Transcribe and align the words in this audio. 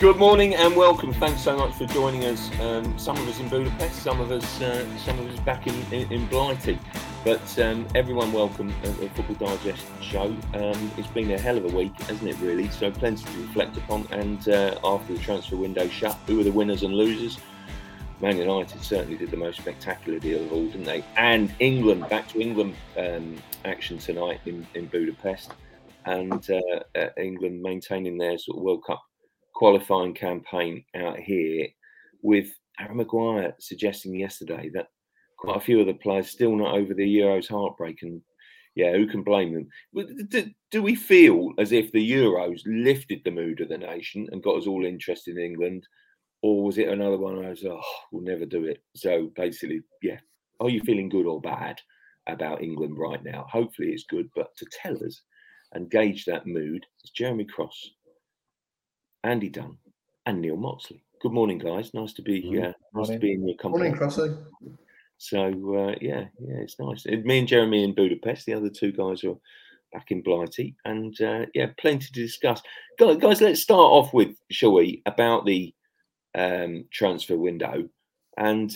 Good 0.00 0.16
morning 0.16 0.54
and 0.54 0.74
welcome. 0.74 1.12
Thanks 1.12 1.42
so 1.42 1.58
much 1.58 1.74
for 1.74 1.84
joining 1.84 2.24
us. 2.24 2.50
Um, 2.58 2.98
some 2.98 3.18
of 3.18 3.28
us 3.28 3.38
in 3.38 3.50
Budapest, 3.50 4.02
some 4.02 4.18
of 4.18 4.32
us, 4.32 4.62
uh, 4.62 4.82
some 4.96 5.18
of 5.18 5.26
us 5.26 5.38
back 5.40 5.66
in, 5.66 5.74
in, 5.92 6.10
in 6.10 6.26
Blighty. 6.28 6.78
But 7.22 7.58
um, 7.58 7.86
everyone, 7.94 8.32
welcome 8.32 8.72
at 8.82 8.98
the 8.98 9.10
Football 9.10 9.56
Digest 9.56 9.84
show. 10.00 10.34
Um, 10.54 10.90
it's 10.96 11.06
been 11.08 11.30
a 11.32 11.38
hell 11.38 11.58
of 11.58 11.66
a 11.66 11.76
week, 11.76 11.94
hasn't 12.00 12.26
it? 12.26 12.38
Really. 12.38 12.70
So 12.70 12.90
plenty 12.90 13.24
to 13.24 13.42
reflect 13.42 13.76
upon. 13.76 14.08
And 14.10 14.48
uh, 14.48 14.80
after 14.82 15.12
the 15.12 15.18
transfer 15.18 15.56
window 15.56 15.86
shut, 15.88 16.16
who 16.26 16.40
are 16.40 16.44
the 16.44 16.50
winners 16.50 16.82
and 16.82 16.94
losers? 16.94 17.38
Man 18.22 18.38
United 18.38 18.82
certainly 18.82 19.18
did 19.18 19.30
the 19.30 19.36
most 19.36 19.60
spectacular 19.60 20.18
deal 20.18 20.42
of 20.42 20.50
all, 20.50 20.64
didn't 20.64 20.84
they? 20.84 21.04
And 21.18 21.54
England, 21.58 22.08
back 22.08 22.26
to 22.28 22.40
England 22.40 22.74
um, 22.96 23.36
action 23.66 23.98
tonight 23.98 24.40
in, 24.46 24.66
in 24.72 24.86
Budapest, 24.86 25.52
and 26.06 26.50
uh, 26.50 26.98
uh, 26.98 27.08
England 27.18 27.60
maintaining 27.60 28.16
their 28.16 28.38
sort 28.38 28.56
of 28.56 28.64
World 28.64 28.82
Cup 28.86 29.02
qualifying 29.60 30.14
campaign 30.14 30.82
out 30.96 31.18
here, 31.18 31.68
with 32.22 32.48
Harry 32.78 32.94
Maguire 32.94 33.54
suggesting 33.60 34.14
yesterday 34.14 34.70
that 34.74 34.88
quite 35.38 35.58
a 35.58 35.60
few 35.60 35.80
of 35.80 35.86
the 35.86 35.94
players 35.94 36.30
still 36.30 36.56
not 36.56 36.74
over 36.74 36.94
the 36.94 37.18
Euros 37.18 37.48
heartbreak, 37.48 38.02
and 38.02 38.22
yeah, 38.74 38.92
who 38.92 39.06
can 39.06 39.22
blame 39.22 39.52
them? 39.52 39.68
Do, 40.28 40.50
do 40.70 40.82
we 40.82 40.94
feel 40.94 41.52
as 41.58 41.72
if 41.72 41.92
the 41.92 42.10
Euros 42.10 42.62
lifted 42.66 43.20
the 43.24 43.30
mood 43.30 43.60
of 43.60 43.68
the 43.68 43.78
nation 43.78 44.26
and 44.32 44.42
got 44.42 44.56
us 44.56 44.66
all 44.66 44.84
interested 44.84 45.36
in 45.36 45.44
England? 45.44 45.86
or 46.42 46.64
was 46.64 46.78
it 46.78 46.88
another 46.88 47.18
one 47.18 47.44
I 47.44 47.50
was, 47.50 47.64
oh, 47.64 47.80
we'll 48.12 48.22
never 48.22 48.46
do 48.46 48.64
it? 48.64 48.82
So 48.96 49.30
basically, 49.36 49.82
yeah. 50.02 50.18
Are 50.60 50.70
you 50.70 50.80
feeling 50.80 51.08
good 51.08 51.26
or 51.26 51.40
bad 51.40 51.80
about 52.26 52.62
England 52.62 52.98
right 52.98 53.22
now? 53.24 53.46
Hopefully 53.50 53.88
it's 53.88 54.04
good, 54.04 54.28
but 54.34 54.54
to 54.56 54.66
tell 54.82 54.96
us 55.04 55.22
and 55.72 55.90
gauge 55.90 56.24
that 56.24 56.46
mood 56.46 56.84
is 57.04 57.10
Jeremy 57.10 57.44
Cross, 57.44 57.90
Andy 59.24 59.48
Dunn, 59.48 59.76
and 60.26 60.40
Neil 60.40 60.56
Moxley. 60.56 61.02
Good 61.20 61.32
morning, 61.32 61.58
guys. 61.58 61.92
Nice 61.92 62.12
to 62.14 62.22
be 62.22 62.40
here. 62.40 62.74
Uh, 62.94 63.00
nice 63.00 63.08
to 63.08 63.18
be 63.18 63.32
in 63.32 63.46
your 63.46 63.56
company. 63.56 63.90
Morning, 63.90 64.00
Crossy. 64.00 64.42
So 65.18 65.44
uh, 65.76 65.94
yeah, 66.00 66.24
yeah, 66.38 66.56
it's 66.56 66.78
nice. 66.78 67.04
Me 67.04 67.40
and 67.40 67.48
Jeremy 67.48 67.84
in 67.84 67.94
Budapest. 67.94 68.46
The 68.46 68.54
other 68.54 68.70
two 68.70 68.92
guys 68.92 69.22
are 69.24 69.36
back 69.92 70.10
in 70.10 70.22
Blighty, 70.22 70.74
and 70.86 71.20
uh, 71.20 71.44
yeah, 71.54 71.66
plenty 71.78 72.06
to 72.06 72.12
discuss. 72.12 72.62
Guys, 72.98 73.40
let's 73.40 73.60
start 73.60 73.80
off 73.80 74.14
with, 74.14 74.34
shall 74.50 74.72
we, 74.72 75.02
about 75.04 75.44
the 75.44 75.74
um, 76.34 76.84
transfer 76.90 77.36
window. 77.36 77.88
And 78.38 78.74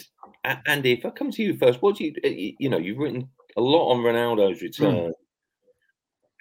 Andy, 0.66 0.92
if 0.92 1.06
I 1.06 1.10
come 1.10 1.30
to 1.30 1.42
you 1.42 1.56
first, 1.56 1.80
what 1.80 1.96
do 1.96 2.04
you 2.04 2.54
you 2.58 2.68
know? 2.68 2.76
You've 2.76 2.98
written 2.98 3.30
a 3.56 3.60
lot 3.62 3.92
on 3.92 4.00
Ronaldo's 4.00 4.60
return. 4.60 4.94
Mm. 4.94 5.12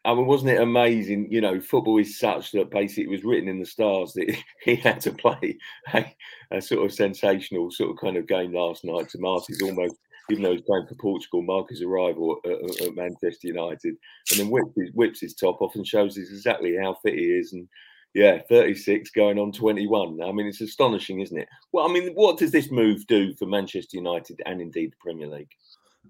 I 0.05 0.13
mean, 0.13 0.25
wasn't 0.25 0.51
it 0.51 0.61
amazing? 0.61 1.31
You 1.31 1.41
know, 1.41 1.61
football 1.61 1.97
is 1.97 2.19
such 2.19 2.51
that 2.51 2.71
basically 2.71 3.05
it 3.05 3.09
was 3.09 3.23
written 3.23 3.47
in 3.47 3.59
the 3.59 3.65
stars 3.65 4.13
that 4.13 4.35
he 4.63 4.75
had 4.75 4.99
to 5.01 5.11
play 5.11 5.57
a, 5.93 6.05
a 6.51 6.61
sort 6.61 6.85
of 6.85 6.93
sensational 6.93 7.71
sort 7.71 7.91
of 7.91 7.97
kind 7.97 8.17
of 8.17 8.27
game 8.27 8.53
last 8.53 8.83
night 8.83 9.09
to 9.09 9.19
Marty's 9.19 9.61
almost, 9.61 9.95
even 10.29 10.43
though 10.43 10.51
he's 10.51 10.61
playing 10.61 10.87
for 10.87 10.95
Portugal, 10.95 11.41
Marcus' 11.41 11.81
arrival 11.81 12.37
at, 12.45 12.87
at, 12.87 12.95
Manchester 12.95 13.47
United, 13.47 13.95
and 14.31 14.39
then 14.39 14.49
whips 14.49 14.73
his, 14.75 14.91
whips 14.93 15.21
his 15.21 15.35
top 15.35 15.61
off 15.61 15.75
and 15.75 15.87
shows 15.87 16.17
us 16.17 16.29
exactly 16.29 16.75
how 16.75 16.95
fit 17.03 17.13
he 17.13 17.25
is 17.25 17.53
and 17.53 17.67
yeah, 18.13 18.39
36 18.47 19.09
going 19.11 19.39
on 19.39 19.51
21. 19.51 20.21
I 20.21 20.31
mean, 20.31 20.45
it's 20.45 20.61
astonishing, 20.61 21.21
isn't 21.21 21.37
it? 21.37 21.47
Well, 21.71 21.89
I 21.89 21.91
mean, 21.91 22.13
what 22.13 22.37
does 22.37 22.51
this 22.51 22.69
move 22.69 23.07
do 23.07 23.33
for 23.35 23.47
Manchester 23.47 23.97
United 23.97 24.39
and 24.45 24.61
indeed 24.61 24.91
the 24.91 24.97
Premier 25.01 25.27
League? 25.27 25.49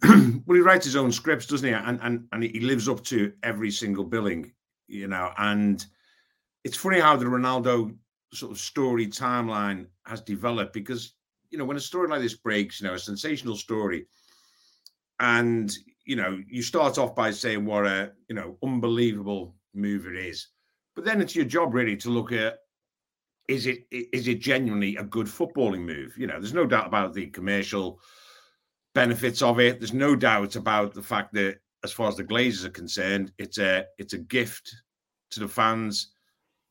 well, 0.03 0.55
he 0.55 0.59
writes 0.59 0.85
his 0.85 0.95
own 0.95 1.11
scripts, 1.11 1.45
doesn't 1.45 1.67
he? 1.67 1.73
And, 1.73 1.99
and 2.01 2.27
and 2.31 2.43
he 2.43 2.59
lives 2.59 2.89
up 2.89 3.03
to 3.05 3.33
every 3.43 3.71
single 3.71 4.03
billing, 4.03 4.51
you 4.87 5.07
know. 5.07 5.31
And 5.37 5.85
it's 6.63 6.77
funny 6.77 6.99
how 6.99 7.15
the 7.15 7.25
Ronaldo 7.25 7.95
sort 8.33 8.51
of 8.51 8.59
story 8.59 9.07
timeline 9.07 9.87
has 10.05 10.21
developed 10.21 10.73
because 10.73 11.13
you 11.51 11.57
know 11.57 11.65
when 11.65 11.77
a 11.77 11.81
story 11.81 12.07
like 12.07 12.21
this 12.21 12.35
breaks, 12.35 12.81
you 12.81 12.87
know, 12.87 12.95
a 12.95 12.99
sensational 12.99 13.55
story, 13.55 14.07
and 15.19 15.71
you 16.05 16.15
know 16.15 16.39
you 16.47 16.61
start 16.61 16.97
off 16.97 17.15
by 17.15 17.31
saying 17.31 17.65
what 17.65 17.85
a 17.85 18.11
you 18.27 18.35
know 18.35 18.57
unbelievable 18.63 19.55
move 19.75 20.05
it 20.05 20.15
is 20.15 20.49
but 20.95 21.05
then 21.05 21.21
it's 21.21 21.35
your 21.35 21.45
job 21.45 21.73
really 21.73 21.95
to 21.97 22.09
look 22.09 22.31
at 22.31 22.59
is 23.47 23.65
it 23.65 23.85
is 23.91 24.27
it 24.27 24.39
genuinely 24.39 24.95
a 24.95 25.03
good 25.03 25.27
footballing 25.27 25.81
move? 25.81 26.17
You 26.17 26.27
know, 26.27 26.39
there's 26.39 26.53
no 26.53 26.65
doubt 26.65 26.87
about 26.87 27.13
the 27.13 27.27
commercial 27.27 27.99
benefits 28.93 29.41
of 29.41 29.59
it. 29.59 29.79
There's 29.79 29.93
no 29.93 30.15
doubt 30.15 30.55
about 30.55 30.93
the 30.93 31.01
fact 31.01 31.33
that 31.33 31.59
as 31.83 31.91
far 31.91 32.07
as 32.07 32.15
the 32.15 32.23
Glazers 32.23 32.65
are 32.65 32.69
concerned, 32.71 33.31
it's 33.37 33.57
a 33.57 33.85
it's 33.97 34.13
a 34.13 34.19
gift 34.19 34.73
to 35.31 35.39
the 35.39 35.47
fans 35.47 36.11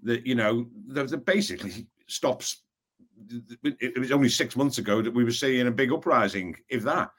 that 0.02 0.26
you 0.26 0.34
know 0.34 0.66
that, 0.88 1.08
that 1.08 1.26
basically 1.26 1.86
stops. 2.06 2.62
It 3.62 3.98
was 3.98 4.10
only 4.10 4.28
six 4.28 4.56
months 4.56 4.78
ago 4.78 5.02
that 5.02 5.14
we 5.14 5.24
were 5.24 5.30
seeing 5.30 5.66
a 5.66 5.70
big 5.70 5.92
uprising, 5.92 6.56
if 6.68 6.82
that. 6.82 7.10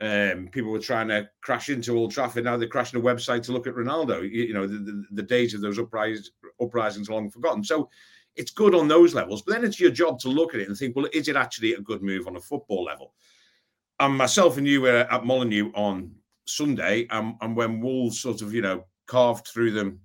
Um, 0.00 0.48
people 0.48 0.72
were 0.72 0.80
trying 0.80 1.08
to 1.08 1.28
crash 1.42 1.68
into 1.68 1.96
Old 1.96 2.10
Trafford. 2.10 2.44
Now 2.44 2.56
they're 2.56 2.68
crashing 2.68 3.00
a 3.00 3.02
website 3.02 3.44
to 3.44 3.52
look 3.52 3.68
at 3.68 3.74
Ronaldo. 3.74 4.22
You, 4.22 4.44
you 4.44 4.52
know, 4.52 4.66
the, 4.66 4.78
the, 4.78 5.04
the, 5.12 5.22
days 5.22 5.54
of 5.54 5.60
those 5.60 5.78
uprisings, 5.78 6.32
uprisings 6.60 7.08
long 7.08 7.30
forgotten. 7.30 7.62
So 7.62 7.88
it's 8.34 8.50
good 8.50 8.74
on 8.74 8.88
those 8.88 9.14
levels. 9.14 9.42
But 9.42 9.54
then 9.54 9.64
it's 9.64 9.78
your 9.78 9.92
job 9.92 10.18
to 10.20 10.28
look 10.28 10.52
at 10.52 10.60
it 10.60 10.68
and 10.68 10.76
think, 10.76 10.96
well, 10.96 11.06
is 11.12 11.28
it 11.28 11.36
actually 11.36 11.74
a 11.74 11.80
good 11.80 12.02
move 12.02 12.26
on 12.26 12.36
a 12.36 12.40
football 12.40 12.82
level? 12.84 13.14
And 14.00 14.16
myself 14.16 14.58
and 14.58 14.66
you 14.66 14.80
were 14.80 15.06
at 15.10 15.24
Molineux 15.24 15.70
on 15.74 16.12
Sunday, 16.46 17.06
and 17.10 17.56
when 17.56 17.80
Wolves 17.80 18.20
sort 18.20 18.42
of, 18.42 18.52
you 18.52 18.60
know, 18.60 18.84
carved 19.06 19.48
through 19.48 19.70
them, 19.70 20.00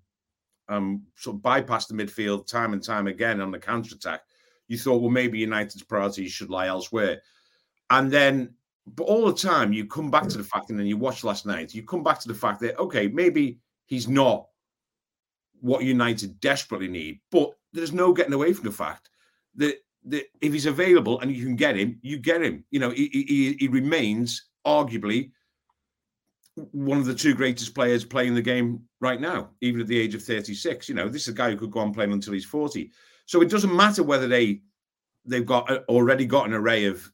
um, 0.68 1.04
sort 1.16 1.38
of 1.38 1.42
bypassed 1.42 1.88
the 1.88 1.96
midfield 1.96 2.48
time 2.48 2.74
and 2.74 2.84
time 2.84 3.08
again 3.08 3.42
on 3.42 3.52
the 3.52 3.60
counter 3.60 3.96
attack, 3.96 4.22
you 4.68 4.78
thought, 4.78 5.02
well, 5.02 5.10
maybe 5.10 5.40
United's 5.40 5.84
priorities 5.84 6.32
should 6.32 6.50
lie 6.50 6.68
elsewhere. 6.68 7.22
And 7.90 8.12
then 8.12 8.54
but 8.96 9.04
all 9.04 9.26
the 9.26 9.34
time 9.34 9.74
you 9.74 9.86
come 9.86 10.10
back 10.10 10.28
to 10.30 10.38
the 10.38 10.44
fact, 10.44 10.70
and 10.70 10.80
then 10.80 10.88
you 10.88 10.98
watch 10.98 11.24
last 11.24 11.46
night, 11.46 11.74
you 11.74 11.84
come 11.84 12.04
back 12.04 12.20
to 12.20 12.28
the 12.28 12.34
fact 12.34 12.60
that 12.62 12.78
okay, 12.80 13.08
maybe 13.08 13.60
he's 13.86 14.08
not 14.08 14.48
what 15.62 15.84
United 15.84 16.40
desperately 16.40 16.88
need, 16.88 17.20
but 17.32 17.52
there's 17.74 17.92
no 17.92 18.14
getting 18.14 18.34
away 18.34 18.54
from 18.54 18.66
the 18.66 18.72
fact 18.72 19.10
that 19.56 19.76
if 20.08 20.54
he's 20.54 20.66
available 20.66 21.20
and 21.20 21.32
you 21.32 21.44
can 21.46 21.56
get 21.56 21.76
him, 21.76 22.00
you 22.02 22.18
get 22.18 22.42
him. 22.42 22.64
You 22.72 22.80
know, 22.80 22.90
he, 22.90 23.08
he, 23.08 23.56
he 23.60 23.68
remains 23.68 24.50
arguably 24.66 25.32
one 26.72 26.98
of 26.98 27.06
the 27.06 27.16
two 27.16 27.34
greatest 27.34 27.74
players 27.74 28.04
playing 28.04 28.36
the 28.36 28.42
game 28.42 28.82
right 29.02 29.22
now, 29.22 29.50
even 29.62 29.82
at 29.82 29.88
the 29.88 30.00
age 30.00 30.16
of 30.16 30.24
36. 30.24 30.90
You 30.90 30.96
know, 30.96 31.10
this 31.10 31.24
is 31.24 31.30
a 31.30 31.34
guy 31.34 31.50
who 31.52 31.58
could 31.58 31.72
go 31.72 31.80
on 31.80 31.94
playing 31.94 32.12
until 32.12 32.34
he's 32.34 32.46
40. 32.46 32.92
So 33.26 33.42
it 33.42 33.50
doesn't 33.50 33.76
matter 33.76 34.04
whether 34.04 34.28
they 34.28 34.62
they've 35.26 35.46
got 35.46 35.70
uh, 35.70 35.80
already 35.90 36.26
got 36.26 36.48
an 36.48 36.54
array 36.54 36.86
of 36.86 37.12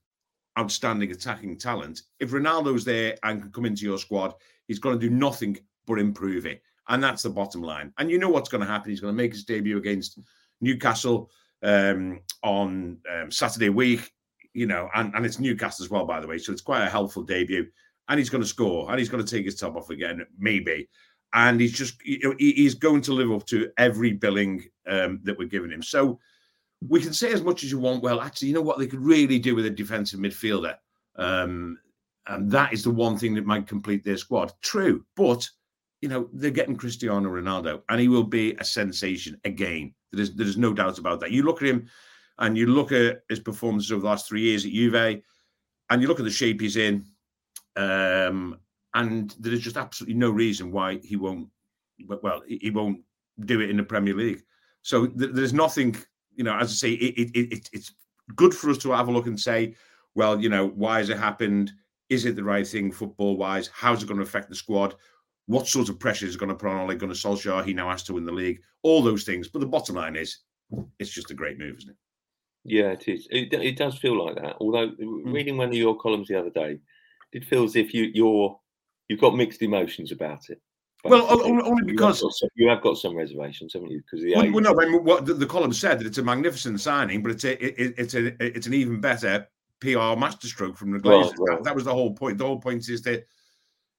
outstanding 0.58 1.12
attacking 1.12 1.58
talent. 1.58 2.04
If 2.20 2.32
Ronaldo's 2.32 2.86
there 2.86 3.18
and 3.24 3.42
can 3.42 3.52
come 3.52 3.66
into 3.66 3.86
your 3.86 3.98
squad, 3.98 4.34
he's 4.68 4.80
going 4.80 4.98
to 4.98 5.10
do 5.10 5.14
nothing 5.14 5.58
but 5.86 6.00
improve 6.00 6.46
it. 6.46 6.62
And 6.88 7.04
that's 7.04 7.24
the 7.24 7.30
bottom 7.30 7.62
line. 7.62 7.92
And 7.98 8.10
you 8.10 8.18
know 8.18 8.30
what's 8.30 8.50
going 8.50 8.62
to 8.62 8.72
happen. 8.72 8.92
He's 8.92 9.02
going 9.02 9.14
to 9.14 9.18
make 9.18 9.34
his 9.34 9.44
debut 9.44 9.78
against 9.78 10.20
Newcastle 10.62 11.30
um, 11.64 12.20
on 12.44 12.98
um, 13.12 13.32
Saturday 13.32 13.70
week, 13.70 14.12
you 14.54 14.66
know, 14.66 14.90
and, 14.96 15.14
and 15.16 15.26
it's 15.26 15.40
Newcastle 15.40 15.84
as 15.84 15.90
well, 15.90 16.06
by 16.06 16.20
the 16.20 16.28
way. 16.28 16.38
So 16.38 16.52
it's 16.52 16.62
quite 16.62 16.86
a 16.86 16.90
helpful 16.90 17.24
debut. 17.24 17.68
And 18.08 18.20
he's 18.20 18.30
going 18.30 18.44
to 18.44 18.48
score 18.48 18.90
and 18.90 19.00
he's 19.00 19.10
going 19.10 19.24
to 19.24 19.30
take 19.30 19.46
his 19.46 19.56
top 19.56 19.76
off 19.76 19.90
again, 19.90 20.26
maybe. 20.38 20.88
And 21.34 21.60
he's 21.60 21.74
just, 21.74 21.96
know, 22.06 22.36
he's 22.38 22.76
going 22.76 23.02
to 23.02 23.14
live 23.14 23.32
up 23.32 23.46
to 23.48 23.70
every 23.78 24.14
billing 24.14 24.64
um, 24.88 25.20
that 25.24 25.38
we're 25.38 25.48
giving 25.48 25.72
him. 25.72 25.82
So, 25.82 26.20
we 26.88 27.02
can 27.02 27.14
say 27.14 27.32
as 27.32 27.42
much 27.42 27.64
as 27.64 27.72
you 27.72 27.80
want. 27.80 28.04
Well, 28.04 28.22
actually, 28.22 28.50
you 28.50 28.54
know 28.54 28.62
what 28.62 28.78
they 28.78 28.88
could 28.88 29.00
really 29.00 29.40
do 29.40 29.56
with 29.56 29.66
a 29.66 29.70
defensive 29.70 30.20
midfielder, 30.20 30.76
um, 31.16 31.78
and 32.28 32.52
that 32.52 32.74
is 32.74 32.84
the 32.84 32.92
one 32.92 33.18
thing 33.18 33.34
that 33.36 33.46
might 33.46 33.68
complete 33.68 34.04
their 34.04 34.18
squad. 34.18 34.52
True, 34.62 35.06
but 35.16 35.48
you 36.06 36.10
know 36.10 36.30
they're 36.34 36.52
getting 36.52 36.76
Cristiano 36.76 37.28
Ronaldo, 37.30 37.82
and 37.90 38.00
he 38.00 38.10
will 38.10 38.24
be 38.24 38.54
a 38.60 38.64
sensation 38.64 39.42
again. 39.44 39.92
There's 40.12 40.36
there's 40.36 40.56
no 40.56 40.72
doubt 40.72 41.00
about 41.00 41.20
that. 41.22 41.32
You 41.32 41.42
look 41.42 41.64
at 41.64 41.68
him, 41.68 41.88
and 42.38 42.56
you 42.56 42.68
look 42.68 42.92
at 42.92 43.24
his 43.28 43.40
performances 43.40 43.92
over 43.92 44.02
the 44.02 44.08
last 44.08 44.28
three 44.28 44.42
years 44.42 44.66
at 44.66 44.72
Juve, 44.72 45.24
and 45.90 46.02
you 46.02 46.08
look 46.08 46.20
at 46.20 46.26
the 46.26 46.30
shape 46.30 46.62
he's 46.62 46.78
in, 46.78 47.08
um, 47.76 48.60
and 48.94 49.36
there 49.40 49.52
is 49.52 49.62
just 49.62 49.78
absolutely 49.78 50.14
no 50.14 50.30
reason 50.30 50.72
why 50.72 51.00
he 51.04 51.16
won't. 51.16 51.50
Well, 52.22 52.44
he 52.48 52.70
won't 52.70 53.00
do 53.46 53.62
it 53.62 53.72
in 53.72 53.78
the 53.78 53.84
Premier 53.84 54.14
League. 54.14 54.44
So 54.84 55.08
th- 55.08 55.32
there's 55.34 55.54
nothing 55.54 55.96
you 56.36 56.44
know, 56.44 56.56
as 56.56 56.70
I 56.70 56.74
say, 56.74 56.92
it, 56.92 57.32
it, 57.36 57.52
it, 57.52 57.70
it's 57.74 57.94
good 58.36 58.54
for 58.54 58.70
us 58.70 58.78
to 58.80 58.92
have 58.92 59.08
a 59.08 59.12
look 59.12 59.26
and 59.26 59.40
say, 59.40 59.74
well, 60.14 60.40
you 60.40 60.50
know, 60.50 60.68
why 60.68 61.00
has 61.00 61.10
it 61.10 61.18
happened? 61.18 61.72
Is 62.10 62.26
it 62.26 62.36
the 62.36 62.44
right 62.44 62.68
thing 62.68 62.92
football 62.92 63.38
wise? 63.38 63.70
How's 63.74 64.04
it 64.04 64.08
going 64.08 64.20
to 64.20 64.24
affect 64.24 64.50
the 64.50 64.56
squad? 64.56 64.96
What 65.48 65.68
sort 65.68 65.90
of 65.90 66.00
pressure 66.00 66.26
is 66.26 66.38
going 66.38 66.50
to 66.50 66.56
put 66.56 66.70
on 66.70 66.90
Ole 66.90 66.96
Gunnar 66.96 67.14
Solskjaer? 67.14 67.66
He 67.66 67.74
now 67.74 67.90
has 67.90 68.04
to 68.04 68.14
win 68.14 68.26
the 68.26 68.32
league. 68.32 68.62
All 68.82 69.04
those 69.04 69.24
things. 69.24 69.48
But 69.48 69.60
the 69.60 69.68
bottom 69.68 69.96
line 69.96 70.16
is, 70.16 70.40
it's 71.00 71.12
just 71.12 71.32
a 71.32 71.36
great 71.36 71.60
move, 71.60 71.78
isn't 71.78 71.92
it? 71.92 71.98
Yeah, 72.64 72.92
it 72.92 73.08
is. 73.08 73.28
It, 73.30 73.54
it 73.54 73.78
does 73.78 73.98
feel 73.98 74.24
like 74.26 74.36
that. 74.38 74.56
Although 74.60 74.90
mm. 74.90 75.34
reading 75.34 75.58
one 75.58 75.70
of 75.70 75.76
your 75.76 75.96
columns 75.98 76.28
the 76.28 76.40
other 76.40 76.50
day, 76.50 76.80
it 77.32 77.46
feels 77.46 77.72
as 77.72 77.76
if 77.76 77.94
you 77.94 78.10
you're 78.14 78.60
you've 79.08 79.22
got 79.22 79.36
mixed 79.36 79.62
emotions 79.62 80.12
about 80.12 80.50
it. 80.50 80.60
Well, 81.04 81.28
only 81.30 81.84
because 81.84 82.22
you 82.22 82.28
have, 82.28 82.34
some, 82.34 82.50
you 82.56 82.70
have 82.70 82.82
got 82.82 82.98
some 82.98 83.16
reservations, 83.16 83.74
haven't 83.74 83.92
you? 83.92 84.02
Because 84.02 84.26
well, 84.36 84.52
well, 84.52 84.64
no, 84.64 84.82
I 84.82 84.86
mean, 84.90 85.04
what 85.04 85.28
the, 85.28 85.36
the, 85.36 85.46
column 85.46 85.72
said 85.72 86.00
that 86.00 86.08
it's 86.08 86.18
a 86.18 86.24
magnificent 86.24 86.82
signing, 86.82 87.22
but 87.22 87.32
it's 87.32 87.44
a 87.44 87.64
it, 87.64 87.94
it's 87.98 88.16
a 88.16 88.44
it's 88.44 88.66
an 88.66 88.74
even 88.74 89.00
better 89.00 89.48
PR 89.82 90.18
masterstroke 90.18 90.76
from 90.76 90.92
the 90.92 90.98
Glazers. 90.98 91.26
Right, 91.26 91.34
right. 91.38 91.58
That, 91.58 91.64
that 91.66 91.76
was 91.76 91.84
the 91.84 91.94
whole 91.94 92.16
point. 92.16 92.40
The 92.40 92.46
whole 92.46 92.60
point 92.60 92.90
is 92.90 93.04
that 93.04 93.28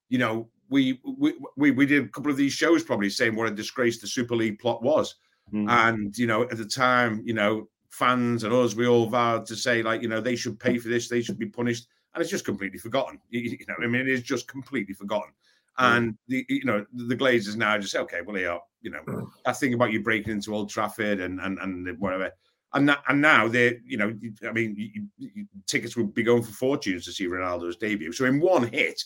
you 0.08 0.19
know 0.19 0.48
we 0.69 1.01
we 1.05 1.35
we 1.57 1.71
we 1.71 1.87
did 1.87 2.05
a 2.05 2.09
couple 2.09 2.31
of 2.31 2.37
these 2.37 2.53
shows 2.53 2.83
probably 2.83 3.11
saying 3.11 3.35
what 3.35 3.49
a 3.49 3.55
disgrace 3.55 4.01
the 4.01 4.07
Super 4.07 4.37
League 4.37 4.59
plot 4.59 4.83
was, 4.83 5.17
mm. 5.53 5.69
and 5.69 6.17
you 6.17 6.27
know 6.27 6.43
at 6.43 6.57
the 6.57 6.65
time 6.65 7.23
you 7.25 7.35
know 7.35 7.69
fans 7.91 8.45
and 8.45 8.53
us 8.53 8.75
we 8.75 8.87
all 8.87 9.07
vowed 9.07 9.47
to 9.47 9.57
say 9.57 9.83
like 9.83 10.03
you 10.03 10.09
know 10.09 10.21
they 10.21 10.37
should 10.37 10.59
pay 10.59 10.79
for 10.79 10.89
this, 10.89 11.09
they 11.09 11.23
should 11.23 11.39
be 11.39 11.47
punished, 11.47 11.87
and 12.15 12.23
it's 12.23 12.31
just 12.31 12.45
completely 12.45 12.79
forgotten. 12.79 13.21
You, 13.31 13.41
you 13.41 13.67
know, 13.69 13.75
I 13.83 13.87
mean, 13.87 14.01
it 14.03 14.09
is 14.09 14.23
just 14.23 14.49
completely 14.49 14.95
forgotten. 14.95 15.33
And 15.79 16.17
the 16.29 16.45
you 16.49 16.65
know 16.65 16.87
the 16.93 17.17
Glazers 17.17 17.57
now 17.57 17.77
just 17.79 17.93
say, 17.93 17.99
okay, 18.01 18.23
well, 18.23 18.39
yeah, 18.39 18.59
you 18.81 18.91
know 18.91 19.03
mm. 19.07 19.27
that 19.45 19.59
thing 19.59 19.75
about 19.75 19.93
you 19.93 20.03
breaking 20.03 20.33
into 20.33 20.55
Old 20.55 20.71
Trafford 20.71 21.21
and 21.21 21.41
and 21.41 21.59
and 21.59 21.99
whatever. 21.99 22.33
And, 22.73 22.89
that, 22.91 23.03
and 23.09 23.23
now 23.23 23.49
they, 23.49 23.79
you 23.87 23.97
know, 23.97 24.15
I 24.47 24.53
mean, 24.53 24.75
you, 24.77 25.07
you, 25.17 25.47
tickets 25.67 25.97
would 25.97 26.13
be 26.13 26.23
going 26.23 26.43
for 26.43 26.53
fortunes 26.53 27.07
to 27.07 27.13
see 27.13 27.27
Ronaldo's 27.27 27.77
debut. 27.77 28.13
So 28.13 28.27
in 28.27 28.39
one 28.39 28.67
hit, 28.71 29.03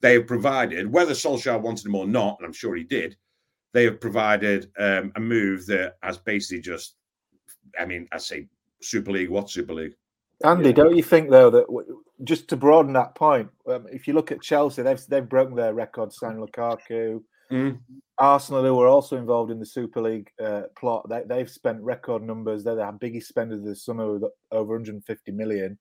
they 0.00 0.14
have 0.14 0.26
provided, 0.26 0.92
whether 0.92 1.12
Solskjaer 1.12 1.60
wanted 1.60 1.86
him 1.86 1.94
or 1.94 2.06
not, 2.06 2.36
and 2.38 2.46
I'm 2.46 2.52
sure 2.52 2.76
he 2.76 2.84
did, 2.84 3.16
they 3.72 3.84
have 3.84 4.00
provided 4.00 4.70
um, 4.78 5.12
a 5.16 5.20
move 5.20 5.66
that 5.66 5.96
has 6.02 6.18
basically 6.18 6.60
just, 6.60 6.96
I 7.78 7.84
mean, 7.84 8.08
I 8.12 8.18
say 8.18 8.48
Super 8.80 9.12
League, 9.12 9.30
what 9.30 9.50
Super 9.50 9.74
League? 9.74 9.94
Andy, 10.44 10.68
yeah. 10.68 10.74
don't 10.74 10.96
you 10.96 11.02
think 11.02 11.30
though 11.30 11.50
that 11.50 11.66
just 12.24 12.48
to 12.48 12.56
broaden 12.56 12.92
that 12.92 13.14
point, 13.14 13.48
um, 13.68 13.86
if 13.90 14.06
you 14.06 14.14
look 14.14 14.32
at 14.32 14.42
Chelsea, 14.42 14.82
they've 14.82 15.02
they've 15.08 15.28
broken 15.28 15.56
their 15.56 15.74
record, 15.74 16.12
signing 16.12 16.46
Lukaku. 16.46 17.22
Mm. 17.50 17.78
Arsenal, 18.18 18.64
who 18.64 18.74
were 18.74 18.88
also 18.88 19.16
involved 19.16 19.50
in 19.50 19.58
the 19.58 19.66
Super 19.66 20.00
League 20.00 20.30
uh, 20.42 20.62
plot, 20.76 21.08
they, 21.08 21.38
have 21.38 21.50
spent 21.50 21.80
record 21.82 22.22
numbers. 22.22 22.64
They're 22.64 22.74
the 22.74 22.96
biggest 22.98 23.28
spenders 23.28 23.62
this 23.62 23.84
summer 23.84 24.10
with 24.10 24.24
over 24.50 24.72
150 24.72 25.32
million, 25.32 25.78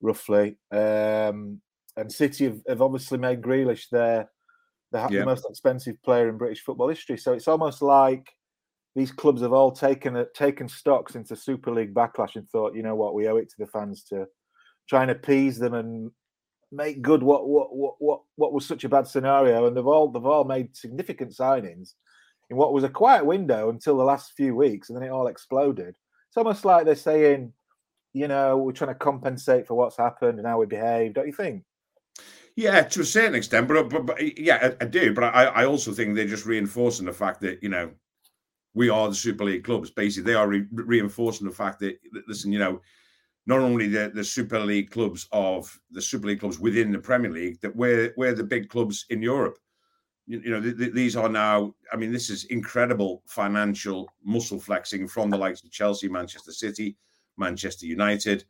roughly. 0.00 0.58
Um, 0.72 1.60
and 1.98 2.12
City 2.12 2.44
have, 2.44 2.60
have, 2.68 2.82
obviously 2.82 3.18
made 3.18 3.42
Grealish 3.42 3.88
their 3.90 4.30
the, 4.92 4.98
yeah. 5.10 5.20
the 5.20 5.26
most 5.26 5.46
expensive 5.48 6.00
player 6.02 6.28
in 6.28 6.38
British 6.38 6.62
football 6.62 6.88
history. 6.88 7.18
So 7.18 7.32
it's 7.32 7.48
almost 7.48 7.82
like 7.82 8.32
these 8.94 9.12
clubs 9.12 9.42
have 9.42 9.52
all 9.52 9.72
taken 9.72 10.16
a, 10.16 10.26
taken 10.34 10.68
stock 10.68 11.10
since 11.10 11.28
the 11.28 11.36
Super 11.36 11.72
League 11.72 11.94
backlash 11.94 12.36
and 12.36 12.48
thought, 12.48 12.74
you 12.74 12.82
know 12.82 12.94
what, 12.94 13.14
we 13.14 13.28
owe 13.28 13.36
it 13.36 13.48
to 13.50 13.56
the 13.58 13.66
fans 13.66 14.02
to 14.04 14.26
try 14.88 15.02
and 15.02 15.10
appease 15.10 15.58
them 15.58 15.74
and 15.74 16.10
make 16.70 17.00
good 17.00 17.22
what 17.22 17.48
what 17.48 17.74
what 17.74 17.94
what, 17.98 18.20
what 18.36 18.52
was 18.52 18.66
such 18.66 18.84
a 18.84 18.88
bad 18.88 19.06
scenario. 19.06 19.66
And 19.66 19.76
they've 19.76 19.86
all 19.86 20.08
they've 20.08 20.24
all 20.24 20.44
made 20.44 20.76
significant 20.76 21.32
signings 21.32 21.94
in 22.50 22.56
what 22.56 22.72
was 22.72 22.84
a 22.84 22.88
quiet 22.88 23.26
window 23.26 23.68
until 23.68 23.96
the 23.96 24.04
last 24.04 24.32
few 24.36 24.54
weeks, 24.54 24.88
and 24.88 24.96
then 24.96 25.06
it 25.06 25.12
all 25.12 25.26
exploded. 25.26 25.96
It's 26.28 26.36
almost 26.36 26.64
like 26.64 26.84
they're 26.84 26.94
saying, 26.94 27.52
you 28.14 28.28
know, 28.28 28.58
we're 28.58 28.72
trying 28.72 28.92
to 28.92 28.98
compensate 28.98 29.66
for 29.66 29.74
what's 29.74 29.96
happened 29.96 30.38
and 30.38 30.46
how 30.46 30.58
we 30.58 30.66
behave. 30.66 31.14
Don't 31.14 31.26
you 31.26 31.32
think? 31.32 31.64
Yeah, 32.56 32.82
to 32.82 33.02
a 33.02 33.04
certain 33.04 33.36
extent, 33.36 33.68
but 33.68 33.88
but, 33.88 34.06
but 34.06 34.38
yeah, 34.38 34.72
I, 34.80 34.84
I, 34.84 34.88
do. 34.88 35.14
But 35.14 35.24
I, 35.32 35.44
I 35.44 35.64
also 35.64 35.92
think 35.92 36.16
they're 36.16 36.26
just 36.26 36.44
reinforcing 36.44 37.06
the 37.06 37.12
fact 37.12 37.40
that 37.42 37.62
you 37.62 37.68
know 37.68 37.92
we 38.74 38.88
are 38.88 39.08
the 39.08 39.14
Super 39.14 39.44
League 39.44 39.64
clubs. 39.64 39.90
Basically, 39.90 40.32
they 40.32 40.36
are 40.36 40.48
re- 40.48 40.66
reinforcing 40.72 41.46
the 41.46 41.54
fact 41.54 41.78
that 41.80 41.98
listen, 42.26 42.50
you 42.50 42.58
know, 42.58 42.80
not 43.46 43.60
only 43.60 43.88
the, 43.88 44.10
the 44.12 44.24
Super 44.24 44.60
League 44.60 44.90
clubs 44.90 45.28
of 45.32 45.76
the 45.90 46.02
Super 46.02 46.26
League 46.26 46.40
clubs 46.40 46.58
within 46.58 46.90
the 46.90 46.98
Premier 46.98 47.30
League, 47.30 47.60
that 47.60 47.74
we're 47.74 48.12
we're 48.16 48.34
the 48.34 48.44
big 48.44 48.68
clubs 48.68 49.06
in 49.10 49.22
Europe. 49.22 49.58
You, 50.26 50.40
you 50.40 50.50
know, 50.50 50.60
th- 50.60 50.76
th- 50.76 50.92
these 50.92 51.16
are 51.16 51.28
now. 51.28 51.74
I 51.92 51.96
mean, 51.96 52.12
this 52.12 52.28
is 52.28 52.44
incredible 52.46 53.22
financial 53.26 54.08
muscle 54.24 54.60
flexing 54.60 55.08
from 55.08 55.30
the 55.30 55.38
likes 55.38 55.62
of 55.62 55.70
Chelsea, 55.70 56.08
Manchester 56.08 56.52
City, 56.52 56.96
Manchester 57.36 57.86
United, 57.86 58.44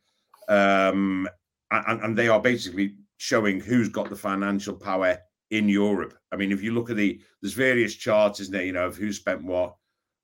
um, 0.48 1.28
and, 1.70 2.00
and 2.00 2.18
they 2.18 2.28
are 2.28 2.40
basically 2.40 2.96
showing 3.18 3.60
who's 3.60 3.88
got 3.88 4.08
the 4.08 4.16
financial 4.16 4.74
power 4.74 5.18
in 5.50 5.68
Europe. 5.68 6.14
I 6.32 6.36
mean, 6.36 6.52
if 6.52 6.62
you 6.62 6.72
look 6.72 6.90
at 6.90 6.96
the 6.96 7.20
there's 7.42 7.54
various 7.54 7.94
charts, 7.94 8.40
isn't 8.40 8.52
there? 8.52 8.64
You 8.64 8.72
know, 8.72 8.86
of 8.86 8.96
who 8.96 9.12
spent 9.12 9.44
what 9.44 9.76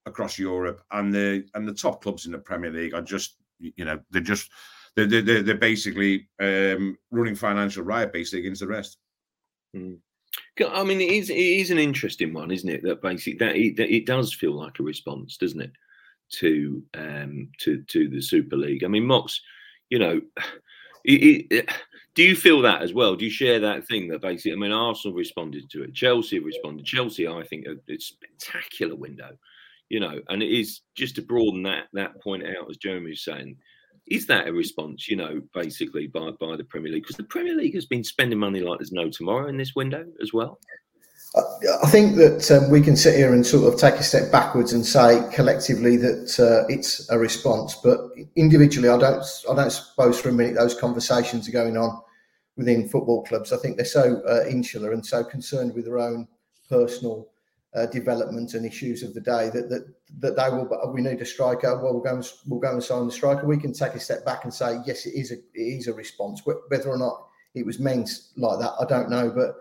across 0.07 0.39
Europe, 0.39 0.83
and 0.91 1.13
the 1.13 1.47
and 1.55 1.69
the 1.69 1.75
top 1.75 2.03
clubs 2.03 2.27
in 2.27 2.33
the 2.33 2.39
Premier 2.39 2.71
League 2.71 2.95
are 2.95 3.03
just 3.03 3.37
you 3.59 3.85
know 3.85 4.01
they're 4.11 4.23
just 4.23 4.51
they're 4.97 5.07
they're, 5.07 5.43
they're 5.43 5.57
basically 5.57 6.29
um, 6.41 6.97
running 7.11 7.35
financial 7.35 7.85
riot 7.85 8.13
basically 8.13 8.41
against 8.41 8.61
the 8.61 8.67
rest. 8.67 8.99
Mm. 9.77 9.99
I 10.69 10.85
mean, 10.85 11.01
it 11.01 11.11
is 11.11 11.31
it 11.31 11.37
is 11.37 11.71
an 11.71 11.79
interesting 11.79 12.33
one, 12.33 12.51
isn't 12.51 12.69
it? 12.69 12.83
That 12.83 13.03
basically 13.03 13.39
that 13.39 13.57
it, 13.57 13.77
that 13.77 13.95
it 13.95 14.07
does 14.07 14.33
feel 14.35 14.53
like 14.53 14.79
a 14.79 14.83
response, 14.83 15.37
doesn't 15.37 15.61
it, 15.61 15.73
to 16.35 16.83
um 16.95 17.49
to 17.61 17.83
to 17.83 18.09
the 18.09 18.21
Super 18.21 18.57
League? 18.57 18.85
I 18.85 18.89
mean, 18.89 19.07
Mox, 19.07 19.41
you 19.91 19.99
know, 19.99 20.21
it, 21.05 21.71
do 22.15 22.23
you 22.23 22.37
feel 22.37 22.63
that 22.63 22.83
as 22.83 22.93
well? 22.95 23.17
Do 23.17 23.25
you 23.25 23.31
share 23.31 23.61
that 23.61 23.87
thing 23.87 24.09
that 24.09 24.23
basically? 24.23 24.53
I 24.53 24.57
mean, 24.57 24.73
Arsenal 24.73 25.17
responded 25.17 25.69
to 25.71 25.83
it, 25.83 25.95
Chelsea 25.95 26.39
responded. 26.39 26.87
Chelsea, 26.87 27.27
I 27.27 27.43
think, 27.45 27.67
a 27.67 27.99
spectacular 27.99 28.97
window 28.97 29.37
you 29.89 30.01
know, 30.01 30.21
and 30.29 30.43
it 30.43 30.51
is 30.51 30.81
just 30.95 31.17
to 31.17 31.23
broaden 31.23 31.63
that 31.65 31.85
that 31.93 32.21
point 32.23 32.45
out, 32.45 32.71
as 32.71 32.77
Jeremy 32.77 33.11
was 33.11 33.25
saying, 33.25 33.57
is 34.07 34.27
that 34.27 34.49
a 34.49 34.53
response, 34.53 35.09
you 35.09 35.17
know, 35.17 35.41
basically 35.53 36.07
by 36.07 36.31
by 36.41 36.57
the 36.57 36.65
Premier 36.65 36.93
League? 36.93 37.03
Because 37.03 37.17
the 37.17 37.25
Premier 37.25 37.55
League 37.55 37.75
has 37.75 37.87
been 37.87 38.05
spending 38.05 38.39
money 38.39 38.61
like 38.61 38.79
there's 38.79 38.93
no 38.93 39.11
tomorrow 39.11 39.49
in 39.49 39.57
this 39.57 39.75
window 39.75 40.07
as 40.21 40.33
well. 40.33 40.59
I 41.37 41.89
think 41.89 42.15
that 42.17 42.49
um, 42.53 42.71
we 42.71 42.81
can 42.81 42.97
sit 42.97 43.17
here 43.17 43.35
and 43.35 43.45
sort 43.45 43.73
of 43.73 43.79
take 43.79 43.95
a 43.95 44.05
step 44.05 44.31
backwards 44.31 44.73
and 44.73 44.87
say 44.87 45.21
collectively 45.33 45.97
that 45.97 46.39
uh, 46.39 46.65
it's 46.73 47.11
a 47.11 47.19
response, 47.19 47.75
but 47.75 47.99
individually, 48.37 48.89
I 48.89 48.99
don't. 48.99 49.25
I 49.51 49.55
don't 49.55 49.71
suppose 49.71 50.21
for 50.21 50.29
a 50.29 50.33
minute 50.33 50.55
those 50.55 50.79
conversations 50.79 51.49
are 51.49 51.53
going 51.53 51.77
on 51.77 52.01
within 52.57 52.89
football 52.89 53.25
clubs. 53.25 53.53
I 53.53 53.57
think 53.57 53.77
they're 53.77 53.85
so 53.85 54.23
uh, 54.29 54.49
insular 54.49 54.93
and 54.93 55.05
so 55.05 55.25
concerned 55.25 55.75
with 55.75 55.87
their 55.87 55.99
own 55.99 56.29
personal 56.69 57.29
uh, 57.75 57.87
development 57.87 58.55
and 58.55 58.65
issues 58.65 59.03
of 59.03 59.13
the 59.13 59.21
day 59.21 59.51
that 59.51 59.69
that 59.71 59.87
that 60.21 60.37
they 60.37 60.51
will. 60.51 60.93
We 60.93 61.03
need 61.03 61.21
a 61.21 61.27
striker. 61.27 61.83
Well, 61.83 61.95
we'll 61.95 62.03
go 62.03 62.15
and 62.15 62.33
we'll 62.47 62.61
go 62.61 62.71
and 62.71 62.83
sign 62.83 63.07
the 63.07 63.13
striker. 63.13 63.45
We 63.45 63.59
can 63.59 63.73
take 63.73 63.95
a 63.95 64.01
step 64.01 64.25
back 64.25 64.45
and 64.45 64.55
say 64.55 64.79
yes, 64.87 65.05
it 65.05 65.15
is 65.15 65.33
a 65.33 65.37
it 65.55 65.79
is 65.81 65.89
a 65.89 65.95
response. 65.95 66.43
Whether 66.45 66.91
or 66.91 66.99
not 66.99 67.27
it 67.55 67.67
was 67.67 67.81
meant 67.81 68.09
like 68.37 68.61
that, 68.61 68.75
I 68.81 68.85
don't 68.85 69.11
know. 69.11 69.33
But 69.35 69.57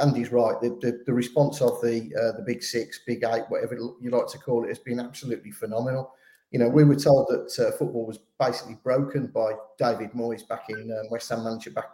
Andy's 0.00 0.32
right. 0.32 0.60
The 0.60 0.70
the, 0.80 1.02
the 1.06 1.12
response 1.12 1.60
of 1.60 1.80
the 1.80 2.12
uh, 2.16 2.36
the 2.36 2.44
big 2.46 2.62
six, 2.62 3.00
big 3.06 3.24
eight, 3.24 3.44
whatever 3.48 3.74
you 4.00 4.10
like 4.10 4.28
to 4.28 4.38
call 4.38 4.64
it, 4.64 4.68
has 4.68 4.78
been 4.78 5.00
absolutely 5.00 5.50
phenomenal. 5.50 6.14
You 6.50 6.58
know, 6.58 6.68
we 6.68 6.84
were 6.84 6.96
told 6.96 7.28
that 7.28 7.58
uh, 7.58 7.70
football 7.76 8.06
was 8.06 8.18
basically 8.38 8.76
broken 8.82 9.28
by 9.28 9.52
David 9.78 10.12
Moyes 10.12 10.46
back 10.46 10.64
in 10.68 10.90
um, 10.92 11.10
West 11.10 11.28
Ham 11.30 11.44
manager 11.44 11.70
back 11.70 11.90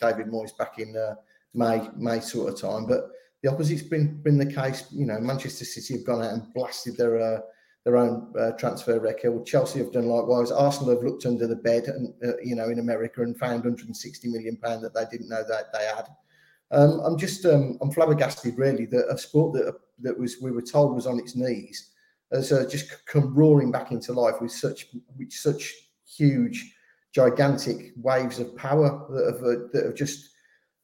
David 0.00 0.26
Moyes 0.26 0.56
back 0.56 0.78
in 0.78 0.96
uh, 0.96 1.14
May 1.54 1.88
May 1.96 2.20
sort 2.20 2.52
of 2.52 2.60
time, 2.60 2.86
but 2.86 3.10
the 3.42 3.50
opposite's 3.50 3.82
been 3.82 4.20
been 4.22 4.38
the 4.38 4.52
case. 4.52 4.86
You 4.90 5.06
know, 5.06 5.18
Manchester 5.20 5.64
City 5.64 5.94
have 5.94 6.06
gone 6.06 6.22
out 6.22 6.32
and 6.32 6.54
blasted 6.54 6.96
their 6.96 7.20
uh, 7.20 7.40
their 7.84 7.96
own 7.96 8.32
uh, 8.38 8.50
transfer 8.52 8.98
record. 8.98 9.46
Chelsea 9.46 9.78
have 9.78 9.92
done 9.92 10.06
likewise. 10.06 10.50
Arsenal 10.50 10.90
have 10.90 11.04
looked 11.04 11.24
under 11.24 11.46
the 11.46 11.54
bed, 11.54 11.84
and 11.84 12.12
uh, 12.24 12.36
you 12.42 12.56
know, 12.56 12.68
in 12.68 12.80
America, 12.80 13.22
and 13.22 13.38
found 13.38 13.64
160 13.64 14.28
million 14.28 14.56
pound 14.56 14.82
that 14.82 14.92
they 14.92 15.04
didn't 15.10 15.28
know 15.28 15.44
that 15.48 15.72
they 15.72 15.84
had. 15.84 16.08
Um, 16.70 17.00
I'm 17.00 17.16
just 17.16 17.44
um, 17.46 17.78
I'm 17.80 17.92
flabbergasted, 17.92 18.58
really, 18.58 18.86
that 18.86 19.08
a 19.08 19.18
sport 19.18 19.54
that 19.54 19.74
that 20.00 20.18
was 20.18 20.40
we 20.40 20.50
were 20.50 20.62
told 20.62 20.94
was 20.94 21.06
on 21.06 21.18
its 21.18 21.36
knees 21.36 21.90
has 22.32 22.50
uh, 22.52 22.66
just 22.68 23.06
come 23.06 23.34
roaring 23.34 23.70
back 23.70 23.92
into 23.92 24.12
life 24.12 24.40
with 24.40 24.50
such 24.50 24.88
with 25.16 25.32
such 25.32 25.72
huge, 26.06 26.74
gigantic 27.14 27.92
waves 27.96 28.38
of 28.38 28.56
power 28.56 29.06
that 29.10 29.26
have 29.26 29.42
uh, 29.42 29.68
that 29.72 29.84
have 29.86 29.94
just 29.94 30.30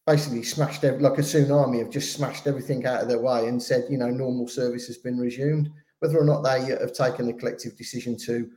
basically 0.07 0.43
smashed 0.43 0.85
every, 0.85 1.01
like 1.01 1.19
a 1.19 1.23
tsunami 1.23 1.79
have 1.79 1.91
just 1.91 2.13
smashed 2.13 2.47
everything 2.47 2.87
out 2.87 3.03
of 3.03 3.09
their 3.09 3.21
way 3.21 3.47
and 3.47 3.63
said, 3.63 3.85
you 3.89 3.99
know, 3.99 4.09
normal 4.09 4.49
service 4.49 4.87
has 4.87 4.99
been 4.99 5.19
resumed. 5.19 5.71
Whether 6.01 6.19
or 6.19 6.25
not 6.25 6.43
they 6.43 6.65
have 6.65 6.93
taken 6.93 7.27
the 7.27 7.33
collective 7.33 7.77
decision 7.77 8.17
to, 8.19 8.51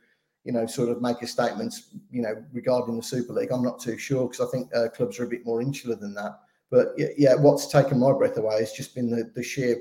you 0.43 0.51
know, 0.51 0.65
sort 0.65 0.89
of 0.89 1.01
make 1.03 1.21
a 1.21 1.27
statement, 1.27 1.75
you 2.09 2.23
know, 2.23 2.43
regarding 2.51 2.97
the 2.97 3.03
Super 3.03 3.33
League, 3.33 3.51
I'm 3.51 3.61
not 3.61 3.79
too 3.79 3.97
sure 3.97 4.27
because 4.27 4.47
I 4.47 4.49
think 4.49 4.75
uh, 4.75 4.89
clubs 4.89 5.19
are 5.19 5.25
a 5.25 5.29
bit 5.29 5.45
more 5.45 5.61
insular 5.61 5.95
than 5.95 6.15
that. 6.15 6.39
But 6.71 6.89
yeah, 7.17 7.35
what's 7.35 7.67
taken 7.67 7.99
my 7.99 8.11
breath 8.11 8.37
away 8.37 8.59
has 8.59 8.73
just 8.73 8.95
been 8.95 9.09
the, 9.09 9.31
the 9.35 9.43
sheer 9.43 9.77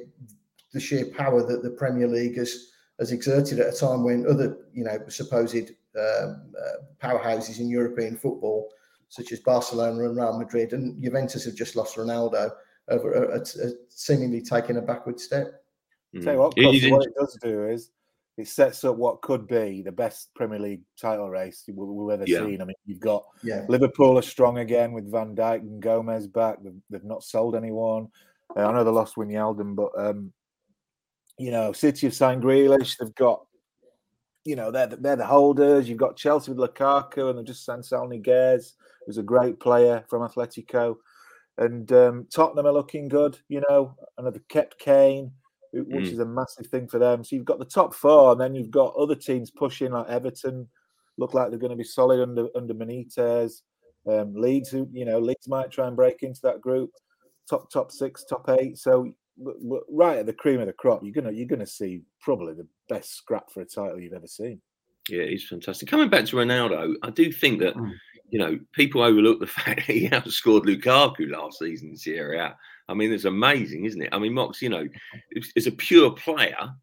the 0.73 0.81
sheer 0.81 1.07
power 1.07 1.47
that 1.47 1.63
the 1.63 1.71
Premier 1.71 2.09
League 2.09 2.37
has 2.37 2.71
has 2.99 3.13
exerted 3.13 3.59
at 3.59 3.75
a 3.75 3.77
time 3.77 4.05
when 4.05 4.27
other, 4.29 4.59
you 4.73 4.85
know, 4.85 4.99
supposed 5.09 5.71
um, 5.99 6.53
uh, 6.59 6.85
powerhouses 7.03 7.59
in 7.59 7.69
European 7.69 8.17
football 8.17 8.71
such 9.09 9.31
as 9.31 9.39
Barcelona 9.41 10.05
and 10.05 10.17
Real 10.17 10.39
Madrid, 10.39 10.73
and 10.73 11.01
Juventus 11.03 11.45
have 11.45 11.55
just 11.55 11.77
lost 11.77 11.97
Ronaldo 11.97 12.51
over 12.89 13.13
a, 13.13 13.39
a, 13.39 13.41
a 13.41 13.71
seemingly 13.89 14.43
taking 14.43 14.77
a 14.77 14.83
backward 14.83 15.21
step. 15.21 15.63
Mm. 16.15 16.25
Tell 16.25 16.35
you 16.35 16.41
what, 16.41 16.55
Chris, 16.57 16.91
what 16.91 17.07
it 17.07 17.15
does 17.19 17.39
do 17.41 17.69
is 17.69 17.91
it 18.37 18.49
sets 18.49 18.83
up 18.85 18.97
what 18.97 19.23
could 19.23 19.47
be 19.47 19.83
the 19.83 19.93
best 19.93 20.35
Premier 20.35 20.59
League 20.59 20.83
title 21.01 21.31
race 21.31 21.65
we've 21.69 22.11
ever 22.11 22.25
yeah. 22.27 22.41
seen. 22.41 22.61
I 22.61 22.65
mean, 22.65 22.75
you've 22.85 23.01
got 23.01 23.25
yeah. 23.43 23.65
Liverpool 23.69 24.19
are 24.19 24.23
strong 24.23 24.59
again 24.59 24.93
with 24.93 25.11
Van 25.11 25.37
Dijk 25.37 25.61
and 25.61 25.81
Gomez 25.81 26.27
back. 26.27 26.57
They've, 26.63 26.81
they've 26.91 27.05
not 27.05 27.23
sold 27.23 27.55
anyone. 27.55 28.09
Uh, 28.57 28.67
I 28.67 28.73
know 28.73 28.83
they 28.83 28.91
lost 28.91 29.15
Wijnaldum, 29.17 29.77
but 29.77 29.91
um, 29.97 30.33
you 31.39 31.51
know, 31.51 31.73
City 31.73 32.07
have 32.07 32.15
signed 32.15 32.43
Grealish. 32.43 32.97
They've 32.99 33.15
got, 33.15 33.45
you 34.45 34.57
know, 34.57 34.71
they're 34.71 34.89
the, 34.89 34.97
they're 34.97 35.17
the 35.17 35.27
holders. 35.27 35.89
You've 35.89 35.99
got 35.99 36.17
Chelsea 36.17 36.53
with 36.53 36.59
Lukaku, 36.59 37.31
and 37.31 37.39
they've 37.39 37.47
just 37.47 37.65
signed 37.65 37.85
Saul 37.85 38.09
Niguez, 38.09 38.73
who's 39.07 39.19
a 39.19 39.23
great 39.23 39.61
player 39.61 40.05
from 40.09 40.29
Atletico. 40.29 40.97
And 41.57 41.91
um, 41.93 42.27
Tottenham 42.35 42.67
are 42.67 42.73
looking 42.73 43.09
good, 43.09 43.39
you 43.49 43.63
know, 43.69 43.97
and 44.19 44.27
they've 44.27 44.49
kept 44.49 44.79
Kane, 44.79 45.31
which 45.75 46.07
mm. 46.07 46.13
is 46.13 46.19
a 46.19 46.25
massive 46.25 46.67
thing 46.67 46.87
for 46.89 46.99
them. 46.99 47.25
So 47.25 47.37
you've 47.37 47.45
got 47.45 47.59
the 47.59 47.65
top 47.65 47.95
four, 47.95 48.33
and 48.33 48.41
then 48.41 48.55
you've 48.55 48.71
got 48.71 48.95
other 48.97 49.15
teams 49.15 49.51
pushing, 49.51 49.93
like 49.93 50.09
Everton, 50.09 50.69
look 51.19 51.35
like 51.35 51.51
they're 51.51 51.59
going 51.59 51.71
to 51.71 51.77
be 51.77 51.85
solid 51.85 52.21
under 52.21 52.49
under 52.55 52.75
Benitez. 52.75 53.63
Um, 54.07 54.35
Leeds, 54.35 54.71
who 54.71 54.89
you 54.93 55.05
know, 55.05 55.19
Leeds 55.19 55.49
might 55.49 55.71
try 55.71 55.87
and 55.87 55.97
break 55.97 56.23
into 56.23 56.41
that 56.43 56.61
group, 56.61 56.91
top 57.49 57.71
top 57.71 57.91
six, 57.91 58.25
top 58.25 58.49
eight. 58.61 58.79
So 58.79 59.13
right 59.91 60.19
at 60.19 60.27
the 60.27 60.33
cream 60.33 60.61
of 60.61 60.67
the 60.67 60.73
crop, 60.73 61.03
you're 61.03 61.13
gonna 61.13 61.33
you're 61.33 61.47
gonna 61.47 61.67
see 61.67 62.03
probably 62.21 62.55
the 62.55 62.67
best 62.89 63.17
scrap 63.17 63.51
for 63.51 63.63
a 63.63 63.65
title 63.65 64.01
you've 64.01 64.13
ever 64.13 64.27
seen. 64.27 64.61
Yeah, 65.09 65.25
he's 65.25 65.47
fantastic. 65.47 65.89
Coming 65.89 66.09
back 66.09 66.25
to 66.27 66.37
Ronaldo, 66.37 66.95
I 67.03 67.11
do 67.11 67.31
think 67.31 67.61
that 67.61 67.75
mm. 67.75 67.93
You 68.31 68.39
know 68.39 68.59
people 68.73 69.03
overlook 69.03 69.41
the 69.41 69.47
fact 69.59 69.87
that 69.87 69.95
he 69.95 70.09
outscored 70.09 70.65
Lukaku 70.65 71.31
last 71.31 71.59
season 71.59 71.91
in 71.91 71.97
Serie. 71.97 72.41
I 72.87 72.93
mean, 72.95 73.13
it's 73.13 73.25
amazing, 73.25 73.87
isn't 73.87 74.03
it? 74.03 74.11
I 74.13 74.19
mean, 74.19 74.35
Mox, 74.35 74.61
you 74.61 74.69
know, 74.69 74.87
as 75.57 75.67
a 75.67 75.73
pure 75.73 76.11
player, 76.11 76.75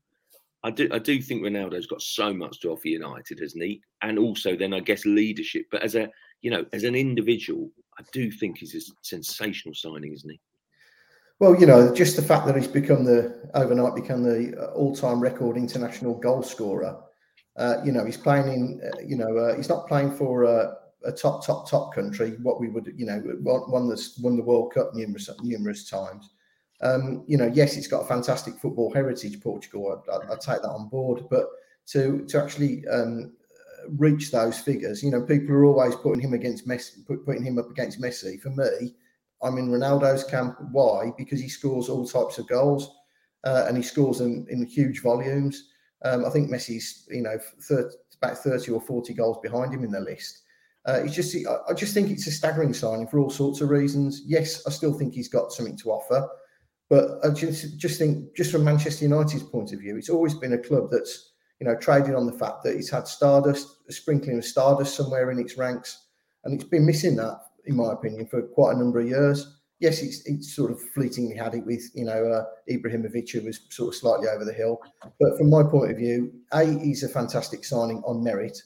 I 0.63 0.71
do 0.71 0.89
I 0.91 0.99
do 0.99 1.21
think 1.21 1.43
Ronaldo's 1.43 1.87
got 1.87 2.01
so 2.01 2.33
much 2.33 2.59
to 2.61 2.69
offer 2.69 2.87
United, 2.87 3.39
hasn't 3.39 3.63
he? 3.63 3.81
And 4.01 4.19
also 4.19 4.55
then 4.55 4.73
I 4.73 4.79
guess 4.79 5.05
leadership. 5.05 5.65
But 5.71 5.81
as 5.81 5.95
a 5.95 6.09
you 6.41 6.51
know, 6.51 6.65
as 6.73 6.83
an 6.83 6.95
individual, 6.95 7.69
I 7.99 8.03
do 8.11 8.31
think 8.31 8.57
he's 8.59 8.75
a 8.75 8.93
sensational 9.01 9.75
signing, 9.75 10.13
isn't 10.13 10.29
he? 10.29 10.39
Well, 11.39 11.59
you 11.59 11.65
know, 11.65 11.93
just 11.93 12.15
the 12.15 12.21
fact 12.21 12.45
that 12.45 12.55
he's 12.55 12.67
become 12.67 13.03
the 13.03 13.49
overnight 13.55 13.95
become 13.95 14.21
the 14.21 14.55
uh, 14.55 14.73
all-time 14.73 15.19
record 15.19 15.57
international 15.57 16.13
goal 16.13 16.43
scorer. 16.43 16.99
Uh, 17.57 17.77
you 17.83 17.91
know, 17.91 18.05
he's 18.05 18.17
playing 18.17 18.47
in. 18.47 18.81
Uh, 18.83 18.99
you 19.03 19.17
know, 19.17 19.35
uh, 19.37 19.55
he's 19.55 19.69
not 19.69 19.87
playing 19.87 20.15
for 20.15 20.45
a, 21.05 21.11
top, 21.11 21.45
top, 21.45 21.69
top 21.69 21.93
country. 21.93 22.37
What 22.41 22.59
we 22.59 22.69
would, 22.69 22.93
you 22.95 23.05
know, 23.05 23.19
one 23.41 23.89
that's 23.89 24.17
won 24.19 24.37
the 24.37 24.43
World 24.43 24.73
Cup 24.73 24.93
numerous, 24.93 25.29
numerous 25.41 25.89
times. 25.89 26.29
Um, 26.81 27.23
you 27.27 27.37
know, 27.37 27.51
yes, 27.53 27.77
it's 27.77 27.87
got 27.87 28.01
a 28.01 28.07
fantastic 28.07 28.55
football 28.55 28.91
heritage, 28.91 29.39
Portugal. 29.41 30.03
I, 30.07 30.11
I, 30.11 30.33
I 30.33 30.35
take 30.35 30.61
that 30.61 30.69
on 30.69 30.89
board, 30.89 31.23
but 31.29 31.45
to 31.87 32.25
to 32.25 32.41
actually 32.41 32.87
um, 32.87 33.33
reach 33.89 34.31
those 34.31 34.59
figures, 34.59 35.03
you 35.03 35.11
know, 35.11 35.21
people 35.21 35.55
are 35.55 35.65
always 35.65 35.95
putting 35.95 36.21
him 36.21 36.33
against 36.33 36.67
Messi, 36.67 37.05
putting 37.05 37.43
him 37.43 37.59
up 37.59 37.69
against 37.69 38.01
Messi. 38.01 38.39
For 38.41 38.49
me, 38.49 38.95
I'm 39.41 39.57
in 39.57 39.69
Ronaldo's 39.69 40.23
camp. 40.23 40.57
Why? 40.71 41.11
Because 41.17 41.39
he 41.39 41.49
scores 41.49 41.89
all 41.89 42.07
types 42.07 42.37
of 42.37 42.47
goals, 42.47 42.95
uh, 43.43 43.65
and 43.67 43.77
he 43.77 43.83
scores 43.83 44.19
them 44.19 44.45
in 44.49 44.65
huge 44.65 45.01
volumes. 45.01 45.69
Um, 46.03 46.25
I 46.25 46.29
think 46.29 46.49
Messi's, 46.49 47.07
you 47.09 47.21
know, 47.21 47.37
30, 47.61 47.95
about 48.21 48.37
30 48.37 48.71
or 48.71 48.81
40 48.81 49.13
goals 49.13 49.37
behind 49.41 49.73
him 49.73 49.83
in 49.83 49.91
the 49.91 49.99
list. 49.99 50.41
Uh, 50.85 51.01
it's 51.03 51.15
just, 51.15 51.35
I 51.69 51.73
just 51.73 51.93
think 51.93 52.09
it's 52.09 52.27
a 52.27 52.31
staggering 52.31 52.73
signing 52.73 53.07
for 53.07 53.19
all 53.19 53.29
sorts 53.29 53.61
of 53.61 53.69
reasons. 53.69 54.23
Yes, 54.25 54.65
I 54.65 54.71
still 54.71 54.93
think 54.93 55.13
he's 55.13 55.29
got 55.29 55.51
something 55.51 55.77
to 55.77 55.91
offer, 55.91 56.27
but 56.89 57.23
I 57.23 57.29
just, 57.29 57.77
just 57.77 57.99
think, 57.99 58.35
just 58.35 58.51
from 58.51 58.63
Manchester 58.63 59.05
United's 59.05 59.43
point 59.43 59.73
of 59.73 59.79
view, 59.79 59.97
it's 59.97 60.09
always 60.09 60.33
been 60.33 60.53
a 60.53 60.57
club 60.57 60.89
that's, 60.91 61.33
you 61.59 61.67
know, 61.67 61.75
traded 61.75 62.15
on 62.15 62.25
the 62.25 62.33
fact 62.33 62.63
that 62.63 62.75
it's 62.75 62.89
had 62.89 63.07
stardust, 63.07 63.77
a 63.87 63.91
sprinkling 63.91 64.39
of 64.39 64.45
stardust 64.45 64.95
somewhere 64.95 65.29
in 65.29 65.39
its 65.39 65.57
ranks, 65.57 66.07
and 66.43 66.53
it's 66.53 66.69
been 66.69 66.85
missing 66.85 67.15
that 67.17 67.39
in 67.65 67.75
my 67.75 67.93
opinion, 67.93 68.27
for 68.27 68.41
quite 68.41 68.75
a 68.75 68.77
number 68.77 68.99
of 68.99 69.07
years. 69.07 69.57
Yes, 69.79 70.01
it's, 70.01 70.25
it's 70.25 70.55
sort 70.55 70.71
of 70.71 70.79
fleetingly 70.93 71.35
had 71.35 71.55
it 71.55 71.65
with, 71.65 71.89
you 71.95 72.05
know, 72.05 72.25
uh, 72.25 72.45
Ibrahimovic, 72.69 73.31
who 73.31 73.41
was 73.41 73.61
sort 73.69 73.89
of 73.89 73.95
slightly 73.95 74.27
over 74.27 74.45
the 74.45 74.53
hill. 74.53 74.79
But 75.19 75.37
from 75.37 75.49
my 75.49 75.63
point 75.63 75.91
of 75.91 75.97
view, 75.97 76.31
A, 76.53 76.65
he's 76.65 77.03
a 77.03 77.09
fantastic 77.09 77.65
signing 77.65 78.01
on 78.05 78.23
merit. 78.23 78.61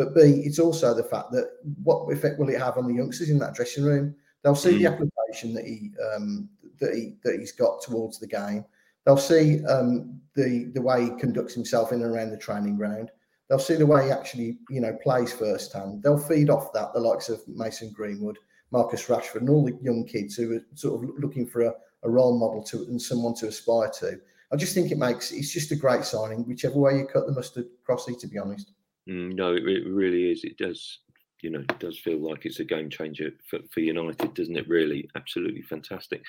But 0.00 0.14
B, 0.14 0.20
it's 0.46 0.58
also 0.58 0.94
the 0.94 1.04
fact 1.04 1.30
that 1.32 1.50
what 1.84 2.10
effect 2.10 2.38
will 2.38 2.48
it 2.48 2.58
have 2.58 2.78
on 2.78 2.88
the 2.88 2.94
youngsters 2.94 3.28
in 3.28 3.38
that 3.40 3.52
dressing 3.52 3.84
room? 3.84 4.14
They'll 4.42 4.54
see 4.54 4.72
mm. 4.72 4.78
the 4.78 4.86
application 4.86 5.52
that 5.52 5.66
he 5.66 5.90
um, 6.14 6.48
that 6.80 6.94
he 6.94 7.16
that 7.22 7.38
he's 7.38 7.52
got 7.52 7.82
towards 7.82 8.18
the 8.18 8.26
game. 8.26 8.64
They'll 9.04 9.18
see 9.18 9.62
um, 9.66 10.18
the 10.34 10.70
the 10.72 10.80
way 10.80 11.04
he 11.04 11.10
conducts 11.10 11.52
himself 11.52 11.92
in 11.92 12.00
and 12.00 12.10
around 12.10 12.30
the 12.30 12.38
training 12.38 12.78
ground. 12.78 13.10
They'll 13.50 13.58
see 13.58 13.74
the 13.74 13.84
way 13.84 14.06
he 14.06 14.10
actually, 14.10 14.56
you 14.70 14.80
know, 14.80 14.96
plays 15.02 15.34
firsthand. 15.34 16.02
They'll 16.02 16.16
feed 16.16 16.48
off 16.48 16.72
that. 16.72 16.94
The 16.94 17.00
likes 17.00 17.28
of 17.28 17.46
Mason 17.46 17.92
Greenwood, 17.92 18.38
Marcus 18.70 19.04
Rashford, 19.04 19.40
and 19.42 19.50
all 19.50 19.66
the 19.66 19.78
young 19.82 20.06
kids 20.06 20.34
who 20.34 20.54
are 20.54 20.64
sort 20.76 21.04
of 21.04 21.10
looking 21.18 21.46
for 21.46 21.60
a, 21.60 21.74
a 22.04 22.08
role 22.08 22.38
model 22.38 22.62
to 22.62 22.84
and 22.84 23.02
someone 23.02 23.34
to 23.34 23.48
aspire 23.48 23.90
to. 23.98 24.18
I 24.50 24.56
just 24.56 24.72
think 24.72 24.92
it 24.92 24.96
makes 24.96 25.30
it's 25.30 25.52
just 25.52 25.72
a 25.72 25.76
great 25.76 26.04
signing, 26.04 26.48
whichever 26.48 26.78
way 26.78 26.96
you 26.96 27.06
cut 27.06 27.26
the 27.26 27.32
mustard, 27.32 27.66
Crossy. 27.86 28.18
To 28.18 28.26
be 28.26 28.38
honest. 28.38 28.72
Mm, 29.08 29.34
no, 29.34 29.54
it, 29.54 29.66
it 29.66 29.86
really 29.86 30.30
is. 30.30 30.44
It 30.44 30.56
does 30.58 31.00
you 31.42 31.48
know, 31.48 31.60
it 31.60 31.78
does 31.78 31.98
feel 31.98 32.18
like 32.18 32.44
it's 32.44 32.60
a 32.60 32.64
game 32.64 32.90
changer 32.90 33.30
for, 33.48 33.60
for 33.72 33.80
United, 33.80 34.34
doesn't 34.34 34.58
it? 34.58 34.68
Really, 34.68 35.08
absolutely 35.16 35.62
fantastic. 35.62 36.22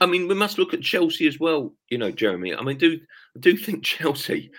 I 0.00 0.06
mean, 0.06 0.26
we 0.26 0.34
must 0.34 0.58
look 0.58 0.74
at 0.74 0.82
Chelsea 0.82 1.28
as 1.28 1.38
well. 1.38 1.72
You 1.90 1.98
know, 1.98 2.10
Jeremy. 2.10 2.56
I 2.56 2.62
mean, 2.62 2.76
do 2.76 2.98
I 3.36 3.40
do 3.40 3.56
think 3.56 3.84
Chelsea 3.84 4.50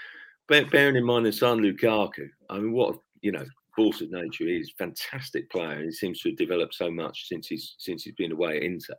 bearing 0.49 0.95
in 0.95 1.05
mind 1.05 1.33
son 1.33 1.59
Lukaku, 1.59 2.27
I 2.49 2.57
mean, 2.57 2.73
what 2.73 2.97
you 3.21 3.31
know, 3.31 3.45
force 3.75 4.01
of 4.01 4.11
nature 4.11 4.47
is 4.47 4.73
fantastic 4.77 5.49
player. 5.51 5.83
He 5.83 5.91
seems 5.91 6.19
to 6.21 6.29
have 6.29 6.37
developed 6.37 6.73
so 6.73 6.89
much 6.91 7.27
since 7.27 7.47
he's 7.47 7.75
since 7.77 8.03
he's 8.03 8.15
been 8.15 8.31
away 8.31 8.57
at 8.57 8.63
Inter. 8.63 8.95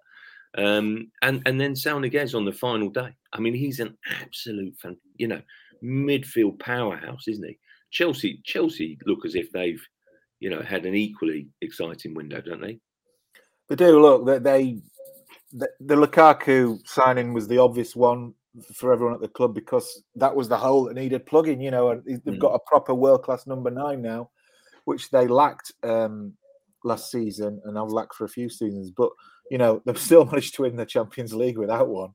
Um, 0.57 1.11
and 1.23 1.43
and 1.47 1.61
then 1.61 1.75
Niguez 1.75 2.35
on 2.35 2.45
the 2.45 2.53
final 2.53 2.89
day. 2.89 3.15
I 3.33 3.41
mean, 3.41 3.55
he's 3.55 3.81
an 3.81 3.97
absolute, 4.23 4.77
fan, 4.79 4.97
you 5.17 5.29
know, 5.29 5.43
midfield 5.83 6.59
powerhouse, 6.59 7.29
isn't 7.29 7.47
he? 7.47 7.59
Chelsea 7.91 8.41
Chelsea 8.45 8.99
look 9.07 9.25
as 9.25 9.35
if 9.35 9.51
they've, 9.53 9.83
you 10.39 10.51
know, 10.51 10.63
had 10.63 10.87
an 10.87 10.95
equally 10.95 11.49
exciting 11.61 12.15
window, 12.15 12.41
don't 12.41 12.63
they? 12.63 12.79
They 13.69 13.77
do 13.77 14.01
look 14.01 14.27
that 14.27 14.43
they, 14.43 14.81
the, 15.53 15.69
the 15.81 15.95
Lukaku 15.95 16.81
signing 16.87 17.33
was 17.33 17.47
the 17.47 17.59
obvious 17.59 17.95
one 17.95 18.35
for 18.75 18.93
everyone 18.93 19.15
at 19.15 19.21
the 19.21 19.29
club 19.29 19.55
because 19.55 20.03
that 20.17 20.35
was 20.35 20.49
the 20.49 20.57
hole 20.57 20.85
that 20.85 20.95
needed 20.95 21.27
plugging. 21.27 21.61
You 21.61 21.71
know, 21.71 21.91
and 21.91 22.05
they've 22.05 22.35
mm. 22.35 22.39
got 22.39 22.55
a 22.55 22.61
proper 22.67 22.95
world 22.95 23.23
class 23.23 23.47
number 23.47 23.71
nine 23.71 24.03
now, 24.03 24.31
which 24.85 25.11
they 25.11 25.27
lacked 25.27 25.73
um, 25.83 26.35
last 26.85 27.11
season 27.11 27.61
and 27.65 27.77
have 27.77 27.91
lacked 27.91 28.15
for 28.15 28.25
a 28.25 28.29
few 28.29 28.49
seasons. 28.49 28.91
But 28.91 29.11
you 29.51 29.59
know, 29.59 29.83
they've 29.87 29.99
still 29.99 30.25
managed 30.25 30.55
to 30.57 30.63
win 30.63 30.77
the 30.77 30.87
Champions 30.87 31.35
League 31.35 31.59
without 31.59 31.89
one. 31.89 32.11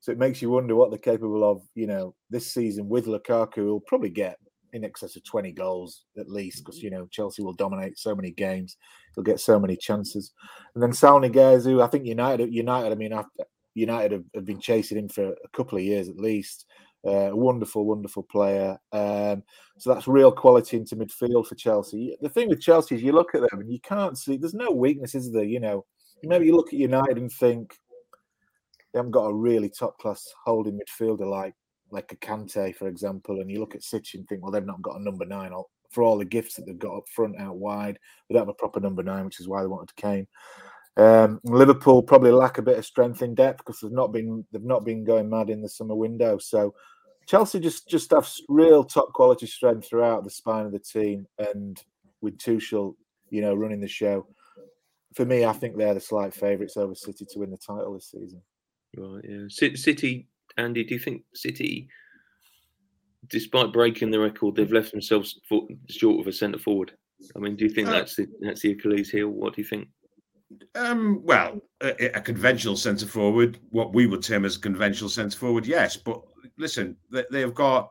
So 0.00 0.12
it 0.12 0.18
makes 0.18 0.40
you 0.40 0.50
wonder 0.50 0.76
what 0.76 0.90
they're 0.90 0.98
capable 0.98 1.48
of. 1.48 1.62
You 1.74 1.86
know, 1.86 2.14
this 2.30 2.52
season 2.52 2.88
with 2.88 3.06
Lukaku, 3.06 3.58
will 3.58 3.80
probably 3.80 4.10
get 4.10 4.38
in 4.76 4.84
excess 4.84 5.16
of 5.16 5.24
20 5.24 5.52
goals 5.52 6.04
at 6.18 6.28
least 6.28 6.64
because 6.64 6.82
you 6.82 6.90
know 6.90 7.06
Chelsea 7.10 7.42
will 7.42 7.52
dominate 7.52 7.98
so 7.98 8.14
many 8.14 8.30
games. 8.30 8.76
He'll 9.14 9.24
get 9.24 9.40
so 9.40 9.58
many 9.58 9.76
chances. 9.76 10.32
And 10.74 10.82
then 10.82 10.92
Saul 10.92 11.20
Niguez, 11.20 11.64
who 11.64 11.80
I 11.80 11.86
think 11.86 12.04
United, 12.04 12.52
United. 12.52 12.92
I 12.92 12.94
mean, 12.94 13.12
United 13.74 14.12
have, 14.12 14.24
have, 14.34 14.44
been 14.44 14.60
chasing 14.60 14.98
him 14.98 15.08
for 15.08 15.32
a 15.32 15.48
couple 15.52 15.78
of 15.78 15.84
years 15.84 16.08
at 16.08 16.16
least. 16.16 16.66
Uh, 17.06 17.30
wonderful, 17.32 17.84
wonderful 17.84 18.24
player. 18.24 18.78
Um, 18.92 19.42
so 19.78 19.92
that's 19.94 20.08
real 20.08 20.32
quality 20.32 20.76
into 20.76 20.96
midfield 20.96 21.46
for 21.46 21.54
Chelsea. 21.54 22.16
The 22.20 22.28
thing 22.28 22.48
with 22.48 22.60
Chelsea 22.60 22.96
is 22.96 23.02
you 23.02 23.12
look 23.12 23.34
at 23.34 23.42
them 23.42 23.60
and 23.60 23.70
you 23.70 23.80
can't 23.80 24.18
see 24.18 24.36
there's 24.36 24.54
no 24.54 24.70
weakness, 24.70 25.14
is 25.14 25.30
there? 25.30 25.44
You 25.44 25.60
know, 25.60 25.84
maybe 26.24 26.46
you 26.46 26.56
look 26.56 26.68
at 26.68 26.78
United 26.78 27.18
and 27.18 27.30
think 27.30 27.76
they 28.92 28.98
haven't 28.98 29.12
got 29.12 29.26
a 29.26 29.34
really 29.34 29.68
top 29.68 29.98
class 29.98 30.26
holding 30.44 30.78
midfielder 30.78 31.30
like 31.30 31.54
like 31.90 32.12
a 32.12 32.16
Kante, 32.16 32.74
for 32.74 32.88
example, 32.88 33.40
and 33.40 33.50
you 33.50 33.60
look 33.60 33.74
at 33.74 33.82
City 33.82 34.18
and 34.18 34.28
think, 34.28 34.42
well, 34.42 34.50
they've 34.50 34.64
not 34.64 34.82
got 34.82 35.00
a 35.00 35.02
number 35.02 35.24
nine 35.24 35.52
for 35.90 36.02
all 36.02 36.18
the 36.18 36.24
gifts 36.24 36.54
that 36.54 36.66
they've 36.66 36.78
got 36.78 36.96
up 36.96 37.08
front, 37.14 37.40
out 37.40 37.56
wide. 37.56 37.98
They 38.28 38.34
don't 38.34 38.42
have 38.42 38.48
a 38.48 38.54
proper 38.54 38.80
number 38.80 39.02
nine, 39.02 39.24
which 39.24 39.40
is 39.40 39.48
why 39.48 39.60
they 39.60 39.68
wanted 39.68 39.94
Kane. 39.96 40.26
Um, 40.96 41.40
Liverpool 41.44 42.02
probably 42.02 42.30
lack 42.32 42.58
a 42.58 42.62
bit 42.62 42.78
of 42.78 42.86
strength 42.86 43.22
in 43.22 43.34
depth 43.34 43.58
because 43.58 43.80
they've 43.80 43.92
not 43.92 44.12
been 44.12 44.44
they've 44.50 44.62
not 44.62 44.84
been 44.84 45.04
going 45.04 45.28
mad 45.28 45.50
in 45.50 45.60
the 45.60 45.68
summer 45.68 45.94
window. 45.94 46.38
So 46.38 46.74
Chelsea 47.26 47.60
just 47.60 47.88
just 47.88 48.10
have 48.12 48.30
real 48.48 48.82
top 48.82 49.12
quality 49.12 49.46
strength 49.46 49.88
throughout 49.88 50.24
the 50.24 50.30
spine 50.30 50.64
of 50.64 50.72
the 50.72 50.78
team, 50.78 51.26
and 51.38 51.82
with 52.22 52.38
Tuchel, 52.38 52.94
you 53.30 53.42
know, 53.42 53.54
running 53.54 53.80
the 53.80 53.88
show. 53.88 54.26
For 55.14 55.24
me, 55.24 55.44
I 55.44 55.52
think 55.52 55.76
they're 55.76 55.94
the 55.94 56.00
slight 56.00 56.34
favourites 56.34 56.76
over 56.76 56.94
City 56.94 57.26
to 57.30 57.38
win 57.38 57.50
the 57.50 57.56
title 57.56 57.94
this 57.94 58.10
season. 58.10 58.42
Right, 58.96 59.24
yeah. 59.28 59.46
City, 59.48 60.28
Andy, 60.56 60.84
do 60.84 60.94
you 60.94 61.00
think 61.00 61.22
City, 61.34 61.88
despite 63.28 63.72
breaking 63.72 64.10
the 64.10 64.20
record, 64.20 64.56
they've 64.56 64.72
left 64.72 64.92
themselves 64.92 65.38
short 65.88 66.20
of 66.20 66.26
a 66.26 66.32
centre 66.32 66.58
forward? 66.58 66.92
I 67.34 67.38
mean, 67.38 67.56
do 67.56 67.64
you 67.64 67.70
think 67.70 67.88
uh, 67.88 67.92
that's 67.92 68.16
the 68.16 68.26
that's 68.40 68.60
the 68.60 68.72
Achilles 68.72 69.10
heel? 69.10 69.28
What 69.28 69.54
do 69.54 69.62
you 69.62 69.68
think? 69.68 69.88
Um, 70.74 71.22
well, 71.24 71.60
a, 71.80 72.16
a, 72.16 72.20
conventional 72.20 72.76
centre 72.76 73.06
forward, 73.06 73.58
what 73.70 73.92
we 73.92 74.06
would 74.06 74.22
term 74.22 74.44
as 74.44 74.56
a 74.56 74.60
conventional 74.60 75.10
centre 75.10 75.36
forward, 75.36 75.66
yes. 75.66 75.96
But 75.96 76.22
listen, 76.56 76.96
they, 77.10 77.24
they've 77.32 77.54
got 77.54 77.90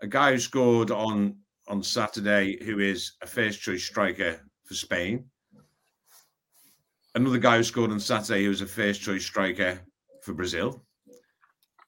a 0.00 0.06
guy 0.06 0.32
who 0.32 0.38
scored 0.38 0.90
on 0.90 1.36
on 1.68 1.82
Saturday, 1.82 2.62
who 2.64 2.78
is 2.78 3.12
a 3.22 3.26
first 3.26 3.60
choice 3.60 3.84
striker 3.84 4.40
for 4.64 4.74
Spain. 4.74 5.24
Another 7.14 7.38
guy 7.38 7.58
who 7.58 7.64
scored 7.64 7.90
on 7.90 8.00
Saturday, 8.00 8.44
who 8.44 8.48
was 8.48 8.62
a 8.62 8.66
first 8.66 9.02
choice 9.02 9.24
striker 9.24 9.80
for 10.22 10.32
Brazil, 10.32 10.84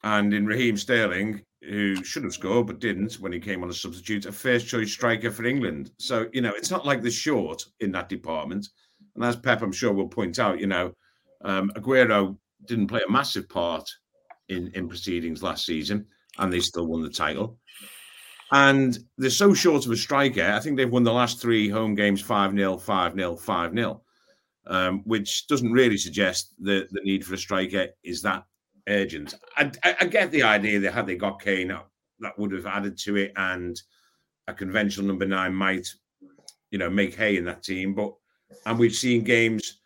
and 0.05 0.35
in 0.35 0.47
Raheem 0.47 0.77
Sterling, 0.77 1.43
who 1.63 2.03
should 2.03 2.25
have 2.25 2.35
scored 2.35 2.67
but 2.67 2.81
didn't 2.81 3.15
when 3.15 3.33
he 3.33 3.39
came 3.39 3.63
on 3.63 3.69
as 3.69 3.81
substitute, 3.81 4.27
a 4.27 4.33
first 4.33 4.67
choice 4.67 4.93
striker 4.93 5.31
for 5.31 5.45
England. 5.45 5.93
So, 5.99 6.27
you 6.33 6.41
know, 6.41 6.53
it's 6.57 6.71
not 6.71 6.85
like 6.85 7.03
they're 7.03 7.11
short 7.11 7.65
in 7.81 7.93
that 7.93 8.09
department. 8.09 8.69
And 9.15 9.25
as 9.25 9.37
Pep, 9.37 9.63
I'm 9.63 9.73
sure, 9.73 9.93
will 9.93 10.09
point 10.09 10.39
out, 10.39 10.59
you 10.59 10.67
know, 10.67 10.93
um, 11.45 11.71
Aguero 11.77 12.37
didn't 12.67 12.89
play 12.89 13.03
a 13.07 13.11
massive 13.11 13.49
part 13.49 13.89
in, 14.49 14.73
in 14.75 14.89
proceedings 14.89 15.43
last 15.43 15.67
season, 15.67 16.07
and 16.39 16.53
they 16.53 16.61
still 16.61 16.87
won 16.87 17.03
the 17.03 17.11
title. 17.11 17.59
And 18.51 18.99
they're 19.17 19.31
so 19.31 19.55
short 19.55 19.87
of 19.87 19.93
a 19.93 19.97
striker. 19.97 20.45
I 20.45 20.61
think 20.61 20.77
they've 20.77 20.91
won 20.91 21.05
the 21.05 21.13
last 21.13 21.41
three 21.41 21.69
home 21.69 21.95
games 21.95 22.21
5 22.21 22.55
0, 22.55 22.77
5 22.77 23.15
0, 23.15 23.37
5 23.37 23.75
0, 23.75 24.03
um, 24.67 25.03
which 25.05 25.47
doesn't 25.47 25.73
really 25.73 25.97
suggest 25.97 26.55
that 26.61 26.89
the 26.91 27.01
need 27.03 27.25
for 27.25 27.35
a 27.35 27.39
striker 27.39 27.89
is 28.05 28.21
that 28.23 28.45
urgent. 28.89 29.35
I, 29.57 29.71
I, 30.01 30.07
get 30.07 30.31
the 30.31 30.43
idea 30.43 30.81
that 30.81 30.93
had 30.93 31.07
they 31.07 31.17
got 31.17 31.41
Kane, 31.41 31.77
that 32.21 32.39
would 32.39 32.53
have 32.53 32.67
added 32.67 32.99
to 32.99 33.17
it, 33.17 33.33
and 33.37 33.81
a 34.49 34.55
conventional 34.55 35.07
number 35.07 35.27
nine 35.27 35.55
might, 35.55 35.87
you 36.71 36.79
know, 36.79 36.91
make 36.91 37.15
hay 37.15 37.37
in 37.37 37.45
that 37.45 37.63
team. 37.63 37.95
But 37.95 38.15
and 38.67 38.79
we've 38.79 38.95
seen 38.95 39.25
games, 39.25 39.81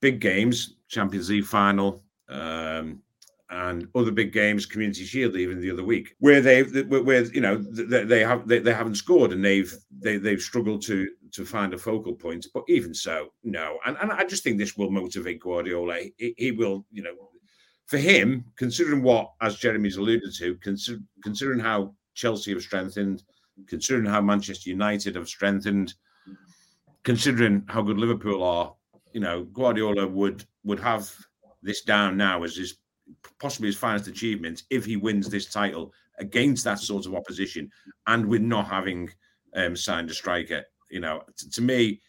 big 0.00 0.20
games, 0.20 0.76
Champions 0.88 1.30
League 1.30 1.44
final, 1.44 2.02
um, 2.28 3.02
and 3.50 3.88
other 3.94 4.10
big 4.10 4.32
games, 4.32 4.66
Community 4.66 5.04
Shield, 5.04 5.36
even 5.36 5.60
the 5.60 5.70
other 5.70 5.84
week, 5.84 6.14
where 6.18 6.40
they, 6.40 6.62
where 6.62 7.24
you 7.24 7.40
know, 7.40 7.56
they, 7.56 8.04
they 8.04 8.20
have 8.20 8.46
they, 8.46 8.58
they 8.58 8.74
haven't 8.74 8.96
scored 8.96 9.32
and 9.32 9.44
they've 9.44 9.74
they, 10.00 10.18
they've 10.18 10.40
struggled 10.40 10.82
to 10.82 11.08
to 11.32 11.44
find 11.44 11.72
a 11.72 11.78
focal 11.78 12.14
point. 12.14 12.46
But 12.52 12.64
even 12.68 12.92
so, 12.92 13.28
no, 13.42 13.78
and 13.86 13.96
and 14.00 14.12
I 14.12 14.24
just 14.24 14.42
think 14.42 14.58
this 14.58 14.76
will 14.76 14.90
motivate 14.90 15.40
Guardiola. 15.40 15.98
He, 16.18 16.34
he 16.36 16.52
will, 16.52 16.84
you 16.90 17.02
know, 17.02 17.14
for 17.88 17.96
him, 17.96 18.44
considering 18.56 19.02
what, 19.02 19.32
as 19.40 19.56
Jeremy's 19.56 19.96
alluded 19.96 20.34
to, 20.36 20.54
consider, 20.56 21.00
considering 21.22 21.58
how 21.58 21.94
Chelsea 22.14 22.52
have 22.52 22.62
strengthened, 22.62 23.22
considering 23.66 24.04
how 24.04 24.20
Manchester 24.20 24.68
United 24.68 25.16
have 25.16 25.26
strengthened, 25.26 25.94
considering 27.02 27.64
how 27.66 27.80
good 27.80 27.96
Liverpool 27.96 28.42
are, 28.42 28.74
you 29.14 29.20
know, 29.20 29.44
Guardiola 29.44 30.06
would 30.06 30.44
would 30.64 30.78
have 30.80 31.10
this 31.62 31.82
down 31.82 32.18
now 32.18 32.42
as 32.42 32.56
his 32.56 32.76
possibly 33.40 33.68
his 33.68 33.76
finest 33.76 34.06
achievement 34.06 34.64
if 34.68 34.84
he 34.84 34.96
wins 34.96 35.30
this 35.30 35.50
title 35.50 35.94
against 36.18 36.64
that 36.64 36.78
sort 36.78 37.06
of 37.06 37.14
opposition 37.14 37.70
and 38.06 38.26
with 38.26 38.42
not 38.42 38.66
having 38.66 39.08
um, 39.54 39.74
signed 39.74 40.10
a 40.10 40.14
striker. 40.14 40.62
You 40.90 41.00
know, 41.00 41.22
to, 41.38 41.50
to 41.50 41.62
me, 41.62 42.02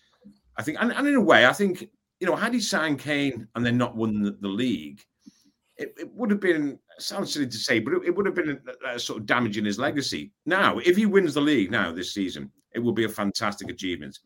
I 0.57 0.63
think, 0.63 0.77
and, 0.81 0.91
and, 0.91 1.07
in 1.07 1.15
a 1.15 1.21
way, 1.21 1.45
I 1.45 1.53
think, 1.53 1.89
you 2.19 2.27
know, 2.27 2.35
had 2.35 2.53
he 2.53 2.59
signed 2.59 2.99
Kane 2.99 3.47
and 3.55 3.65
then 3.65 3.77
not 3.77 3.95
won 3.95 4.21
the, 4.21 4.31
the 4.41 4.49
league, 4.49 5.01
it, 5.79 5.95
it, 5.97 6.13
would 6.13 6.29
have 6.29 6.41
been 6.41 6.77
sounds 6.99 7.33
silly 7.33 7.47
to 7.47 7.57
say, 7.57 7.79
but 7.79 7.93
it, 7.93 8.01
it 8.07 8.15
would 8.15 8.25
have 8.25 8.35
been 8.35 8.59
a, 8.85 8.95
a 8.95 8.99
sort 8.99 9.19
of 9.19 9.25
damaging 9.25 9.65
his 9.65 9.79
legacy. 9.79 10.31
Now, 10.45 10.77
if 10.79 10.95
he 10.97 11.05
wins 11.05 11.33
the 11.33 11.41
league 11.41 11.71
now 11.71 11.91
this 11.91 12.13
season, 12.13 12.51
it 12.73 12.79
will 12.79 12.91
be 12.91 13.05
a 13.05 13.09
fantastic 13.09 13.69
achievement. 13.69 14.19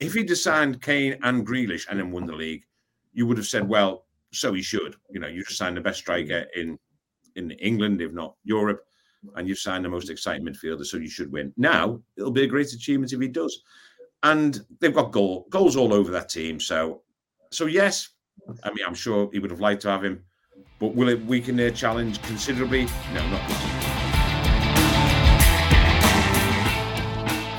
If 0.00 0.14
he'd 0.14 0.34
signed 0.36 0.82
Kane 0.82 1.16
and 1.22 1.46
Grealish 1.46 1.86
and 1.88 1.98
then 1.98 2.10
won 2.10 2.26
the 2.26 2.34
league, 2.34 2.64
you 3.12 3.26
would 3.26 3.38
have 3.38 3.46
said, 3.46 3.68
well, 3.68 4.06
so 4.32 4.52
he 4.52 4.62
should. 4.62 4.96
You 5.10 5.20
know, 5.20 5.28
you 5.28 5.44
signed 5.44 5.76
the 5.76 5.80
best 5.80 6.00
striker 6.00 6.46
in 6.54 6.78
in 7.36 7.52
England, 7.52 8.02
if 8.02 8.12
not 8.12 8.34
Europe, 8.42 8.84
and 9.36 9.48
you've 9.48 9.58
signed 9.58 9.84
the 9.84 9.88
most 9.88 10.10
exciting 10.10 10.44
midfielder, 10.44 10.84
so 10.84 10.96
you 10.96 11.08
should 11.08 11.30
win. 11.32 11.52
Now 11.56 12.00
it'll 12.16 12.32
be 12.32 12.42
a 12.42 12.48
great 12.48 12.72
achievement 12.72 13.12
if 13.12 13.20
he 13.20 13.28
does. 13.28 13.62
And 14.24 14.60
they've 14.80 14.94
got 14.94 15.12
goal 15.12 15.46
goals 15.48 15.76
all 15.76 15.94
over 15.94 16.10
that 16.10 16.28
team. 16.28 16.58
So 16.58 17.02
so 17.50 17.66
yes, 17.66 18.10
I 18.64 18.70
mean 18.70 18.84
I'm 18.86 18.94
sure 18.94 19.30
he 19.32 19.38
would 19.38 19.50
have 19.50 19.60
liked 19.60 19.82
to 19.82 19.90
have 19.90 20.04
him 20.04 20.24
but 20.78 20.94
will 20.94 21.08
it 21.08 21.24
weaken 21.26 21.56
their 21.56 21.70
challenge 21.70 22.22
considerably? 22.22 22.86
No, 23.12 23.28
not 23.28 23.48
much. 23.48 23.88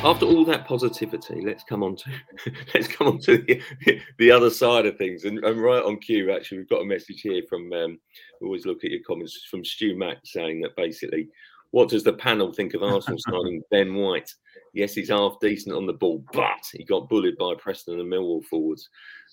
After 0.02 0.26
all 0.26 0.46
that 0.46 0.66
positivity, 0.66 1.42
let's 1.42 1.66
come 1.66 1.84
on 1.84 1.98
to 1.98 2.12
let's 2.74 2.88
come 2.88 3.08
on 3.08 3.20
to 3.20 3.38
the, 3.38 4.02
the 4.18 4.32
other 4.32 4.50
side 4.50 4.86
of 4.86 4.98
things. 4.98 5.26
And, 5.26 5.44
and, 5.44 5.62
right 5.62 5.84
on 5.84 5.98
cue, 5.98 6.32
actually, 6.32 6.60
we've 6.60 6.70
got 6.70 6.82
a 6.82 6.86
message 6.86 7.20
here 7.22 7.42
from. 7.50 7.72
Um, 7.74 8.00
we 8.40 8.48
always 8.48 8.66
look 8.66 8.86
at 8.86 8.92
your 8.92 9.02
comments 9.06 9.46
from 9.52 9.66
Stu 9.66 9.98
Mack 9.98 10.20
saying 10.24 10.62
that 10.62 10.78
basically, 10.78 11.28
what 11.72 11.90
does 11.90 12.06
the 12.06 12.14
panel 12.14 12.54
think 12.54 12.74
of 12.76 12.84
Arsenal 12.84 13.20
signing 13.28 13.62
Ben 13.72 13.94
White? 13.94 14.34
Yes, 14.74 14.94
he's 14.94 15.10
half 15.10 15.40
decent 15.42 15.76
on 15.76 15.86
the 15.86 15.94
ball, 15.94 16.24
but 16.32 16.66
he 16.72 16.86
got 16.86 17.10
bullied 17.10 17.38
by 17.38 17.56
Preston 17.58 18.00
and 18.00 18.10
Millwall 18.10 18.46
forwards 18.46 18.88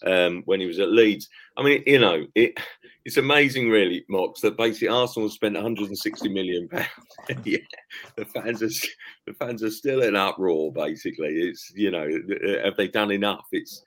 um, 0.05 0.43
when 0.45 0.61
he 0.61 0.67
was 0.67 0.79
at 0.79 0.93
Leeds. 0.93 1.29
I 1.57 1.63
mean, 1.63 1.83
you 1.87 1.99
know, 1.99 2.27
it 2.35 2.59
it's 3.05 3.17
amazing, 3.17 3.71
really, 3.71 4.05
Mox, 4.09 4.41
that 4.41 4.57
basically 4.57 4.89
Arsenal 4.89 5.29
spent 5.29 5.55
160 5.55 6.29
million 6.29 6.69
pounds. 6.69 6.89
yeah, 7.45 7.59
the 8.17 8.25
fans 8.25 8.63
are 8.63 8.89
the 9.27 9.35
fans 9.39 9.63
are 9.63 9.71
still 9.71 10.03
in 10.03 10.17
uproar. 10.17 10.73
Basically, 10.73 11.29
it's 11.29 11.73
you 11.75 11.91
know, 11.91 12.09
have 12.65 12.77
they 12.77 12.89
done 12.89 13.13
enough? 13.13 13.47
It's 13.53 13.83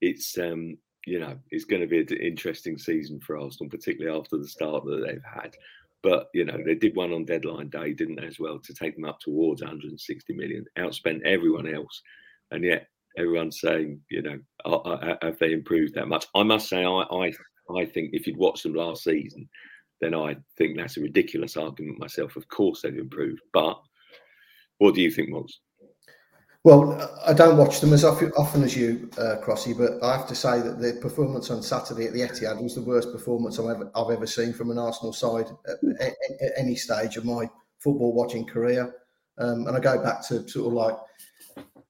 it's 0.00 0.36
um, 0.38 0.76
you 1.06 1.18
know, 1.18 1.38
it's 1.50 1.64
going 1.64 1.82
to 1.82 1.88
be 1.88 2.00
an 2.00 2.20
interesting 2.20 2.78
season 2.78 3.20
for 3.20 3.38
Arsenal, 3.38 3.70
particularly 3.70 4.16
after 4.16 4.36
the 4.36 4.48
start 4.48 4.84
that 4.84 5.04
they've 5.06 5.24
had. 5.24 5.56
But 6.02 6.28
you 6.34 6.44
know, 6.44 6.58
they 6.64 6.74
did 6.74 6.96
one 6.96 7.12
on 7.12 7.24
deadline 7.24 7.68
day, 7.68 7.92
didn't 7.92 8.16
they, 8.16 8.26
as 8.26 8.38
well, 8.38 8.58
to 8.58 8.74
take 8.74 8.96
them 8.96 9.04
up 9.04 9.20
towards 9.20 9.62
160 9.62 10.34
million, 10.34 10.64
outspent 10.78 11.22
everyone 11.24 11.72
else, 11.72 12.02
and 12.50 12.64
yet 12.64 12.88
everyone's 13.18 13.60
saying, 13.60 14.00
you 14.10 14.22
know, 14.22 15.16
have 15.22 15.38
they 15.38 15.52
improved 15.52 15.94
that 15.94 16.08
much? 16.08 16.26
I 16.34 16.42
must 16.42 16.68
say, 16.68 16.84
I, 16.84 17.02
I, 17.10 17.32
I 17.76 17.84
think 17.84 18.10
if 18.12 18.26
you'd 18.26 18.36
watched 18.36 18.62
them 18.62 18.74
last 18.74 19.04
season, 19.04 19.48
then 20.00 20.14
I 20.14 20.36
think 20.58 20.76
that's 20.76 20.96
a 20.96 21.02
ridiculous 21.02 21.56
argument 21.56 21.98
myself. 21.98 22.36
Of 22.36 22.48
course, 22.48 22.82
they've 22.82 22.96
improved, 22.96 23.42
but 23.52 23.80
what 24.78 24.94
do 24.94 25.00
you 25.00 25.10
think, 25.10 25.30
Mox? 25.30 25.60
Well, 26.64 27.18
I 27.26 27.32
don't 27.32 27.56
watch 27.56 27.80
them 27.80 27.92
as 27.92 28.04
often 28.04 28.62
as 28.62 28.76
you, 28.76 29.10
uh, 29.18 29.36
Crossy, 29.44 29.76
but 29.76 30.00
I 30.04 30.16
have 30.16 30.28
to 30.28 30.34
say 30.34 30.60
that 30.60 30.80
the 30.80 30.98
performance 31.00 31.50
on 31.50 31.60
Saturday 31.60 32.06
at 32.06 32.12
the 32.12 32.20
Etihad 32.20 32.62
was 32.62 32.76
the 32.76 32.82
worst 32.82 33.10
performance 33.10 33.58
I've 33.58 33.70
ever, 33.70 33.90
I've 33.96 34.10
ever 34.10 34.28
seen 34.28 34.52
from 34.52 34.70
an 34.70 34.78
Arsenal 34.78 35.12
side 35.12 35.46
at, 35.66 35.76
at, 36.00 36.12
at 36.40 36.52
any 36.56 36.76
stage 36.76 37.16
of 37.16 37.24
my 37.24 37.50
football 37.80 38.12
watching 38.12 38.46
career. 38.46 38.94
Um, 39.38 39.66
and 39.66 39.76
I 39.76 39.80
go 39.80 40.00
back 40.00 40.24
to 40.28 40.48
sort 40.48 40.68
of 40.68 40.72
like 40.72 40.96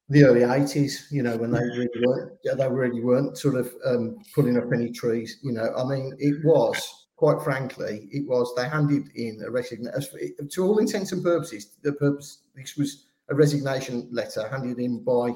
the 0.09 0.25
early 0.25 0.43
eighties, 0.43 1.07
you 1.11 1.23
know, 1.23 1.37
when 1.37 1.51
they 1.51 1.61
really 1.61 1.89
weren't, 2.05 2.33
they 2.45 2.69
really 2.69 3.01
weren't 3.01 3.39
sort 3.39 3.55
of 3.55 3.73
um, 3.87 4.17
pulling 4.35 4.59
up 4.59 4.73
any 4.73 4.91
trees. 4.91 5.39
You 5.43 5.53
know, 5.53 5.73
I 5.77 5.85
mean, 5.85 6.15
it 6.19 6.45
was 6.45 7.03
quite 7.23 7.41
frankly, 7.41 8.09
it 8.11 8.27
was 8.27 8.53
they 8.57 8.69
handed 8.69 9.09
in 9.15 9.41
a 9.47 9.51
resignation 9.51 10.35
to 10.51 10.65
all 10.65 10.79
intents 10.79 11.13
and 11.13 11.23
purposes. 11.23 11.77
The 11.83 11.93
purpose 11.93 12.39
this 12.57 12.77
was 12.77 13.05
a 13.31 13.35
resignation 13.37 14.09
letter 14.11 14.49
handed 14.49 14.81
in 14.81 15.05
by 15.05 15.31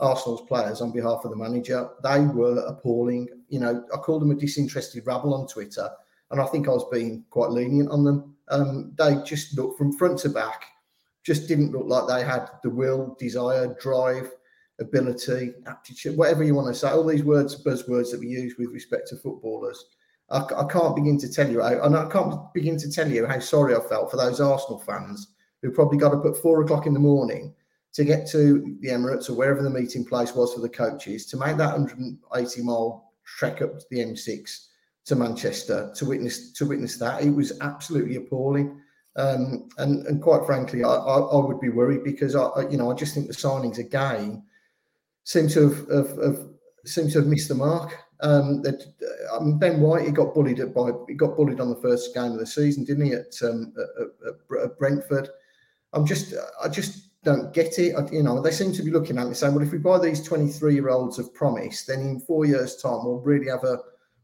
Arsenal's 0.00 0.48
players 0.48 0.80
on 0.80 0.92
behalf 0.92 1.20
of 1.24 1.30
the 1.30 1.36
manager. 1.36 1.90
They 2.02 2.20
were 2.20 2.64
appalling. 2.66 3.28
You 3.50 3.60
know, 3.60 3.84
I 3.92 3.98
called 3.98 4.22
them 4.22 4.30
a 4.30 4.34
disinterested 4.34 5.06
rabble 5.06 5.34
on 5.34 5.46
Twitter, 5.46 5.90
and 6.30 6.40
I 6.40 6.46
think 6.46 6.68
I 6.68 6.72
was 6.72 6.86
being 6.90 7.22
quite 7.28 7.50
lenient 7.50 7.90
on 7.90 8.02
them. 8.02 8.34
Um, 8.48 8.92
they 8.96 9.16
just 9.26 9.58
looked 9.58 9.76
from 9.76 9.92
front 9.92 10.18
to 10.20 10.30
back 10.30 10.64
just 11.26 11.48
didn't 11.48 11.72
look 11.72 11.86
like 11.86 12.06
they 12.06 12.24
had 12.24 12.48
the 12.62 12.70
will, 12.70 13.16
desire, 13.18 13.76
drive, 13.80 14.30
ability, 14.78 15.54
aptitude, 15.66 16.16
whatever 16.16 16.44
you 16.44 16.54
want 16.54 16.68
to 16.68 16.74
say. 16.74 16.88
All 16.88 17.04
these 17.04 17.24
words, 17.24 17.64
buzzwords 17.64 18.12
that 18.12 18.20
we 18.20 18.28
use 18.28 18.54
with 18.56 18.70
respect 18.70 19.08
to 19.08 19.16
footballers. 19.16 19.86
I, 20.30 20.38
I 20.38 20.64
can't 20.70 20.94
begin 20.94 21.18
to 21.18 21.28
tell 21.28 21.50
you, 21.50 21.62
and 21.62 21.96
I 21.96 22.08
can't 22.10 22.54
begin 22.54 22.78
to 22.78 22.90
tell 22.90 23.10
you 23.10 23.26
how 23.26 23.40
sorry 23.40 23.74
I 23.74 23.80
felt 23.80 24.12
for 24.12 24.16
those 24.16 24.40
Arsenal 24.40 24.78
fans 24.78 25.32
who 25.62 25.72
probably 25.72 25.98
got 25.98 26.14
up 26.14 26.24
at 26.26 26.36
four 26.36 26.62
o'clock 26.62 26.86
in 26.86 26.94
the 26.94 27.00
morning 27.00 27.52
to 27.94 28.04
get 28.04 28.28
to 28.28 28.76
the 28.80 28.88
Emirates 28.88 29.28
or 29.28 29.34
wherever 29.34 29.62
the 29.62 29.70
meeting 29.70 30.04
place 30.04 30.32
was 30.32 30.54
for 30.54 30.60
the 30.60 30.68
coaches 30.68 31.26
to 31.26 31.36
make 31.36 31.56
that 31.56 31.76
180 31.76 32.62
mile 32.62 33.10
trek 33.24 33.62
up 33.62 33.80
to 33.80 33.86
the 33.90 33.98
M6 33.98 34.66
to 35.06 35.16
Manchester 35.16 35.92
to 35.96 36.04
witness 36.04 36.52
to 36.52 36.66
witness 36.66 36.98
that. 36.98 37.24
It 37.24 37.30
was 37.30 37.58
absolutely 37.62 38.16
appalling. 38.16 38.80
Um, 39.16 39.68
and, 39.78 40.06
and 40.06 40.22
quite 40.22 40.44
frankly, 40.44 40.84
I, 40.84 40.88
I, 40.90 41.18
I, 41.18 41.44
would 41.44 41.58
be 41.58 41.70
worried 41.70 42.04
because 42.04 42.36
I, 42.36 42.68
you 42.68 42.76
know, 42.76 42.90
I 42.90 42.94
just 42.94 43.14
think 43.14 43.28
the 43.28 43.32
signings 43.32 43.78
again 43.78 44.42
seem 45.24 45.48
to 45.48 45.70
have, 45.70 45.88
have, 45.88 46.22
have 46.22 46.46
seem 46.84 47.08
to 47.10 47.18
have 47.20 47.26
missed 47.26 47.48
the 47.48 47.54
mark. 47.54 47.96
Um, 48.20 48.60
that 48.62 48.82
I 49.32 49.42
mean, 49.42 49.58
Ben 49.58 49.80
White, 49.80 50.04
he 50.04 50.10
got 50.10 50.34
bullied 50.34 50.60
at 50.60 50.74
by 50.74 50.90
he 51.08 51.14
got 51.14 51.36
bullied 51.36 51.60
on 51.60 51.70
the 51.70 51.80
first 51.80 52.14
game 52.14 52.32
of 52.32 52.38
the 52.38 52.46
season, 52.46 52.84
didn't 52.84 53.06
he? 53.06 53.12
At, 53.12 53.34
um, 53.42 53.72
at, 54.26 54.62
at 54.62 54.78
Brentford. 54.78 55.30
I'm 55.94 56.04
just, 56.04 56.34
I 56.62 56.68
just 56.68 57.22
don't 57.24 57.54
get 57.54 57.78
it. 57.78 57.94
I, 57.94 58.06
you 58.10 58.22
know, 58.22 58.42
they 58.42 58.50
seem 58.50 58.72
to 58.74 58.82
be 58.82 58.90
looking 58.90 59.16
at 59.16 59.26
me 59.26 59.34
saying, 59.34 59.54
well, 59.54 59.64
if 59.64 59.72
we 59.72 59.78
buy 59.78 59.98
these 59.98 60.22
23 60.22 60.74
year 60.74 60.90
olds 60.90 61.18
of 61.18 61.32
promise, 61.32 61.84
then 61.86 62.00
in 62.00 62.20
four 62.20 62.44
years' 62.44 62.76
time 62.76 63.04
we'll 63.04 63.20
really 63.20 63.48
have 63.48 63.64
a 63.64 63.78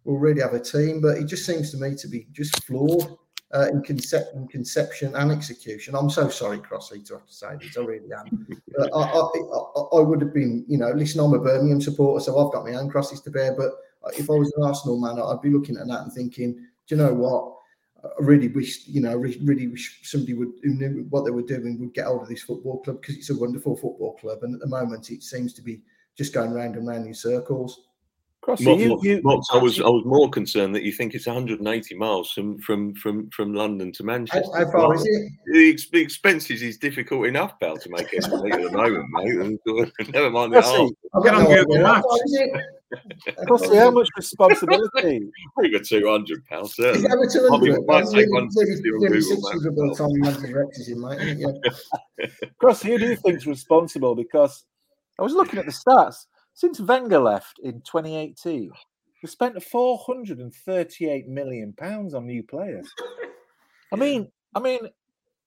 we'll 0.05 0.19
really 0.19 0.43
have 0.43 0.53
a 0.53 0.61
team. 0.61 1.01
But 1.01 1.17
it 1.17 1.25
just 1.25 1.47
seems 1.47 1.71
to 1.71 1.79
me 1.79 1.95
to 1.97 2.09
be 2.09 2.27
just 2.33 2.63
flawed 2.65 3.17
uh, 3.55 3.69
in, 3.69 3.83
concep- 3.83 4.35
in, 4.35 4.49
conception 4.49 5.15
and 5.15 5.31
execution. 5.31 5.95
I'm 5.95 6.11
so 6.11 6.29
sorry, 6.29 6.59
Crossy, 6.59 7.05
to 7.07 7.15
have 7.15 7.27
to 7.27 7.35
say 7.35 7.49
this. 7.61 7.77
I 7.77 7.81
really 7.83 8.13
am. 8.13 8.47
I, 8.81 8.85
I, 8.85 9.05
I, 9.05 9.81
I, 9.99 10.01
would 10.01 10.21
have 10.23 10.33
been, 10.33 10.65
you 10.69 10.79
know, 10.79 10.91
listen, 10.91 11.21
I'm 11.21 11.35
a 11.35 11.39
Birmingham 11.39 11.81
supporter, 11.81 12.25
so 12.25 12.39
I've 12.39 12.53
got 12.53 12.65
my 12.65 12.75
own 12.75 12.89
crosses 12.89 13.21
to 13.23 13.31
bear. 13.31 13.55
But 13.55 13.73
if 14.17 14.31
I 14.31 14.35
was 14.35 14.53
an 14.57 14.65
Arsenal 14.65 14.99
man, 14.99 15.23
I'd 15.23 15.43
be 15.43 15.51
looking 15.51 15.77
at 15.77 15.87
that 15.89 16.03
and 16.03 16.13
thinking 16.13 16.67
do 16.87 16.97
you 16.97 17.03
know 17.03 17.15
what? 17.15 17.57
I 18.05 18.09
really 18.19 18.49
wish, 18.49 18.87
you 18.89 19.01
know, 19.01 19.17
really 19.17 19.69
wish 19.69 20.01
somebody 20.03 20.35
would 20.35 20.53
who 20.63 20.71
knew 20.71 21.07
what 21.11 21.25
they 21.25 21.31
were 21.31 21.43
doing 21.43 21.79
would 21.79 21.95
get 21.95 22.07
hold 22.07 22.23
of 22.23 22.29
this 22.29 22.43
football 22.43 22.83
club 22.83 23.01
because 23.01 23.17
it's 23.17 23.31
a 23.31 23.39
wonderful 23.39 23.77
football 23.77 24.17
club, 24.17 24.43
and 24.43 24.55
at 24.55 24.61
the 24.61 24.67
moment 24.67 25.11
it 25.11 25.23
seems 25.23 25.53
to 25.55 25.63
be 25.63 25.81
just 26.17 26.35
going 26.35 26.53
round 26.53 26.75
and 26.77 26.87
round 26.87 27.07
in 27.07 27.15
circles. 27.15 27.83
Crossy, 28.43 28.77
you, 28.77 28.99
you, 29.05 29.23
I 29.53 29.57
was 29.57 29.81
I 29.81 29.89
was 29.89 30.05
more 30.05 30.29
concerned 30.29 30.75
that 30.75 30.83
you 30.83 30.91
think 30.91 31.15
it's 31.15 31.27
180 31.27 31.95
miles 31.95 32.33
from 32.33 32.59
from 32.59 32.93
from, 32.97 33.31
from 33.31 33.55
London 33.55 33.93
to 33.93 34.03
Manchester. 34.03 34.43
How, 34.53 34.65
how 34.65 34.73
far 34.73 34.95
is 34.97 35.07
it? 35.07 35.33
The, 35.47 35.79
the 35.93 36.01
expenses 36.01 36.61
is 36.61 36.77
difficult 36.77 37.27
enough, 37.27 37.61
pal, 37.61 37.77
to 37.77 37.89
make 37.91 38.13
it 38.13 38.25
at 38.25 38.31
the 38.31 38.71
moment, 38.73 39.07
mate. 39.11 39.61
Uh, 39.73 39.87
never 40.11 40.31
mind 40.31 40.53
the 40.53 40.59
ask. 40.59 40.69
I'll 41.15 41.23
Get 41.23 41.35
on 41.35 41.45
Google 41.45 41.79
Maps. 41.79 42.07
Crossy, 43.47 43.79
how 43.79 43.91
much 43.91 44.09
responsibility? 44.17 45.31
Over 45.59 45.79
200 45.79 46.47
pounds, 46.47 46.75
certainly. 46.75 47.09
Yeah, 47.09 47.15
200. 47.31 47.87
Might 47.87 48.05
take 48.11 48.29
160 48.29 48.89
on 48.91 48.99
Google 48.99 49.87
Maps. 50.21 50.41
Crossy, 52.61 52.89
who 52.89 52.99
do 52.99 53.07
you 53.07 53.17
think 53.17 53.37
is 53.37 53.47
responsible? 53.47 54.15
Because 54.15 54.65
I 55.19 55.23
was 55.23 55.33
looking 55.33 55.59
at 55.59 55.67
the 55.67 55.73
stats 55.73 56.27
since 56.55 56.81
Wenger 56.81 57.19
left 57.19 57.59
in 57.63 57.81
2018, 57.81 58.71
we 59.23 59.29
spent 59.29 59.63
438 59.63 61.29
million 61.29 61.73
pounds 61.73 62.15
on 62.15 62.27
new 62.27 62.43
players. 62.43 62.89
I 63.93 63.97
mean, 63.97 64.31
I 64.55 64.61
mean, 64.61 64.81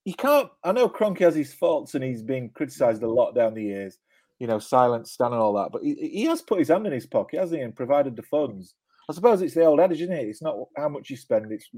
you 0.05 0.13
can't. 0.13 0.49
I 0.63 0.71
know 0.71 0.89
Kroenke 0.89 1.19
has 1.19 1.35
his 1.35 1.53
faults 1.53 1.95
and 1.95 2.03
he's 2.03 2.23
been 2.23 2.49
criticised 2.49 3.03
a 3.03 3.07
lot 3.07 3.35
down 3.35 3.53
the 3.53 3.63
years. 3.63 3.97
You 4.39 4.47
know, 4.47 4.59
silent 4.59 5.07
Stan 5.07 5.31
and 5.31 5.41
all 5.41 5.53
that, 5.53 5.71
but 5.71 5.81
he, 5.81 5.95
he 5.95 6.23
has 6.25 6.41
put 6.41 6.59
his 6.59 6.67
hand 6.67 6.85
in 6.85 6.91
his 6.91 7.05
pocket, 7.05 7.39
hasn't 7.39 7.59
he, 7.59 7.63
and 7.63 7.75
provided 7.75 8.15
the 8.15 8.23
funds. 8.23 8.75
I 9.09 9.13
suppose 9.13 9.41
it's 9.41 9.53
the 9.53 9.63
old 9.63 9.79
adage, 9.79 10.01
isn't 10.01 10.13
it? 10.13 10.27
It's 10.27 10.41
not 10.41 10.57
how 10.75 10.89
much 10.89 11.09
you 11.09 11.15
spend; 11.15 11.51
it's 11.51 11.69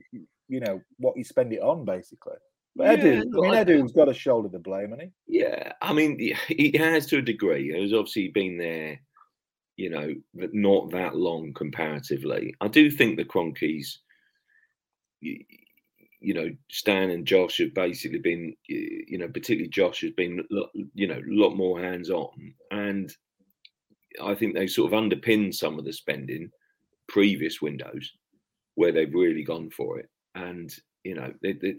you 0.48 0.60
know 0.60 0.82
what 0.98 1.18
you 1.18 1.24
spend 1.24 1.54
it 1.54 1.62
on, 1.62 1.86
basically. 1.86 2.38
But 2.76 3.00
Edu, 3.00 3.16
yeah, 3.16 3.22
I 3.22 3.64
mean, 3.64 3.82
Edu's 3.84 3.92
got 3.92 4.06
to 4.06 4.14
shoulder 4.14 4.50
the 4.50 4.60
blame, 4.60 4.90
hasn't 4.90 5.12
he? 5.28 5.40
Yeah, 5.40 5.74
I 5.82 5.94
mean, 5.94 6.18
he 6.48 6.76
has 6.78 7.06
to 7.08 7.18
a 7.18 7.22
degree. 7.22 7.80
He's 7.80 7.94
obviously 7.94 8.30
been 8.30 8.58
there 8.58 9.00
you 9.78 9.92
know, 9.92 10.14
not 10.34 10.92
that 10.92 11.16
long 11.16 11.54
comparatively. 11.54 12.54
I 12.60 12.68
do 12.68 12.90
think 12.90 13.16
the 13.16 13.26
you, 15.22 15.40
you 16.20 16.34
know, 16.34 16.50
Stan 16.72 17.12
and 17.12 17.28
Josh 17.28 17.60
have 17.60 17.76
basically 17.76 18.20
been, 18.20 18.56
you 18.68 19.20
know, 19.20 19.28
particularly 19.28 19.70
Josh 19.70 20.02
has 20.02 20.12
been, 20.12 20.44
you 20.96 21.08
know, 21.08 21.20
a 21.20 21.24
lot 21.28 21.56
more 21.56 21.80
hands 21.80 22.10
on. 22.10 22.54
And 22.72 23.14
I 24.22 24.34
think 24.34 24.56
they 24.56 24.66
sort 24.66 24.92
of 24.92 24.98
underpinned 24.98 25.54
some 25.54 25.78
of 25.78 25.86
the 25.86 25.94
spending 25.94 26.50
previous 27.08 27.62
windows 27.62 28.12
where 28.76 28.92
they've 28.92 29.14
really 29.14 29.44
gone 29.44 29.70
for 29.70 30.00
it. 30.00 30.10
And, 30.34 30.74
you 31.04 31.14
know, 31.14 31.32
they, 31.44 31.54
they, 31.54 31.76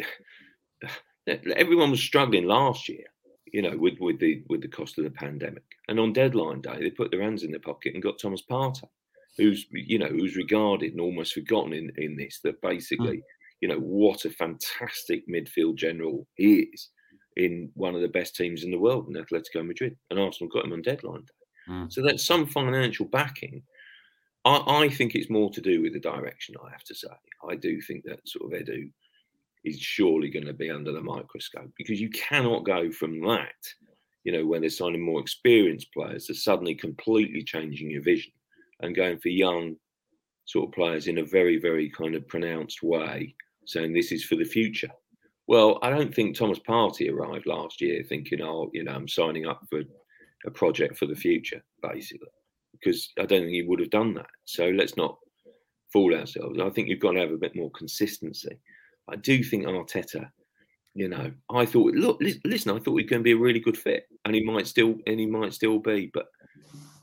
everyone 1.56 1.90
was 1.90 2.00
struggling 2.00 2.46
last 2.46 2.88
year 2.88 3.06
you 3.52 3.62
know, 3.62 3.76
with 3.76 3.98
with 4.00 4.18
the 4.18 4.42
with 4.48 4.62
the 4.62 4.68
cost 4.68 4.98
of 4.98 5.04
the 5.04 5.10
pandemic. 5.10 5.64
And 5.88 5.98
on 5.98 6.12
deadline 6.12 6.60
day, 6.60 6.78
they 6.80 6.90
put 6.90 7.10
their 7.10 7.22
hands 7.22 7.42
in 7.42 7.50
their 7.50 7.60
pocket 7.60 7.94
and 7.94 8.02
got 8.02 8.18
Thomas 8.18 8.42
Partey, 8.48 8.88
who's 9.36 9.66
you 9.72 9.98
know 9.98 10.08
who's 10.08 10.36
regarded 10.36 10.92
and 10.92 11.00
almost 11.00 11.34
forgotten 11.34 11.72
in 11.72 11.92
in 11.96 12.16
this. 12.16 12.40
That 12.44 12.60
basically, 12.62 13.18
mm. 13.18 13.22
you 13.60 13.68
know, 13.68 13.78
what 13.78 14.24
a 14.24 14.30
fantastic 14.30 15.28
midfield 15.28 15.76
general 15.76 16.26
he 16.34 16.68
is 16.72 16.90
in 17.36 17.70
one 17.74 17.94
of 17.94 18.00
the 18.00 18.08
best 18.08 18.34
teams 18.34 18.64
in 18.64 18.70
the 18.70 18.78
world 18.78 19.06
in 19.08 19.14
Atletico 19.14 19.66
Madrid, 19.66 19.96
and 20.10 20.18
Arsenal 20.18 20.50
got 20.50 20.64
him 20.64 20.72
on 20.72 20.82
deadline 20.82 21.20
day. 21.20 21.72
Mm. 21.72 21.92
So 21.92 22.02
that's 22.02 22.26
some 22.26 22.46
financial 22.46 23.06
backing. 23.06 23.62
I, 24.44 24.84
I 24.84 24.88
think 24.88 25.14
it's 25.14 25.30
more 25.30 25.50
to 25.50 25.60
do 25.60 25.82
with 25.82 25.92
the 25.92 26.00
direction. 26.00 26.54
I 26.64 26.70
have 26.70 26.84
to 26.84 26.94
say, 26.94 27.08
I 27.48 27.54
do 27.54 27.80
think 27.80 28.04
that 28.04 28.26
sort 28.26 28.52
of 28.52 28.60
Edu 28.60 28.90
is 29.64 29.80
surely 29.80 30.30
going 30.30 30.46
to 30.46 30.52
be 30.52 30.70
under 30.70 30.92
the 30.92 31.00
microscope 31.00 31.70
because 31.76 32.00
you 32.00 32.10
cannot 32.10 32.64
go 32.64 32.90
from 32.90 33.20
that, 33.20 33.54
you 34.24 34.32
know, 34.32 34.46
when 34.46 34.60
they're 34.60 34.70
signing 34.70 35.04
more 35.04 35.20
experienced 35.20 35.92
players 35.92 36.26
to 36.26 36.34
suddenly 36.34 36.74
completely 36.74 37.42
changing 37.42 37.90
your 37.90 38.02
vision 38.02 38.32
and 38.80 38.96
going 38.96 39.18
for 39.18 39.28
young 39.28 39.76
sort 40.44 40.68
of 40.68 40.74
players 40.74 41.08
in 41.08 41.18
a 41.18 41.24
very, 41.24 41.58
very 41.58 41.90
kind 41.90 42.14
of 42.14 42.26
pronounced 42.28 42.82
way, 42.82 43.34
saying 43.66 43.92
this 43.92 44.12
is 44.12 44.24
for 44.24 44.36
the 44.36 44.44
future. 44.44 44.88
Well, 45.46 45.78
I 45.82 45.90
don't 45.90 46.14
think 46.14 46.36
Thomas 46.36 46.58
Partey 46.58 47.10
arrived 47.10 47.46
last 47.46 47.80
year 47.80 48.02
thinking, 48.02 48.42
oh, 48.42 48.70
you 48.72 48.84
know, 48.84 48.92
I'm 48.92 49.08
signing 49.08 49.46
up 49.46 49.62
for 49.68 49.82
a 50.46 50.50
project 50.50 50.98
for 50.98 51.06
the 51.06 51.14
future, 51.14 51.62
basically, 51.82 52.28
because 52.72 53.10
I 53.18 53.26
don't 53.26 53.40
think 53.40 53.52
he 53.52 53.62
would 53.62 53.80
have 53.80 53.90
done 53.90 54.14
that. 54.14 54.28
So 54.44 54.68
let's 54.68 54.96
not 54.96 55.18
fool 55.92 56.14
ourselves. 56.14 56.58
I 56.60 56.68
think 56.70 56.88
you've 56.88 57.00
got 57.00 57.12
to 57.12 57.20
have 57.20 57.32
a 57.32 57.38
bit 57.38 57.56
more 57.56 57.70
consistency. 57.72 58.58
I 59.08 59.16
do 59.16 59.42
think 59.42 59.64
Arteta, 59.64 60.28
you 60.94 61.08
know, 61.08 61.30
I 61.50 61.64
thought, 61.64 61.94
look, 61.94 62.20
listen, 62.44 62.72
I 62.72 62.78
thought 62.78 62.96
he 62.96 63.04
was 63.04 63.10
going 63.10 63.20
to 63.20 63.24
be 63.24 63.32
a 63.32 63.36
really 63.36 63.60
good 63.60 63.78
fit, 63.78 64.04
and 64.24 64.34
he 64.34 64.42
might 64.42 64.66
still, 64.66 64.96
and 65.06 65.20
he 65.20 65.26
might 65.26 65.54
still 65.54 65.78
be, 65.78 66.10
but 66.12 66.26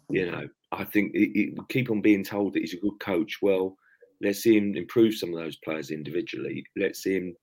you 0.09 0.29
know, 0.29 0.47
I 0.71 0.83
think 0.83 1.13
it, 1.15 1.37
it, 1.39 1.69
keep 1.69 1.89
on 1.89 2.01
being 2.01 2.23
told 2.23 2.53
that 2.53 2.59
he's 2.59 2.73
a 2.73 2.79
good 2.79 2.99
coach. 2.99 3.39
Well, 3.41 3.75
let's 4.21 4.39
see 4.39 4.57
him 4.57 4.75
improve 4.75 5.15
some 5.15 5.29
of 5.29 5.39
those 5.39 5.57
players 5.57 5.91
individually. 5.91 6.63
Let's 6.75 7.01
see 7.01 7.15
him 7.15 7.35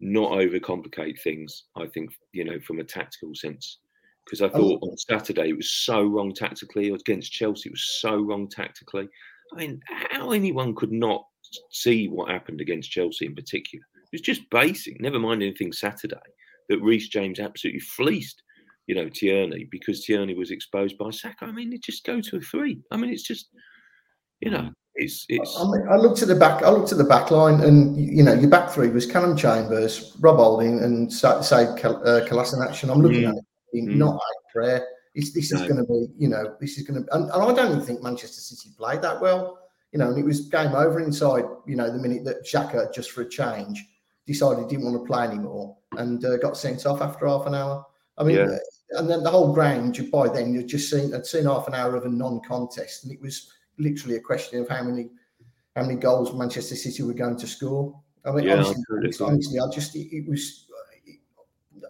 not 0.00 0.32
overcomplicate 0.32 1.20
things. 1.20 1.64
I 1.76 1.86
think 1.86 2.10
you 2.32 2.44
know, 2.44 2.58
from 2.60 2.80
a 2.80 2.84
tactical 2.84 3.34
sense, 3.34 3.78
because 4.24 4.42
I 4.42 4.48
thought 4.48 4.82
on 4.82 4.96
Saturday 4.96 5.50
it 5.50 5.56
was 5.56 5.70
so 5.70 6.02
wrong 6.04 6.34
tactically 6.34 6.88
against 6.88 7.32
Chelsea. 7.32 7.68
It 7.68 7.72
was 7.72 7.98
so 8.00 8.16
wrong 8.16 8.48
tactically. 8.48 9.08
I 9.52 9.56
mean, 9.56 9.80
how 9.86 10.32
anyone 10.32 10.74
could 10.74 10.92
not 10.92 11.24
see 11.70 12.08
what 12.08 12.30
happened 12.30 12.60
against 12.60 12.90
Chelsea 12.90 13.26
in 13.26 13.34
particular 13.34 13.84
it's 14.12 14.22
just 14.22 14.48
basic. 14.50 15.00
Never 15.00 15.18
mind 15.18 15.42
anything 15.42 15.72
Saturday 15.72 16.16
that 16.68 16.80
Reece 16.80 17.08
James 17.08 17.40
absolutely 17.40 17.80
fleeced, 17.80 18.42
you 18.86 18.94
know, 18.94 19.08
Tierney 19.08 19.68
because 19.70 20.04
Tierney 20.04 20.34
was 20.34 20.50
exposed 20.50 20.98
by 20.98 21.10
Saka. 21.10 21.46
I 21.46 21.52
mean, 21.52 21.72
it 21.72 21.82
just 21.82 22.04
go 22.04 22.20
to 22.20 22.36
a 22.36 22.40
three. 22.40 22.80
I 22.90 22.96
mean, 22.96 23.10
it's 23.10 23.22
just, 23.22 23.48
you 24.40 24.50
know, 24.50 24.70
it's 24.94 25.24
it's. 25.28 25.56
I, 25.58 25.64
mean, 25.64 25.86
I 25.90 25.96
looked 25.96 26.22
at 26.22 26.28
the 26.28 26.34
back. 26.34 26.62
I 26.62 26.70
looked 26.70 26.92
at 26.92 26.98
the 26.98 27.04
back 27.04 27.30
line, 27.30 27.60
and 27.60 27.96
you 27.96 28.22
know, 28.22 28.34
your 28.34 28.50
back 28.50 28.70
three 28.70 28.88
was 28.88 29.06
Callum 29.06 29.36
Chambers, 29.36 30.16
Rob 30.20 30.36
Holding, 30.36 30.82
and 30.82 31.12
Sead 31.12 31.84
uh, 31.84 32.26
Kolasinac. 32.26 32.90
I'm 32.90 33.00
looking 33.00 33.22
mm. 33.22 33.30
at 33.30 33.36
it, 33.72 33.84
mm. 33.84 33.96
not 33.96 34.14
a 34.14 34.52
prayer. 34.52 34.86
It's, 35.14 35.32
this 35.32 35.52
no. 35.52 35.60
is 35.60 35.68
going 35.68 35.84
to 35.84 35.84
be, 35.84 36.06
you 36.16 36.28
know, 36.28 36.54
this 36.60 36.78
is 36.78 36.86
going 36.86 37.02
to, 37.02 37.14
and, 37.14 37.24
and 37.30 37.42
I 37.42 37.52
don't 37.52 37.84
think 37.84 38.02
Manchester 38.02 38.40
City 38.40 38.70
played 38.76 39.02
that 39.02 39.20
well 39.20 39.58
you 39.92 39.98
know, 39.98 40.08
and 40.08 40.18
it 40.18 40.24
was 40.24 40.42
game 40.42 40.74
over 40.74 41.00
inside, 41.00 41.44
you 41.66 41.76
know, 41.76 41.90
the 41.90 41.98
minute 41.98 42.24
that 42.24 42.44
Xhaka, 42.44 42.92
just 42.92 43.10
for 43.10 43.22
a 43.22 43.28
change, 43.28 43.84
decided 44.28 44.62
he 44.64 44.68
didn't 44.68 44.84
want 44.84 45.02
to 45.02 45.06
play 45.06 45.24
anymore 45.24 45.76
and 45.96 46.24
uh, 46.24 46.36
got 46.36 46.56
sent 46.56 46.86
off 46.86 47.00
after 47.00 47.26
half 47.26 47.46
an 47.46 47.54
hour. 47.54 47.84
I 48.18 48.24
mean, 48.24 48.36
yeah. 48.36 48.58
and 48.92 49.08
then 49.08 49.22
the 49.22 49.30
whole 49.30 49.52
ground, 49.52 49.98
by 50.12 50.28
then 50.28 50.52
you'd 50.52 50.68
just 50.68 50.90
seen, 50.90 51.14
I'd 51.14 51.26
seen 51.26 51.44
half 51.44 51.66
an 51.66 51.74
hour 51.74 51.96
of 51.96 52.04
a 52.04 52.08
non-contest, 52.08 53.04
and 53.04 53.12
it 53.12 53.20
was 53.20 53.52
literally 53.78 54.16
a 54.16 54.20
question 54.20 54.60
of 54.60 54.68
how 54.68 54.82
many, 54.82 55.08
how 55.74 55.82
many 55.82 55.96
goals 55.96 56.32
Manchester 56.34 56.76
City 56.76 57.02
were 57.02 57.14
going 57.14 57.38
to 57.38 57.46
score. 57.46 57.98
I 58.24 58.32
mean, 58.32 58.44
yeah, 58.44 58.54
honestly, 58.54 59.24
honestly, 59.24 59.60
I 59.60 59.70
just 59.70 59.96
it, 59.96 60.14
it 60.14 60.28
was. 60.28 60.66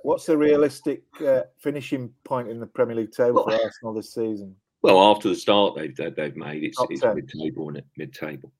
What's 0.02 0.26
the 0.26 0.36
realistic 0.36 1.02
uh, 1.26 1.42
finishing 1.58 2.12
point 2.24 2.48
in 2.48 2.60
the 2.60 2.66
Premier 2.66 2.94
League 2.94 3.12
table 3.12 3.44
well, 3.46 3.58
for 3.58 3.64
Arsenal 3.64 3.94
this 3.94 4.14
season? 4.14 4.54
Well, 4.82 5.00
after 5.00 5.28
the 5.28 5.34
start 5.34 5.74
they've 5.76 5.96
they've 6.14 6.36
made, 6.36 6.62
it's, 6.62 6.78
it's 6.88 7.02
mid-table, 7.02 7.74
it? 7.76 7.84
Mid-table, 7.96 8.52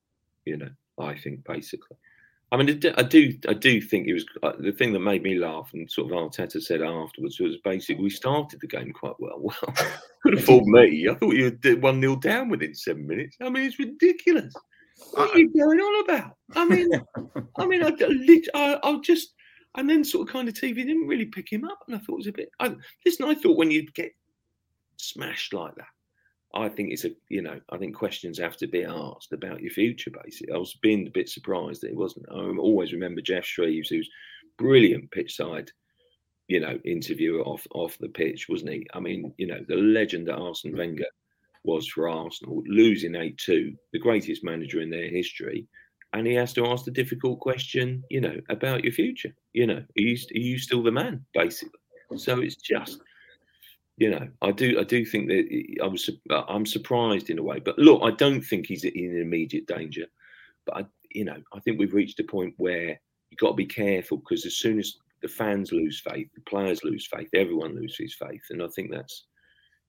you 0.45 0.57
know. 0.57 0.71
I 0.99 1.15
think 1.15 1.45
basically. 1.45 1.97
I 2.51 2.57
mean, 2.57 2.81
I 2.97 3.03
do, 3.03 3.39
I 3.47 3.53
do 3.53 3.81
think 3.81 4.07
it 4.07 4.15
was 4.15 4.25
uh, 4.43 4.53
the 4.59 4.73
thing 4.73 4.95
that 4.95 5.01
made 5.01 5.23
me 5.23 5.35
laugh, 5.35 5.71
and 5.75 5.91
sort 5.91 6.11
of 6.11 6.17
Arteta 6.17 6.63
said 6.63 6.81
afterwards 6.81 7.39
was 7.39 7.59
basically 7.63 8.03
we 8.03 8.11
started 8.11 8.61
the 8.61 8.67
game 8.67 8.91
quite 8.93 9.19
well. 9.19 9.39
Well, 9.39 9.75
could 10.23 10.35
have 10.35 10.45
fooled 10.45 10.67
me. 10.67 11.09
I 11.11 11.15
thought 11.15 11.35
you 11.35 11.59
were 11.63 11.77
one 11.77 12.01
0 12.01 12.17
down 12.17 12.49
within 12.49 12.75
seven 12.75 13.07
minutes. 13.07 13.37
I 13.43 13.51
mean, 13.51 13.65
it's 13.65 13.79
ridiculous. 13.79 14.55
What 15.13 15.31
are 15.31 15.39
you 15.39 15.53
going 15.53 15.79
on 15.79 16.05
about? 16.05 16.37
I 16.57 16.65
mean, 16.65 16.91
I 17.59 17.67
mean, 17.67 17.85
I, 17.85 17.93
I, 18.55 18.79
I 18.83 18.99
just, 19.01 19.35
and 19.77 19.89
then 19.89 20.03
sort 20.03 20.27
of 20.27 20.33
kind 20.33 20.49
of 20.49 20.55
TV 20.55 20.77
didn't 20.77 21.07
really 21.07 21.27
pick 21.27 21.53
him 21.53 21.65
up, 21.65 21.81
and 21.87 21.97
I 21.97 21.99
thought 21.99 22.15
it 22.15 22.17
was 22.17 22.27
a 22.29 22.33
bit. 22.33 22.51
I, 22.61 22.75
listen, 23.05 23.27
I 23.27 23.35
thought 23.35 23.59
when 23.59 23.71
you 23.71 23.91
get 23.93 24.13
smashed 24.97 25.53
like 25.53 25.75
that, 25.75 25.87
I 26.55 26.69
think 26.69 26.93
it's 26.93 27.05
a, 27.05 27.11
you 27.29 27.43
know, 27.43 27.61
I 27.71 27.77
think 27.77 27.95
questions 27.95 28.39
have 28.39 28.57
to 28.59 28.67
be 28.67 28.85
asked 28.85 29.33
about 29.33 29.61
your 29.61 29.71
future, 29.71 30.11
basically. 30.25 30.55
I 30.55 30.59
was 30.59 30.79
being 30.83 31.07
a 31.07 31.11
bit 31.11 31.29
surprised 31.29 31.83
that 31.83 31.91
it 31.91 31.97
wasn't. 31.97 32.27
I 32.31 32.35
always 32.35 32.93
remember 32.93 33.21
Geoff 33.21 33.45
Shreeves, 33.45 33.91
who's 33.91 34.09
brilliant 34.57 35.11
pitch 35.11 35.37
side, 35.37 35.71
you 36.49 36.61
know, 36.61 36.79
interviewer 36.85 37.43
off, 37.43 37.67
off 37.75 37.99
the 37.99 38.09
pitch, 38.09 38.49
wasn't 38.49 38.73
he? 38.73 38.87
I 38.95 39.01
mean, 39.01 39.35
you 39.37 39.47
know, 39.47 39.61
the 39.69 39.77
legend 39.77 40.29
that 40.29 40.37
Arsene 40.37 40.73
mm. 40.73 40.79
Wenger 40.79 41.07
was 41.65 41.87
for 41.87 42.09
Arsenal, 42.09 42.63
losing 42.67 43.15
8 43.15 43.37
2, 43.37 43.75
the 43.93 43.99
greatest 43.99 44.43
manager 44.43 44.81
in 44.81 44.91
their 44.91 45.09
history. 45.09 45.67
And 46.15 46.27
he 46.27 46.33
has 46.35 46.55
to 46.55 46.67
ask 46.67 46.87
the 46.87 46.91
difficult 46.91 47.41
question, 47.41 48.03
you 48.09 48.23
know, 48.23 48.37
about 48.49 48.83
your 48.83 48.95
future. 48.95 49.35
You 49.53 49.67
know, 49.67 49.75
are 49.75 49.85
you, 50.01 50.17
are 50.35 50.39
you 50.39 50.59
still 50.59 50.83
the 50.83 50.91
man, 50.91 51.25
basically? 51.35 51.79
So 52.17 52.41
it's 52.41 52.57
just 52.57 53.03
you 53.99 54.11
know, 54.11 54.29
I 54.43 54.53
do, 54.53 54.79
I 54.79 54.85
do 54.85 55.05
think 55.05 55.27
that 55.29 55.77
I 55.83 55.87
was, 55.87 56.09
uh, 56.31 56.43
I'm 56.49 56.65
surprised 56.65 57.31
in 57.31 57.39
a 57.39 57.43
way. 57.43 57.59
But 57.59 57.79
look, 57.79 58.01
I 58.03 58.13
don't 58.13 58.43
think 58.43 58.67
he's 58.67 58.85
in 58.85 59.21
immediate 59.21 59.67
danger. 59.67 60.07
But 60.65 60.77
I, 60.77 60.87
you 61.11 61.25
know, 61.25 61.37
I 61.53 61.61
think 61.61 61.79
we've 61.79 61.95
reached 61.95 62.21
a 62.21 62.25
point 62.25 62.55
where 62.59 63.01
you've 63.31 63.41
got 63.41 63.51
to 63.51 63.55
be 63.55 63.67
careful 63.67 64.19
because 64.19 64.47
as 64.47 64.55
soon 64.55 64.79
as 64.79 64.95
the 65.21 65.29
fans 65.29 65.73
lose 65.73 66.01
faith, 66.01 66.29
the 66.33 66.41
players 66.43 66.85
lose 66.85 67.09
faith, 67.09 67.29
everyone 67.35 67.75
loses 67.75 68.15
faith, 68.15 68.43
and 68.51 68.63
I 68.63 68.69
think 68.69 68.93
that's. 68.93 69.25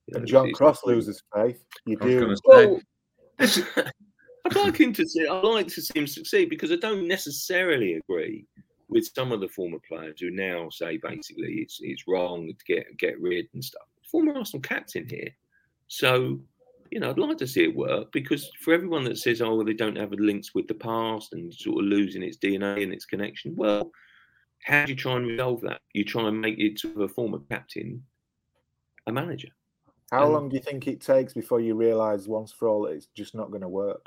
You 0.06 0.14
know, 0.14 0.18
and 0.18 0.26
John 0.26 0.52
Cross 0.54 0.84
loses 0.84 1.22
faith. 1.32 1.62
You 1.86 1.96
do. 1.96 2.34
Well, 2.46 2.80
I'd 3.38 4.56
like 4.56 4.76
him 4.76 4.92
to 4.94 5.06
see. 5.06 5.24
I'd 5.24 5.44
like 5.44 5.68
to 5.68 5.82
see 5.82 5.98
him 5.98 6.08
succeed 6.08 6.50
because 6.50 6.72
I 6.72 6.76
don't 6.76 7.06
necessarily 7.06 7.94
agree 7.94 8.46
with 8.88 9.08
some 9.14 9.30
of 9.30 9.40
the 9.40 9.48
former 9.48 9.78
players 9.86 10.20
who 10.20 10.30
now 10.30 10.68
say 10.70 10.96
basically 10.96 11.58
it's 11.58 11.78
it's 11.80 12.08
wrong 12.08 12.48
to 12.48 12.64
get 12.66 12.96
get 12.96 13.20
rid 13.20 13.46
and 13.54 13.64
stuff. 13.64 13.86
Former 14.10 14.36
Arsenal 14.36 14.62
captain 14.62 15.06
here, 15.08 15.28
so 15.88 16.40
you 16.90 17.00
know 17.00 17.10
I'd 17.10 17.18
like 17.18 17.38
to 17.38 17.46
see 17.46 17.64
it 17.64 17.74
work 17.76 18.10
because 18.12 18.50
for 18.60 18.74
everyone 18.74 19.04
that 19.04 19.18
says 19.18 19.40
oh 19.40 19.54
well, 19.54 19.64
they 19.64 19.74
don't 19.74 19.96
have 19.96 20.12
links 20.12 20.54
with 20.54 20.66
the 20.66 20.74
past 20.74 21.32
and 21.32 21.52
sort 21.52 21.84
of 21.84 21.88
losing 21.88 22.22
its 22.22 22.38
DNA 22.38 22.82
and 22.82 22.92
its 22.92 23.04
connection, 23.04 23.54
well, 23.56 23.90
how 24.64 24.84
do 24.84 24.92
you 24.92 24.96
try 24.96 25.16
and 25.16 25.26
resolve 25.26 25.60
that? 25.62 25.80
You 25.92 26.04
try 26.04 26.28
and 26.28 26.40
make 26.40 26.58
it 26.58 26.78
sort 26.78 26.96
of 26.96 27.02
a 27.02 27.08
former 27.08 27.38
captain 27.50 28.02
a 29.06 29.12
manager. 29.12 29.48
How 30.10 30.28
long 30.28 30.48
do 30.48 30.56
you 30.56 30.62
think 30.62 30.88
it 30.88 31.00
takes 31.00 31.32
before 31.32 31.60
you 31.60 31.74
realise 31.74 32.26
once 32.26 32.50
for 32.50 32.68
all 32.68 32.82
that 32.82 32.92
it's 32.92 33.06
just 33.14 33.34
not 33.34 33.50
going 33.50 33.62
to 33.62 33.68
work? 33.68 34.04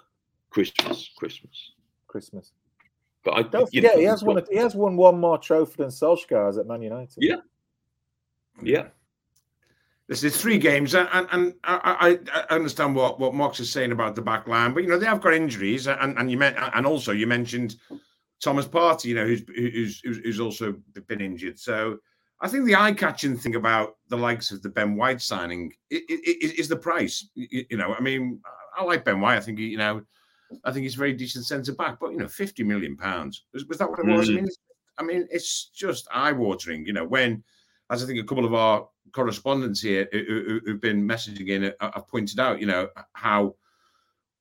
Christmas, 0.50 1.10
Christmas, 1.18 1.72
Christmas. 2.08 2.52
But 3.24 3.38
I 3.38 3.42
don't 3.44 3.74
forget 3.74 3.98
he 3.98 4.04
has 4.04 4.22
won. 4.22 4.44
He 4.52 4.58
has 4.58 4.76
won 4.76 4.98
one 4.98 5.18
more 5.18 5.38
trophy 5.38 5.76
than 5.78 5.88
Solskjaer 5.88 6.46
has 6.46 6.58
at 6.58 6.68
Man 6.68 6.82
United. 6.82 7.16
Yeah, 7.18 7.38
yeah. 8.62 8.88
This 10.14 10.36
is 10.36 10.40
three 10.40 10.60
games, 10.60 10.94
and, 10.94 11.10
and 11.12 11.56
I, 11.64 12.20
I, 12.32 12.54
understand 12.54 12.96
what 12.96 13.20
what 13.20 13.34
Mox 13.34 13.60
is 13.60 13.72
saying 13.72 13.92
about 13.92 14.14
the 14.14 14.22
back 14.22 14.48
line, 14.48 14.72
but 14.72 14.84
you 14.84 14.90
know 14.90 15.00
they 15.00 15.08
have 15.08 15.22
got 15.22 15.34
injuries, 15.34 15.88
and 15.88 16.16
and 16.20 16.30
you 16.30 16.38
meant, 16.38 16.56
and 16.60 16.86
also 16.86 17.14
you 17.14 17.26
mentioned 17.26 17.78
Thomas 18.40 18.68
Partey, 18.68 19.06
you 19.06 19.16
know, 19.16 19.26
who's 19.26 19.42
who's 20.04 20.18
who's 20.24 20.40
also 20.40 20.76
been 21.08 21.20
injured. 21.20 21.58
So 21.58 21.98
I 22.42 22.48
think 22.48 22.66
the 22.66 22.76
eye-catching 22.76 23.40
thing 23.40 23.56
about 23.56 23.96
the 24.10 24.16
likes 24.16 24.52
of 24.52 24.62
the 24.62 24.70
Ben 24.70 24.96
White 24.96 25.20
signing 25.20 25.74
is, 25.90 26.52
is 26.52 26.68
the 26.68 26.76
price. 26.76 27.28
You 27.34 27.66
know, 27.78 27.96
I 27.96 28.00
mean, 28.00 28.40
I 28.78 28.84
like 28.84 29.06
Ben 29.06 29.20
White. 29.20 29.38
I 29.38 29.42
think 29.42 29.58
you 29.58 29.78
know 29.80 30.04
I 30.64 30.72
think 30.72 30.84
he's 30.84 30.94
a 30.94 31.00
very 31.00 31.14
decent 31.14 31.46
centre 31.46 31.74
back. 31.74 31.98
But 32.00 32.12
you 32.12 32.18
know, 32.18 32.28
fifty 32.28 32.64
million 32.64 32.98
pounds 32.98 33.46
was, 33.52 33.66
was, 33.66 33.80
that 33.80 33.90
what 33.90 33.98
it 33.98 34.06
was? 34.06 34.30
Mm. 34.30 34.34
I 34.34 34.36
mean, 34.36 34.50
I 35.00 35.04
mean, 35.04 35.28
it's 35.32 35.72
just 35.74 36.08
eye 36.14 36.34
watering. 36.34 36.86
You 36.86 36.94
know, 36.94 37.04
when 37.04 37.44
as 37.94 38.04
I 38.04 38.08
think 38.08 38.20
a 38.20 38.24
couple 38.24 38.46
of 38.46 38.54
our 38.54 38.88
correspondents 39.12 39.82
here 39.82 40.08
who, 40.12 40.60
have 40.68 40.82
been 40.82 41.08
messaging 41.08 41.50
in 41.50 41.74
have 41.80 42.08
pointed 42.08 42.40
out, 42.40 42.60
you 42.60 42.66
know, 42.66 42.90
how 43.14 43.56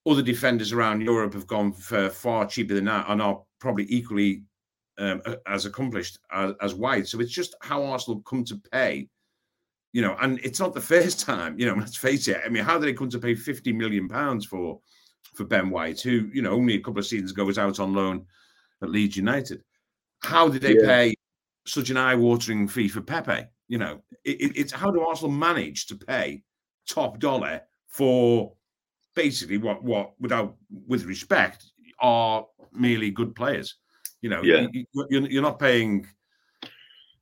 other 0.07 0.23
defenders 0.23 0.73
around 0.73 1.03
Europe 1.03 1.35
have 1.35 1.47
gone 1.47 1.73
for 1.73 2.09
far 2.09 2.47
cheaper 2.47 2.75
than 2.75 2.87
that 2.87 3.07
and 3.09 3.21
are 3.21 3.43
probably 3.61 3.87
equally 3.89 4.43
um, 4.99 5.23
as 5.47 5.67
accomplished 5.67 6.19
as, 6.33 6.55
as 6.61 6.75
White. 6.75 7.07
So 7.07 7.21
it's 7.21 7.31
just 7.31 7.55
how 7.61 7.85
Arsenal 7.85 8.23
come 8.23 8.45
to 8.45 8.57
pay, 8.73 9.09
you 9.93 10.03
know, 10.03 10.17
and 10.21 10.41
it's 10.43 10.59
not 10.59 10.75
the 10.75 10.81
first 10.81 11.21
time, 11.21 11.59
you 11.59 11.67
know, 11.67 11.75
let's 11.79 11.97
face 11.97 12.27
it. 12.29 12.41
I 12.45 12.49
mean, 12.49 12.65
how 12.65 12.79
did 12.79 12.87
they 12.87 12.95
come 12.95 13.11
to 13.11 13.19
pay 13.19 13.35
50 13.35 13.73
million 13.73 14.09
pounds 14.09 14.47
for 14.47 14.81
for 15.35 15.45
Ben 15.45 15.71
White, 15.71 16.01
who 16.01 16.31
you 16.33 16.43
know 16.43 16.53
only 16.53 16.75
a 16.75 16.81
couple 16.81 16.99
of 16.99 17.07
seasons 17.07 17.33
ago 17.33 17.45
was 17.45 17.59
out 17.59 17.81
on 17.81 17.95
loan 17.95 18.27
at 18.83 18.91
Leeds 18.91 19.17
United. 19.17 19.63
How 20.23 20.49
did 20.49 20.63
they 20.63 20.77
yeah. 20.77 20.87
pay 20.87 21.15
such 21.67 21.91
an 21.91 21.97
eye-watering 21.97 22.69
fee 22.69 22.89
for 22.89 23.01
Pepe? 23.01 23.47
You 23.69 23.79
know, 23.79 24.03
it, 24.25 24.41
it, 24.41 24.57
it's 24.57 24.73
how 24.73 24.91
do 24.91 25.01
Arsenal 25.01 25.31
manage 25.31 25.87
to 25.87 25.97
pay 25.97 26.43
top 26.89 27.19
dollar 27.19 27.63
for 27.89 28.53
basically 29.15 29.59
what 29.59 29.83
what 29.83 30.13
without 30.21 30.57
with 30.87 31.05
respect 31.05 31.65
are 32.01 32.47
merely 32.73 33.11
good 33.11 33.35
players. 33.35 33.77
You 34.21 34.31
know, 34.31 34.43
yeah. 34.43 34.67
you, 34.73 34.87
are 34.99 35.07
you're 35.11 35.43
not 35.43 35.59
paying. 35.59 36.07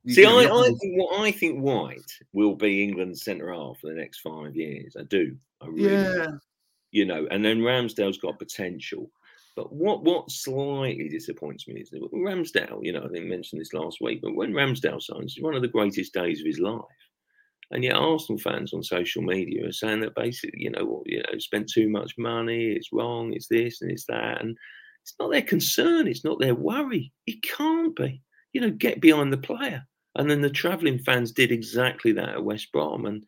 See, 0.08 0.24
I, 0.24 0.30
I 0.30 0.64
think 0.80 0.98
what 0.98 1.20
I 1.20 1.30
think 1.30 1.60
White 1.60 2.12
will 2.32 2.54
be 2.54 2.82
England's 2.82 3.22
centre 3.22 3.52
half 3.52 3.78
for 3.78 3.88
the 3.88 3.94
next 3.94 4.20
five 4.20 4.56
years. 4.56 4.96
I 4.98 5.02
do. 5.04 5.36
I 5.60 5.66
really 5.66 5.92
yeah, 5.92 6.26
you 6.90 7.04
know, 7.04 7.26
and 7.30 7.44
then 7.44 7.60
Ramsdale's 7.60 8.18
got 8.18 8.38
potential. 8.38 9.10
But 9.56 9.72
what 9.72 10.04
what 10.04 10.30
slightly 10.30 11.08
disappoints 11.08 11.66
me 11.66 11.80
is 11.80 11.90
that 11.90 12.00
Ramsdale, 12.12 12.80
you 12.82 12.92
know, 12.92 13.04
I 13.04 13.08
think 13.08 13.26
mentioned 13.26 13.60
this 13.60 13.74
last 13.74 13.98
week, 14.00 14.20
but 14.22 14.34
when 14.34 14.52
Ramsdale 14.52 15.02
signs, 15.02 15.34
it's 15.36 15.42
one 15.42 15.54
of 15.54 15.62
the 15.62 15.68
greatest 15.68 16.14
days 16.14 16.40
of 16.40 16.46
his 16.46 16.58
life. 16.58 16.84
And 17.72 17.84
yet 17.84 17.96
Arsenal 17.96 18.40
fans 18.40 18.72
on 18.72 18.82
social 18.82 19.22
media 19.22 19.68
are 19.68 19.72
saying 19.72 20.00
that 20.00 20.14
basically, 20.14 20.60
you 20.60 20.70
know, 20.70 21.02
you 21.06 21.18
know, 21.18 21.38
spent 21.38 21.70
too 21.70 21.88
much 21.88 22.14
money, 22.18 22.72
it's 22.72 22.92
wrong, 22.92 23.32
it's 23.32 23.46
this 23.46 23.80
and 23.80 23.90
it's 23.90 24.06
that. 24.06 24.40
And 24.40 24.56
it's 25.02 25.14
not 25.20 25.30
their 25.30 25.42
concern, 25.42 26.08
it's 26.08 26.24
not 26.24 26.40
their 26.40 26.54
worry. 26.54 27.12
It 27.26 27.42
can't 27.42 27.94
be. 27.94 28.22
You 28.52 28.60
know, 28.62 28.70
get 28.70 29.00
behind 29.00 29.32
the 29.32 29.38
player. 29.38 29.84
And 30.16 30.28
then 30.28 30.40
the 30.40 30.50
travelling 30.50 30.98
fans 30.98 31.30
did 31.30 31.52
exactly 31.52 32.10
that 32.12 32.30
at 32.30 32.44
West 32.44 32.72
Brom. 32.72 33.06
And 33.06 33.24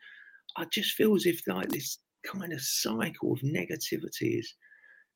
I 0.56 0.64
just 0.72 0.92
feel 0.92 1.14
as 1.14 1.26
if 1.26 1.46
like 1.46 1.68
this 1.68 1.98
kind 2.26 2.52
of 2.52 2.60
cycle 2.60 3.32
of 3.32 3.40
negativity 3.40 4.40
is. 4.40 4.52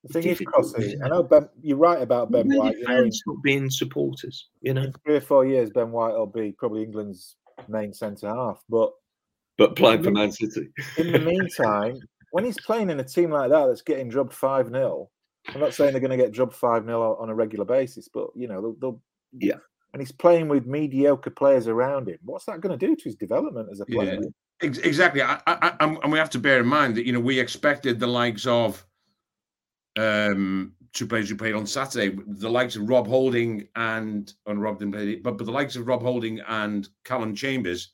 The 0.06 0.20
thing 0.22 0.30
is, 0.30 0.40
Crossy, 0.40 0.96
I 1.04 1.08
know 1.08 1.22
Ben, 1.22 1.48
you're 1.62 1.76
right 1.76 2.00
about 2.00 2.30
Ben 2.30 2.48
White. 2.48 2.76
You 2.78 2.88
know, 2.88 3.04
not 3.04 3.42
being 3.42 3.70
supporters, 3.70 4.48
you 4.60 4.74
know. 4.74 4.90
Three 5.04 5.16
or 5.16 5.20
four 5.20 5.46
years, 5.46 5.70
Ben 5.70 5.90
White 5.90 6.14
will 6.14 6.26
be 6.26 6.52
probably 6.52 6.82
England's 6.82 7.36
main 7.68 7.92
centre 7.92 8.28
half, 8.28 8.62
but 8.68 8.92
but 9.58 9.76
playing 9.76 10.02
for 10.02 10.10
Man 10.10 10.30
City. 10.32 10.68
in 10.98 11.12
the 11.12 11.18
meantime, 11.18 11.98
when 12.32 12.44
he's 12.44 12.60
playing 12.60 12.90
in 12.90 13.00
a 13.00 13.04
team 13.04 13.30
like 13.30 13.50
that 13.50 13.66
that's 13.66 13.82
getting 13.82 14.08
drubbed 14.08 14.34
five 14.34 14.68
0 14.68 15.08
I'm 15.48 15.60
not 15.60 15.74
saying 15.74 15.92
they're 15.92 16.00
going 16.00 16.10
to 16.10 16.16
get 16.16 16.32
drubbed 16.32 16.54
five 16.54 16.84
0 16.84 17.16
on 17.18 17.30
a 17.30 17.34
regular 17.34 17.64
basis, 17.64 18.08
but 18.12 18.28
you 18.34 18.48
know 18.48 18.60
they'll, 18.60 18.76
they'll 18.80 19.02
yeah. 19.38 19.58
And 19.92 20.02
he's 20.02 20.12
playing 20.12 20.48
with 20.48 20.66
mediocre 20.66 21.30
players 21.30 21.68
around 21.68 22.08
him. 22.08 22.18
What's 22.22 22.44
that 22.46 22.60
going 22.60 22.78
to 22.78 22.86
do 22.86 22.94
to 22.94 23.04
his 23.04 23.14
development 23.14 23.68
as 23.72 23.80
a 23.80 23.86
player? 23.86 24.18
Yeah. 24.20 24.28
Exactly, 24.62 25.20
I, 25.20 25.38
I, 25.46 25.76
and 25.80 26.10
we 26.10 26.18
have 26.18 26.30
to 26.30 26.38
bear 26.38 26.60
in 26.60 26.66
mind 26.66 26.96
that 26.96 27.04
you 27.04 27.12
know 27.12 27.20
we 27.20 27.38
expected 27.38 28.00
the 28.00 28.06
likes 28.06 28.46
of 28.46 28.86
um, 29.96 30.72
two 30.92 31.06
players 31.06 31.28
who 31.28 31.36
played 31.36 31.54
on 31.54 31.66
Saturday, 31.66 32.16
the 32.26 32.48
likes 32.48 32.76
of 32.76 32.88
Rob 32.88 33.06
Holding 33.06 33.68
and 33.76 34.32
and 34.46 34.60
Rob 34.60 34.78
didn't 34.78 34.94
play, 34.94 35.16
but 35.16 35.38
but 35.38 35.44
the 35.44 35.52
likes 35.52 35.76
of 35.76 35.86
Rob 35.86 36.02
Holding 36.02 36.40
and 36.48 36.88
Callum 37.04 37.34
Chambers, 37.34 37.92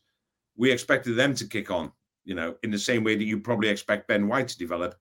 we 0.56 0.70
expected 0.70 1.16
them 1.16 1.34
to 1.34 1.46
kick 1.46 1.70
on. 1.70 1.92
You 2.24 2.36
know, 2.36 2.54
in 2.62 2.70
the 2.70 2.78
same 2.78 3.02
way 3.02 3.16
that 3.16 3.24
you 3.24 3.40
probably 3.40 3.68
expect 3.68 4.06
Ben 4.06 4.28
White 4.28 4.48
to 4.48 4.58
develop, 4.58 4.94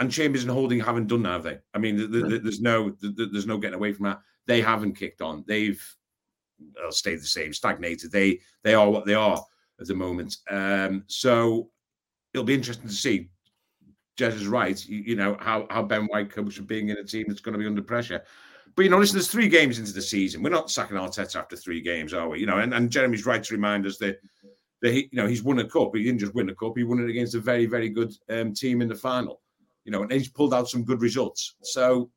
and 0.00 0.10
Chambers 0.10 0.42
and 0.42 0.50
Holding 0.50 0.80
haven't 0.80 1.06
done 1.06 1.22
that, 1.22 1.32
have 1.32 1.42
they? 1.44 1.58
I 1.74 1.78
mean, 1.78 1.96
the, 1.96 2.06
the, 2.06 2.38
there's 2.38 2.60
no 2.60 2.90
the, 3.00 3.28
there's 3.30 3.46
no 3.46 3.58
getting 3.58 3.76
away 3.76 3.92
from 3.92 4.06
that. 4.06 4.20
They 4.46 4.60
haven't 4.60 4.94
kicked 4.94 5.22
on. 5.22 5.44
They've 5.46 5.82
stayed 6.90 7.20
the 7.20 7.26
same, 7.26 7.52
stagnated. 7.52 8.10
They 8.10 8.40
they 8.62 8.74
are 8.74 8.90
what 8.90 9.06
they 9.06 9.14
are 9.14 9.42
at 9.80 9.86
the 9.86 9.94
moment. 9.94 10.36
Um, 10.50 11.04
so 11.06 11.70
it'll 12.32 12.44
be 12.44 12.54
interesting 12.54 12.88
to 12.88 12.94
see. 12.94 13.30
Jez 14.16 14.34
is 14.34 14.46
right. 14.46 14.84
You, 14.86 14.98
you, 14.98 15.16
know 15.16 15.36
how 15.40 15.66
how 15.70 15.82
Ben 15.82 16.06
White 16.06 16.30
comes 16.30 16.54
from 16.54 16.66
being 16.66 16.88
in 16.88 16.96
a 16.96 17.04
team 17.04 17.26
that's 17.28 17.40
going 17.40 17.52
to 17.52 17.58
be 17.58 17.66
under 17.66 17.82
pressure. 17.82 18.22
But 18.74 18.82
you 18.82 18.90
know, 18.90 18.98
listen, 18.98 19.16
there's 19.16 19.28
three 19.30 19.48
games 19.48 19.78
into 19.78 19.92
the 19.92 20.02
season. 20.02 20.42
We're 20.42 20.50
not 20.50 20.70
sacking 20.70 20.96
Arteta 20.96 21.36
after 21.36 21.56
three 21.56 21.80
games, 21.80 22.12
are 22.12 22.28
we? 22.28 22.40
You 22.40 22.46
know, 22.46 22.58
and, 22.58 22.74
and 22.74 22.90
Jeremy's 22.90 23.26
right 23.26 23.42
to 23.42 23.54
remind 23.54 23.86
us 23.86 23.98
that 23.98 24.20
that 24.82 24.92
he, 24.92 25.08
you 25.10 25.16
know, 25.20 25.26
he's 25.26 25.42
won 25.42 25.58
a 25.58 25.68
cup. 25.68 25.94
He 25.94 26.04
didn't 26.04 26.20
just 26.20 26.34
win 26.34 26.50
a 26.50 26.54
cup; 26.54 26.76
he 26.76 26.84
won 26.84 27.00
it 27.00 27.10
against 27.10 27.34
a 27.34 27.40
very, 27.40 27.66
very 27.66 27.88
good 27.88 28.12
um, 28.28 28.52
team 28.52 28.82
in 28.82 28.88
the 28.88 28.94
final. 28.94 29.40
You 29.84 29.92
know, 29.92 30.02
and 30.02 30.12
he's 30.12 30.28
pulled 30.28 30.52
out 30.52 30.68
some 30.68 30.84
good 30.84 31.00
results. 31.00 31.54
So 31.62 32.10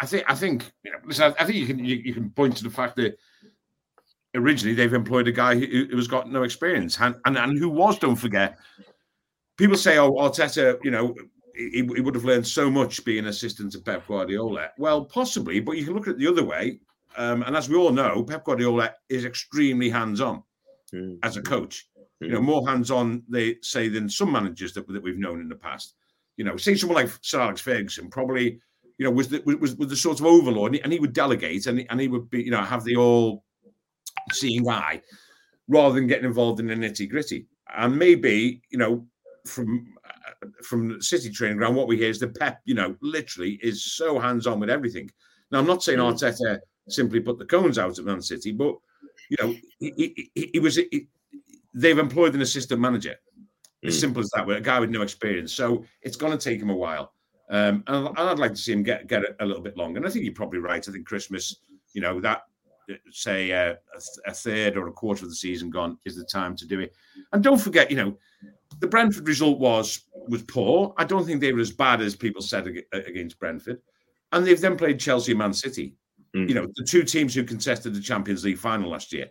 I 0.00 0.06
think 0.06 0.24
I 0.28 0.34
think 0.34 0.70
you 0.84 0.92
know, 0.92 0.98
listen, 1.04 1.34
I 1.38 1.44
think 1.44 1.56
you 1.56 1.66
can 1.66 1.84
you, 1.84 1.96
you 1.96 2.14
can 2.14 2.30
point 2.30 2.56
to 2.58 2.64
the 2.64 2.70
fact 2.70 2.96
that 2.96 3.18
originally 4.34 4.74
they've 4.74 4.94
employed 4.94 5.28
a 5.28 5.32
guy 5.32 5.58
who, 5.58 5.86
who 5.90 5.96
has 5.96 6.06
got 6.06 6.30
no 6.30 6.44
experience 6.44 6.98
and, 7.00 7.16
and, 7.24 7.36
and 7.36 7.58
who 7.58 7.68
was, 7.68 7.98
don't 7.98 8.16
forget, 8.16 8.58
people 9.60 9.76
say, 9.76 9.98
oh, 9.98 10.12
Arteta, 10.12 10.82
you 10.82 10.90
know, 10.90 11.14
he, 11.54 11.70
he, 11.70 11.82
would 11.82 12.14
have 12.14 12.24
learned 12.24 12.46
so 12.46 12.70
much 12.70 13.04
being 13.04 13.26
assistant 13.26 13.72
to 13.72 13.78
Pep 13.78 14.06
Guardiola. 14.08 14.70
Well, 14.78 15.04
possibly, 15.04 15.60
but 15.60 15.76
you 15.76 15.84
can 15.84 15.92
look 15.92 16.08
at 16.08 16.14
it 16.14 16.18
the 16.18 16.26
other 16.26 16.44
way. 16.44 16.80
Um, 17.16 17.42
and 17.42 17.54
as 17.54 17.68
we 17.68 17.76
all 17.76 17.92
know, 17.92 18.24
Pep 18.24 18.44
Guardiola 18.44 18.94
is 19.10 19.26
extremely 19.26 19.90
hands-on 19.90 20.42
mm. 20.94 21.18
as 21.22 21.36
a 21.36 21.42
coach. 21.42 21.86
Mm. 22.22 22.26
You 22.26 22.32
know, 22.32 22.40
more 22.40 22.66
hands-on, 22.66 23.22
they 23.28 23.56
say, 23.60 23.88
than 23.88 24.08
some 24.08 24.32
managers 24.32 24.72
that, 24.72 24.88
that 24.88 25.02
we've 25.02 25.18
known 25.18 25.40
in 25.40 25.48
the 25.48 25.56
past. 25.56 25.94
You 26.38 26.44
know, 26.44 26.56
say 26.56 26.74
someone 26.74 27.04
like 27.04 27.12
Sir 27.20 27.40
Alex 27.40 27.60
Ferguson 27.60 28.08
probably, 28.08 28.58
you 28.96 29.04
know, 29.04 29.10
was 29.10 29.28
the, 29.28 29.42
was, 29.44 29.76
was 29.76 29.88
the 29.88 29.96
sort 29.96 30.20
of 30.20 30.26
overlord, 30.26 30.70
and 30.70 30.76
he, 30.76 30.82
and 30.82 30.92
he 30.92 31.00
would 31.00 31.12
delegate, 31.12 31.66
and 31.66 31.80
he, 31.80 31.88
and 31.90 32.00
he 32.00 32.08
would 32.08 32.30
be, 32.30 32.42
you 32.42 32.50
know, 32.50 32.62
have 32.62 32.84
the 32.84 32.96
all 32.96 33.44
seeing 34.32 34.66
eye 34.70 35.02
rather 35.68 35.94
than 35.94 36.06
getting 36.06 36.24
involved 36.24 36.60
in 36.60 36.66
the 36.66 36.74
nitty 36.74 37.10
gritty. 37.10 37.46
And 37.76 37.98
maybe, 37.98 38.62
you 38.70 38.78
know, 38.78 39.06
from 39.50 39.94
uh, 40.04 40.46
from 40.62 41.00
City 41.00 41.30
training 41.30 41.58
ground, 41.58 41.76
what 41.76 41.88
we 41.88 41.96
hear 41.96 42.10
is 42.10 42.20
the 42.20 42.28
Pep, 42.28 42.60
you 42.64 42.74
know, 42.74 42.96
literally 43.00 43.58
is 43.62 43.84
so 43.84 44.18
hands 44.18 44.46
on 44.46 44.60
with 44.60 44.70
everything. 44.70 45.10
Now, 45.50 45.58
I'm 45.58 45.66
not 45.66 45.82
saying 45.82 45.98
mm. 45.98 46.12
Arteta 46.12 46.58
simply 46.88 47.20
put 47.20 47.38
the 47.38 47.44
cones 47.44 47.78
out 47.78 47.98
at 47.98 48.04
Man 48.04 48.22
City, 48.22 48.52
but 48.52 48.76
you 49.30 49.36
know, 49.40 49.54
he, 49.78 50.30
he, 50.34 50.50
he 50.52 50.58
was. 50.58 50.76
He, 50.76 51.08
they've 51.72 51.98
employed 51.98 52.34
an 52.34 52.42
assistant 52.42 52.80
manager, 52.80 53.14
as 53.84 53.96
mm. 53.96 54.00
simple 54.00 54.20
as 54.20 54.30
that, 54.34 54.46
with 54.46 54.56
a 54.56 54.60
guy 54.60 54.80
with 54.80 54.90
no 54.90 55.02
experience. 55.02 55.52
So 55.52 55.84
it's 56.02 56.16
going 56.16 56.36
to 56.36 56.42
take 56.42 56.60
him 56.60 56.70
a 56.70 56.76
while. 56.76 57.12
Um, 57.50 57.82
and 57.88 58.16
I'd 58.16 58.38
like 58.38 58.52
to 58.52 58.56
see 58.56 58.72
him 58.72 58.82
get 58.82 59.08
get 59.08 59.22
a, 59.40 59.44
little 59.44 59.62
bit 59.62 59.76
longer. 59.76 59.98
And 59.98 60.06
I 60.06 60.10
think 60.10 60.24
you're 60.24 60.34
probably 60.34 60.60
right. 60.60 60.88
I 60.88 60.92
think 60.92 61.06
Christmas, 61.06 61.56
you 61.94 62.00
know, 62.00 62.20
that 62.20 62.42
say 63.10 63.52
uh, 63.52 63.74
a, 63.94 64.30
a, 64.30 64.32
third 64.32 64.76
or 64.76 64.88
a 64.88 64.92
quarter 64.92 65.24
of 65.24 65.30
the 65.30 65.36
season 65.36 65.70
gone 65.70 65.98
is 66.04 66.16
the 66.16 66.24
time 66.24 66.56
to 66.56 66.66
do 66.66 66.80
it. 66.80 66.94
And 67.32 67.42
don't 67.42 67.60
forget, 67.60 67.90
you 67.90 67.96
know, 67.96 68.16
the 68.78 68.86
Brentford 68.86 69.26
result 69.26 69.58
was 69.58 70.04
was 70.28 70.42
poor. 70.44 70.94
I 70.96 71.04
don't 71.04 71.24
think 71.24 71.40
they 71.40 71.52
were 71.52 71.60
as 71.60 71.72
bad 71.72 72.00
as 72.00 72.14
people 72.14 72.42
said 72.42 72.68
against 72.92 73.38
Brentford. 73.38 73.80
And 74.32 74.46
they've 74.46 74.60
then 74.60 74.76
played 74.76 75.00
Chelsea, 75.00 75.34
Man 75.34 75.52
City. 75.52 75.94
Mm. 76.36 76.48
You 76.48 76.54
know, 76.54 76.66
the 76.76 76.84
two 76.84 77.02
teams 77.02 77.34
who 77.34 77.42
contested 77.42 77.94
the 77.94 78.00
Champions 78.00 78.44
League 78.44 78.58
final 78.58 78.90
last 78.90 79.12
year. 79.12 79.26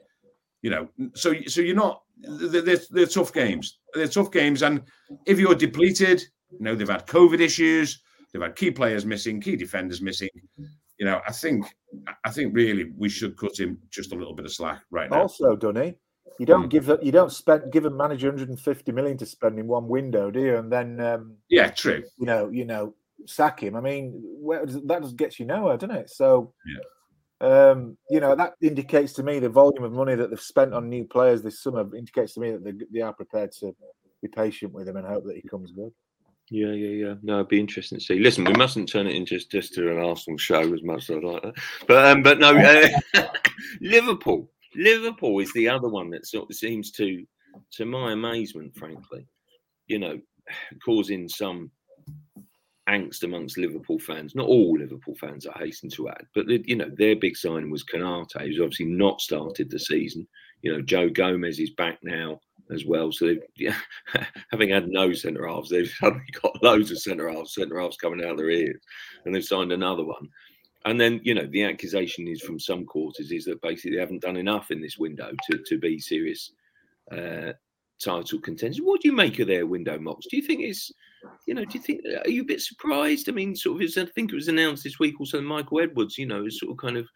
You 0.62 0.72
know, 0.72 0.90
so 1.14 1.34
so 1.48 1.62
you're 1.62 1.76
not. 1.76 2.04
They're, 2.18 2.78
they're 2.90 3.06
tough 3.06 3.32
games. 3.32 3.80
They're 3.94 4.08
tough 4.08 4.30
games, 4.30 4.62
and 4.62 4.84
if 5.26 5.40
you're 5.40 5.56
depleted, 5.56 6.22
you 6.52 6.60
know 6.60 6.76
they've 6.76 6.90
had 6.90 7.08
COVID 7.08 7.40
issues. 7.40 8.02
They've 8.34 8.42
had 8.42 8.58
key 8.58 8.72
players 8.72 9.06
missing, 9.06 9.40
key 9.40 9.56
defenders 9.56 10.02
missing. 10.02 10.30
You 10.98 11.06
know, 11.06 11.22
I 11.26 11.32
think 11.32 11.66
I 12.26 12.30
think 12.30 12.54
really 12.54 12.92
we 12.98 13.08
should 13.08 13.38
cut 13.38 13.58
him 13.58 13.80
just 13.90 14.12
a 14.12 14.16
little 14.16 14.36
bit 14.36 14.46
of 14.46 14.52
slack 14.52 14.82
right 14.92 15.10
now. 15.10 15.22
Also, 15.22 15.56
Danny, 15.56 15.96
you 16.40 16.46
don't 16.46 16.68
mm. 16.68 16.70
give 16.70 16.90
you 17.04 17.12
don't 17.12 17.32
spend 17.32 17.72
give 17.72 17.86
a 17.86 17.90
manager 17.90 18.30
150 18.30 18.92
million 18.92 19.18
to 19.18 19.26
spend 19.26 19.60
in 19.60 19.68
one 19.68 19.88
window, 19.88 20.32
do 20.32 20.40
you? 20.40 20.58
And 20.58 20.72
then 20.72 21.00
um, 21.02 21.36
yeah, 21.50 21.70
true. 21.70 22.04
You 22.18 22.26
know, 22.26 22.50
you 22.50 22.66
know, 22.66 22.96
sack 23.26 23.62
him. 23.62 23.76
I 23.76 23.82
mean, 23.82 24.14
where 24.24 24.66
does, 24.66 24.82
that 24.84 25.04
just 25.04 25.18
gets 25.18 25.40
you 25.40 25.46
nowhere, 25.46 25.78
doesn't 25.78 25.96
it? 25.96 26.10
So 26.10 26.54
yeah. 26.66 26.82
Um, 27.42 27.98
you 28.10 28.20
know, 28.20 28.36
that 28.36 28.56
indicates 28.62 29.14
to 29.14 29.24
me 29.24 29.40
the 29.40 29.48
volume 29.48 29.84
of 29.84 29.94
money 29.94 30.16
that 30.16 30.30
they've 30.30 30.42
spent 30.42 30.74
on 30.74 30.90
new 30.90 31.06
players 31.06 31.42
this 31.42 31.64
summer 31.64 31.82
indicates 31.96 32.34
to 32.34 32.42
me 32.42 32.52
that 32.52 32.66
they, 32.66 32.74
they 32.92 33.00
are 33.00 33.14
prepared 33.14 33.54
to 33.62 33.74
be 34.22 34.28
patient 34.28 34.74
with 34.74 34.90
him 34.90 34.98
and 34.98 35.08
hope 35.08 35.26
that 35.26 35.38
he 35.38 35.48
comes 35.48 35.72
good. 35.72 35.92
Yeah, 36.50 36.72
yeah, 36.72 37.08
yeah. 37.08 37.14
No, 37.22 37.36
it'd 37.36 37.48
be 37.48 37.60
interesting 37.60 38.00
to 38.00 38.04
see. 38.04 38.20
Listen, 38.20 38.44
we 38.44 38.54
mustn't 38.54 38.90
turn 38.90 39.08
it 39.08 39.16
into 39.16 39.36
just, 39.36 39.52
just 39.52 39.74
to 39.76 39.92
an 39.92 40.04
Arsenal 40.04 40.38
show 40.38 40.74
as 40.74 40.84
much 40.84 41.10
as 41.10 41.18
I'd 41.18 41.24
like 41.24 41.44
that. 41.44 41.54
But 41.88 42.06
um, 42.08 42.24
but 42.24 42.40
no, 42.40 42.58
uh, 43.16 43.28
Liverpool. 43.82 44.50
Liverpool 44.76 45.40
is 45.40 45.52
the 45.54 45.68
other 45.68 45.88
one 45.88 46.10
that 46.12 46.26
sort 46.26 46.50
of 46.50 46.56
seems 46.56 46.92
to, 46.92 47.26
to 47.74 47.86
my 47.86 48.12
amazement, 48.12 48.76
frankly, 48.76 49.26
you 49.88 50.00
know, 50.00 50.20
causing 50.86 51.28
some 51.28 51.72
angst 52.90 53.24
amongst 53.24 53.58
Liverpool 53.58 54.00
fans. 54.00 54.36
Not 54.36 54.48
all 54.48 54.78
Liverpool 54.78 55.16
fans, 55.16 55.46
I 55.48 55.58
hasten 55.60 55.90
to 55.92 56.10
add, 56.10 56.26
but 56.34 56.48
the, 56.48 56.64
you 56.66 56.76
know 56.76 56.90
their 56.98 57.16
big 57.16 57.38
signing 57.38 57.70
was 57.70 57.86
Konate, 57.86 58.42
who's 58.42 58.60
obviously 58.60 58.88
not 58.88 59.22
started 59.22 59.70
the 59.70 59.80
season. 59.80 60.28
You 60.62 60.74
know, 60.74 60.82
Joe 60.82 61.10
Gomez 61.10 61.60
is 61.60 61.72
back 61.72 62.00
now 62.04 62.40
as 62.72 62.86
well. 62.86 63.12
So 63.12 63.36
yeah, 63.56 63.78
having 64.52 64.70
had 64.70 64.88
no 64.90 65.14
centre 65.14 65.48
halves, 65.48 65.70
they've 65.70 65.90
suddenly 66.00 66.26
got 66.42 66.64
loads 66.64 66.92
of 66.92 67.00
centre 67.00 67.30
halves, 67.30 67.54
centre 67.54 67.80
halves 67.80 67.98
coming 67.98 68.24
out 68.24 68.32
of 68.32 68.38
their 68.38 68.50
ears, 68.50 68.82
and 69.26 69.34
they've 69.34 69.46
signed 69.46 69.72
another 69.72 70.04
one. 70.04 70.28
And 70.86 71.00
then 71.00 71.20
you 71.24 71.34
know 71.34 71.46
the 71.46 71.64
accusation 71.64 72.28
is 72.28 72.42
from 72.42 72.60
some 72.60 72.86
quarters 72.86 73.32
is 73.32 73.46
that 73.46 73.62
basically 73.62 73.92
they 73.92 74.02
haven't 74.02 74.22
done 74.22 74.38
enough 74.38 74.72
in 74.72 74.82
this 74.82 74.98
window 74.98 75.32
to 75.50 75.58
to 75.58 75.78
be 75.78 76.00
serious 76.00 76.52
uh, 77.12 77.52
title 78.00 78.40
contenders. 78.40 78.80
What 78.82 79.02
do 79.02 79.10
you 79.10 79.16
make 79.16 79.40
of 79.40 79.48
their 79.48 79.66
window 79.66 80.00
Mox? 80.00 80.26
Do 80.28 80.38
you 80.38 80.44
think 80.44 80.62
it's, 80.62 80.92
you 81.46 81.54
know, 81.54 81.66
do 81.66 81.78
you 81.78 81.84
think 81.84 82.02
are 82.26 82.30
you 82.30 82.42
a 82.42 82.46
bit 82.46 82.62
surprised? 82.62 83.30
I 83.30 83.34
mean, 83.34 83.56
sort 83.56 83.82
of, 83.82 83.90
I 83.98 84.06
think 84.12 84.32
it 84.32 84.36
was 84.36 84.48
announced 84.48 84.84
this 84.84 85.00
week 85.00 85.20
also 85.20 85.42
Michael 85.42 85.82
Edwards, 85.82 86.18
you 86.18 86.26
know, 86.26 86.46
is 86.46 86.60
sort 86.60 86.72
of 86.72 86.78
kind 86.78 86.98
of 86.98 87.08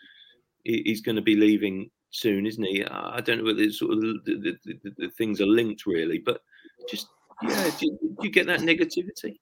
he's 0.63 1.01
going 1.01 1.15
to 1.15 1.21
be 1.21 1.35
leaving 1.35 1.89
soon, 2.11 2.45
isn't 2.45 2.63
he? 2.63 2.85
I 2.85 3.21
don't 3.21 3.39
know 3.39 3.45
whether 3.45 3.69
sort 3.71 3.93
of 3.93 4.01
the, 4.01 4.19
the, 4.25 4.57
the, 4.65 4.93
the, 4.97 5.09
things 5.09 5.41
are 5.41 5.45
linked 5.45 5.85
really, 5.85 6.19
but 6.19 6.41
just 6.89 7.07
yeah, 7.41 7.71
do 7.79 7.97
do 8.01 8.15
you 8.21 8.31
get 8.31 8.47
that 8.47 8.61
negativity? 8.61 9.39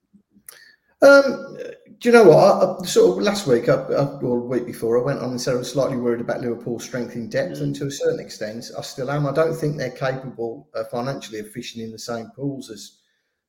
Um, 1.02 1.58
do 2.00 2.10
you 2.10 2.14
know 2.14 2.24
what? 2.24 2.38
I, 2.38 2.82
I, 2.82 2.86
sort 2.86 3.18
of 3.18 3.24
last 3.24 3.48
week, 3.48 3.70
I, 3.70 3.76
or 3.76 4.40
week 4.40 4.66
before, 4.66 5.00
I 5.00 5.04
went 5.04 5.20
on 5.20 5.30
and 5.30 5.42
said 5.42 5.56
I 5.56 5.58
was 5.58 5.72
slightly 5.72 5.98
worried 5.98 6.22
about 6.22 6.42
Liverpool's 6.42 6.84
strength 6.84 7.16
in 7.16 7.30
depth, 7.30 7.60
mm. 7.60 7.62
and 7.62 7.76
to 7.76 7.88
a 7.88 7.92
certain 7.92 8.20
extent, 8.20 8.66
I 8.78 8.82
still 8.82 9.12
am. 9.12 9.28
I 9.28 9.34
don't 9.34 9.56
think 9.56 9.78
they're 9.78 9.92
capable 9.92 10.68
uh, 10.76 10.84
financially 10.86 11.40
of 11.40 11.52
fishing 11.52 11.84
in 11.84 11.92
the 11.92 12.00
same 12.00 12.32
pools 12.36 12.70
as 12.70 13.00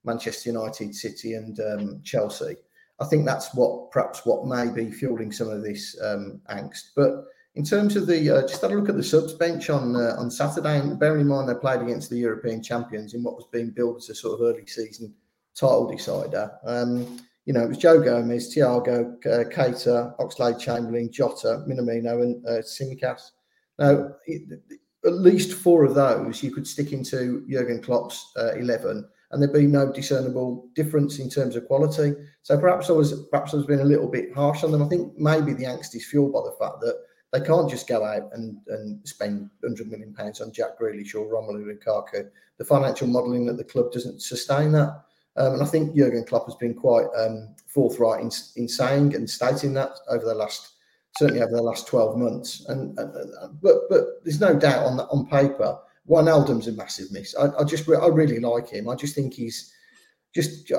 Manchester 0.05 0.51
United, 0.51 0.95
City, 0.95 1.35
and 1.35 1.59
um, 1.61 2.01
Chelsea. 2.05 2.57
I 3.01 3.05
think 3.07 3.27
that's 3.27 3.55
what 3.55 3.91
perhaps 3.91 4.25
what 4.25 4.47
may 4.47 4.71
be 4.71 4.91
fueling 4.91 5.33
some 5.33 5.49
of 5.49 5.63
this 5.63 5.99
um, 6.03 6.41
angst. 6.51 6.91
But 6.95 7.25
in 7.55 7.65
terms 7.65 7.97
of 7.97 8.07
the, 8.07 8.31
uh, 8.31 8.43
just 8.43 8.63
had 8.63 8.71
a 8.71 8.75
look 8.75 8.89
at 8.89 8.97
the 8.97 9.03
subs 9.03 9.35
bench 9.35 9.71
on 9.71 9.97
uh, 9.97 10.15
on 10.19 10.31
Saturday, 10.31 10.79
and 10.79 10.99
bearing 10.99 11.23
in 11.23 11.29
mind 11.29 11.49
they 11.49 11.55
played 11.55 11.81
against 11.81 12.11
the 12.11 12.19
European 12.19 12.63
champions 12.63 13.15
in 13.15 13.23
what 13.23 13.37
was 13.37 13.47
being 13.53 13.71
billed 13.71 13.97
as 13.97 14.09
a 14.09 14.15
sort 14.15 14.41
of 14.41 14.47
early 14.47 14.67
season 14.67 15.15
title 15.55 15.91
decider. 15.91 16.51
Um, 16.65 17.21
you 17.45 17.53
know, 17.53 17.63
it 17.63 17.69
was 17.69 17.79
Joe 17.79 18.01
Gomez, 18.01 18.55
Thiago, 18.55 19.15
uh, 19.27 19.49
Keita, 19.51 20.17
Oxlade 20.19 20.61
Chamberlain, 20.61 21.11
Jota, 21.11 21.65
Minamino, 21.69 22.23
and 22.23 22.47
uh, 22.47 22.63
Tsimikas. 22.63 23.31
Now, 23.79 24.11
it, 24.27 24.61
at 25.05 25.13
least 25.15 25.55
four 25.55 25.85
of 25.85 25.95
those 25.95 26.43
you 26.43 26.53
could 26.53 26.67
stick 26.67 26.93
into 26.93 27.45
Jurgen 27.49 27.83
Klopp's 27.83 28.31
uh, 28.37 28.55
11 28.55 29.09
and 29.33 29.43
there'd 29.43 29.53
be 29.53 29.67
no 29.67 29.91
discernible 29.91 30.69
difference 30.75 31.19
in 31.19 31.29
terms 31.29 31.57
of 31.57 31.67
quality. 31.67 32.13
So 32.43 32.59
perhaps 32.59 32.91
I 32.91 32.93
was 32.93 33.27
perhaps 33.31 33.55
I 33.55 33.57
was 33.57 33.67
being 33.67 33.81
a 33.81 33.85
little 33.85 34.09
bit 34.09 34.33
harsh 34.35 34.63
on 34.63 34.71
them. 34.71 34.83
I 34.83 34.89
think 34.89 35.19
maybe 35.19 35.55
the 35.55 35.65
angst 35.65 35.95
is 35.95 36.07
fueled 36.07 36.35
by 36.35 36.41
the 36.41 36.57
fact 36.61 36.81
that 36.83 36.99
they 37.33 37.41
can't 37.41 37.69
just 37.69 37.89
go 37.89 38.05
out 38.05 38.29
and, 38.35 38.59
and 38.69 39.01
spend 39.09 39.49
100 39.61 39.91
million 39.91 40.13
pounds 40.13 40.43
on 40.43 40.53
Jack 40.53 40.79
Grealish 40.79 41.15
or 41.15 41.25
Romelu 41.25 41.65
Lukaku. 41.65 42.29
The 42.59 42.65
financial 42.65 43.07
modelling 43.07 43.49
at 43.49 43.57
the 43.57 43.65
club 43.65 43.91
doesn't 43.91 44.23
sustain 44.23 44.71
that. 44.73 45.03
Um, 45.37 45.55
and 45.55 45.63
I 45.63 45.67
think 45.67 45.97
Jurgen 45.97 46.25
Klopp 46.25 46.47
has 46.47 46.57
been 46.57 46.75
quite 46.75 47.07
um, 47.17 47.55
forthright 47.67 48.21
in, 48.21 48.31
in 48.57 48.69
saying 48.69 49.15
and 49.15 49.29
stating 49.29 49.73
that 49.75 49.93
over 50.09 50.25
the 50.25 50.35
last, 50.35 50.75
certainly 51.17 51.43
over 51.43 51.53
the 51.53 51.63
last 51.63 51.87
12 51.87 52.19
months. 52.19 52.67
And, 52.69 52.95
but 53.63 53.89
but 53.89 54.25
there's 54.25 54.41
no 54.41 54.55
doubt 54.59 54.87
on 54.87 55.01
on 55.01 55.27
paper, 55.27 55.79
Wijnaldum's 56.09 56.69
a 56.69 56.73
massive 56.73 57.11
miss. 57.13 57.35
I, 57.37 57.49
I 57.59 57.65
just 57.65 57.89
I 57.89 58.07
really 58.09 58.41
like 58.41 58.69
him. 58.69 58.89
I 58.89 58.95
just 58.95 59.15
think 59.15 59.35
he's 59.35 59.73
just 60.35 60.71
uh, 60.73 60.79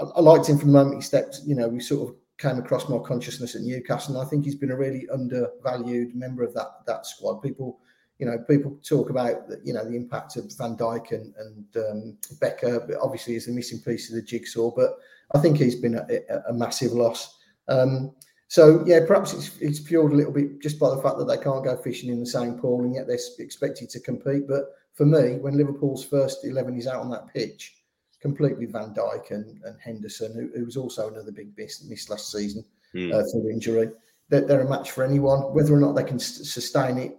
I, 0.00 0.04
I, 0.16 0.20
liked 0.20 0.48
him 0.48 0.58
from 0.58 0.72
the 0.72 0.78
moment 0.78 0.96
he 0.96 1.02
stepped. 1.02 1.40
You 1.44 1.54
know, 1.54 1.68
we 1.68 1.80
sort 1.80 2.08
of 2.08 2.16
came 2.38 2.58
across 2.58 2.88
more 2.88 3.02
consciousness 3.02 3.54
at 3.54 3.62
Newcastle. 3.62 4.16
And 4.16 4.26
I 4.26 4.28
think 4.30 4.44
he's 4.44 4.54
been 4.54 4.70
a 4.70 4.76
really 4.76 5.08
undervalued 5.12 6.14
member 6.14 6.42
of 6.42 6.54
that 6.54 6.84
that 6.86 7.06
squad. 7.06 7.42
People 7.42 7.80
you 8.18 8.26
know, 8.26 8.38
people 8.48 8.78
talk 8.86 9.10
about 9.10 9.36
you 9.64 9.72
know 9.72 9.84
the 9.84 9.96
impact 9.96 10.36
of 10.36 10.52
Van 10.56 10.76
Dijk 10.76 11.12
and, 11.12 11.34
and 11.36 11.76
um, 11.76 12.18
Becker. 12.40 12.86
Obviously, 13.00 13.36
is 13.36 13.48
a 13.48 13.52
missing 13.52 13.80
piece 13.80 14.08
of 14.08 14.16
the 14.16 14.22
jigsaw, 14.22 14.70
but 14.74 14.98
I 15.34 15.38
think 15.38 15.56
he's 15.56 15.76
been 15.76 15.94
a, 15.94 16.06
a 16.48 16.52
massive 16.52 16.92
loss. 16.92 17.38
Um, 17.68 18.14
so 18.48 18.82
yeah, 18.86 19.00
perhaps 19.06 19.34
it's 19.34 19.56
it's 19.58 19.78
fueled 19.78 20.12
a 20.12 20.16
little 20.16 20.32
bit 20.32 20.60
just 20.60 20.80
by 20.80 20.90
the 20.90 21.00
fact 21.02 21.18
that 21.18 21.26
they 21.26 21.36
can't 21.36 21.64
go 21.64 21.76
fishing 21.76 22.10
in 22.10 22.18
the 22.18 22.26
same 22.26 22.54
pool, 22.54 22.80
and 22.80 22.94
yet 22.94 23.06
they're 23.06 23.18
expected 23.38 23.88
to 23.90 24.00
compete. 24.00 24.48
But 24.48 24.74
for 24.94 25.06
me, 25.06 25.36
when 25.36 25.56
Liverpool's 25.56 26.04
first 26.04 26.44
eleven 26.44 26.76
is 26.76 26.88
out 26.88 27.00
on 27.00 27.10
that 27.10 27.28
pitch, 27.32 27.76
completely 28.20 28.66
Van 28.66 28.94
Dijk 28.94 29.30
and, 29.30 29.60
and 29.64 29.76
Henderson, 29.80 30.34
who, 30.34 30.58
who 30.58 30.64
was 30.64 30.76
also 30.76 31.08
another 31.08 31.30
big 31.30 31.56
miss, 31.56 31.84
miss 31.84 32.10
last 32.10 32.32
season 32.32 32.64
mm. 32.94 33.12
uh, 33.12 33.22
through 33.30 33.50
injury, 33.50 33.90
they're, 34.28 34.40
they're, 34.40 34.62
a 34.62 34.68
match 34.68 34.90
for 34.90 35.04
anyone. 35.04 35.54
Whether 35.54 35.74
or 35.74 35.80
not 35.80 35.94
they 35.94 36.04
can 36.04 36.18
sustain 36.18 36.98
it 36.98 37.16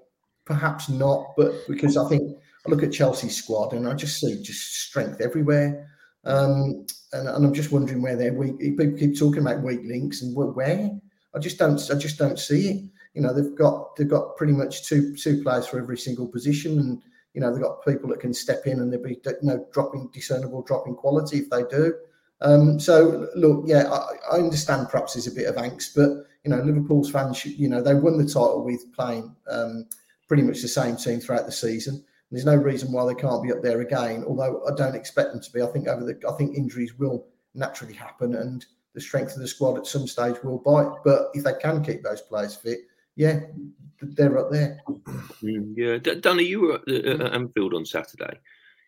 perhaps 0.49 0.89
not, 0.89 1.35
but 1.37 1.53
because 1.67 1.95
I 1.95 2.09
think 2.09 2.35
I 2.65 2.69
look 2.69 2.81
at 2.81 2.91
Chelsea's 2.91 3.37
squad 3.37 3.71
and 3.71 3.87
I 3.87 3.93
just 3.93 4.19
see 4.19 4.41
just 4.41 4.87
strength 4.87 5.21
everywhere. 5.21 5.87
Um, 6.25 6.87
and, 7.13 7.29
and, 7.29 7.45
I'm 7.45 7.53
just 7.53 7.71
wondering 7.71 8.01
where 8.01 8.15
they're 8.15 8.33
weak. 8.33 8.59
People 8.59 8.97
keep 8.97 9.17
talking 9.17 9.41
about 9.41 9.61
weak 9.61 9.81
links 9.85 10.23
and 10.23 10.35
where. 10.35 10.89
I 11.35 11.39
just 11.39 11.59
don't. 11.59 11.79
I 11.91 11.95
just 11.97 12.17
don't 12.17 12.39
see 12.39 12.67
it. 12.67 12.83
You 13.13 13.21
know, 13.21 13.33
they've 13.33 13.55
got 13.55 13.95
they've 13.95 14.09
got 14.09 14.35
pretty 14.35 14.53
much 14.53 14.85
two 14.87 15.15
two 15.15 15.41
players 15.43 15.67
for 15.67 15.79
every 15.79 15.97
single 15.97 16.27
position, 16.27 16.79
and 16.79 17.01
you 17.33 17.41
know 17.41 17.53
they've 17.53 17.63
got 17.63 17.85
people 17.85 18.09
that 18.09 18.19
can 18.19 18.33
step 18.33 18.65
in 18.65 18.79
and 18.79 18.91
they'll 18.91 19.01
be 19.01 19.21
you 19.23 19.37
know 19.43 19.65
dropping 19.71 20.09
discernible 20.11 20.63
dropping 20.63 20.95
quality 20.95 21.37
if 21.37 21.49
they 21.51 21.63
do. 21.69 21.93
Um, 22.41 22.79
so 22.79 23.27
look, 23.35 23.65
yeah, 23.67 23.87
I, 23.91 24.35
I, 24.35 24.39
understand 24.39 24.89
perhaps 24.89 25.13
there's 25.13 25.27
a 25.27 25.31
bit 25.31 25.47
of 25.47 25.55
angst, 25.55 25.91
but 25.95 26.09
you 26.43 26.49
know 26.49 26.61
Liverpool's 26.61 27.11
fans, 27.11 27.37
should, 27.37 27.51
you 27.51 27.69
know, 27.69 27.81
they 27.81 27.93
won 27.93 28.17
the 28.17 28.25
title 28.25 28.63
with 28.63 28.81
playing 28.93 29.35
um, 29.49 29.85
pretty 30.29 30.43
much 30.43 30.61
the 30.61 30.67
same 30.69 30.95
team 30.95 31.19
throughout 31.19 31.45
the 31.45 31.51
season. 31.51 32.05
There's 32.31 32.45
no 32.45 32.55
reason 32.55 32.91
why 32.91 33.05
they 33.07 33.19
can't 33.19 33.43
be 33.43 33.51
up 33.51 33.63
there 33.63 33.81
again. 33.81 34.23
Although 34.25 34.63
I 34.65 34.75
don't 34.75 34.95
expect 34.95 35.33
them 35.33 35.41
to 35.41 35.51
be. 35.51 35.61
I 35.61 35.65
think 35.65 35.87
over 35.87 36.05
the 36.05 36.17
I 36.29 36.37
think 36.37 36.55
injuries 36.55 36.97
will 36.97 37.25
naturally 37.55 37.95
happen, 37.95 38.35
and 38.35 38.65
the 38.93 39.01
strength 39.01 39.33
of 39.33 39.41
the 39.41 39.47
squad 39.47 39.77
at 39.77 39.87
some 39.87 40.07
stage 40.07 40.35
will 40.43 40.59
bite. 40.59 40.93
But 41.03 41.31
if 41.33 41.43
they 41.43 41.53
can 41.59 41.83
keep 41.83 42.03
those 42.03 42.21
players 42.21 42.55
fit, 42.55 42.81
yeah, 43.15 43.39
they're 44.01 44.37
up 44.37 44.51
there. 44.51 44.79
Mm, 45.43 45.73
yeah, 45.75 45.97
Danny, 46.19 46.43
you 46.43 46.61
were 46.61 46.75
at 46.75 47.33
Anfield 47.33 47.73
on 47.73 47.83
Saturday. 47.83 48.39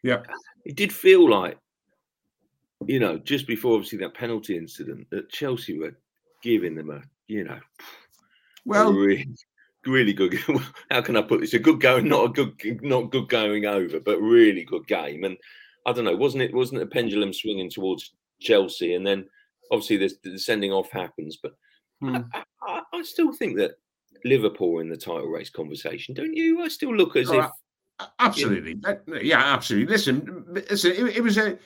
Yeah, 0.03 0.21
it 0.63 0.75
did 0.75 0.93
feel 0.93 1.27
like, 1.27 1.57
you 2.85 2.99
know, 2.99 3.17
just 3.17 3.47
before 3.47 3.73
obviously 3.73 3.97
that 3.99 4.13
penalty 4.13 4.55
incident, 4.55 5.09
that 5.09 5.29
Chelsea 5.29 5.79
were 5.79 5.95
giving 6.43 6.75
them 6.75 6.91
a, 6.91 7.01
you 7.27 7.43
know, 7.43 7.59
well, 8.65 8.93
really, 8.93 9.27
really 9.85 10.13
good. 10.13 10.37
How 10.91 11.01
can 11.01 11.17
I 11.17 11.21
put 11.21 11.41
this? 11.41 11.53
A 11.53 11.59
good 11.59 11.79
going, 11.79 12.07
not 12.07 12.25
a 12.25 12.29
good, 12.29 12.81
not 12.83 13.11
good 13.11 13.29
going 13.29 13.65
over, 13.65 13.99
but 13.99 14.21
really 14.21 14.63
good 14.63 14.87
game. 14.87 15.23
And 15.23 15.37
I 15.85 15.93
don't 15.93 16.05
know, 16.05 16.15
wasn't 16.15 16.43
it? 16.43 16.53
Wasn't 16.53 16.79
it 16.79 16.83
a 16.83 16.87
pendulum 16.87 17.33
swinging 17.33 17.69
towards 17.69 18.13
Chelsea? 18.39 18.93
And 18.95 19.05
then 19.05 19.25
obviously 19.71 19.97
the, 19.97 20.11
the 20.23 20.37
sending 20.37 20.71
off 20.71 20.91
happens, 20.91 21.37
but 21.41 21.53
hmm. 22.01 22.17
I, 22.33 22.43
I, 22.61 22.81
I, 22.93 23.01
still 23.03 23.31
think 23.33 23.57
that 23.57 23.71
Liverpool 24.25 24.79
in 24.79 24.89
the 24.89 24.97
title 24.97 25.27
race 25.27 25.49
conversation, 25.49 26.13
don't 26.13 26.35
you? 26.35 26.61
I 26.61 26.67
still 26.67 26.95
look 26.95 27.15
as 27.15 27.29
oh, 27.31 27.39
if 27.39 27.49
absolutely, 28.19 28.71
you 28.71 28.81
know, 28.81 29.19
yeah, 29.21 29.53
absolutely. 29.53 29.91
Listen, 29.91 30.45
listen, 30.49 30.91
it, 30.91 31.17
it, 31.17 31.23
was 31.23 31.37
a 31.37 31.57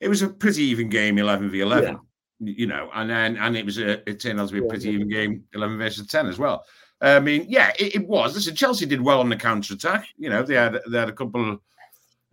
it 0.00 0.08
was 0.08 0.22
a 0.22 0.28
pretty 0.28 0.62
even 0.62 0.88
game, 0.88 1.18
eleven 1.18 1.50
v 1.50 1.60
eleven. 1.60 1.94
Yeah. 1.94 1.98
You 2.40 2.66
know, 2.68 2.88
and 2.94 3.10
then 3.10 3.36
and 3.36 3.56
it 3.56 3.64
was 3.64 3.78
a 3.78 4.08
it 4.08 4.20
turned 4.20 4.40
out 4.40 4.48
to 4.48 4.54
be 4.54 4.64
a 4.64 4.68
pretty 4.68 4.90
even 4.90 5.08
game, 5.08 5.44
eleven 5.54 5.76
versus 5.76 6.06
ten 6.06 6.26
as 6.26 6.38
well. 6.38 6.64
I 7.00 7.20
mean, 7.20 7.46
yeah, 7.48 7.72
it, 7.78 7.96
it 7.96 8.08
was. 8.08 8.34
Listen, 8.34 8.54
Chelsea 8.54 8.86
did 8.86 9.00
well 9.00 9.20
on 9.20 9.28
the 9.28 9.36
counter 9.36 9.74
attack. 9.74 10.08
You 10.16 10.30
know, 10.30 10.42
they 10.42 10.54
had 10.54 10.78
they 10.90 10.98
had 10.98 11.08
a 11.08 11.12
couple 11.12 11.58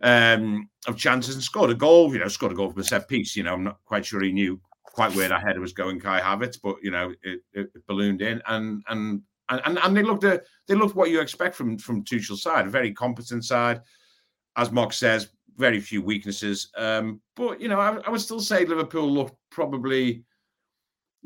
um, 0.02 0.68
of 0.88 0.96
chances 0.96 1.34
and 1.34 1.44
scored 1.44 1.70
a 1.70 1.74
goal. 1.74 2.12
You 2.12 2.18
know, 2.18 2.28
scored 2.28 2.52
a 2.52 2.56
goal 2.56 2.70
from 2.70 2.80
a 2.80 2.84
set 2.84 3.08
piece. 3.08 3.36
You 3.36 3.44
know, 3.44 3.54
I'm 3.54 3.64
not 3.64 3.78
quite 3.84 4.04
sure 4.04 4.22
he 4.22 4.32
knew 4.32 4.60
quite 4.82 5.14
where 5.14 5.28
that 5.28 5.42
header 5.42 5.60
was 5.60 5.74
going, 5.74 6.00
Kai 6.00 6.20
Havertz, 6.20 6.58
but 6.60 6.76
you 6.82 6.90
know, 6.90 7.12
it, 7.22 7.40
it 7.52 7.86
ballooned 7.86 8.22
in, 8.22 8.42
and 8.46 8.82
and 8.88 9.22
and 9.50 9.78
and 9.78 9.96
they 9.96 10.02
looked 10.02 10.24
at 10.24 10.44
they 10.66 10.74
looked 10.74 10.96
what 10.96 11.10
you 11.10 11.20
expect 11.20 11.54
from 11.54 11.78
from 11.78 12.02
Tuchel's 12.02 12.42
side, 12.42 12.66
a 12.66 12.70
very 12.70 12.92
competent 12.92 13.44
side, 13.44 13.82
as 14.56 14.72
Mark 14.72 14.92
says, 14.92 15.28
very 15.56 15.80
few 15.80 16.02
weaknesses. 16.02 16.70
Um, 16.76 17.20
but 17.36 17.60
you 17.60 17.68
know, 17.68 17.78
I, 17.78 17.98
I 18.06 18.10
would 18.10 18.20
still 18.20 18.40
say 18.40 18.64
Liverpool 18.64 19.08
looked 19.08 19.36
probably 19.50 20.24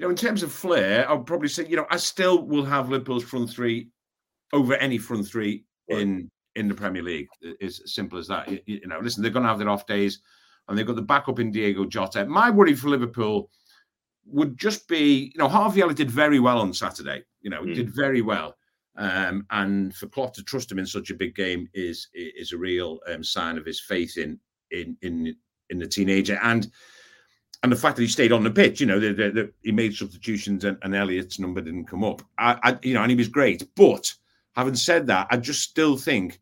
you 0.00 0.06
know, 0.06 0.10
in 0.10 0.16
terms 0.16 0.42
of 0.42 0.50
flair, 0.50 1.06
I 1.06 1.12
would 1.12 1.26
probably 1.26 1.48
say, 1.48 1.66
you 1.66 1.76
know, 1.76 1.84
I 1.90 1.98
still 1.98 2.46
will 2.46 2.64
have 2.64 2.88
Liverpool's 2.88 3.22
front 3.22 3.50
three 3.50 3.90
over 4.50 4.74
any 4.76 4.96
front 4.96 5.28
three 5.28 5.66
in 5.88 6.30
in 6.54 6.68
the 6.68 6.74
Premier 6.74 7.02
League. 7.02 7.28
It's 7.42 7.80
as 7.80 7.92
simple 7.92 8.18
as 8.18 8.26
that. 8.28 8.50
You, 8.50 8.60
you 8.64 8.86
know, 8.86 8.98
listen, 8.98 9.22
they're 9.22 9.30
going 9.30 9.42
to 9.42 9.50
have 9.50 9.58
their 9.58 9.68
off 9.68 9.86
days, 9.86 10.22
and 10.66 10.78
they've 10.78 10.86
got 10.86 10.96
the 10.96 11.02
backup 11.02 11.38
in 11.38 11.50
Diego 11.50 11.84
Jota. 11.84 12.24
My 12.24 12.48
worry 12.48 12.72
for 12.72 12.88
Liverpool 12.88 13.50
would 14.24 14.56
just 14.56 14.88
be, 14.88 15.32
you 15.34 15.38
know, 15.38 15.48
Harvey 15.48 15.82
Elliott 15.82 15.98
did 15.98 16.10
very 16.10 16.40
well 16.40 16.62
on 16.62 16.72
Saturday. 16.72 17.22
You 17.42 17.50
know, 17.50 17.62
mm. 17.62 17.74
did 17.74 17.94
very 17.94 18.22
well. 18.22 18.56
Um, 18.96 19.44
and 19.50 19.94
for 19.94 20.06
Klopp 20.06 20.32
to 20.32 20.42
trust 20.42 20.72
him 20.72 20.78
in 20.78 20.86
such 20.86 21.10
a 21.10 21.14
big 21.14 21.34
game 21.34 21.68
is 21.74 22.08
is 22.14 22.52
a 22.52 22.58
real 22.58 23.00
um, 23.06 23.22
sign 23.22 23.58
of 23.58 23.66
his 23.66 23.82
faith 23.82 24.16
in 24.16 24.40
in 24.70 24.96
in 25.02 25.36
in 25.68 25.78
the 25.78 25.86
teenager. 25.86 26.40
And 26.42 26.70
and 27.62 27.70
the 27.70 27.76
fact 27.76 27.96
that 27.96 28.02
he 28.02 28.08
stayed 28.08 28.32
on 28.32 28.42
the 28.42 28.50
pitch, 28.50 28.80
you 28.80 28.86
know, 28.86 28.98
the, 28.98 29.12
the, 29.12 29.30
the, 29.30 29.52
he 29.62 29.72
made 29.72 29.94
substitutions 29.94 30.64
and, 30.64 30.78
and, 30.82 31.38
number 31.38 31.60
didn't 31.60 31.86
come 31.86 32.02
up. 32.02 32.22
I, 32.38 32.58
I, 32.62 32.78
you 32.82 32.94
know, 32.94 33.02
and 33.02 33.10
he 33.10 33.16
was 33.16 33.28
great. 33.28 33.62
But 33.76 34.12
having 34.56 34.74
said 34.74 35.06
that, 35.08 35.26
I 35.30 35.36
just 35.36 35.60
still 35.60 35.96
think 35.96 36.40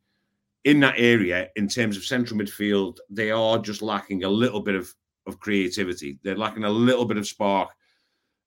in 0.64 0.78
that 0.80 0.94
area, 0.96 1.48
in 1.56 1.66
terms 1.66 1.96
of 1.96 2.04
central 2.04 2.38
midfield, 2.38 2.98
they 3.10 3.32
are 3.32 3.58
just 3.58 3.82
lacking 3.82 4.22
a 4.22 4.28
little 4.28 4.60
bit 4.60 4.76
of, 4.76 4.94
of 5.26 5.40
creativity. 5.40 6.18
They're 6.22 6.36
lacking 6.36 6.64
a 6.64 6.70
little 6.70 7.04
bit 7.04 7.16
of 7.16 7.26
spark 7.26 7.70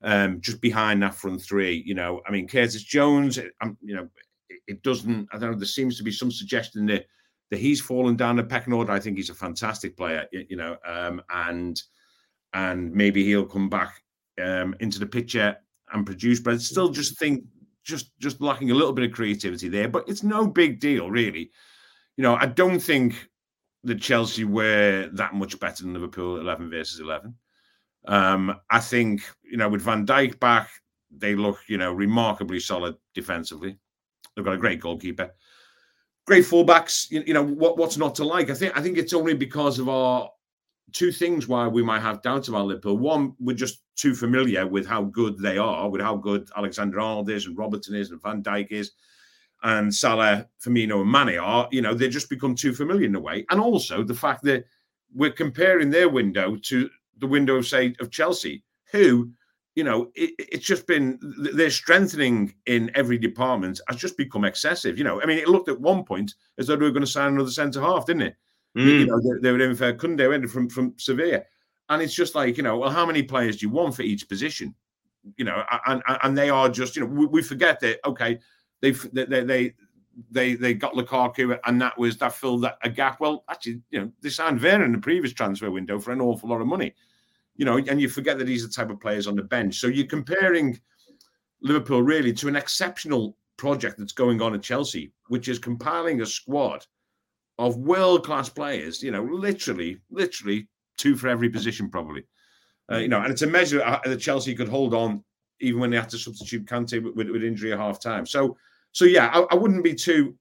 um, 0.02 0.40
just 0.40 0.62
behind 0.62 1.04
that 1.04 1.16
front 1.16 1.42
three. 1.42 1.84
You 1.86 1.96
know, 1.96 2.22
I 2.26 2.32
mean, 2.32 2.48
Curtis 2.48 2.84
Jones, 2.84 3.38
um, 3.60 3.78
you 3.82 3.96
know, 3.96 4.08
it, 4.48 4.62
it 4.68 4.84
doesn't, 4.84 5.28
I 5.34 5.38
don't 5.38 5.52
know, 5.52 5.58
there 5.58 5.66
seems 5.66 5.98
to 5.98 6.04
be 6.04 6.12
some 6.12 6.32
suggestion 6.32 6.86
that, 6.86 7.06
that 7.50 7.60
he's 7.60 7.82
fallen 7.82 8.16
down 8.16 8.38
the 8.38 8.44
pecking 8.44 8.72
order. 8.72 8.94
I 8.94 9.00
think 9.00 9.18
he's 9.18 9.30
a 9.30 9.36
fantastic 9.36 9.98
player, 9.98 10.26
you, 10.32 10.46
you 10.52 10.56
know, 10.56 10.78
um, 10.86 11.22
and– 11.30 11.82
and 12.54 12.94
maybe 12.94 13.24
he'll 13.24 13.46
come 13.46 13.70
back 13.70 14.02
um, 14.42 14.76
into 14.80 15.00
the 15.00 15.06
picture 15.06 15.56
and 15.94 16.06
produce. 16.06 16.40
But 16.40 16.56
I 16.56 16.58
still 16.58 16.90
just 16.90 17.18
think 17.18 17.44
just 17.84 18.12
just 18.20 18.42
lacking 18.42 18.72
a 18.72 18.76
little 18.76 18.94
bit 18.94 19.06
of 19.06 19.12
creativity 19.12 19.70
there. 19.70 19.88
But 19.88 20.08
it's 20.08 20.24
no 20.24 20.48
big 20.48 20.80
deal, 20.80 21.10
really. 21.10 21.52
You 22.18 22.24
know, 22.24 22.36
I 22.36 22.46
don't 22.46 22.80
think 22.80 23.30
that 23.84 24.02
Chelsea 24.02 24.44
were 24.44 25.10
that 25.14 25.34
much 25.34 25.60
better 25.60 25.84
than 25.84 25.94
Liverpool 25.94 26.40
11 26.40 26.70
versus 26.70 27.00
11. 27.00 27.36
Um, 28.08 28.56
I 28.70 28.80
think, 28.80 29.24
you 29.44 29.58
know, 29.58 29.70
with 29.70 29.82
Van 29.82 30.06
Dijk 30.06 30.40
back, 30.40 30.70
they 31.10 31.36
look, 31.36 31.60
you 31.68 31.78
know, 31.78 31.92
remarkably 31.92 32.60
solid 32.60 32.96
defensively. 33.14 33.78
They've 34.36 34.46
got 34.46 34.54
a 34.54 34.60
great 34.60 34.80
goalkeeper. 34.80 35.32
Great 36.26 36.46
fullbacks, 36.46 37.10
you, 37.10 37.24
you 37.26 37.34
know, 37.34 37.44
what, 37.44 37.78
what's 37.78 37.98
not 37.98 38.16
to 38.16 38.24
like? 38.24 38.50
I 38.50 38.54
think 38.54 38.78
I 38.78 38.82
think 38.82 38.98
it's 38.98 39.14
only 39.14 39.34
because 39.34 39.80
of 39.80 39.90
our 39.90 40.30
two 40.94 41.12
things 41.12 41.48
why 41.48 41.68
we 41.68 41.84
might 41.84 42.02
have 42.02 42.22
doubts 42.22 42.48
about 42.48 42.66
Liverpool. 42.66 42.98
One, 42.98 43.34
we're 43.40 43.56
just 43.56 43.82
too 43.96 44.14
familiar 44.14 44.68
with 44.68 44.86
how 44.86 45.04
good 45.04 45.38
they 45.38 45.58
are, 45.58 45.90
with 45.90 46.02
how 46.02 46.16
good 46.16 46.50
Alexander 46.56 47.00
Arnold 47.00 47.30
is 47.30 47.46
and 47.46 47.58
Robertson 47.58 47.96
is 47.96 48.12
and 48.12 48.22
Van 48.22 48.44
Dijk 48.44 48.72
is, 48.72 48.92
and 49.64 49.94
Salah, 49.94 50.48
Firmino, 50.64 51.02
and 51.02 51.12
Mane 51.12 51.40
are. 51.40 51.68
You 51.72 51.82
know, 51.82 51.94
they 51.94 52.10
just 52.10 52.30
become 52.30 52.56
too 52.56 52.74
familiar 52.74 53.06
in 53.06 53.16
a 53.16 53.20
way. 53.20 53.46
And 53.50 53.60
also 53.60 54.04
the 54.04 54.14
fact 54.14 54.44
that 54.44 54.66
we're 55.14 55.32
comparing 55.32 55.90
their 55.90 56.10
window 56.10 56.58
to 56.64 56.90
the 57.20 57.28
window 57.28 57.56
of, 57.56 57.68
say, 57.68 57.96
of 58.00 58.10
Chelsea, 58.12 58.64
who, 58.92 59.32
you 59.76 59.84
know, 59.84 60.12
it, 60.16 60.34
it's 60.40 60.66
just 60.66 60.88
been 60.88 61.20
their 61.54 61.70
strengthening 61.70 62.54
in 62.66 62.92
every 62.96 63.18
department 63.18 63.80
has 63.88 63.98
just 63.98 64.18
become 64.18 64.46
excessive. 64.46 64.98
You 64.98 65.04
know, 65.04 65.22
I 65.22 65.26
mean, 65.26 65.38
it 65.38 65.48
looked 65.48 65.70
at 65.70 65.80
one 65.80 66.04
point 66.04 66.34
as 66.58 66.68
though 66.68 66.76
they 66.76 66.86
were 66.86 66.92
going 66.92 67.06
to 67.06 67.08
sign 67.08 67.34
another 67.34 67.52
centre 67.52 67.82
half, 67.82 68.06
didn't 68.06 68.24
it? 68.24 68.36
Mm. 68.78 69.00
You 69.00 69.06
know, 69.06 69.20
they, 69.20 69.40
they 69.42 69.52
were 69.52 69.60
in 69.62 69.76
for 69.76 69.94
Kounde 69.94 70.50
from 70.50 70.70
from 70.70 70.94
Sevilla, 70.98 71.44
and 71.90 72.02
it's 72.02 72.14
just 72.14 72.36
like 72.36 72.58
you 72.58 72.64
know, 72.64 72.78
well, 72.78 72.90
how 72.90 73.06
many 73.06 73.24
players 73.24 73.58
do 73.58 73.66
you 73.66 73.70
want 73.72 73.96
for 73.96 74.04
each 74.04 74.28
position? 74.30 74.74
You 75.38 75.46
know, 75.46 75.64
and 75.88 76.02
and 76.24 76.38
they 76.38 76.50
are 76.50 76.70
just 76.70 76.96
you 76.96 77.02
know, 77.02 77.08
we, 77.08 77.26
we 77.26 77.42
forget 77.42 77.80
that 77.82 78.00
okay, 78.06 78.40
they 78.80 78.92
they 78.92 79.44
they 79.44 79.74
they 80.30 80.56
they 80.56 80.74
got 80.74 80.94
Lukaku 80.94 81.58
and 81.66 81.82
that 81.82 81.98
was 81.98 82.18
that 82.18 82.34
filled 82.34 82.64
that 82.64 82.78
a 82.84 82.90
gap. 82.90 83.20
Well, 83.20 83.44
actually, 83.50 83.82
you 83.92 84.00
know, 84.00 84.12
they 84.22 84.30
signed 84.30 84.62
Werner 84.62 84.86
in 84.86 84.94
the 84.94 85.00
previous 85.00 85.34
transfer 85.34 85.70
window 85.70 86.00
for 86.00 86.12
an 86.12 86.22
awful 86.22 86.50
lot 86.50 86.62
of 86.62 86.68
money. 86.68 86.94
You 87.58 87.66
know, 87.66 87.78
and 87.78 88.00
you 88.02 88.08
forget 88.08 88.38
that 88.40 88.48
he's 88.48 88.66
the 88.66 88.74
type 88.74 88.90
of 88.90 89.02
players 89.02 89.28
on 89.28 89.36
the 89.36 89.44
bench. 89.44 89.76
So 89.80 89.88
you're 89.88 90.08
comparing 90.08 90.80
Liverpool 91.62 92.02
really 92.02 92.34
to 92.34 92.48
an 92.48 92.56
exceptional 92.56 93.38
project 93.58 93.98
that's 94.00 94.14
going 94.14 94.42
on 94.42 94.56
at 94.56 94.64
Chelsea, 94.64 95.12
which 95.28 95.48
is 95.48 95.60
compiling 95.60 96.22
a 96.22 96.26
squad 96.26 96.86
of 97.60 97.78
world 97.78 98.26
class 98.26 98.50
players. 98.50 99.02
You 99.04 99.12
know, 99.12 99.24
literally, 99.24 99.98
literally 100.10 100.68
two 100.98 101.16
for 101.16 101.28
every 101.28 101.50
position, 101.50 101.90
probably. 101.90 102.24
Uh, 102.92 102.98
you 102.98 103.08
know, 103.08 103.22
and 103.22 103.32
it's 103.32 103.42
a 103.42 103.48
measure 103.48 103.80
that 103.80 104.20
Chelsea 104.20 104.54
could 104.54 104.68
hold 104.68 104.94
on 104.94 105.24
even 105.62 105.80
when 105.80 105.92
they 105.92 105.98
had 105.98 106.10
to 106.10 106.18
substitute 106.18 106.66
Kante 106.66 107.02
with, 107.02 107.30
with, 107.30 107.44
injury 107.44 107.72
at 107.72 107.80
half 107.80 108.02
time. 108.02 108.26
So, 108.26 108.58
so 108.92 109.06
yeah, 109.06 109.28
I, 109.28 109.42
I, 109.52 109.56
wouldn't 109.56 109.84
be 109.84 109.94
too. 109.94 110.36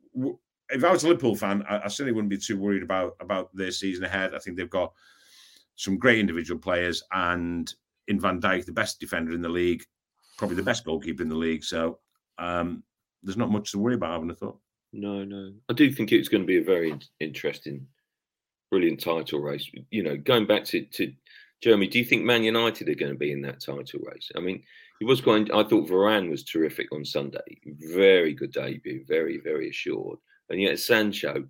If 0.71 0.83
I 0.83 0.91
was 0.91 1.05
a 1.05 1.09
Liverpool 1.09 1.37
fan, 1.37 1.63
I, 1.69 1.83
I, 1.85 1.89
certainly 1.89 2.13
wouldn't 2.13 2.31
be 2.31 2.39
too 2.39 2.59
worried 2.59 2.83
about 2.83 3.17
about 3.21 3.55
their 3.55 3.71
season 3.71 4.05
ahead. 4.05 4.35
I 4.35 4.39
think 4.39 4.57
they've 4.57 4.69
got 4.69 4.93
some 5.77 5.99
great 5.99 6.19
individual 6.19 6.59
players, 6.59 7.03
and 7.13 7.73
in 8.09 8.19
Van 8.19 8.41
Dijk, 8.41 8.65
the 8.65 8.73
best 8.73 8.99
defender 8.99 9.33
in 9.33 9.43
the 9.43 9.49
league, 9.49 9.85
probably 10.39 10.57
the 10.57 10.63
best 10.63 10.85
goalkeeper 10.85 11.23
in 11.23 11.29
the 11.29 11.37
league. 11.37 11.65
So, 11.65 11.99
um, 12.39 12.83
there's 13.23 13.37
not 13.37 13.51
much 13.51 13.73
to 13.73 13.79
worry 13.79 13.95
about. 13.95 14.23
I 14.23 14.27
have 14.27 14.39
thought. 14.39 14.59
No, 14.93 15.24
no. 15.24 15.53
I 15.68 15.72
do 15.72 15.93
think 15.93 16.12
it's 16.12 16.28
going 16.28 16.43
to 16.43 16.47
be 16.47 16.59
a 16.59 16.64
very 16.64 16.99
interesting, 17.20 17.86
brilliant 18.70 19.01
title 19.01 19.41
race. 19.41 19.70
You 19.91 20.03
know, 20.03 20.16
going 20.16 20.47
back 20.47 20.64
to, 20.66 20.82
to 20.84 21.12
Jeremy, 21.62 21.86
do 21.86 21.99
you 21.99 22.05
think 22.05 22.24
Man 22.24 22.43
United 22.43 22.88
are 22.88 22.95
going 22.95 23.12
to 23.12 23.18
be 23.18 23.32
in 23.32 23.43
that 23.43 23.61
title 23.61 24.01
race? 24.03 24.30
I 24.36 24.41
mean, 24.41 24.62
it 25.01 25.05
was 25.05 25.20
going. 25.20 25.51
I 25.53 25.62
thought 25.62 25.88
Varane 25.88 26.30
was 26.30 26.45
terrific 26.45 26.93
on 26.93 27.05
Sunday. 27.05 27.59
Very 27.93 28.34
good 28.34 28.53
debut. 28.53 29.05
Very, 29.07 29.38
very 29.38 29.70
assured. 29.70 30.18
And 30.49 30.61
yet 30.61 30.78
Sancho, 30.78 31.45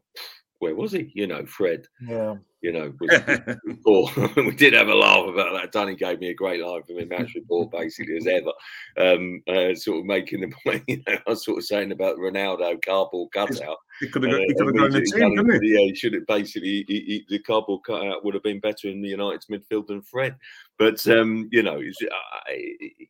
where 0.58 0.74
was 0.74 0.92
he? 0.92 1.10
You 1.14 1.26
know, 1.26 1.46
Fred. 1.46 1.86
Yeah 2.06 2.36
you 2.62 2.72
know, 2.72 2.92
we 4.36 4.50
did 4.52 4.74
have 4.74 4.88
a 4.88 4.94
laugh 4.94 5.28
about 5.28 5.52
that. 5.54 5.72
Danny 5.72 5.94
gave 5.94 6.20
me 6.20 6.28
a 6.28 6.34
great 6.34 6.62
line 6.62 6.82
from 6.82 6.98
him 6.98 7.08
match 7.08 7.34
report, 7.34 7.70
basically 7.70 8.16
as 8.16 8.26
ever, 8.26 8.52
um, 8.98 9.42
uh, 9.48 9.74
sort 9.74 10.00
of 10.00 10.04
making 10.04 10.40
the 10.40 10.52
point. 10.64 10.84
You 10.90 11.02
know, 11.06 11.18
I 11.26 11.30
was 11.30 11.44
sort 11.44 11.58
of 11.58 11.64
saying 11.64 11.92
about 11.92 12.16
Ronaldo 12.16 12.82
cardboard 12.84 13.30
cutout. 13.32 13.76
He 14.00 14.08
could 14.08 14.24
have, 14.24 14.32
uh, 14.32 14.38
he 14.38 14.54
could 14.54 14.66
have 14.66 14.76
gone 14.76 14.90
the 14.90 15.02
team, 15.02 15.36
couldn't 15.36 15.62
he? 15.62 15.72
Yeah, 15.72 15.80
he 15.80 15.94
should 15.94 16.14
have 16.14 16.26
basically. 16.26 16.84
He, 16.88 17.00
he, 17.00 17.24
the 17.28 17.38
cardboard 17.38 17.82
cutout 17.86 18.24
would 18.24 18.34
have 18.34 18.42
been 18.42 18.60
better 18.60 18.88
in 18.88 19.02
the 19.02 19.10
United's 19.10 19.46
midfield 19.46 19.86
than 19.86 20.02
Fred. 20.02 20.36
But 20.78 21.06
um, 21.08 21.48
you 21.52 21.62
know, 21.62 21.78
uh, 21.78 22.52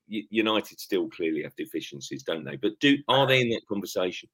United 0.09 0.80
still 0.80 1.09
clearly 1.09 1.42
have 1.42 1.57
deficiencies, 1.57 2.22
don't 2.22 2.44
they? 2.44 2.57
But 2.57 2.78
do 2.80 2.98
are 3.09 3.26
they 3.26 3.40
in 3.40 3.51
that 3.51 3.66
conversation? 3.68 4.28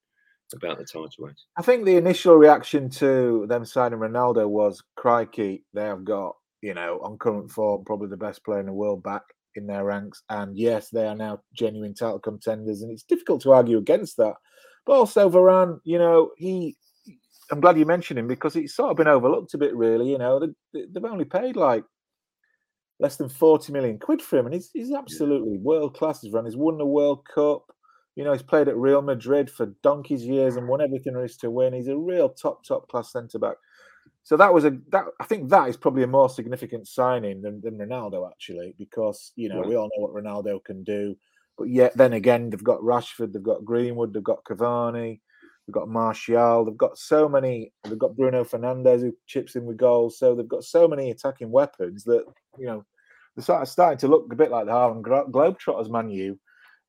About 0.55 0.79
the 0.79 0.85
title 0.85 1.11
race? 1.19 1.45
I 1.57 1.63
think 1.63 1.85
the 1.85 1.97
initial 1.97 2.37
reaction 2.37 2.91
to 2.91 3.47
them 3.49 3.65
signing 3.65 3.99
Ronaldo 3.99 4.49
was, 4.49 4.83
crikey, 4.97 5.65
they 5.75 5.83
have 5.83 6.05
got, 6.05 6.37
you 6.63 6.75
know, 6.75 7.01
on 7.03 7.19
current 7.19 7.51
form, 7.51 7.85
probably 7.85 8.09
the 8.09 8.17
best 8.17 8.45
player 8.45 8.61
in 8.61 8.67
the 8.67 8.73
world 8.73 9.03
back 9.03 9.23
in 9.57 9.67
their 9.67 9.85
ranks. 9.85 10.23
And 10.31 10.57
yes, 10.57 10.91
they 10.91 11.07
are 11.07 11.15
now 11.15 11.41
genuine 11.55 11.95
title 11.95 12.19
contenders. 12.19 12.83
And 12.83 12.91
it's 12.91 13.03
difficult 13.03 13.43
to 13.43 13.53
argue 13.53 13.79
against 13.79 14.17
that. 14.19 14.35
But 14.85 14.93
also, 14.93 15.29
Varane, 15.29 15.81
you 15.85 15.99
know, 15.99 16.31
he, 16.37 16.77
I'm 17.51 17.61
glad 17.61 17.79
you 17.79 17.87
mentioned 17.87 18.19
him 18.19 18.29
because 18.29 18.55
it's 18.57 18.75
sort 18.75 18.91
of 18.91 18.97
been 18.97 19.09
overlooked 19.09 19.55
a 19.55 19.59
bit, 19.59 19.75
really. 19.75 20.11
You 20.11 20.19
know, 20.19 20.41
they, 20.73 20.85
have 20.95 21.05
only 21.05 21.25
paid 21.25 21.57
like 21.57 21.85
less 23.01 23.17
than 23.17 23.29
40 23.29 23.73
million 23.73 23.99
quid 23.99 24.23
for 24.23 24.39
him. 24.39 24.47
And 24.47 24.55
he's, 24.55 24.71
he's 24.73 24.93
absolutely 24.93 25.55
yeah. 25.55 25.63
world 25.63 25.97
class. 25.97 26.21
He's 26.21 26.33
run, 26.33 26.45
he's 26.45 26.57
won 26.57 26.79
the 26.79 26.87
World 26.87 27.27
Cup. 27.33 27.65
You 28.17 28.25
know, 28.25 28.33
he's 28.33 28.43
played 28.43 28.69
at 28.69 28.77
Real 28.77 29.03
Madrid 29.03 29.51
for 29.51 29.67
donkey's 29.83 30.25
years 30.25 30.57
and 30.57 30.67
won 30.67 30.81
everything 30.81 31.13
there 31.13 31.25
is 31.25 31.37
to 31.39 31.51
win. 31.51 31.75
He's 31.75 31.89
a 31.89 31.97
real 31.97 32.31
top, 32.31 32.65
top 32.65 32.89
class 32.89 33.13
centre 33.13 33.39
back. 33.39 33.57
So 34.27 34.37
that 34.37 34.53
was 34.53 34.65
a 34.65 34.77
that 34.91 35.05
I 35.21 35.25
think 35.25 35.51
that 35.51 35.69
is 35.69 35.77
probably 35.77 36.03
a 36.03 36.09
more 36.09 36.29
significant 36.29 36.89
signing 36.89 37.43
than, 37.43 37.61
than 37.61 37.79
Ronaldo 37.79 38.29
actually, 38.29 38.75
because 38.77 39.33
you 39.37 39.49
know 39.49 39.61
we 39.61 39.77
all 39.77 39.89
know 39.97 40.05
what 40.05 40.21
Ronaldo 40.21 40.65
can 40.65 40.83
do. 40.83 41.17
But 41.57 41.69
yet 41.69 41.97
then 41.97 42.15
again, 42.15 42.51
they've 42.51 42.65
got 42.65 42.81
Rashford, 42.81 43.33
they've 43.33 43.43
got 43.43 43.65
Greenwood, 43.65 44.13
they've 44.13 44.25
got 44.25 44.43
Cavani, 44.43 45.21
they've 45.67 45.73
got 45.73 45.89
Martial, 45.89 46.65
they've 46.65 46.77
got 46.77 46.99
so 46.99 47.29
many. 47.29 47.73
They've 47.85 47.99
got 47.99 48.17
Bruno 48.17 48.43
Fernandes 48.43 49.03
who 49.03 49.17
chips 49.27 49.55
in 49.55 49.65
with 49.65 49.77
goals. 49.77 50.19
So 50.19 50.35
they've 50.35 50.49
got 50.49 50.65
so 50.65 50.89
many 50.89 51.13
attacking 51.13 51.53
weapons 51.53 52.03
that 52.05 52.25
you 52.59 52.67
know 52.67 52.85
they're 53.37 53.65
starting 53.65 53.99
to 53.99 54.09
look 54.09 54.33
a 54.33 54.37
bit 54.37 54.51
like 54.51 54.67
the 54.67 54.73
Harlem 54.73 55.05
Globetrotters, 55.05 55.89
Man 55.89 56.11
U. 56.11 56.39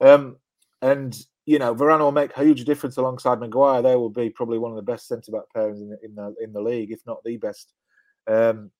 Um, 0.01 0.37
and 0.81 1.17
you 1.45 1.59
know, 1.59 1.73
Varane 1.73 1.99
will 1.99 2.11
make 2.11 2.35
a 2.35 2.43
huge 2.43 2.65
difference 2.65 2.97
alongside 2.97 3.39
Maguire. 3.39 3.81
They 3.81 3.95
will 3.95 4.09
be 4.09 4.29
probably 4.29 4.59
one 4.59 4.71
of 4.71 4.75
the 4.75 4.81
best 4.81 5.07
centre 5.07 5.31
back 5.31 5.43
pairings 5.55 5.79
in 5.79 5.89
the, 5.89 5.97
in 6.03 6.15
the 6.15 6.35
in 6.41 6.53
the 6.53 6.61
league, 6.61 6.91
if 6.91 6.99
not 7.05 7.23
the 7.23 7.37
best. 7.37 7.73
Um, 8.27 8.71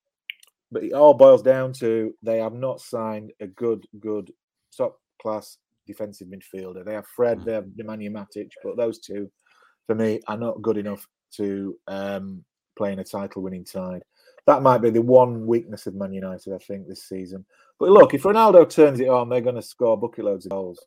but 0.71 0.83
it 0.83 0.93
all 0.93 1.13
boils 1.13 1.41
down 1.41 1.71
to 1.73 2.13
they 2.21 2.39
have 2.39 2.53
not 2.53 2.81
signed 2.81 3.31
a 3.39 3.47
good, 3.47 3.85
good 3.99 4.31
top 4.75 4.99
class 5.21 5.57
defensive 5.85 6.27
midfielder. 6.27 6.85
They 6.85 6.93
have 6.93 7.07
Fred, 7.07 7.39
mm. 7.39 7.45
they 7.45 7.53
have 7.53 7.65
Nemanja 7.65 8.11
Matic, 8.11 8.51
but 8.63 8.75
those 8.75 8.99
two, 8.99 9.31
for 9.85 9.95
me, 9.95 10.19
are 10.27 10.37
not 10.37 10.61
good 10.61 10.77
enough 10.77 11.07
to 11.37 11.77
um, 11.87 12.43
play 12.77 12.91
in 12.91 12.99
a 12.99 13.03
title 13.03 13.41
winning 13.41 13.65
side. 13.65 14.03
That 14.45 14.61
might 14.61 14.79
be 14.79 14.89
the 14.89 15.01
one 15.01 15.47
weakness 15.47 15.87
of 15.87 15.95
Man 15.95 16.13
United, 16.13 16.53
I 16.53 16.57
think, 16.57 16.87
this 16.87 17.07
season. 17.07 17.45
But 17.79 17.89
look, 17.89 18.13
if 18.13 18.23
Ronaldo 18.23 18.69
turns 18.69 18.99
it 18.99 19.09
on, 19.09 19.29
they're 19.29 19.41
going 19.41 19.55
to 19.55 19.61
score 19.61 19.97
bucket 19.97 20.25
loads 20.25 20.45
of 20.45 20.51
goals. 20.51 20.85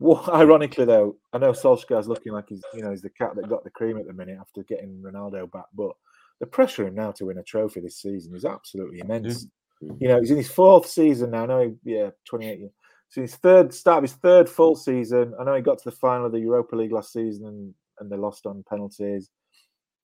Well, 0.00 0.24
ironically, 0.34 0.86
though, 0.86 1.16
I 1.32 1.38
know 1.38 1.52
Solskjaer's 1.52 2.08
looking 2.08 2.32
like 2.32 2.48
he's, 2.48 2.62
you 2.74 2.82
know, 2.82 2.90
he's 2.90 3.02
the 3.02 3.10
cat 3.10 3.36
that 3.36 3.48
got 3.48 3.62
the 3.62 3.70
cream 3.70 3.98
at 3.98 4.06
the 4.06 4.12
minute 4.12 4.38
after 4.40 4.64
getting 4.64 5.00
Ronaldo 5.00 5.50
back. 5.52 5.66
But 5.74 5.92
the 6.40 6.46
pressure 6.46 6.86
him 6.86 6.96
now 6.96 7.12
to 7.12 7.26
win 7.26 7.38
a 7.38 7.42
trophy 7.42 7.80
this 7.80 8.00
season 8.00 8.34
is 8.34 8.44
absolutely 8.44 9.00
immense. 9.00 9.44
Mm-hmm. 9.84 9.96
You 10.00 10.08
know, 10.08 10.20
he's 10.20 10.30
in 10.30 10.38
his 10.38 10.50
fourth 10.50 10.86
season 10.86 11.30
now. 11.30 11.44
I 11.44 11.46
know, 11.46 11.76
he, 11.84 11.92
yeah, 11.92 12.10
28 12.28 12.58
years. 12.58 12.72
So 13.10 13.20
his 13.20 13.36
third 13.36 13.74
start 13.74 13.98
of 13.98 14.10
his 14.10 14.18
third 14.18 14.48
full 14.48 14.76
season. 14.76 15.34
I 15.38 15.44
know 15.44 15.54
he 15.54 15.62
got 15.62 15.78
to 15.78 15.90
the 15.90 15.96
final 15.96 16.26
of 16.26 16.32
the 16.32 16.40
Europa 16.40 16.76
League 16.76 16.92
last 16.92 17.12
season 17.12 17.46
and, 17.46 17.74
and 17.98 18.10
they 18.10 18.16
lost 18.16 18.46
on 18.46 18.64
penalties. 18.68 19.30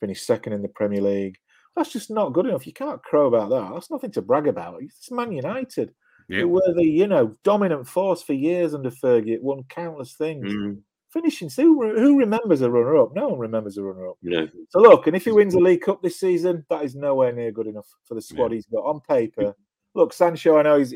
Finished 0.01 0.27
second 0.27 0.53
in 0.53 0.63
the 0.63 0.69
Premier 0.69 1.01
League. 1.01 1.37
That's 1.75 1.93
just 1.93 2.11
not 2.11 2.33
good 2.33 2.47
enough. 2.47 2.67
You 2.67 2.73
can't 2.73 3.03
crow 3.03 3.27
about 3.29 3.51
that. 3.51 3.73
That's 3.73 3.91
nothing 3.91 4.11
to 4.13 4.23
brag 4.23 4.49
about. 4.49 4.83
It's 4.83 5.11
Man 5.11 5.33
United. 5.33 5.95
Yep. 6.29 6.41
Who 6.41 6.49
were 6.49 6.75
the, 6.75 6.85
you 6.85 7.07
know, 7.07 7.37
dominant 7.45 7.87
force 7.87 8.23
for 8.23 8.33
years 8.33 8.75
under 8.75 8.91
Fergie, 8.91 9.41
won 9.41 9.63
countless 9.69 10.15
things. 10.15 10.53
Mm. 10.53 10.81
Finishing, 11.11 11.49
who, 11.57 11.97
who 11.97 12.19
remembers 12.19 12.61
a 12.61 12.71
runner 12.71 12.97
up? 12.97 13.15
No 13.15 13.29
one 13.29 13.39
remembers 13.39 13.79
a 13.79 13.83
runner 13.83 14.09
up. 14.09 14.17
No. 14.23 14.49
So 14.71 14.81
look, 14.81 15.07
and 15.07 15.17
if 15.17 15.25
he 15.25 15.31
wins 15.31 15.55
the 15.55 15.61
League 15.61 15.83
Cup 15.83 16.03
this 16.03 16.19
season, 16.19 16.67
that 16.69 16.83
is 16.83 16.95
nowhere 16.95 17.33
near 17.33 17.53
good 17.53 17.69
enough 17.69 17.87
for 18.05 18.15
the 18.15 18.21
squad 18.21 18.51
yeah. 18.51 18.57
he's 18.57 18.67
got 18.67 18.85
on 18.85 19.01
paper. 19.01 19.55
Look, 19.95 20.13
Sancho, 20.13 20.59
I 20.59 20.63
know 20.63 20.79
he's 20.79 20.93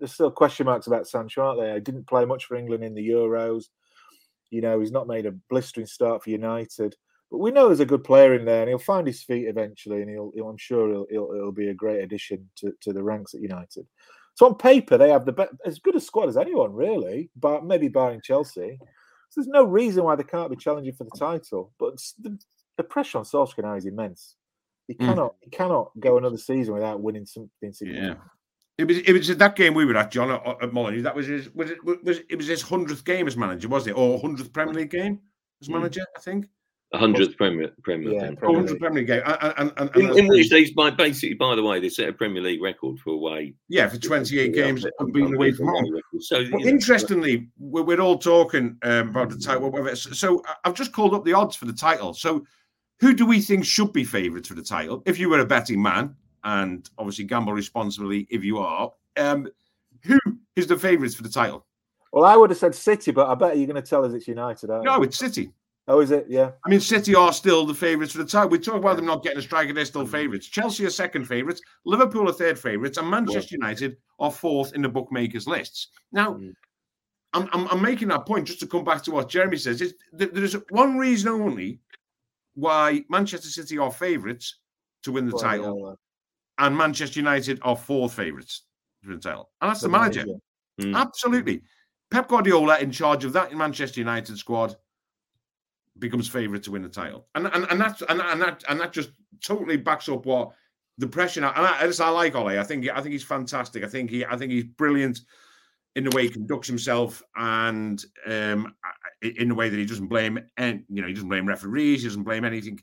there's 0.00 0.12
still 0.12 0.30
question 0.30 0.66
marks 0.66 0.86
about 0.86 1.06
Sancho, 1.06 1.42
aren't 1.42 1.60
there? 1.60 1.74
He 1.74 1.80
didn't 1.80 2.08
play 2.08 2.24
much 2.24 2.46
for 2.46 2.56
England 2.56 2.82
in 2.82 2.94
the 2.94 3.08
Euros. 3.08 3.66
You 4.50 4.62
know, 4.62 4.80
he's 4.80 4.90
not 4.90 5.06
made 5.06 5.26
a 5.26 5.32
blistering 5.48 5.86
start 5.86 6.24
for 6.24 6.30
United. 6.30 6.96
But 7.30 7.38
we 7.38 7.52
know 7.52 7.68
there's 7.68 7.80
a 7.80 7.86
good 7.86 8.02
player 8.02 8.34
in 8.34 8.44
there, 8.44 8.60
and 8.60 8.68
he'll 8.68 8.78
find 8.78 9.06
his 9.06 9.22
feet 9.22 9.46
eventually, 9.46 10.00
and 10.00 10.10
he'll, 10.10 10.32
he'll 10.34 10.48
I'm 10.48 10.56
sure 10.56 10.90
he'll, 10.90 11.06
he'll, 11.10 11.32
he'll, 11.32 11.52
be 11.52 11.68
a 11.68 11.74
great 11.74 12.02
addition 12.02 12.48
to, 12.56 12.72
to 12.80 12.92
the 12.92 13.02
ranks 13.02 13.34
at 13.34 13.40
United. 13.40 13.86
So 14.34 14.46
on 14.46 14.54
paper, 14.54 14.96
they 14.96 15.10
have 15.10 15.26
the 15.26 15.32
best, 15.32 15.52
as 15.64 15.78
good 15.78 15.96
a 15.96 16.00
squad 16.00 16.28
as 16.28 16.36
anyone, 16.36 16.72
really, 16.72 17.30
but 17.36 17.64
maybe 17.64 17.88
barring 17.88 18.20
Chelsea. 18.22 18.78
So 19.30 19.40
there's 19.40 19.48
no 19.48 19.64
reason 19.64 20.04
why 20.04 20.16
they 20.16 20.24
can't 20.24 20.50
be 20.50 20.56
challenging 20.56 20.94
for 20.94 21.04
the 21.04 21.18
title. 21.18 21.72
But 21.78 22.02
the, 22.20 22.38
the 22.76 22.84
pressure 22.84 23.18
on 23.18 23.24
Solskjaer 23.24 23.64
now 23.64 23.74
is 23.74 23.86
immense. 23.86 24.36
He 24.88 24.94
hmm. 24.94 25.06
cannot, 25.06 25.32
mm. 25.32 25.36
he 25.42 25.50
cannot 25.50 25.90
go 26.00 26.18
another 26.18 26.38
season 26.38 26.74
without 26.74 27.00
winning 27.00 27.26
something 27.26 27.72
significant. 27.72 28.18
Yeah. 28.18 28.24
It 28.78 28.88
was 28.88 28.98
it 28.98 29.12
was 29.12 29.36
that 29.36 29.56
game 29.56 29.74
we 29.74 29.84
were 29.84 29.96
at, 29.96 30.10
John, 30.10 30.30
at, 30.30 30.62
at 30.62 30.72
Molineux. 30.72 31.02
That 31.02 31.14
was 31.14 31.26
his 31.26 31.54
was 31.54 31.70
it 31.70 31.84
was 31.84 32.20
it 32.30 32.36
was 32.36 32.46
his 32.46 32.62
hundredth 32.62 33.04
game 33.04 33.26
as 33.26 33.36
manager, 33.36 33.68
was 33.68 33.86
it, 33.86 33.92
or 33.92 34.18
hundredth 34.18 34.54
Premier 34.54 34.72
League 34.72 34.90
game 34.90 35.20
as 35.60 35.66
hmm. 35.66 35.74
manager? 35.74 36.04
I 36.16 36.20
think 36.20 36.46
hundredth 36.94 37.36
Premier 37.36 37.70
Premier 37.82 38.12
yeah, 38.12 38.30
Premier, 38.36 38.62
League. 38.62 38.78
Premier 38.80 38.98
League 39.00 39.06
game, 39.06 39.22
and, 39.24 39.54
and, 39.58 39.72
and, 39.76 39.96
in, 39.96 40.18
in 40.18 40.28
which 40.28 40.50
they 40.50 40.70
by 40.72 40.90
basically, 40.90 41.34
by 41.34 41.54
the 41.54 41.62
way, 41.62 41.78
they 41.78 41.88
set 41.88 42.08
a 42.08 42.12
Premier 42.12 42.42
League 42.42 42.62
record 42.62 42.98
for 42.98 43.10
away. 43.10 43.54
Yeah, 43.68 43.88
for 43.88 43.98
twenty 43.98 44.38
eight 44.40 44.54
games 44.54 44.84
being 45.12 45.34
away 45.34 45.52
from 45.52 45.68
home. 45.68 46.00
So, 46.20 46.44
well, 46.52 46.66
interestingly, 46.66 47.48
we're, 47.58 47.82
we're, 47.82 48.00
all 48.00 48.18
talking 48.18 48.76
um, 48.82 49.10
about 49.10 49.30
the 49.30 49.38
title. 49.38 49.94
So 49.94 50.42
I've 50.64 50.74
just 50.74 50.92
called 50.92 51.14
up 51.14 51.24
the 51.24 51.32
odds 51.32 51.56
for 51.56 51.66
the 51.66 51.72
title. 51.72 52.14
So 52.14 52.44
who 53.00 53.14
do 53.14 53.24
we 53.24 53.40
think 53.40 53.64
should 53.64 53.92
be 53.92 54.04
favourites 54.04 54.48
for 54.48 54.54
the 54.54 54.62
title? 54.62 55.02
If 55.06 55.18
you 55.18 55.28
were 55.28 55.40
a 55.40 55.46
betting 55.46 55.80
man, 55.80 56.16
and 56.44 56.88
obviously 56.98 57.24
gamble 57.24 57.52
responsibly 57.52 58.26
if 58.30 58.44
you 58.44 58.58
are, 58.58 58.90
um, 59.16 59.48
who 60.04 60.18
is 60.56 60.66
the 60.66 60.76
favourites 60.76 61.14
for 61.14 61.22
the 61.22 61.28
title? 61.28 61.66
Well, 62.12 62.24
I 62.24 62.36
would 62.36 62.50
have 62.50 62.58
said 62.58 62.74
City, 62.74 63.12
but 63.12 63.28
I 63.28 63.34
bet 63.34 63.56
you're 63.56 63.66
going 63.66 63.80
to 63.80 63.88
tell 63.88 64.04
us 64.04 64.12
it's 64.12 64.26
United. 64.26 64.68
no, 64.68 64.96
you? 64.96 65.02
it's 65.04 65.18
City. 65.18 65.52
Oh, 65.90 65.98
is 65.98 66.12
it? 66.12 66.26
Yeah. 66.28 66.52
I 66.64 66.68
mean, 66.68 66.78
City 66.78 67.16
are 67.16 67.32
still 67.32 67.66
the 67.66 67.74
favourites 67.74 68.12
for 68.12 68.18
the 68.18 68.24
title. 68.24 68.48
We 68.48 68.60
talk 68.60 68.76
about 68.76 68.94
them 68.94 69.06
not 69.06 69.24
getting 69.24 69.40
a 69.40 69.42
striker; 69.42 69.72
they're 69.72 69.84
still 69.84 70.06
favourites. 70.06 70.46
Chelsea 70.46 70.86
are 70.86 70.90
second 70.90 71.24
favourites. 71.24 71.60
Liverpool 71.84 72.28
are 72.28 72.32
third 72.32 72.56
favourites, 72.56 72.96
and 72.96 73.10
Manchester 73.10 73.56
yeah. 73.56 73.66
United 73.66 73.96
are 74.20 74.30
fourth 74.30 74.72
in 74.72 74.82
the 74.82 74.88
bookmakers' 74.88 75.48
lists. 75.48 75.88
Now, 76.12 76.34
mm. 76.34 76.52
I'm, 77.32 77.48
I'm, 77.52 77.66
I'm 77.66 77.82
making 77.82 78.06
that 78.08 78.24
point 78.24 78.46
just 78.46 78.60
to 78.60 78.68
come 78.68 78.84
back 78.84 79.02
to 79.02 79.10
what 79.10 79.28
Jeremy 79.28 79.56
says. 79.56 79.80
Is 79.80 79.94
there 80.12 80.28
is 80.32 80.56
one 80.68 80.96
reason 80.96 81.28
only 81.28 81.80
why 82.54 83.02
Manchester 83.10 83.48
City 83.48 83.76
are 83.76 83.90
favourites 83.90 84.60
to 85.02 85.10
win 85.10 85.26
the 85.26 85.34
well, 85.34 85.42
title, 85.42 85.98
yeah. 86.58 86.66
and 86.66 86.78
Manchester 86.78 87.18
United 87.18 87.58
are 87.62 87.76
fourth 87.76 88.14
favourites 88.14 88.62
to 89.02 89.08
win 89.08 89.16
the 89.16 89.22
title, 89.22 89.50
and 89.60 89.68
that's 89.68 89.80
the, 89.80 89.88
the 89.88 89.98
manager. 89.98 90.20
manager. 90.20 90.40
Mm. 90.82 90.96
Absolutely, 90.96 91.62
Pep 92.12 92.28
Guardiola 92.28 92.78
in 92.78 92.92
charge 92.92 93.24
of 93.24 93.32
that 93.32 93.52
Manchester 93.56 93.98
United 93.98 94.38
squad 94.38 94.76
becomes 95.98 96.28
favourite 96.28 96.62
to 96.64 96.70
win 96.70 96.82
the 96.82 96.88
title, 96.88 97.26
and 97.34 97.46
and 97.46 97.66
and 97.70 97.80
that's 97.80 98.02
and, 98.02 98.20
and 98.20 98.40
that 98.40 98.64
and 98.68 98.80
that 98.80 98.92
just 98.92 99.10
totally 99.44 99.76
backs 99.76 100.08
up 100.08 100.26
what 100.26 100.52
the 100.98 101.06
pressure. 101.06 101.40
And 101.40 101.46
I, 101.46 101.82
I, 101.82 101.92
I 102.00 102.10
like 102.10 102.34
Ole. 102.34 102.58
I 102.58 102.62
think 102.62 102.88
I 102.88 103.00
think 103.00 103.12
he's 103.12 103.24
fantastic. 103.24 103.84
I 103.84 103.88
think 103.88 104.10
he 104.10 104.24
I 104.24 104.36
think 104.36 104.52
he's 104.52 104.64
brilliant 104.64 105.20
in 105.96 106.04
the 106.04 106.14
way 106.14 106.22
he 106.22 106.28
conducts 106.28 106.68
himself 106.68 107.22
and 107.36 108.04
um, 108.26 108.74
in 109.22 109.48
the 109.48 109.54
way 109.54 109.68
that 109.68 109.76
he 109.76 109.86
doesn't 109.86 110.06
blame 110.06 110.38
and 110.56 110.84
you 110.88 111.02
know 111.02 111.08
he 111.08 111.14
doesn't 111.14 111.28
blame 111.28 111.46
referees, 111.46 112.02
he 112.02 112.08
doesn't 112.08 112.22
blame 112.22 112.44
anything. 112.44 112.78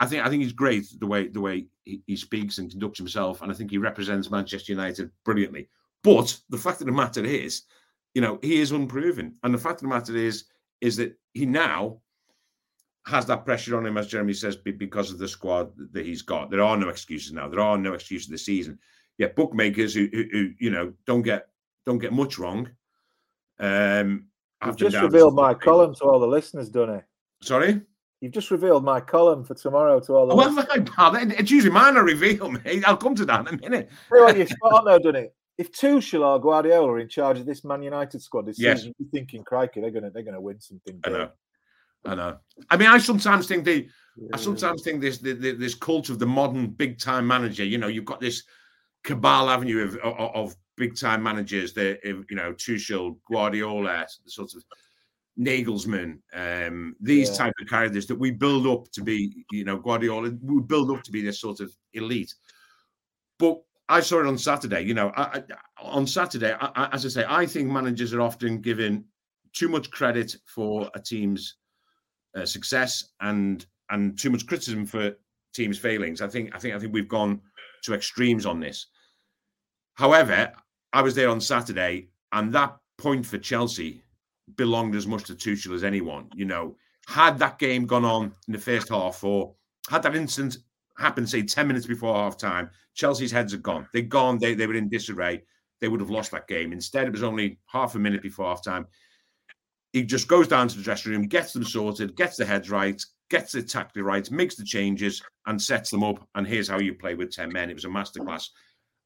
I 0.00 0.06
think 0.06 0.24
I 0.24 0.28
think 0.28 0.42
he's 0.42 0.52
great 0.52 0.86
the 0.98 1.06
way 1.06 1.28
the 1.28 1.40
way 1.40 1.66
he, 1.84 2.02
he 2.06 2.16
speaks 2.16 2.58
and 2.58 2.70
conducts 2.70 2.98
himself, 2.98 3.42
and 3.42 3.52
I 3.52 3.54
think 3.54 3.70
he 3.70 3.78
represents 3.78 4.30
Manchester 4.30 4.72
United 4.72 5.10
brilliantly. 5.24 5.68
But 6.02 6.36
the 6.48 6.58
fact 6.58 6.80
of 6.80 6.86
the 6.86 6.92
matter 6.92 7.24
is, 7.24 7.62
you 8.14 8.22
know, 8.22 8.38
he 8.42 8.60
is 8.60 8.72
unproven, 8.72 9.36
and 9.42 9.52
the 9.52 9.58
fact 9.58 9.76
of 9.76 9.82
the 9.82 9.94
matter 9.94 10.16
is, 10.16 10.44
is 10.80 10.96
that 10.96 11.14
he 11.34 11.44
now 11.44 12.00
has 13.06 13.26
that 13.26 13.44
pressure 13.44 13.76
on 13.76 13.86
him, 13.86 13.96
as 13.96 14.08
Jeremy 14.08 14.34
says, 14.34 14.56
because 14.56 15.10
of 15.10 15.18
the 15.18 15.28
squad 15.28 15.72
that 15.92 16.04
he's 16.04 16.22
got. 16.22 16.50
There 16.50 16.62
are 16.62 16.76
no 16.76 16.88
excuses 16.88 17.32
now. 17.32 17.48
There 17.48 17.60
are 17.60 17.78
no 17.78 17.94
excuses 17.94 18.28
this 18.28 18.44
season. 18.44 18.78
Yeah, 19.18 19.28
bookmakers 19.28 19.94
who, 19.94 20.08
who, 20.12 20.24
who 20.30 20.50
you 20.58 20.70
know 20.70 20.92
don't 21.06 21.22
get 21.22 21.48
don't 21.86 21.98
get 21.98 22.12
much 22.12 22.38
wrong. 22.38 22.68
Um, 23.58 24.26
You've 24.64 24.76
just 24.76 24.96
revealed 24.96 25.34
my 25.34 25.54
column 25.54 25.94
to 25.96 26.04
all 26.04 26.18
the 26.20 26.26
listeners, 26.26 26.68
Danny? 26.68 27.00
Sorry. 27.42 27.80
You've 28.20 28.32
just 28.32 28.50
revealed 28.50 28.84
my 28.84 29.00
column 29.00 29.44
for 29.44 29.54
tomorrow 29.54 29.98
to 30.00 30.12
all 30.12 30.26
the. 30.26 30.34
Well, 30.34 30.54
pal, 30.84 31.16
it's 31.16 31.50
usually 31.50 31.72
mine 31.72 31.96
I 31.96 32.00
reveal, 32.00 32.50
mate. 32.50 32.84
I'll 32.86 32.96
come 32.96 33.14
to 33.14 33.24
that 33.24 33.40
in 33.40 33.54
a 33.54 33.58
minute. 33.58 33.90
You're 34.10 34.46
spot 34.46 34.72
on, 34.72 34.84
though, 34.84 35.12
Danny? 35.12 35.28
If 35.56 35.72
Tuchel 35.72 36.26
or 36.26 36.38
Guardiola 36.38 36.92
are 36.92 36.98
in 36.98 37.08
charge 37.08 37.38
of 37.38 37.46
this 37.46 37.64
Man 37.64 37.82
United 37.82 38.20
squad 38.20 38.46
this 38.46 38.58
yes. 38.58 38.78
season, 38.78 38.94
you're 38.98 39.08
thinking, 39.10 39.42
crikey, 39.42 39.80
they're 39.80 39.90
gonna 39.90 40.10
they're 40.10 40.22
gonna 40.22 40.40
win 40.40 40.60
something. 40.60 40.96
Big. 41.02 41.14
I 41.14 41.18
know. 41.18 41.30
I 42.04 42.14
know. 42.14 42.38
I 42.70 42.76
mean, 42.76 42.88
I 42.88 42.98
sometimes 42.98 43.46
think 43.46 43.64
the, 43.64 43.88
yeah. 44.16 44.28
I 44.32 44.38
sometimes 44.38 44.82
think 44.82 45.00
this 45.00 45.18
the, 45.18 45.32
the, 45.32 45.52
this 45.52 45.74
cult 45.74 46.08
of 46.08 46.18
the 46.18 46.26
modern 46.26 46.68
big 46.68 46.98
time 46.98 47.26
manager. 47.26 47.64
You 47.64 47.78
know, 47.78 47.88
you've 47.88 48.04
got 48.04 48.20
this 48.20 48.42
cabal 49.04 49.50
avenue 49.50 49.84
of 49.84 49.96
of, 49.96 50.34
of 50.34 50.56
big 50.76 50.96
time 50.96 51.22
managers. 51.22 51.72
The 51.72 51.98
you 52.04 52.36
know, 52.36 52.52
Tuchel, 52.54 53.16
Guardiola, 53.30 54.06
the 54.24 54.30
sort 54.30 54.54
of 54.54 54.64
Nagelsmann, 55.38 56.18
um, 56.34 56.96
these 57.00 57.30
yeah. 57.30 57.36
type 57.36 57.54
of 57.60 57.68
characters 57.68 58.06
that 58.06 58.18
we 58.18 58.30
build 58.30 58.66
up 58.66 58.90
to 58.92 59.02
be. 59.02 59.44
You 59.50 59.64
know, 59.64 59.78
Guardiola, 59.78 60.32
we 60.42 60.62
build 60.62 60.90
up 60.90 61.02
to 61.04 61.12
be 61.12 61.22
this 61.22 61.40
sort 61.40 61.60
of 61.60 61.72
elite. 61.92 62.34
But 63.38 63.60
I 63.88 64.00
saw 64.00 64.20
it 64.20 64.26
on 64.26 64.38
Saturday. 64.38 64.82
You 64.82 64.94
know, 64.94 65.12
I, 65.16 65.22
I, 65.22 65.42
on 65.82 66.06
Saturday, 66.06 66.54
I, 66.60 66.88
as 66.92 67.04
I 67.04 67.08
say, 67.08 67.24
I 67.28 67.46
think 67.46 67.68
managers 67.68 68.14
are 68.14 68.20
often 68.20 68.60
given 68.60 69.04
too 69.52 69.68
much 69.68 69.90
credit 69.90 70.36
for 70.46 70.88
a 70.94 71.00
team's 71.00 71.56
uh, 72.34 72.46
success 72.46 73.10
and 73.20 73.66
and 73.90 74.18
too 74.18 74.30
much 74.30 74.46
criticism 74.46 74.86
for 74.86 75.12
teams' 75.52 75.78
failings. 75.78 76.20
I 76.20 76.28
think 76.28 76.54
I 76.54 76.58
think 76.58 76.74
I 76.74 76.78
think 76.78 76.92
we've 76.92 77.08
gone 77.08 77.40
to 77.84 77.94
extremes 77.94 78.46
on 78.46 78.60
this. 78.60 78.86
However, 79.94 80.52
I 80.92 81.02
was 81.02 81.14
there 81.14 81.28
on 81.28 81.40
Saturday, 81.40 82.08
and 82.32 82.52
that 82.52 82.76
point 82.98 83.26
for 83.26 83.38
Chelsea 83.38 84.02
belonged 84.56 84.94
as 84.94 85.06
much 85.06 85.24
to 85.24 85.34
Tuchel 85.34 85.74
as 85.74 85.84
anyone. 85.84 86.28
You 86.34 86.44
know, 86.44 86.76
had 87.06 87.38
that 87.38 87.58
game 87.58 87.86
gone 87.86 88.04
on 88.04 88.32
in 88.46 88.52
the 88.52 88.58
first 88.58 88.88
half, 88.88 89.22
or 89.24 89.54
had 89.88 90.02
that 90.02 90.16
incident 90.16 90.58
happened, 90.98 91.28
say, 91.28 91.42
10 91.42 91.66
minutes 91.66 91.86
before 91.86 92.14
half 92.14 92.36
time, 92.36 92.70
Chelsea's 92.94 93.32
heads 93.32 93.54
are 93.54 93.58
gone. 93.58 93.88
They're 93.92 94.02
gone. 94.02 94.38
They, 94.38 94.54
they 94.54 94.66
were 94.66 94.74
in 94.74 94.88
disarray. 94.88 95.42
They 95.80 95.88
would 95.88 96.00
have 96.00 96.10
lost 96.10 96.30
that 96.32 96.46
game. 96.46 96.72
Instead, 96.72 97.06
it 97.06 97.12
was 97.12 97.22
only 97.22 97.58
half 97.66 97.94
a 97.94 97.98
minute 97.98 98.22
before 98.22 98.46
half 98.46 98.62
time. 98.62 98.86
He 99.92 100.04
just 100.04 100.28
goes 100.28 100.46
down 100.46 100.68
to 100.68 100.76
the 100.76 100.82
dressing 100.82 101.12
room, 101.12 101.26
gets 101.26 101.52
them 101.52 101.64
sorted, 101.64 102.16
gets 102.16 102.36
the 102.36 102.44
heads 102.44 102.70
right, 102.70 103.02
gets 103.28 103.52
the 103.52 103.62
tactic 103.62 104.04
right, 104.04 104.30
makes 104.30 104.54
the 104.54 104.64
changes, 104.64 105.22
and 105.46 105.60
sets 105.60 105.90
them 105.90 106.04
up. 106.04 106.26
And 106.34 106.46
here's 106.46 106.68
how 106.68 106.78
you 106.78 106.94
play 106.94 107.14
with 107.14 107.34
10 107.34 107.52
men. 107.52 107.70
It 107.70 107.74
was 107.74 107.84
a 107.84 107.88
masterclass. 107.88 108.48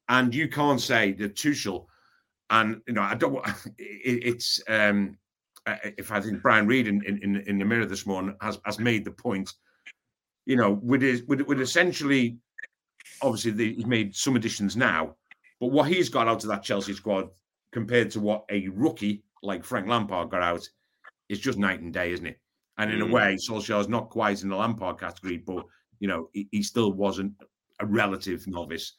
And 0.09 0.33
you 0.33 0.47
can't 0.47 0.79
say 0.79 1.13
that 1.13 1.35
Tuchel, 1.35 1.85
and 2.51 2.81
you 2.87 2.93
know, 2.93 3.01
I 3.01 3.15
don't 3.15 3.43
it, 3.77 4.23
it's 4.25 4.61
um 4.67 5.17
if 5.97 6.11
I 6.11 6.21
think 6.21 6.41
Brian 6.41 6.67
Reade 6.67 6.87
in, 6.87 7.03
in, 7.05 7.37
in 7.47 7.57
the 7.57 7.65
mirror 7.65 7.87
this 7.87 8.05
morning 8.05 8.35
has, 8.41 8.59
has 8.65 8.77
made 8.77 9.03
the 9.03 9.11
point, 9.11 9.51
you 10.45 10.55
know, 10.55 10.73
with 10.83 11.01
his 11.01 11.23
with, 11.23 11.41
with 11.41 11.59
essentially 11.59 12.37
obviously 13.21 13.51
the, 13.51 13.73
he's 13.73 13.85
made 13.85 14.15
some 14.15 14.35
additions 14.35 14.75
now, 14.75 15.15
but 15.59 15.71
what 15.71 15.87
he's 15.89 16.09
got 16.09 16.27
out 16.27 16.43
of 16.43 16.49
that 16.49 16.63
Chelsea 16.63 16.93
squad 16.93 17.29
compared 17.71 18.11
to 18.11 18.19
what 18.19 18.45
a 18.49 18.67
rookie 18.69 19.23
like 19.45 19.63
Frank 19.63 19.87
Lampard 19.87 20.29
got 20.29 20.41
out 20.41 20.67
it's 21.29 21.39
just 21.39 21.57
night 21.57 21.81
and 21.81 21.93
day, 21.93 22.11
isn't 22.11 22.25
it? 22.25 22.39
And 22.77 22.91
in 22.91 22.99
mm. 22.99 23.09
a 23.09 23.11
way, 23.11 23.35
Solskjaer's 23.35 23.89
not 23.89 24.09
quite 24.09 24.43
in 24.43 24.49
the 24.49 24.55
Lampard 24.55 24.99
category, 24.99 25.37
but 25.37 25.65
you 25.99 26.07
know, 26.07 26.29
he, 26.33 26.47
he, 26.51 26.61
still 26.61 26.91
wasn't 26.91 27.33
a 27.79 27.85
relative 27.85 28.45
novice. 28.47 28.93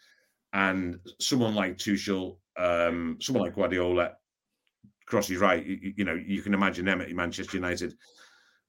And 0.53 0.99
someone 1.21 1.55
like 1.55 1.77
Tuchel, 1.77 2.39
um, 2.57 3.19
someone 3.21 3.45
like 3.45 3.55
Guardiola, 3.55 4.13
Crossy's 5.07 5.39
right. 5.39 5.65
You, 5.65 5.93
you, 5.97 6.05
know, 6.05 6.15
you 6.15 6.41
can 6.41 6.55
imagine 6.55 6.87
them 6.87 7.03
at 7.03 7.11
Manchester 7.11 7.59
United 7.59 7.95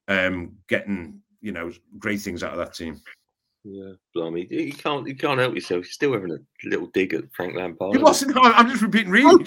um, 0.10 0.58
getting, 0.68 1.22
you 1.40 1.54
know, 1.54 1.72
great 1.98 2.20
things 2.20 2.44
out 2.44 2.52
of 2.52 2.58
that 2.58 2.74
team. 2.74 3.00
Yeah, 3.64 3.94
blimey, 4.14 4.48
you 4.50 4.72
can't 4.72 5.08
you 5.08 5.16
can't 5.16 5.40
help 5.40 5.56
yourself. 5.56 5.86
You're 5.86 5.92
still 5.92 6.14
having 6.14 6.32
a 6.32 6.38
little 6.64 6.88
dig 6.88 7.14
at 7.14 7.24
Frank 7.34 7.56
Lampard. 7.56 7.96
You 7.96 8.02
wasn't. 8.02 8.38
I'm 8.38 8.70
just 8.70 8.82
repeating. 8.82 9.12
Really, 9.12 9.44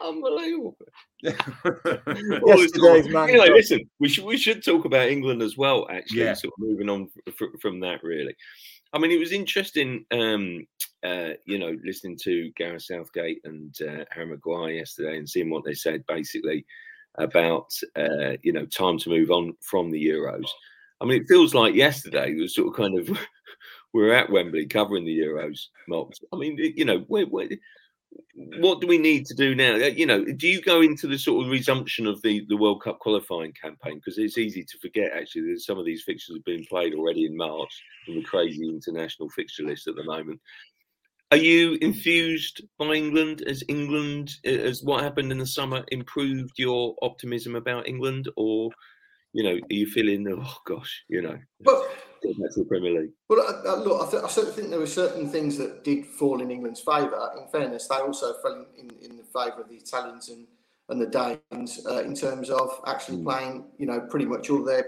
Unbelievable. 0.00 0.76
Yesterday's 1.22 3.08
man. 3.08 3.30
Anyway, 3.30 3.50
listen, 3.50 3.88
we 3.98 4.08
should 4.08 4.24
we 4.24 4.36
should 4.36 4.64
talk 4.64 4.84
about 4.84 5.08
England 5.08 5.42
as 5.42 5.56
well. 5.56 5.86
Actually, 5.90 6.20
yeah. 6.20 6.34
sort 6.34 6.54
of 6.56 6.66
moving 6.66 6.88
on 6.88 7.08
from 7.60 7.80
that, 7.80 8.02
really. 8.02 8.34
I 8.92 8.98
mean, 8.98 9.10
it 9.10 9.18
was 9.18 9.32
interesting, 9.32 10.06
um, 10.12 10.66
uh, 11.04 11.30
you 11.44 11.58
know, 11.58 11.76
listening 11.84 12.16
to 12.22 12.50
Gareth 12.56 12.84
Southgate 12.84 13.40
and 13.44 13.74
uh, 13.82 14.04
Harry 14.10 14.26
Maguire 14.26 14.70
yesterday 14.70 15.18
and 15.18 15.28
seeing 15.28 15.50
what 15.50 15.64
they 15.64 15.74
said 15.74 16.06
basically 16.06 16.64
about, 17.16 17.68
uh, 17.96 18.36
you 18.42 18.52
know, 18.52 18.64
time 18.66 18.98
to 18.98 19.10
move 19.10 19.30
on 19.30 19.54
from 19.60 19.90
the 19.90 20.02
Euros. 20.02 20.48
I 21.00 21.04
mean, 21.04 21.20
it 21.20 21.28
feels 21.28 21.54
like 21.54 21.74
yesterday 21.74 22.34
was 22.34 22.54
sort 22.54 22.68
of 22.68 22.74
kind 22.74 22.98
of 22.98 23.18
we 23.92 24.02
are 24.08 24.14
at 24.14 24.30
Wembley 24.30 24.66
covering 24.66 25.04
the 25.04 25.18
Euros, 25.18 25.66
Mox. 25.88 26.20
I 26.32 26.36
mean, 26.36 26.56
you 26.58 26.84
know, 26.84 27.00
where, 27.08 27.26
where, 27.26 27.48
what 28.58 28.80
do 28.80 28.86
we 28.86 28.98
need 28.98 29.26
to 29.26 29.34
do 29.34 29.54
now? 29.54 29.74
Uh, 29.74 29.88
you 29.88 30.06
know, 30.06 30.24
do 30.24 30.46
you 30.46 30.60
go 30.60 30.80
into 30.80 31.06
the 31.06 31.18
sort 31.18 31.44
of 31.44 31.50
resumption 31.50 32.06
of 32.06 32.20
the, 32.22 32.44
the 32.48 32.56
World 32.56 32.82
Cup 32.82 32.98
qualifying 32.98 33.52
campaign? 33.60 33.96
Because 33.96 34.18
it's 34.18 34.38
easy 34.38 34.62
to 34.62 34.78
forget, 34.78 35.12
actually, 35.14 35.52
that 35.52 35.60
some 35.60 35.78
of 35.78 35.84
these 35.84 36.02
fixtures 36.02 36.36
have 36.36 36.44
been 36.44 36.64
played 36.66 36.94
already 36.94 37.26
in 37.26 37.36
March 37.36 37.82
in 38.08 38.16
the 38.16 38.22
crazy 38.22 38.68
international 38.68 39.28
fixture 39.30 39.64
list 39.64 39.88
at 39.88 39.96
the 39.96 40.04
moment. 40.04 40.40
Are 41.32 41.36
you 41.36 41.76
infused 41.80 42.62
by 42.78 42.94
England? 42.94 43.42
As 43.42 43.62
England, 43.68 44.36
as 44.44 44.82
what 44.84 45.02
happened 45.02 45.32
in 45.32 45.38
the 45.38 45.46
summer, 45.46 45.84
improved 45.88 46.52
your 46.56 46.94
optimism 47.02 47.56
about 47.56 47.88
England? 47.88 48.30
Or, 48.36 48.70
you 49.36 49.42
know, 49.42 49.52
are 49.52 49.74
you 49.74 49.86
feeling, 49.86 50.26
oh 50.30 50.56
gosh, 50.64 51.04
you 51.08 51.20
know? 51.20 51.38
But 51.60 51.90
the 52.22 52.64
Premier 52.66 53.02
League. 53.02 53.10
Well, 53.28 53.46
uh, 53.46 53.76
look, 53.76 54.08
I, 54.08 54.10
th- 54.10 54.22
I, 54.22 54.28
certainly 54.28 54.56
think 54.56 54.70
there 54.70 54.78
were 54.78 54.86
certain 54.86 55.28
things 55.28 55.58
that 55.58 55.84
did 55.84 56.06
fall 56.06 56.40
in 56.40 56.50
England's 56.50 56.80
favour. 56.80 57.32
In 57.36 57.46
fairness, 57.48 57.86
they 57.86 57.96
also 57.96 58.32
fell 58.40 58.66
in, 58.78 58.88
in, 58.88 59.10
in 59.10 59.16
the 59.18 59.24
favour 59.24 59.60
of 59.60 59.68
the 59.68 59.74
Italians 59.74 60.30
and, 60.30 60.46
and 60.88 60.98
the 60.98 61.38
Danes 61.50 61.86
uh, 61.86 62.02
in 62.02 62.14
terms 62.14 62.48
of 62.48 62.80
actually 62.86 63.18
mm. 63.18 63.24
playing, 63.24 63.64
you 63.76 63.84
know, 63.84 64.00
pretty 64.08 64.24
much 64.24 64.48
all 64.48 64.64
their 64.64 64.86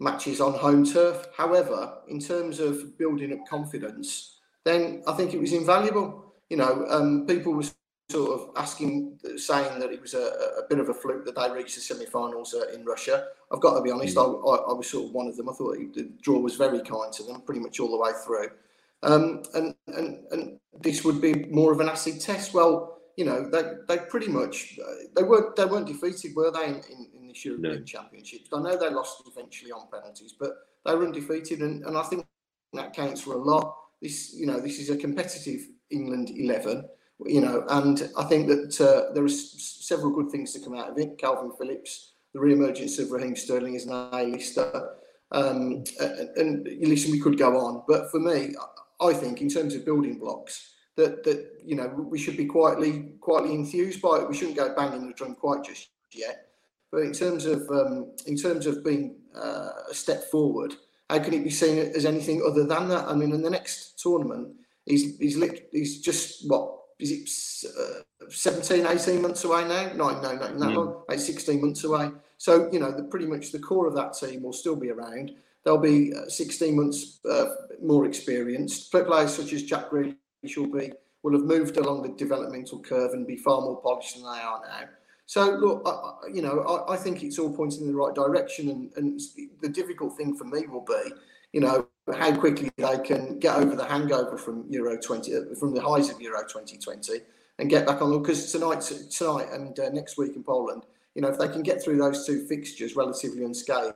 matches 0.00 0.40
on 0.40 0.54
home 0.54 0.84
turf. 0.84 1.28
However, 1.36 1.98
in 2.08 2.18
terms 2.18 2.58
of 2.58 2.98
building 2.98 3.32
up 3.34 3.46
confidence, 3.48 4.40
then 4.64 5.04
I 5.06 5.12
think 5.12 5.32
it 5.32 5.40
was 5.40 5.52
invaluable. 5.52 6.34
You 6.50 6.56
know, 6.56 6.86
um, 6.88 7.24
people 7.24 7.52
were 7.52 7.62
sort 8.08 8.30
of 8.30 8.50
asking, 8.56 9.18
saying 9.36 9.80
that 9.80 9.90
it 9.90 10.00
was 10.00 10.14
a, 10.14 10.18
a 10.58 10.62
bit 10.68 10.78
of 10.78 10.88
a 10.88 10.94
fluke 10.94 11.24
that 11.24 11.34
they 11.34 11.50
reached 11.50 11.74
the 11.74 11.80
semi-finals 11.80 12.54
uh, 12.54 12.72
in 12.72 12.84
Russia. 12.84 13.26
I've 13.52 13.60
got 13.60 13.74
to 13.76 13.82
be 13.82 13.90
honest, 13.90 14.16
mm. 14.16 14.22
I, 14.22 14.70
I, 14.70 14.72
was 14.72 14.88
sort 14.88 15.06
of 15.06 15.12
one 15.12 15.26
of 15.26 15.36
them. 15.36 15.48
I 15.48 15.52
thought 15.52 15.76
the 15.94 16.10
draw 16.22 16.38
was 16.38 16.56
very 16.56 16.80
kind 16.80 17.12
to 17.12 17.22
them, 17.24 17.40
pretty 17.40 17.60
much 17.60 17.80
all 17.80 17.90
the 17.90 17.98
way 17.98 18.12
through. 18.24 18.48
Um, 19.02 19.42
and 19.54 19.74
and 19.88 20.24
and 20.30 20.60
this 20.80 21.04
would 21.04 21.20
be 21.20 21.44
more 21.46 21.72
of 21.72 21.80
an 21.80 21.88
acid 21.88 22.20
test. 22.20 22.54
Well, 22.54 22.98
you 23.16 23.24
know, 23.24 23.48
they 23.48 23.62
they 23.88 23.98
pretty 24.04 24.28
much 24.28 24.78
uh, 24.82 24.92
they 25.14 25.22
weren't 25.22 25.54
they 25.56 25.64
weren't 25.64 25.86
defeated, 25.86 26.34
were 26.34 26.50
they, 26.50 26.66
in, 26.66 26.74
in, 26.76 27.08
in 27.14 27.28
this 27.28 27.44
European 27.44 27.80
no. 27.80 27.84
Championships? 27.84 28.48
I 28.52 28.60
know 28.60 28.76
they 28.76 28.90
lost 28.90 29.22
eventually 29.26 29.72
on 29.72 29.88
penalties, 29.92 30.34
but 30.38 30.52
they 30.84 30.94
were 30.94 31.04
undefeated, 31.06 31.60
and, 31.60 31.84
and 31.84 31.96
I 31.96 32.02
think 32.02 32.26
that 32.72 32.94
counts 32.94 33.20
for 33.20 33.34
a 33.34 33.38
lot. 33.38 33.76
This 34.00 34.34
you 34.34 34.46
know 34.46 34.60
this 34.60 34.78
is 34.78 34.90
a 34.90 34.96
competitive 34.96 35.60
England 35.90 36.30
eleven 36.30 36.88
you 37.24 37.40
know, 37.40 37.64
and 37.68 38.10
I 38.16 38.24
think 38.24 38.48
that 38.48 38.80
uh, 38.80 39.12
there 39.14 39.24
are 39.24 39.26
s- 39.26 39.78
several 39.80 40.10
good 40.10 40.30
things 40.30 40.52
to 40.52 40.60
come 40.60 40.74
out 40.76 40.90
of 40.90 40.98
it. 40.98 41.18
Calvin 41.18 41.52
Phillips, 41.58 42.12
the 42.34 42.40
re-emergence 42.40 42.98
of 42.98 43.10
Raheem 43.10 43.36
Sterling 43.36 43.74
is 43.74 43.86
an 43.86 43.92
A-lister. 44.12 44.96
Um, 45.32 45.84
and, 45.98 46.66
and 46.66 46.88
listen, 46.88 47.10
we 47.10 47.20
could 47.20 47.38
go 47.38 47.56
on, 47.58 47.82
but 47.88 48.10
for 48.10 48.20
me, 48.20 48.54
I 49.00 49.12
think 49.12 49.40
in 49.40 49.48
terms 49.48 49.74
of 49.74 49.84
building 49.84 50.18
blocks, 50.18 50.72
that 50.96 51.24
that 51.24 51.60
you 51.64 51.76
know 51.76 51.88
we 51.88 52.18
should 52.18 52.36
be 52.36 52.46
quietly 52.46 53.10
quietly 53.20 53.54
enthused 53.54 54.00
by 54.00 54.18
it. 54.18 54.28
We 54.28 54.36
shouldn't 54.36 54.56
go 54.56 54.74
banging 54.74 55.06
the 55.06 55.14
drum 55.14 55.34
quite 55.34 55.64
just 55.64 55.88
yet. 56.12 56.48
But 56.90 57.02
in 57.02 57.12
terms 57.12 57.44
of 57.44 57.68
um, 57.70 58.12
in 58.26 58.36
terms 58.36 58.66
of 58.66 58.84
being 58.84 59.16
uh, 59.34 59.70
a 59.90 59.94
step 59.94 60.24
forward, 60.30 60.74
how 61.10 61.18
can 61.18 61.34
it 61.34 61.44
be 61.44 61.50
seen 61.50 61.78
as 61.78 62.06
anything 62.06 62.42
other 62.46 62.64
than 62.64 62.88
that? 62.88 63.06
I 63.08 63.14
mean, 63.14 63.32
in 63.32 63.42
the 63.42 63.50
next 63.50 64.00
tournament, 64.00 64.54
he's 64.86 65.18
he's, 65.18 65.36
lit, 65.36 65.68
he's 65.72 66.00
just 66.00 66.48
what 66.48 66.75
is 66.98 67.10
it 67.12 67.70
uh, 67.78 68.28
17, 68.30 68.86
18 68.86 69.22
months 69.22 69.44
away 69.44 69.66
now? 69.68 69.92
No, 69.94 70.10
no, 70.10 70.20
no, 70.20 70.32
not 70.34 70.40
that 70.40 70.54
mm. 70.54 70.74
long. 70.74 71.02
Like 71.08 71.20
16 71.20 71.60
months 71.60 71.84
away. 71.84 72.10
So, 72.38 72.70
you 72.72 72.78
know, 72.78 72.90
the, 72.90 73.04
pretty 73.04 73.26
much 73.26 73.52
the 73.52 73.58
core 73.58 73.86
of 73.86 73.94
that 73.94 74.14
team 74.14 74.42
will 74.42 74.52
still 74.52 74.76
be 74.76 74.90
around. 74.90 75.32
They'll 75.64 75.78
be 75.78 76.14
uh, 76.14 76.28
16 76.28 76.76
months 76.76 77.18
uh, 77.28 77.46
more 77.82 78.06
experienced. 78.06 78.90
Players 78.90 79.34
such 79.34 79.52
as 79.52 79.64
Jack 79.64 79.90
Grealish 79.90 80.16
will 80.56 80.72
be 80.72 80.92
will 81.22 81.32
have 81.32 81.42
moved 81.42 81.76
along 81.76 82.02
the 82.02 82.10
developmental 82.10 82.78
curve 82.78 83.12
and 83.12 83.26
be 83.26 83.36
far 83.36 83.60
more 83.60 83.80
polished 83.80 84.14
than 84.14 84.22
they 84.22 84.38
are 84.38 84.60
now. 84.64 84.88
So, 85.26 85.56
look, 85.56 85.82
I, 85.84 86.28
you 86.32 86.40
know, 86.40 86.60
I, 86.60 86.92
I, 86.92 86.96
think 86.96 87.24
it's 87.24 87.36
all 87.40 87.52
pointing 87.52 87.80
in 87.80 87.88
the 87.88 87.96
right 87.96 88.14
direction. 88.14 88.68
And, 88.68 88.92
and 88.96 89.20
the 89.60 89.68
difficult 89.68 90.16
thing 90.16 90.36
for 90.36 90.44
me 90.44 90.68
will 90.68 90.84
be, 90.84 91.10
you 91.52 91.60
know, 91.60 91.88
how 92.14 92.34
quickly 92.36 92.70
they 92.76 92.98
can 92.98 93.38
get 93.38 93.56
over 93.56 93.74
the 93.74 93.84
hangover 93.84 94.38
from 94.38 94.64
Euro 94.70 94.96
20, 94.98 95.34
uh, 95.34 95.40
from 95.58 95.74
the 95.74 95.80
highs 95.80 96.10
of 96.10 96.20
Euro 96.20 96.42
2020 96.42 97.20
and 97.58 97.70
get 97.70 97.86
back 97.86 98.00
on. 98.02 98.16
Because 98.20 98.52
tonight, 98.52 98.80
tonight 99.10 99.48
and 99.52 99.78
uh, 99.78 99.88
next 99.90 100.16
week 100.18 100.36
in 100.36 100.44
Poland, 100.44 100.84
you 101.14 101.22
know, 101.22 101.28
if 101.28 101.38
they 101.38 101.48
can 101.48 101.62
get 101.62 101.82
through 101.82 101.96
those 101.96 102.26
two 102.26 102.46
fixtures 102.46 102.94
relatively 102.94 103.44
unscathed, 103.44 103.94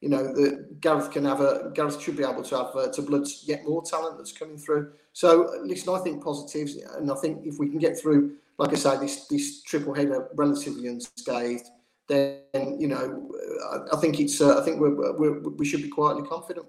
you 0.00 0.08
know, 0.08 0.22
the 0.22 0.66
Gareth 0.80 1.10
can 1.10 1.24
have 1.24 1.40
a 1.40 1.70
Gareth 1.74 2.00
should 2.00 2.16
be 2.16 2.22
able 2.22 2.42
to 2.42 2.56
have 2.56 2.74
uh, 2.74 2.90
to 2.90 3.02
blood 3.02 3.26
yet 3.44 3.66
more 3.66 3.82
talent 3.82 4.16
that's 4.16 4.32
coming 4.32 4.56
through. 4.56 4.92
So 5.12 5.50
listen, 5.62 5.94
I 5.94 5.98
think 5.98 6.22
positives, 6.22 6.76
and 6.76 7.10
I 7.10 7.14
think 7.16 7.46
if 7.46 7.58
we 7.58 7.68
can 7.68 7.78
get 7.78 7.98
through, 7.98 8.36
like 8.58 8.72
I 8.72 8.76
say, 8.76 8.96
this 8.98 9.26
this 9.26 9.62
triple 9.62 9.92
header 9.92 10.28
relatively 10.34 10.88
unscathed, 10.88 11.68
then 12.10 12.76
you 12.78 12.88
know, 12.88 13.30
I, 13.72 13.96
I 13.96 14.00
think 14.00 14.20
it's 14.20 14.40
uh, 14.40 14.58
I 14.58 14.64
think 14.64 14.80
we're, 14.80 15.16
we're, 15.16 15.40
we 15.40 15.64
should 15.64 15.82
be 15.82 15.88
quietly 15.88 16.26
confident. 16.28 16.66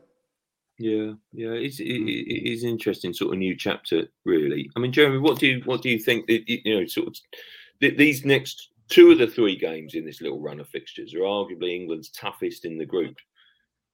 Yeah, 0.77 1.13
yeah, 1.33 1.51
it's 1.51 1.79
it, 1.79 1.85
it 1.85 2.51
is 2.51 2.63
interesting 2.63 3.13
sort 3.13 3.33
of 3.33 3.39
new 3.39 3.55
chapter, 3.55 4.07
really. 4.25 4.69
I 4.75 4.79
mean, 4.79 4.91
Jeremy, 4.91 5.19
what 5.19 5.39
do 5.39 5.47
you 5.47 5.61
what 5.65 5.81
do 5.81 5.89
you 5.89 5.99
think? 5.99 6.27
That, 6.27 6.47
you 6.47 6.79
know, 6.79 6.85
sort 6.85 7.07
of 7.07 7.17
these 7.79 8.25
next 8.25 8.69
two 8.89 9.11
of 9.11 9.17
the 9.17 9.27
three 9.27 9.55
games 9.55 9.95
in 9.95 10.05
this 10.05 10.21
little 10.21 10.41
run 10.41 10.59
of 10.59 10.67
fixtures 10.69 11.13
are 11.13 11.19
arguably 11.19 11.75
England's 11.75 12.09
toughest 12.09 12.65
in 12.65 12.77
the 12.77 12.85
group. 12.85 13.15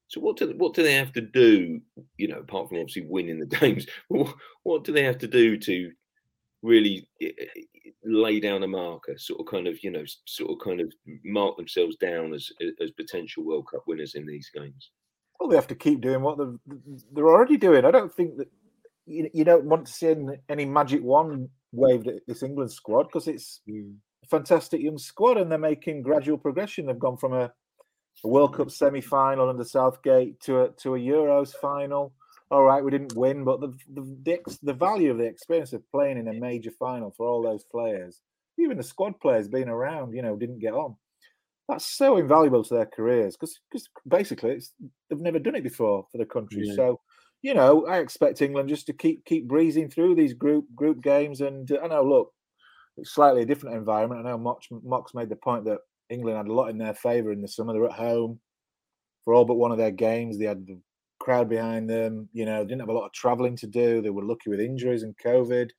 So 0.08 0.22
what 0.22 0.38
do 0.38 0.54
what 0.58 0.74
do 0.74 0.84
they 0.84 0.96
have 0.96 1.12
to 1.14 1.22
do? 1.22 1.82
You 2.18 2.30
know, 2.30 2.40
apart 2.40 2.70
from 2.70 2.80
obviously 2.80 3.06
winning 3.08 3.40
the 3.40 3.46
games, 3.60 3.86
what 4.08 4.84
do 4.84 4.92
they 4.92 5.04
have 5.04 5.18
to 5.20 5.28
do 5.28 5.58
to 5.58 5.92
really 6.62 7.08
lay 8.04 8.40
down 8.40 8.64
a 8.64 8.68
marker, 8.68 9.18
sort 9.18 9.40
of 9.40 9.48
kind 9.48 9.68
of 9.68 9.84
you 9.84 9.92
know, 9.92 10.04
sort 10.26 10.52
of 10.52 10.58
kind 10.64 10.82
of 10.82 10.92
mark 11.24 11.58
themselves 11.58 11.96
down 11.98 12.34
as 12.34 12.50
as 12.82 12.92
potential 12.92 13.44
World 13.44 13.68
Cup 13.72 13.84
winners 13.88 14.16
in 14.16 14.26
these 14.26 14.50
games? 14.54 14.92
Well, 15.40 15.50
they 15.50 15.56
have 15.56 15.68
to 15.68 15.76
keep 15.76 16.02
doing 16.02 16.22
what 16.22 16.38
they're, 16.38 16.56
they're 17.14 17.28
already 17.28 17.58
doing. 17.58 17.86
I 17.86 17.92
don't 17.92 18.14
think 18.14 18.38
that 18.38 18.48
you, 19.06 19.30
you 19.34 19.44
don't 19.44 19.66
want 19.66 19.86
to 19.86 19.94
see 19.94 20.14
any 20.50 20.66
magic 20.66 21.04
wand 21.04 21.50
waved 21.72 22.08
at 22.08 22.26
this 22.28 22.44
England 22.44 22.72
squad 22.72 23.04
because 23.04 23.28
it's 23.28 23.62
mm. 23.70 23.94
a 24.24 24.28
fantastic 24.28 24.82
young 24.82 24.98
squad 24.98 25.38
and 25.38 25.52
they're 25.52 25.60
making 25.60 26.02
gradual 26.02 26.38
progression. 26.38 26.86
They've 26.86 26.98
gone 26.98 27.18
from 27.18 27.34
a, 27.34 27.52
a 28.24 28.28
World 28.28 28.56
Cup 28.56 28.72
semi 28.72 29.02
final 29.02 29.50
under 29.50 29.64
Southgate 29.64 30.40
to 30.42 30.62
a, 30.62 30.70
to 30.82 30.96
a 30.96 31.00
Euros 31.00 31.54
final. 31.54 32.14
All 32.50 32.64
right, 32.64 32.84
we 32.84 32.92
didn't 32.92 33.16
win, 33.16 33.44
but 33.44 33.60
the, 33.60 33.74
the 33.94 34.02
the, 34.24 34.58
the 34.64 34.74
value 34.74 35.12
of 35.12 35.18
the 35.18 35.26
experience 35.26 35.74
of 35.74 35.90
playing 35.92 36.18
in 36.18 36.28
a 36.30 36.34
major 36.34 36.72
final 36.72 37.14
for 37.16 37.28
all 37.28 37.42
those 37.42 37.64
players, 37.64 38.22
even 38.58 38.78
the 38.78 38.84
squad 38.84 39.20
players 39.20 39.48
being 39.48 39.68
around, 39.68 40.14
you 40.14 40.22
know, 40.22 40.36
didn't 40.36 40.60
get 40.60 40.74
on. 40.74 40.96
That's 41.68 41.86
so 41.86 42.16
invaluable 42.18 42.64
to 42.64 42.74
their 42.74 42.86
careers 42.86 43.36
because 43.36 43.60
because 43.70 43.90
basically 44.08 44.62
they've 45.10 45.20
never 45.20 45.40
done 45.40 45.56
it 45.56 45.64
before 45.64 46.08
for 46.10 46.18
the 46.18 46.26
country. 46.26 46.64
Yeah. 46.64 46.76
So, 46.76 47.02
you 47.42 47.54
know, 47.54 47.86
I 47.86 47.98
expect 47.98 48.42
England 48.42 48.70
just 48.70 48.86
to 48.88 48.94
keep 48.94 49.26
keep 49.26 49.48
breezing 49.48 49.90
through 49.90 50.16
these 50.16 50.34
group 50.34 50.66
group 50.74 51.02
games. 51.02 51.42
And 51.42 51.70
uh, 51.70 51.80
I 51.84 51.88
know, 51.88 52.04
look, 52.04 52.32
it's 52.96 53.14
slightly 53.14 53.42
a 53.42 53.46
different 53.46 53.76
environment. 53.76 54.26
I 54.26 54.30
know 54.30 54.38
Mox, 54.38 54.68
Mox 54.72 55.14
made 55.14 55.28
the 55.28 55.36
point 55.36 55.66
that 55.66 55.80
England 56.10 56.38
had 56.38 56.48
a 56.48 56.54
lot 56.54 56.70
in 56.70 56.78
their 56.78 56.94
favour 56.94 57.34
in 57.34 57.42
the 57.42 57.48
summer. 57.50 57.74
They're 57.74 57.86
at 57.86 57.92
home 57.92 58.40
for 59.26 59.34
all 59.34 59.44
but 59.44 59.56
one 59.56 59.74
of 59.74 59.78
their 59.78 59.92
games. 59.92 60.40
They 60.40 60.46
had 60.46 60.66
the 60.66 60.80
crowd 61.28 61.50
behind 61.50 61.90
them. 61.90 62.30
You 62.32 62.46
know, 62.46 62.64
didn't 62.64 62.80
have 62.80 62.90
a 62.90 62.94
lot 62.94 63.06
of 63.06 63.12
travelling 63.12 63.58
to 63.58 63.68
do. 63.68 64.02
They 64.02 64.10
were 64.10 64.24
lucky 64.24 64.50
with 64.50 64.62
injuries 64.62 65.04
and 65.04 65.14
COVID, 65.18 65.70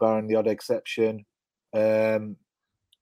barring 0.00 0.26
the 0.26 0.36
odd 0.36 0.46
exception. 0.46 1.26
Um, 1.74 2.36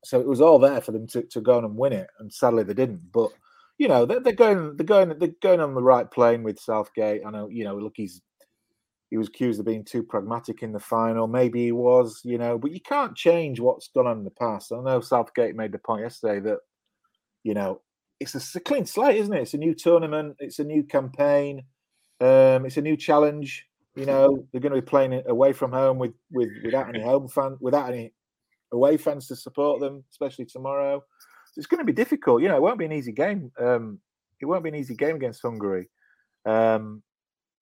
so 0.05 0.21
it 0.21 0.27
was 0.27 0.41
all 0.41 0.59
there 0.59 0.81
for 0.81 0.91
them 0.91 1.07
to, 1.09 1.23
to 1.23 1.41
go 1.41 1.59
on 1.59 1.65
and 1.65 1.77
win 1.77 1.93
it, 1.93 2.09
and 2.19 2.33
sadly 2.33 2.65
they 2.65 2.75
didn't. 2.75 3.13
But 3.13 3.31
you 3.79 3.87
know, 3.87 4.05
they're, 4.05 4.19
they're 4.19 4.33
going, 4.33 4.77
they're 4.77 4.87
going, 4.87 5.17
they're 5.17 5.41
going 5.41 5.61
on 5.61 5.75
the 5.75 5.83
right 5.83 6.11
plane 6.11 6.43
with 6.43 6.59
Southgate. 6.59 7.23
I 7.25 7.31
know, 7.31 7.49
you 7.49 7.63
know, 7.63 7.77
look, 7.77 7.93
he's 7.95 8.21
he 9.11 9.17
was 9.17 9.29
accused 9.29 9.61
of 9.61 9.67
being 9.67 9.85
too 9.85 10.03
pragmatic 10.03 10.65
in 10.65 10.73
the 10.73 10.81
final. 10.81 11.29
Maybe 11.29 11.67
he 11.67 11.73
was, 11.73 12.21
you 12.25 12.39
know, 12.39 12.59
but 12.59 12.73
you 12.73 12.81
can't 12.81 13.17
change 13.17 13.61
what's 13.61 13.89
gone 13.95 14.09
on 14.09 14.19
in 14.19 14.25
the 14.25 14.31
past. 14.33 14.73
I 14.73 14.81
know 14.83 15.01
Southgate 15.01 15.55
made 15.55 15.71
the 15.71 15.79
point 15.79 16.03
yesterday 16.03 16.41
that, 16.41 16.59
you 17.45 17.55
know, 17.55 17.81
it's 18.19 18.35
a, 18.35 18.59
a 18.59 18.61
clean 18.61 18.87
slate, 18.87 19.19
isn't 19.19 19.33
it? 19.33 19.43
It's 19.43 19.55
a 19.55 19.59
new 19.59 19.75
tournament, 19.75 20.37
it's 20.41 20.59
a 20.59 20.65
new 20.65 20.83
campaign. 20.83 21.63
Um, 22.21 22.67
it's 22.67 22.77
a 22.77 22.83
new 22.83 22.97
challenge. 22.97 23.67
You 23.95 24.05
know, 24.05 24.47
they're 24.53 24.61
going 24.61 24.75
to 24.75 24.81
be 24.81 24.87
playing 24.87 25.23
away 25.27 25.53
from 25.53 25.73
home 25.73 25.99
with, 25.99 26.13
with 26.31 26.51
without 26.63 26.89
any 26.89 27.03
home 27.03 27.29
fan, 27.29 27.57
without 27.61 27.89
any 27.93 28.13
away 28.73 28.99
fans 28.99 29.27
to 29.29 29.37
support 29.37 29.81
them, 29.81 30.05
especially 30.11 30.45
tomorrow. 30.45 31.03
So 31.53 31.59
it's 31.59 31.67
going 31.67 31.79
to 31.79 31.85
be 31.85 31.93
difficult. 31.93 32.43
You 32.43 32.49
know, 32.49 32.57
it 32.57 32.63
won't 32.63 32.79
be 32.79 32.85
an 32.85 32.93
easy 32.93 33.13
game. 33.13 33.51
Um, 33.59 34.01
it 34.41 34.45
won't 34.45 34.63
be 34.63 34.69
an 34.69 34.75
easy 34.75 34.95
game 34.95 35.17
against 35.17 35.41
Hungary. 35.41 35.89
Um, 36.45 37.03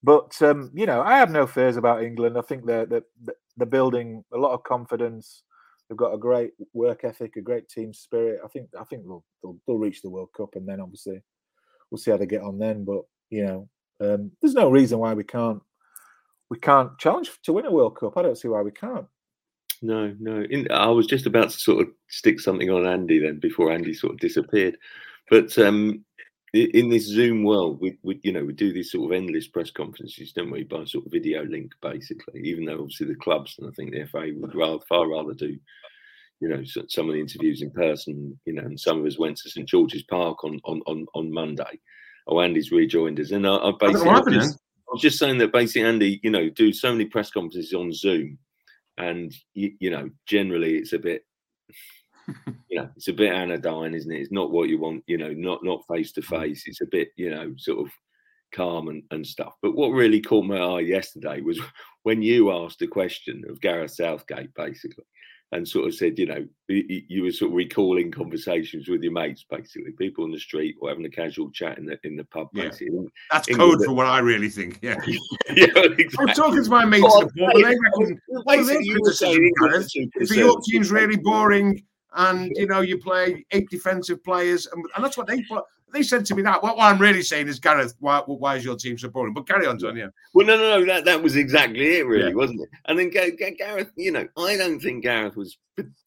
but 0.03 0.41
um, 0.43 0.71
you 0.75 0.87
know, 0.87 1.03
I 1.03 1.17
have 1.17 1.31
no 1.31 1.47
fears 1.47 1.77
about 1.77 2.03
England. 2.03 2.37
I 2.37 2.43
think 2.43 2.67
they're, 2.67 2.87
they're 2.87 3.05
they're 3.57 3.67
building 3.67 4.25
a 4.33 4.39
lot 4.39 4.53
of 4.53 4.65
confidence. 4.65 5.43
They've 5.89 5.97
got 5.97 6.15
a 6.15 6.19
great 6.19 6.53
work 6.73 7.05
ethic, 7.05 7.37
a 7.37 7.41
great 7.41 7.69
team 7.69 7.95
spirit. 7.95 8.41
I 8.45 8.49
think 8.49 8.69
I 8.79 8.85
think 8.85 9.05
they'll, 9.05 9.25
they'll, 9.43 9.57
they'll 9.67 9.79
reach 9.79 10.03
the 10.03 10.11
World 10.11 10.31
Cup, 10.37 10.57
and 10.57 10.69
then 10.69 10.81
obviously 10.81 11.23
we'll 11.91 11.99
see 11.99 12.11
how 12.11 12.17
they 12.17 12.27
get 12.27 12.43
on 12.43 12.59
then. 12.59 12.85
But 12.85 13.03
you 13.31 13.47
know, 13.47 13.69
um, 14.01 14.31
there's 14.41 14.55
no 14.55 14.71
reason 14.71 14.99
why 14.99 15.15
we 15.15 15.25
can't 15.25 15.63
we 16.51 16.59
can't 16.59 16.99
challenge 16.99 17.31
to 17.43 17.53
win 17.53 17.67
a 17.67 17.73
World 17.73 17.97
Cup. 17.97 18.17
I 18.17 18.23
don't 18.23 18.39
see 18.39 18.49
why 18.49 18.63
we 18.63 18.71
can't. 18.71 19.07
No, 19.83 20.15
no. 20.19 20.43
In, 20.43 20.71
I 20.71 20.87
was 20.87 21.07
just 21.07 21.27
about 21.27 21.51
to 21.51 21.59
sort 21.59 21.87
of 21.87 21.93
stick 22.09 22.41
something 22.41 22.71
on 22.71 22.87
Andy 22.87 23.19
then 23.19 23.39
before 23.39 23.73
Andy 23.73 23.93
sort 23.93 24.15
of 24.15 24.21
disappeared. 24.21 24.79
But 25.31 25.57
um, 25.59 26.05
in 26.53 26.89
this 26.89 27.07
Zoom 27.07 27.45
world, 27.45 27.81
we, 27.81 27.99
we, 28.03 28.21
you 28.23 28.33
know 28.33 28.45
we 28.45 28.53
do 28.53 28.73
these 28.73 28.93
sort 28.93 29.11
of 29.11 29.17
endless 29.17 29.49
press 29.49 29.71
conferences, 29.71 30.33
don't 30.33 30.51
we, 30.51 30.65
by 30.65 30.85
sort 30.85 31.07
of 31.07 31.13
video 31.13 31.45
link, 31.45 31.73
basically. 31.83 32.41
Even 32.43 32.65
though 32.65 32.81
obviously 32.81 33.07
the 33.07 33.15
clubs 33.17 33.57
and 33.59 33.69
I 33.69 33.73
think 33.73 33.93
the 33.93 34.07
FA 34.07 34.31
would 34.37 34.55
rather 34.55 34.79
far 34.89 35.09
rather 35.09 35.35
do, 35.35 35.57
you 36.41 36.49
know, 36.49 36.63
some 36.65 37.09
of 37.09 37.15
the 37.15 37.21
interviews 37.21 37.63
in 37.63 37.71
person. 37.71 38.39
You 38.45 38.55
know, 38.55 38.63
and 38.63 38.79
some 38.79 39.01
of 39.01 39.07
us 39.07 39.19
went 39.19 39.39
to 39.39 39.51
St 39.51 39.69
George's 39.69 40.05
Park 40.05 40.45
on 40.45 40.61
on 40.65 40.83
on, 40.87 41.07
on 41.15 41.33
Monday 41.33 41.81
oh, 42.27 42.41
Andy's 42.41 42.73
rejoined 42.73 43.21
us. 43.21 43.31
And 43.31 43.47
I, 43.47 43.57
I 43.57 43.73
basically 43.79 44.11
I 44.11 44.23
just, 44.31 44.55
I 44.57 44.93
was 44.93 45.03
just 45.03 45.19
saying 45.19 45.39
that 45.39 45.53
basically 45.53 45.89
Andy, 45.89 46.21
you 46.23 46.31
know, 46.31 46.49
do 46.51 46.73
so 46.73 46.93
many 46.93 47.07
press 47.07 47.31
conferences 47.31 47.73
on 47.75 47.93
Zoom, 47.93 48.39
and 48.99 49.35
you, 49.55 49.73
you 49.81 49.91
know, 49.91 50.11
generally 50.27 50.77
it's 50.77 50.93
a 50.93 50.99
bit, 50.99 51.25
you 52.69 52.79
know, 52.79 52.89
it's 52.97 53.09
a 53.09 53.13
bit 53.13 53.33
anodyne, 53.33 53.95
isn't 53.95 54.13
it? 54.13 54.21
It's 54.21 54.33
not 54.33 54.51
what 54.51 54.69
you 54.69 54.79
want, 54.79 55.05
you 55.07 55.19
know, 55.19 55.33
not 55.33 55.65
not 55.65 55.85
face 55.89 56.13
to 56.13 56.23
face. 56.23 56.65
It's 56.67 56.81
a 56.81 56.87
bit, 56.87 57.09
you 57.17 57.31
know, 57.31 57.55
sort 57.57 57.87
of 57.87 57.93
calm 58.53 58.89
and, 58.89 59.03
and 59.11 59.27
stuff. 59.27 59.55
But 59.63 59.75
what 59.75 59.89
really 59.89 60.21
caught 60.21 60.45
my 60.45 60.59
eye 60.59 60.81
yesterday 60.81 61.41
was 61.41 61.61
when 62.05 62.23
you 62.23 62.53
asked 62.53 62.83
a 62.83 62.87
question 62.87 63.43
of 63.49 63.61
Gareth 63.61 63.93
Southgate, 63.93 64.55
basically 64.55 65.05
and 65.55 65.67
sort 65.69 65.87
of 65.87 65.95
said, 65.95 66.19
you 66.19 66.27
know, 66.27 66.45
you, 66.69 67.23
were 67.23 67.31
sort 67.31 67.53
of 67.53 67.57
recalling 67.57 68.11
conversations 68.11 68.89
with 68.89 69.05
your 69.05 69.13
mates, 69.13 69.45
basically, 69.49 69.93
people 69.93 70.25
on 70.25 70.33
the 70.33 70.39
street 70.39 70.75
or 70.81 70.89
having 70.89 71.05
a 71.05 71.11
casual 71.11 71.49
chat 71.53 71.79
in 71.79 71.87
the 71.87 71.97
in 72.03 72.17
the 72.17 72.25
pub. 72.25 72.49
Yeah. 72.53 72.65
Basically. 72.65 73.07
That's 73.31 73.47
in 73.47 73.57
code 73.57 73.79
the, 73.79 73.85
for 73.85 73.93
what 73.93 74.07
I 74.07 74.19
really 74.19 74.49
think. 74.49 74.81
Yeah, 74.83 75.01
yeah 75.55 75.67
exactly. 75.77 76.07
I'm 76.19 76.29
talking 76.35 76.65
to 76.65 76.71
my 76.71 76.85
mates, 76.85 77.05
the 77.05 77.31
pub, 77.39 77.51
and 77.55 77.65
they 77.65 77.77
reckon, 77.77 78.21
what 78.27 78.59
are 78.59 78.65
they 78.65 78.79
If 80.17 80.37
your 80.37 80.61
team's 80.69 80.91
really 80.91 81.17
boring, 81.17 81.81
and 82.17 82.51
you 82.57 82.67
know 82.67 82.81
you 82.81 82.99
play 82.99 83.45
eight 83.53 83.71
defensive 83.71 84.25
players, 84.25 84.67
and, 84.67 84.85
and 84.97 85.05
that's 85.05 85.17
what 85.17 85.29
they 85.29 85.41
put 85.45 85.63
they 85.95 86.03
said 86.03 86.25
to 86.27 86.35
me 86.35 86.43
that. 86.43 86.63
What, 86.63 86.77
what 86.77 86.93
I'm 86.93 87.01
really 87.01 87.23
saying 87.23 87.49
is, 87.49 87.59
Gareth, 87.59 87.95
why, 88.01 88.21
why 88.27 88.57
is 88.57 88.65
your 88.65 88.77
team 88.77 88.99
so 88.99 89.09
boring? 89.09 89.33
But 89.33 89.49
carry 89.49 89.67
on, 89.67 89.79
John. 89.79 89.97
Yeah. 89.97 90.09
Well, 90.35 90.47
no, 90.47 90.57
no, 90.57 90.81
no. 90.81 90.87
That 90.87 91.05
that 91.05 91.23
was 91.23 91.37
exactly 91.37 91.99
it, 91.99 92.07
really, 92.07 92.29
yeah. 92.29 92.35
wasn't 92.35 92.63
it? 92.63 92.69
And 92.87 92.99
then 92.99 93.11
Gareth, 93.11 93.91
you 93.97 94.13
know, 94.13 94.27
I 94.37 94.57
don't 94.57 94.81
think 94.81 95.03
Gareth 95.03 95.37
was, 95.37 95.57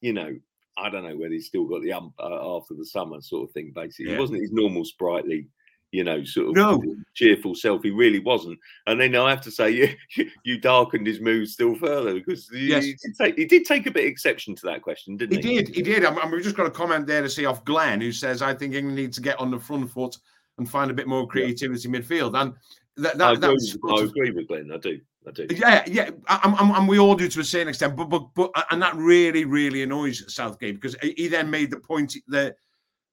you 0.01 0.13
know, 0.13 0.35
I 0.77 0.89
don't 0.89 1.03
know 1.03 1.15
whether 1.15 1.33
he's 1.33 1.47
still 1.47 1.65
got 1.65 1.81
the 1.81 1.93
ump 1.93 2.13
uh, 2.19 2.57
after 2.57 2.75
the 2.75 2.85
summer 2.85 3.21
sort 3.21 3.49
of 3.49 3.53
thing. 3.53 3.71
Basically, 3.73 4.11
yeah. 4.11 4.17
it 4.17 4.19
wasn't 4.19 4.41
his 4.41 4.51
normal 4.51 4.85
sprightly 4.85 5.47
you 5.91 6.03
know, 6.03 6.23
sort 6.23 6.49
of 6.49 6.55
no. 6.55 6.83
cheerful 7.13 7.55
self. 7.55 7.83
He 7.83 7.91
really 7.91 8.19
wasn't. 8.19 8.59
And 8.87 8.99
then 8.99 9.15
I 9.15 9.29
have 9.29 9.41
to 9.41 9.51
say, 9.51 9.71
you, 10.15 10.29
you 10.43 10.59
darkened 10.59 11.07
his 11.07 11.19
mood 11.19 11.49
still 11.49 11.75
further 11.75 12.13
because 12.13 12.49
he, 12.49 12.67
yes. 12.67 12.83
he, 12.83 12.93
did 12.93 13.17
take, 13.17 13.37
he, 13.37 13.45
did 13.45 13.65
take, 13.65 13.85
a 13.87 13.91
bit 13.91 14.05
of 14.05 14.11
exception 14.11 14.55
to 14.55 14.65
that 14.65 14.81
question, 14.81 15.17
didn't 15.17 15.41
he? 15.41 15.49
He 15.49 15.61
did. 15.61 15.75
He 15.75 15.81
did. 15.81 16.05
I 16.05 16.11
mean, 16.11 16.31
we've 16.31 16.43
just 16.43 16.57
got 16.57 16.65
a 16.65 16.71
comment 16.71 17.07
there 17.07 17.21
to 17.21 17.29
see 17.29 17.45
off 17.45 17.63
Glenn, 17.63 18.01
who 18.01 18.11
says, 18.11 18.41
I 18.41 18.53
think 18.53 18.73
England 18.73 18.97
needs 18.97 19.15
to 19.17 19.23
get 19.23 19.39
on 19.39 19.51
the 19.51 19.59
front 19.59 19.89
foot 19.89 20.17
and 20.57 20.69
find 20.69 20.91
a 20.91 20.93
bit 20.93 21.07
more 21.07 21.27
creativity 21.27 21.87
yeah. 21.89 21.99
midfield. 21.99 22.39
And 22.39 22.53
that, 22.97 23.17
that, 23.17 23.27
I, 23.27 23.33
agree, 23.33 23.57
I 23.89 24.03
agree 24.03 24.31
with 24.31 24.47
Glenn. 24.47 24.71
I 24.73 24.77
do. 24.77 24.99
I 25.27 25.31
do. 25.31 25.47
Yeah, 25.49 25.83
yeah, 25.87 26.09
and 26.29 26.87
we 26.87 26.99
all 26.99 27.15
do 27.15 27.27
to 27.27 27.39
a 27.41 27.43
certain 27.43 27.67
extent, 27.67 27.97
but 27.97 28.05
but 28.05 28.27
but 28.33 28.49
and 28.71 28.81
that 28.81 28.95
really 28.95 29.43
really 29.43 29.83
annoys 29.83 30.23
Southgate 30.33 30.75
because 30.75 30.95
he 31.01 31.27
then 31.27 31.49
made 31.49 31.69
the 31.69 31.79
point 31.79 32.15
that 32.29 32.55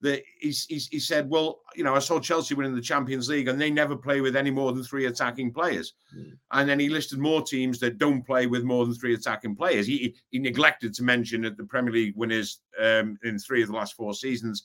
that 0.04 0.22
he, 0.38 0.50
he, 0.50 0.78
he, 0.90 0.98
said, 0.98 1.30
well, 1.30 1.62
you 1.74 1.82
know, 1.82 1.94
I 1.94 1.98
saw 1.98 2.20
Chelsea 2.20 2.54
winning 2.54 2.74
the 2.74 2.82
Champions 2.82 3.30
League 3.30 3.48
and 3.48 3.58
they 3.58 3.70
never 3.70 3.96
play 3.96 4.20
with 4.20 4.36
any 4.36 4.50
more 4.50 4.70
than 4.70 4.84
three 4.84 5.06
attacking 5.06 5.50
players. 5.50 5.94
Mm. 6.14 6.36
And 6.52 6.68
then 6.68 6.78
he 6.78 6.90
listed 6.90 7.18
more 7.18 7.42
teams 7.42 7.78
that 7.78 7.96
don't 7.96 8.22
play 8.22 8.46
with 8.46 8.64
more 8.64 8.84
than 8.84 8.94
three 8.94 9.14
attacking 9.14 9.56
players. 9.56 9.86
He, 9.86 10.14
he 10.30 10.38
neglected 10.38 10.92
to 10.94 11.02
mention 11.02 11.40
that 11.42 11.56
the 11.56 11.64
Premier 11.64 11.90
League 11.90 12.16
winners 12.16 12.60
um, 12.78 13.18
in 13.24 13.38
three 13.38 13.62
of 13.62 13.68
the 13.68 13.74
last 13.74 13.94
four 13.94 14.12
seasons 14.12 14.64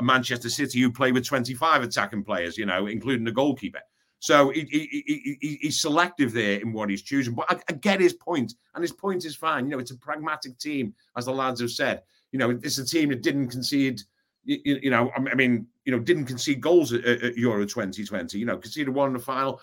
are 0.00 0.04
Manchester 0.04 0.50
City, 0.50 0.80
who 0.80 0.90
play 0.90 1.12
with 1.12 1.24
25 1.24 1.84
attacking 1.84 2.24
players, 2.24 2.58
you 2.58 2.66
know, 2.66 2.86
including 2.86 3.24
the 3.24 3.30
goalkeeper. 3.30 3.80
So 4.18 4.50
he, 4.50 4.66
he, 4.68 5.36
he, 5.40 5.58
he's 5.62 5.80
selective 5.80 6.32
there 6.32 6.58
in 6.58 6.72
what 6.72 6.90
he's 6.90 7.02
choosing. 7.02 7.34
But 7.34 7.46
I, 7.48 7.60
I 7.68 7.72
get 7.74 8.00
his 8.00 8.14
point, 8.14 8.54
and 8.74 8.82
his 8.82 8.92
point 8.92 9.24
is 9.24 9.36
fine. 9.36 9.66
You 9.66 9.70
know, 9.70 9.78
it's 9.78 9.92
a 9.92 9.96
pragmatic 9.96 10.58
team, 10.58 10.94
as 11.16 11.26
the 11.26 11.32
lads 11.32 11.60
have 11.60 11.70
said. 11.70 12.02
You 12.32 12.40
know, 12.40 12.50
it's 12.50 12.78
a 12.78 12.84
team 12.84 13.10
that 13.10 13.22
didn't 13.22 13.50
concede– 13.50 14.02
you, 14.44 14.80
you, 14.82 14.90
know, 14.90 15.10
I 15.14 15.34
mean, 15.34 15.66
you 15.84 15.92
know, 15.92 15.98
didn't 15.98 16.26
concede 16.26 16.60
goals 16.60 16.92
at, 16.92 17.04
at, 17.04 17.36
Euro 17.36 17.64
2020, 17.64 18.38
you 18.38 18.46
know, 18.46 18.56
conceded 18.56 18.94
one 18.94 19.08
in 19.08 19.14
the 19.14 19.18
final, 19.18 19.60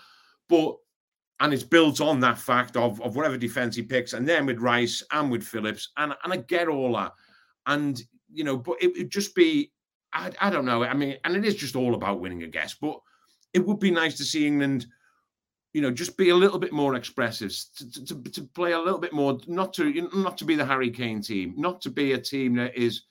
but 0.48 0.76
and 1.40 1.52
it's 1.52 1.62
built 1.62 2.00
on 2.00 2.18
that 2.20 2.38
fact 2.38 2.76
of, 2.76 3.00
of 3.00 3.14
whatever 3.14 3.36
defense 3.36 3.76
he 3.76 3.82
picks, 3.82 4.12
and 4.12 4.26
then 4.28 4.46
with 4.46 4.58
Rice 4.58 5.02
and 5.12 5.30
with 5.30 5.42
Phillips, 5.42 5.90
and 5.96 6.14
and 6.24 6.32
I 6.32 6.36
get 6.38 6.68
all 6.68 6.94
that, 6.94 7.12
and 7.66 8.00
you 8.32 8.44
know, 8.44 8.56
but 8.56 8.76
it 8.80 8.96
would 8.96 9.10
just 9.10 9.34
be, 9.34 9.72
I, 10.12 10.30
I 10.40 10.50
don't 10.50 10.64
know, 10.64 10.84
I 10.84 10.94
mean, 10.94 11.16
and 11.24 11.36
it 11.36 11.44
is 11.44 11.54
just 11.54 11.76
all 11.76 11.94
about 11.94 12.20
winning, 12.20 12.42
I 12.42 12.46
guess, 12.46 12.74
but 12.74 12.98
it 13.54 13.64
would 13.64 13.78
be 13.78 13.90
nice 13.90 14.16
to 14.18 14.24
see 14.24 14.46
England, 14.46 14.86
you 15.72 15.80
know, 15.80 15.90
just 15.90 16.16
be 16.16 16.30
a 16.30 16.34
little 16.34 16.58
bit 16.58 16.72
more 16.72 16.94
expressive, 16.94 17.52
to, 17.76 18.04
to, 18.04 18.22
to 18.22 18.42
play 18.54 18.72
a 18.72 18.78
little 18.78 18.98
bit 18.98 19.12
more, 19.12 19.38
not 19.46 19.72
to 19.74 20.08
not 20.14 20.38
to 20.38 20.44
be 20.44 20.56
the 20.56 20.66
Harry 20.66 20.90
Kane 20.90 21.22
team, 21.22 21.54
not 21.56 21.80
to 21.82 21.90
be 21.90 22.12
a 22.12 22.18
team 22.18 22.54
that 22.56 22.76
is 22.76 23.02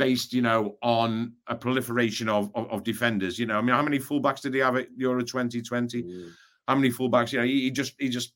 based, 0.00 0.32
you 0.32 0.40
know, 0.40 0.78
on 0.82 1.34
a 1.46 1.54
proliferation 1.54 2.26
of, 2.26 2.50
of, 2.54 2.70
of 2.70 2.82
defenders. 2.82 3.38
You 3.38 3.44
know, 3.44 3.58
I 3.58 3.60
mean, 3.60 3.76
how 3.76 3.82
many 3.82 3.98
fullbacks 3.98 4.40
did 4.40 4.54
he 4.54 4.60
have 4.60 4.76
at 4.76 4.88
Euro 4.96 5.22
2020? 5.22 6.02
Mm. 6.02 6.30
How 6.66 6.74
many 6.74 6.88
fullbacks? 6.88 7.32
You 7.32 7.40
know, 7.40 7.44
he, 7.44 7.60
he 7.64 7.70
just 7.70 7.96
he 7.98 8.08
just 8.08 8.32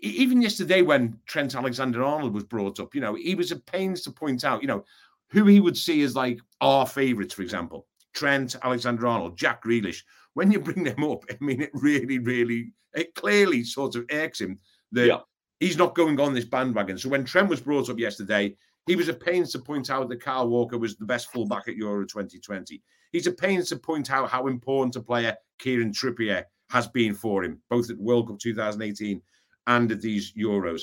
even 0.00 0.42
yesterday 0.42 0.82
when 0.82 1.18
Trent 1.24 1.54
Alexander 1.54 2.04
Arnold 2.04 2.34
was 2.34 2.44
brought 2.44 2.78
up, 2.80 2.94
you 2.94 3.00
know, 3.00 3.14
he 3.14 3.34
was 3.34 3.50
at 3.50 3.64
pains 3.64 4.02
to 4.02 4.10
point 4.10 4.44
out, 4.44 4.60
you 4.60 4.68
know, 4.68 4.84
who 5.30 5.46
he 5.46 5.58
would 5.58 5.76
see 5.76 6.02
as 6.02 6.14
like 6.14 6.38
our 6.60 6.86
favourites, 6.86 7.32
for 7.32 7.40
example, 7.40 7.86
Trent 8.12 8.56
Alexander 8.62 9.06
Arnold, 9.06 9.38
Jack 9.38 9.64
Grealish. 9.64 10.02
When 10.34 10.52
you 10.52 10.60
bring 10.60 10.84
them 10.84 11.02
up, 11.02 11.24
I 11.30 11.42
mean, 11.42 11.62
it 11.62 11.70
really, 11.72 12.18
really, 12.18 12.74
it 12.92 13.14
clearly 13.14 13.64
sort 13.64 13.96
of 13.96 14.04
irks 14.12 14.42
him 14.42 14.58
that 14.92 15.06
yeah. 15.06 15.20
he's 15.60 15.78
not 15.78 15.94
going 15.94 16.20
on 16.20 16.34
this 16.34 16.44
bandwagon. 16.44 16.98
So 16.98 17.08
when 17.08 17.24
Trent 17.24 17.48
was 17.48 17.62
brought 17.62 17.88
up 17.88 17.98
yesterday, 17.98 18.54
he 18.86 18.96
was 18.96 19.08
at 19.08 19.20
pains 19.20 19.52
to 19.52 19.58
point 19.58 19.90
out 19.90 20.08
that 20.08 20.22
Kyle 20.22 20.48
Walker 20.48 20.78
was 20.78 20.96
the 20.96 21.04
best 21.04 21.30
fullback 21.32 21.68
at 21.68 21.76
Euro 21.76 22.04
2020. 22.06 22.82
He's 23.12 23.26
at 23.26 23.38
pains 23.38 23.68
to 23.68 23.76
point 23.76 24.10
out 24.10 24.30
how 24.30 24.46
important 24.46 24.96
a 24.96 25.00
player 25.00 25.36
Kieran 25.58 25.92
Trippier 25.92 26.44
has 26.70 26.86
been 26.88 27.14
for 27.14 27.44
him, 27.44 27.60
both 27.68 27.90
at 27.90 27.98
World 27.98 28.28
Cup 28.28 28.38
2018 28.38 29.20
and 29.66 29.92
at 29.92 30.00
these 30.00 30.32
Euros. 30.32 30.82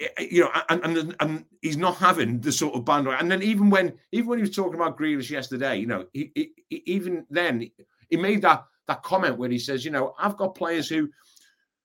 Eh, 0.00 0.06
eh, 0.18 0.26
you 0.30 0.40
know, 0.42 0.50
and, 0.68 0.84
and 0.84 1.16
and 1.20 1.44
he's 1.62 1.76
not 1.76 1.96
having 1.96 2.40
the 2.40 2.52
sort 2.52 2.74
of 2.74 2.84
band. 2.84 3.08
And 3.08 3.30
then 3.30 3.42
even 3.42 3.70
when 3.70 3.94
even 4.12 4.28
when 4.28 4.38
he 4.38 4.42
was 4.42 4.54
talking 4.54 4.74
about 4.74 4.98
Grealish 4.98 5.30
yesterday, 5.30 5.78
you 5.78 5.86
know, 5.86 6.06
he, 6.12 6.30
he, 6.34 6.82
even 6.86 7.26
then 7.30 7.70
he 8.10 8.16
made 8.16 8.42
that 8.42 8.64
that 8.88 9.02
comment 9.02 9.38
where 9.38 9.50
he 9.50 9.58
says, 9.58 9.84
you 9.84 9.90
know, 9.90 10.14
I've 10.18 10.36
got 10.36 10.54
players 10.54 10.88
who 10.88 11.08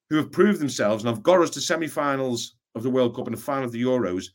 who 0.09 0.17
have 0.17 0.31
proved 0.31 0.59
themselves 0.59 1.03
and 1.03 1.09
I've 1.09 1.23
got 1.23 1.41
us 1.41 1.49
to 1.51 1.61
semi-finals 1.61 2.57
of 2.75 2.83
the 2.83 2.89
World 2.89 3.15
Cup 3.15 3.27
and 3.27 3.37
the 3.37 3.41
final 3.41 3.63
of 3.63 3.71
the 3.71 3.81
Euros, 3.81 4.25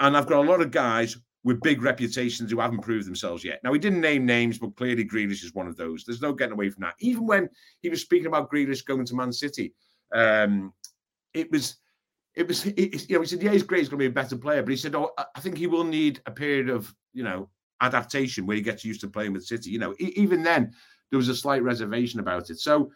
and 0.00 0.16
I've 0.16 0.26
got 0.26 0.44
a 0.44 0.48
lot 0.48 0.60
of 0.60 0.70
guys 0.70 1.16
with 1.44 1.60
big 1.60 1.80
reputations 1.80 2.50
who 2.50 2.58
haven't 2.58 2.80
proved 2.80 3.06
themselves 3.06 3.44
yet. 3.44 3.60
Now 3.62 3.72
he 3.72 3.78
didn't 3.78 4.00
name 4.00 4.26
names, 4.26 4.58
but 4.58 4.74
clearly 4.76 5.04
Grealish 5.04 5.44
is 5.44 5.54
one 5.54 5.68
of 5.68 5.76
those. 5.76 6.04
There's 6.04 6.20
no 6.20 6.32
getting 6.32 6.54
away 6.54 6.70
from 6.70 6.82
that. 6.82 6.94
Even 6.98 7.24
when 7.24 7.48
he 7.82 7.88
was 7.88 8.00
speaking 8.00 8.26
about 8.26 8.50
Grealish 8.50 8.84
going 8.84 9.06
to 9.06 9.14
Man 9.14 9.32
City, 9.32 9.72
um, 10.12 10.72
it 11.34 11.50
was 11.52 11.76
it 12.34 12.46
was, 12.46 12.66
it, 12.66 13.08
you 13.08 13.16
know, 13.16 13.22
he 13.22 13.26
said, 13.26 13.42
yeah, 13.42 13.50
he's 13.50 13.62
great. 13.62 13.78
He's 13.78 13.88
going 13.88 13.98
to 13.98 14.02
be 14.02 14.10
a 14.10 14.22
better 14.22 14.36
player. 14.36 14.62
But 14.62 14.70
he 14.70 14.76
said, 14.76 14.94
oh, 14.94 15.12
I 15.34 15.40
think 15.40 15.56
he 15.56 15.66
will 15.66 15.84
need 15.84 16.20
a 16.26 16.30
period 16.30 16.68
of, 16.68 16.94
you 17.14 17.24
know, 17.24 17.48
adaptation 17.80 18.44
where 18.44 18.56
he 18.56 18.62
gets 18.62 18.84
used 18.84 19.00
to 19.00 19.08
playing 19.08 19.32
with 19.32 19.46
City. 19.46 19.70
You 19.70 19.78
know, 19.78 19.94
even 19.98 20.42
then, 20.42 20.72
there 21.10 21.16
was 21.16 21.30
a 21.30 21.34
slight 21.34 21.62
reservation 21.62 22.20
about 22.20 22.50
it. 22.50 22.58
So 22.58 22.90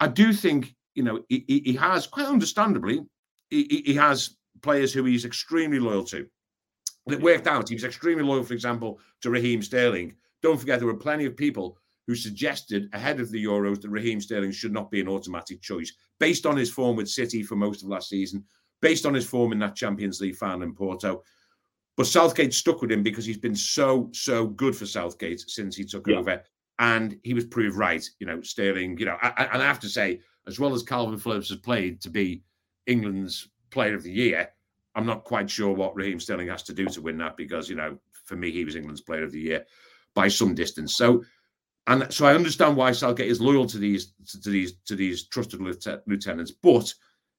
I 0.00 0.08
do 0.08 0.32
think, 0.32 0.74
you 0.94 1.04
know, 1.04 1.20
he, 1.28 1.62
he 1.64 1.74
has, 1.74 2.08
quite 2.08 2.26
understandably, 2.26 3.00
he, 3.48 3.82
he 3.86 3.94
has 3.94 4.36
players 4.60 4.92
who 4.92 5.04
he's 5.04 5.24
extremely 5.24 5.78
loyal 5.78 6.04
to. 6.06 6.26
It 7.08 7.20
worked 7.20 7.46
out. 7.46 7.68
He 7.68 7.74
was 7.74 7.84
extremely 7.84 8.24
loyal, 8.24 8.44
for 8.44 8.54
example, 8.54 9.00
to 9.22 9.30
Raheem 9.30 9.62
Sterling. 9.62 10.14
Don't 10.42 10.58
forget, 10.58 10.78
there 10.78 10.86
were 10.86 10.94
plenty 10.94 11.24
of 11.24 11.36
people 11.36 11.78
who 12.06 12.14
suggested 12.14 12.88
ahead 12.92 13.20
of 13.20 13.30
the 13.30 13.44
Euros 13.44 13.80
that 13.80 13.90
Raheem 13.90 14.20
Sterling 14.20 14.52
should 14.52 14.72
not 14.72 14.90
be 14.90 15.00
an 15.00 15.08
automatic 15.08 15.60
choice 15.62 15.92
based 16.18 16.46
on 16.46 16.56
his 16.56 16.70
form 16.70 16.96
with 16.96 17.08
City 17.08 17.42
for 17.42 17.56
most 17.56 17.82
of 17.82 17.88
last 17.88 18.08
season 18.08 18.44
based 18.80 19.06
on 19.06 19.14
his 19.14 19.26
form 19.26 19.52
in 19.52 19.58
that 19.58 19.76
Champions 19.76 20.20
League 20.20 20.36
final 20.36 20.62
in 20.62 20.74
Porto. 20.74 21.22
But 21.96 22.06
Southgate 22.06 22.54
stuck 22.54 22.80
with 22.80 22.90
him 22.90 23.02
because 23.02 23.26
he's 23.26 23.38
been 23.38 23.54
so, 23.54 24.08
so 24.12 24.46
good 24.46 24.74
for 24.74 24.86
Southgate 24.86 25.40
since 25.40 25.76
he 25.76 25.84
took 25.84 26.06
yeah. 26.06 26.16
over. 26.16 26.42
And 26.78 27.18
he 27.22 27.34
was 27.34 27.44
proved 27.44 27.76
right. 27.76 28.04
You 28.20 28.26
know, 28.26 28.40
Sterling, 28.40 28.96
you 28.98 29.04
know, 29.04 29.18
I, 29.20 29.48
and 29.52 29.62
I 29.62 29.66
have 29.66 29.80
to 29.80 29.88
say, 29.88 30.20
as 30.46 30.58
well 30.58 30.72
as 30.72 30.82
Calvin 30.82 31.18
Phillips 31.18 31.50
has 31.50 31.58
played 31.58 32.00
to 32.00 32.10
be 32.10 32.42
England's 32.86 33.48
player 33.70 33.94
of 33.94 34.02
the 34.02 34.12
year, 34.12 34.48
I'm 35.00 35.06
not 35.06 35.24
quite 35.24 35.48
sure 35.48 35.74
what 35.74 35.96
Raheem 35.96 36.20
Sterling 36.20 36.48
has 36.48 36.62
to 36.64 36.74
do 36.74 36.84
to 36.86 37.00
win 37.00 37.16
that 37.18 37.38
because, 37.38 37.70
you 37.70 37.76
know, 37.76 37.96
for 38.24 38.36
me, 38.36 38.50
he 38.50 38.66
was 38.66 38.76
England's 38.76 39.00
player 39.00 39.24
of 39.24 39.32
the 39.32 39.40
year 39.40 39.64
by 40.14 40.28
some 40.28 40.54
distance. 40.54 40.96
So, 40.96 41.24
and 41.86 42.12
so 42.12 42.26
I 42.26 42.34
understand 42.34 42.76
why 42.76 42.92
Southgate 42.92 43.30
is 43.30 43.40
loyal 43.40 43.64
to 43.66 43.78
these 43.78 44.12
to, 44.42 44.50
these 44.50 44.74
to 44.84 44.94
these 44.94 45.26
trusted 45.28 45.60
lieutenants, 45.60 46.50
but 46.50 46.92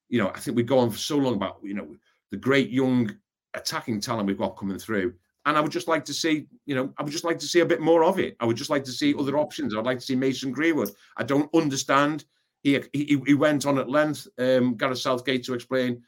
you 0.10 0.18
know, 0.18 0.30
I 0.30 0.40
think 0.40 0.58
we 0.58 0.64
go 0.64 0.80
on 0.80 0.90
for 0.90 0.98
so 0.98 1.18
long 1.18 1.36
about, 1.36 1.60
you 1.64 1.76
know, 1.76 1.88
the 2.32 2.38
great 2.38 2.72
young 2.72 3.16
attacking 3.54 4.02
talent 4.02 4.28
we've 4.28 4.38
got 4.38 4.58
coming 4.58 4.80
through. 4.80 5.14
And 5.46 5.58
I 5.58 5.62
would 5.62 5.72
just 5.72 5.88
like 5.88 6.04
to 6.06 6.14
see, 6.14 6.48
you 6.66 6.76
know, 6.76 6.94
I 6.98 7.04
would 7.04 7.12
just 7.12 7.24
like 7.24 7.40
to 7.40 7.48
see 7.48 7.62
a 7.62 7.66
bit 7.66 7.80
more 7.80 8.04
of 8.04 8.20
it. 8.20 8.36
I 8.40 8.46
would 8.46 8.58
just 8.58 8.70
like 8.70 8.84
to 8.86 8.92
see 8.92 9.16
other 9.18 9.38
options. 9.38 9.76
I'd 9.76 9.86
like 9.86 10.00
to 10.00 10.06
see 10.06 10.16
Mason 10.16 10.52
Greenwood. 10.52 10.92
I 11.18 11.24
don't 11.24 11.50
understand. 11.56 12.26
He 12.64 12.80
he, 12.94 13.22
he 13.26 13.34
went 13.34 13.66
on 13.66 13.78
at 13.78 13.90
length, 13.90 14.28
um, 14.38 14.76
Gareth 14.76 15.00
Southgate, 15.00 15.44
to 15.46 15.54
explain 15.54 16.02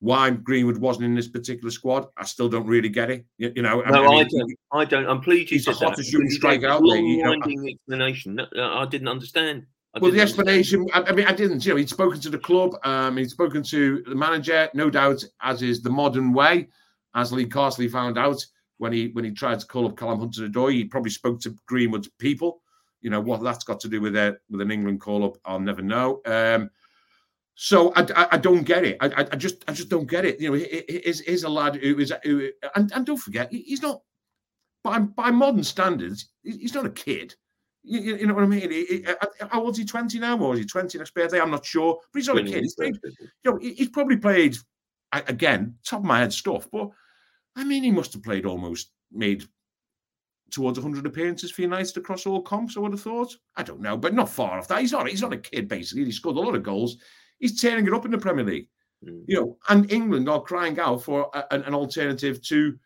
why 0.00 0.30
Greenwood 0.30 0.78
wasn't 0.78 1.06
in 1.06 1.14
this 1.14 1.28
particular 1.28 1.70
squad. 1.70 2.06
I 2.16 2.24
still 2.24 2.48
don't 2.48 2.66
really 2.66 2.88
get 2.88 3.10
it. 3.10 3.24
You, 3.38 3.52
you 3.56 3.62
know, 3.62 3.80
no, 3.80 4.04
I, 4.04 4.08
mean, 4.08 4.20
I, 4.20 4.28
don't. 4.28 4.58
I 4.72 4.84
don't. 4.84 5.06
I'm 5.08 5.20
pleased 5.20 5.50
you 5.50 5.56
he's 5.56 5.64
said 5.64 5.74
the 5.74 5.86
hottest 5.86 6.10
shooting 6.10 6.30
striker 6.30 6.66
out 6.66 6.82
there. 6.86 6.98
You 6.98 7.22
know, 7.22 7.32
explanation. 7.32 8.40
I 8.58 8.86
didn't 8.86 9.08
understand. 9.08 9.66
I 9.94 9.98
well, 9.98 10.10
the 10.10 10.20
explanation. 10.20 10.86
I, 10.92 11.02
I, 11.02 11.12
mean, 11.12 11.26
I 11.26 11.32
didn't. 11.32 11.64
You 11.64 11.72
know, 11.72 11.76
he'd 11.76 11.88
spoken 11.88 12.20
to 12.20 12.28
the 12.30 12.38
club. 12.38 12.76
Um, 12.84 13.16
he'd 13.16 13.30
spoken 13.30 13.62
to 13.64 14.02
the 14.06 14.14
manager, 14.14 14.68
no 14.74 14.90
doubt, 14.90 15.24
as 15.40 15.62
is 15.62 15.80
the 15.80 15.90
modern 15.90 16.34
way, 16.34 16.68
as 17.14 17.32
Lee 17.32 17.46
Carsley 17.46 17.90
found 17.90 18.18
out 18.18 18.44
when 18.78 18.92
he 18.92 19.08
when 19.08 19.24
he 19.24 19.30
tried 19.30 19.60
to 19.60 19.66
call 19.66 19.86
up 19.86 19.96
Callum 19.96 20.20
Hudson-Odoi. 20.20 20.72
He 20.72 20.84
probably 20.84 21.10
spoke 21.10 21.40
to 21.40 21.56
Greenwood's 21.66 22.10
people. 22.18 22.60
You 23.00 23.10
know 23.10 23.20
what 23.20 23.42
that's 23.42 23.64
got 23.64 23.80
to 23.80 23.88
do 23.88 24.00
with 24.00 24.16
it 24.16 24.38
with 24.50 24.60
an 24.60 24.70
England 24.70 25.00
call 25.00 25.24
up, 25.24 25.36
I'll 25.44 25.60
never 25.60 25.82
know. 25.82 26.20
Um, 26.26 26.70
so 27.56 27.90
I, 27.94 28.02
I, 28.14 28.28
I, 28.32 28.36
don't 28.36 28.64
get 28.64 28.84
it. 28.84 28.98
I, 29.00 29.26
I 29.32 29.36
just 29.36 29.64
I 29.66 29.72
just 29.72 29.88
don't 29.88 30.08
get 30.08 30.26
it. 30.26 30.38
You 30.38 30.50
know, 30.50 30.54
is 30.56 31.22
is 31.22 31.42
a 31.42 31.48
lad 31.48 31.76
who 31.76 31.98
is 31.98 32.12
who, 32.22 32.50
and, 32.74 32.92
and 32.92 33.06
don't 33.06 33.16
forget 33.16 33.50
he's 33.50 33.80
not 33.80 34.02
by 34.84 34.98
by 34.98 35.30
modern 35.30 35.64
standards 35.64 36.28
he's 36.42 36.74
not 36.74 36.86
a 36.86 36.90
kid. 36.90 37.34
You, 37.82 38.16
you, 38.16 38.26
know 38.26 38.34
what 38.34 38.42
I 38.42 38.48
mean? 38.48 38.70
He, 38.70 38.84
he, 38.84 39.06
uh, 39.06 39.14
uh, 39.22 39.46
how 39.48 39.62
old 39.62 39.74
is 39.74 39.78
he? 39.78 39.84
Twenty 39.84 40.18
now, 40.18 40.38
or 40.38 40.52
is 40.52 40.60
he 40.60 40.66
twenty 40.66 40.98
next 40.98 41.14
birthday? 41.14 41.40
I'm 41.40 41.50
not 41.50 41.64
sure, 41.64 41.98
but 42.12 42.18
he's 42.18 42.28
not 42.28 42.38
a 42.38 42.42
kid. 42.42 42.62
He's 42.62 42.74
played, 42.74 42.98
you 43.04 43.28
know, 43.44 43.58
he's 43.60 43.88
probably 43.88 44.16
played 44.16 44.56
again, 45.12 45.76
top 45.86 46.00
of 46.00 46.04
my 46.04 46.18
head 46.18 46.32
stuff, 46.32 46.68
but 46.70 46.90
I 47.54 47.64
mean, 47.64 47.84
he 47.84 47.90
must 47.90 48.12
have 48.12 48.22
played 48.22 48.44
almost 48.44 48.90
made 49.10 49.44
towards 50.50 50.78
100 50.78 51.06
appearances 51.06 51.50
for 51.50 51.62
United 51.62 51.96
across 51.96 52.26
all 52.26 52.42
comps. 52.42 52.76
I 52.76 52.80
would 52.80 52.92
have 52.92 53.00
thought. 53.00 53.34
I 53.56 53.62
don't 53.62 53.80
know, 53.80 53.96
but 53.96 54.14
not 54.14 54.28
far 54.28 54.58
off 54.58 54.68
that. 54.68 54.80
He's 54.80 54.92
not. 54.92 55.08
He's 55.08 55.22
not 55.22 55.32
a 55.32 55.38
kid. 55.38 55.68
Basically, 55.68 56.04
he 56.04 56.12
scored 56.12 56.36
a 56.36 56.40
lot 56.40 56.54
of 56.54 56.62
goals. 56.62 56.98
He's 57.38 57.60
tearing 57.60 57.86
it 57.86 57.92
up 57.92 58.04
in 58.04 58.10
the 58.10 58.18
Premier 58.18 58.44
League. 58.44 58.68
Mm. 59.04 59.24
You 59.26 59.36
know, 59.36 59.58
and 59.68 59.90
England 59.92 60.28
are 60.28 60.40
crying 60.40 60.78
out 60.78 61.02
for 61.02 61.30
a, 61.34 61.44
an, 61.50 61.74
alternative 61.74 62.42
to 62.42 62.78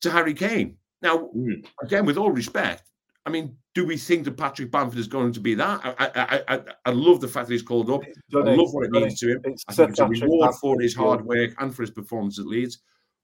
to 0.00 0.10
Harry 0.10 0.34
Kane. 0.34 0.76
Now, 1.02 1.30
mm. 1.36 1.66
again, 1.82 2.06
with 2.06 2.16
all 2.16 2.30
respect, 2.30 2.84
I 3.26 3.30
mean, 3.30 3.56
do 3.74 3.86
we 3.86 3.96
think 3.96 4.24
that 4.24 4.36
Patrick 4.36 4.70
Bamford 4.70 4.98
is 4.98 5.06
going 5.06 5.32
to 5.32 5.40
be 5.40 5.54
that? 5.54 5.80
I 5.84 5.94
I, 5.98 6.54
I, 6.54 6.60
I 6.86 6.90
love 6.90 7.20
the 7.20 7.28
fact 7.28 7.48
that 7.48 7.54
he's 7.54 7.62
called 7.62 7.90
up. 7.90 8.02
I 8.34 8.38
love 8.38 8.72
what 8.72 8.86
it 8.86 8.90
means 8.90 9.20
to 9.20 9.32
him. 9.32 9.40
It's 9.44 9.64
I 9.68 9.72
think 9.74 9.90
it's 9.90 10.00
a 10.00 10.06
reward 10.06 10.54
for 10.54 10.80
his 10.80 10.94
hard 10.94 11.24
work 11.24 11.50
and 11.58 11.74
for 11.74 11.82
his 11.82 11.90
performance 11.90 12.38
at 12.38 12.46
Leeds. 12.46 12.78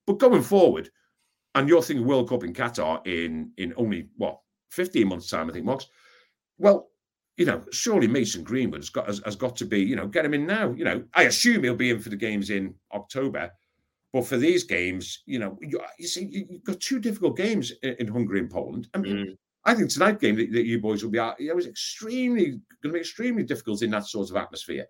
But 0.07 0.18
going 0.18 0.43
forward, 0.43 0.91
and 1.55 1.68
you're 1.68 1.83
thinking 1.83 2.07
World 2.07 2.29
Cup 2.29 2.45
in 2.45 2.53
Qatar 2.53 3.05
in 3.07 3.51
in 3.57 3.72
only 3.77 4.09
what 4.16 4.41
15 4.70 5.09
months' 5.09 5.31
time, 5.31 5.49
I 5.49 5.53
think, 5.53 5.64
Mox. 5.64 5.87
Well, 6.59 6.91
you 7.37 7.45
know, 7.45 7.62
surely 7.70 8.07
Mason 8.07 8.43
Greenwood 8.43 8.80
has 8.80 8.91
got 8.91 9.07
has, 9.07 9.20
has 9.24 9.37
got 9.37 9.57
to 9.57 9.66
be, 9.66 9.80
you 9.80 9.97
know, 9.97 10.07
get 10.07 10.24
him 10.24 10.34
in 10.34 10.47
now. 10.47 10.72
You 10.72 10.84
know, 10.84 11.05
I 11.14 11.24
assume 11.24 11.62
he'll 11.62 11.74
be 11.74 11.91
in 11.91 12.01
for 12.01 12.09
the 12.09 12.16
games 12.16 12.51
in 12.51 12.74
October. 12.93 13.51
But 14.12 14.26
for 14.26 14.39
these 14.39 14.64
games, 14.64 15.22
you 15.26 15.39
know, 15.39 15.59
you, 15.61 15.78
you 15.99 16.07
see, 16.07 16.47
you've 16.49 16.64
got 16.64 16.80
two 16.80 16.99
difficult 16.99 17.37
games 17.37 17.72
in, 17.82 17.97
in 17.99 18.09
Hungary 18.09 18.41
and 18.41 18.51
Poland. 18.51 18.89
I 18.95 18.99
mean, 18.99 19.16
mm. 19.16 19.37
I 19.66 19.74
think 19.74 19.91
tonight 19.91 20.20
game 20.20 20.37
that, 20.37 20.53
that 20.53 20.64
you 20.64 20.80
boys 20.80 21.03
will 21.03 21.11
be 21.11 21.18
out, 21.18 21.39
it 21.39 21.55
was 21.55 21.66
extremely 21.66 22.47
going 22.47 22.61
to 22.84 22.93
be 22.93 23.01
extremely 23.01 23.43
difficult 23.43 23.82
in 23.82 23.91
that 23.91 24.07
sort 24.07 24.30
of 24.30 24.37
atmosphere. 24.37 24.87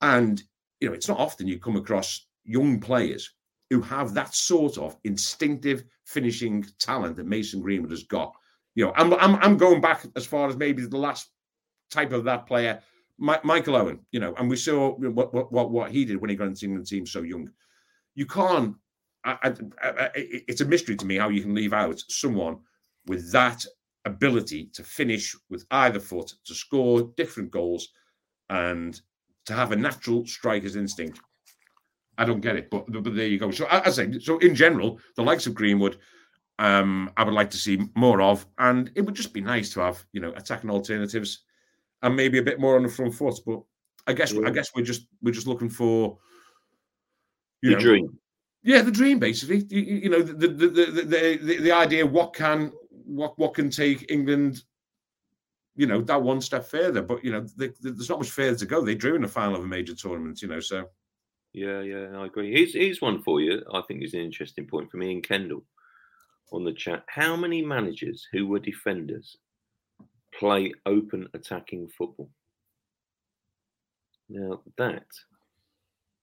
And 0.00 0.42
you 0.80 0.88
know, 0.88 0.94
it's 0.94 1.08
not 1.08 1.20
often 1.20 1.46
you 1.46 1.60
come 1.60 1.76
across 1.76 2.26
young 2.44 2.80
players 2.80 3.32
who 3.68 3.80
have 3.82 4.14
that 4.14 4.34
sort 4.34 4.78
of 4.78 4.96
instinctive 5.04 5.84
finishing 6.04 6.66
talent 6.80 7.16
that 7.16 7.26
Mason 7.26 7.60
Greenwood 7.60 7.92
has 7.92 8.02
got. 8.04 8.34
You 8.74 8.86
know, 8.86 8.92
I'm 8.96 9.12
I'm, 9.14 9.36
I'm 9.36 9.56
going 9.56 9.80
back 9.80 10.04
as 10.16 10.26
far 10.26 10.48
as 10.48 10.56
maybe 10.56 10.84
the 10.84 10.96
last 10.96 11.30
type 11.90 12.12
of 12.12 12.24
that 12.24 12.46
player, 12.46 12.80
My, 13.18 13.38
Michael 13.42 13.76
Owen. 13.76 14.00
You 14.12 14.20
know, 14.20 14.34
and 14.34 14.48
we 14.48 14.56
saw 14.56 14.94
what, 14.94 15.52
what 15.52 15.70
what 15.70 15.90
he 15.90 16.04
did 16.04 16.20
when 16.20 16.30
he 16.30 16.36
got 16.36 16.48
into 16.48 16.60
the 16.60 16.66
England 16.66 16.86
team 16.86 17.06
so 17.06 17.22
young. 17.22 17.50
You 18.14 18.26
can't. 18.26 18.74
I, 19.24 19.36
I, 19.42 20.10
it's 20.14 20.62
a 20.62 20.64
mystery 20.64 20.96
to 20.96 21.06
me 21.06 21.16
how 21.16 21.28
you 21.28 21.42
can 21.42 21.54
leave 21.54 21.74
out 21.74 22.02
someone 22.08 22.58
with 23.06 23.30
that 23.32 23.66
ability 24.06 24.70
to 24.72 24.82
finish 24.82 25.36
with 25.50 25.66
either 25.70 26.00
foot, 26.00 26.32
to 26.46 26.54
score 26.54 27.12
different 27.16 27.50
goals, 27.50 27.88
and 28.48 29.00
to 29.44 29.52
have 29.52 29.72
a 29.72 29.76
natural 29.76 30.24
striker's 30.26 30.76
instinct. 30.76 31.20
I 32.16 32.24
don't 32.24 32.40
get 32.40 32.56
it, 32.56 32.70
but, 32.70 32.90
but 32.90 33.14
there 33.14 33.26
you 33.26 33.38
go. 33.38 33.50
So 33.50 33.66
I 33.70 33.90
say, 33.90 34.18
so 34.20 34.38
in 34.38 34.54
general, 34.54 34.98
the 35.16 35.22
likes 35.22 35.46
of 35.46 35.54
Greenwood, 35.54 35.98
um, 36.58 37.10
I 37.16 37.24
would 37.24 37.34
like 37.34 37.50
to 37.50 37.56
see 37.56 37.80
more 37.94 38.20
of, 38.20 38.46
and 38.58 38.90
it 38.94 39.02
would 39.02 39.14
just 39.14 39.32
be 39.32 39.40
nice 39.40 39.72
to 39.72 39.80
have, 39.80 40.04
you 40.12 40.20
know, 40.20 40.32
attacking 40.36 40.70
alternatives, 40.70 41.44
and 42.02 42.16
maybe 42.16 42.38
a 42.38 42.42
bit 42.42 42.60
more 42.60 42.76
on 42.76 42.82
the 42.82 42.88
front 42.88 43.14
foot. 43.14 43.38
But 43.46 43.60
I 44.06 44.12
guess 44.12 44.32
yeah. 44.32 44.46
I 44.46 44.50
guess 44.50 44.70
we're 44.74 44.84
just 44.84 45.06
we're 45.22 45.34
just 45.34 45.46
looking 45.46 45.70
for 45.70 46.18
you 47.62 47.70
the 47.70 47.76
know, 47.76 47.82
dream. 47.82 48.18
Yeah, 48.62 48.82
the 48.82 48.90
dream 48.90 49.18
basically. 49.18 49.64
You, 49.68 49.80
you 49.80 50.08
know, 50.10 50.22
the 50.22 50.48
the, 50.48 50.68
the 50.68 50.86
the 50.86 51.38
the 51.42 51.56
the 51.58 51.72
idea. 51.72 52.06
What 52.06 52.34
can 52.34 52.72
what 53.10 53.38
what 53.38 53.54
can 53.54 53.70
take 53.70 54.10
England, 54.10 54.62
you 55.76 55.86
know, 55.86 56.00
that 56.02 56.22
one 56.22 56.40
step 56.40 56.66
further. 56.66 57.02
But 57.02 57.24
you 57.24 57.32
know, 57.32 57.46
they, 57.56 57.70
there's 57.80 58.08
not 58.08 58.18
much 58.18 58.30
further 58.30 58.56
to 58.56 58.66
go. 58.66 58.82
They 58.82 58.94
drew 58.94 59.16
in 59.16 59.22
the 59.22 59.28
final 59.28 59.56
of 59.56 59.64
a 59.64 59.66
major 59.66 59.94
tournament, 59.94 60.42
you 60.42 60.48
know. 60.48 60.60
So, 60.60 60.86
yeah, 61.52 61.80
yeah, 61.80 62.16
I 62.16 62.26
agree. 62.26 62.52
Here's 62.52 62.74
here's 62.74 63.00
one 63.00 63.22
for 63.22 63.40
you. 63.40 63.62
I 63.72 63.82
think 63.82 64.02
is 64.02 64.14
an 64.14 64.20
interesting 64.20 64.66
point 64.66 64.90
for 64.90 64.96
me 64.96 65.12
and 65.12 65.22
Kendall 65.22 65.64
on 66.52 66.64
the 66.64 66.72
chat. 66.72 67.04
How 67.08 67.36
many 67.36 67.62
managers 67.62 68.26
who 68.32 68.46
were 68.46 68.58
defenders 68.58 69.36
play 70.38 70.72
open 70.86 71.28
attacking 71.34 71.88
football? 71.88 72.30
Now 74.28 74.60
that 74.78 75.06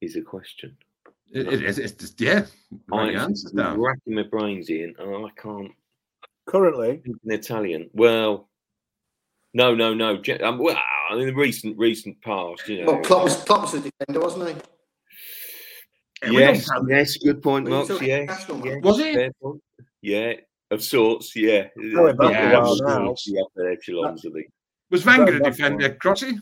is 0.01 0.15
a 0.15 0.21
question. 0.21 0.77
It, 1.31 1.47
it, 1.47 1.63
it's, 1.63 1.77
it's 1.77 2.13
yeah. 2.19 2.45
I'm 2.91 3.81
racking 3.81 4.15
my 4.15 4.23
brains 4.23 4.69
in, 4.69 4.95
and 4.97 5.25
I 5.25 5.29
can't 5.41 5.71
currently 6.45 7.01
in 7.05 7.31
Italian. 7.31 7.89
Well, 7.93 8.47
no, 9.53 9.75
no, 9.75 9.93
no. 9.93 10.21
Um, 10.41 10.57
well, 10.59 10.77
in 11.11 11.25
the 11.27 11.33
recent 11.33 11.77
recent 11.77 12.21
past, 12.21 12.67
you 12.69 12.85
know. 12.85 12.93
Well, 12.93 13.01
Klopp 13.01 13.23
was, 13.25 13.43
Klopp 13.43 13.61
was 13.63 13.73
a 13.73 13.81
defender, 13.81 14.21
wasn't 14.21 14.49
he? 14.49 14.55
Yes, 16.31 16.69
yes, 16.87 17.17
good 17.17 17.43
point, 17.43 17.67
Mox. 17.67 17.89
Yes, 18.01 18.45
yes, 18.63 18.81
was 18.81 18.97
he? 18.97 19.29
Yeah, 20.01 20.33
of 20.71 20.83
sorts. 20.83 21.35
Yeah, 21.35 21.67
oh, 21.95 22.07
yeah, 22.07 22.11
now. 22.13 22.63
the 22.73 23.45
upper 23.45 23.71
echelons 23.71 24.25
of 24.25 24.33
the. 24.33 24.43
Was 24.89 25.05
Wenger 25.05 25.35
a 25.35 25.43
defender, 25.43 25.97
Crossy? 26.01 26.39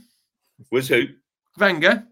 Was 0.71 0.87
who? 0.87 1.05
Wenger. 1.57 2.07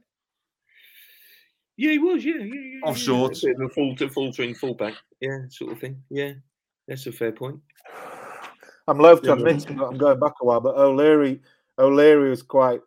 Yeah, 1.77 1.91
he 1.91 1.99
was. 1.99 2.23
Yeah, 2.23 2.37
yeah, 2.37 2.53
yeah. 2.53 2.89
Of 2.89 2.97
sorts. 2.97 3.43
A 3.43 3.69
falter, 3.69 4.09
faltering 4.09 4.55
fullback. 4.55 4.95
Yeah, 5.19 5.39
sort 5.49 5.71
of 5.73 5.79
thing. 5.79 6.01
Yeah, 6.09 6.33
that's 6.87 7.07
a 7.07 7.11
fair 7.11 7.31
point. 7.31 7.59
I'm 8.87 8.99
loath 8.99 9.21
to 9.23 9.33
admit 9.33 9.69
I'm 9.69 9.97
going 9.97 10.19
back 10.19 10.33
a 10.41 10.45
while, 10.45 10.59
but 10.59 10.75
O'Leary, 10.75 11.41
O'Leary 11.79 12.29
was 12.29 12.43
quite 12.43 12.81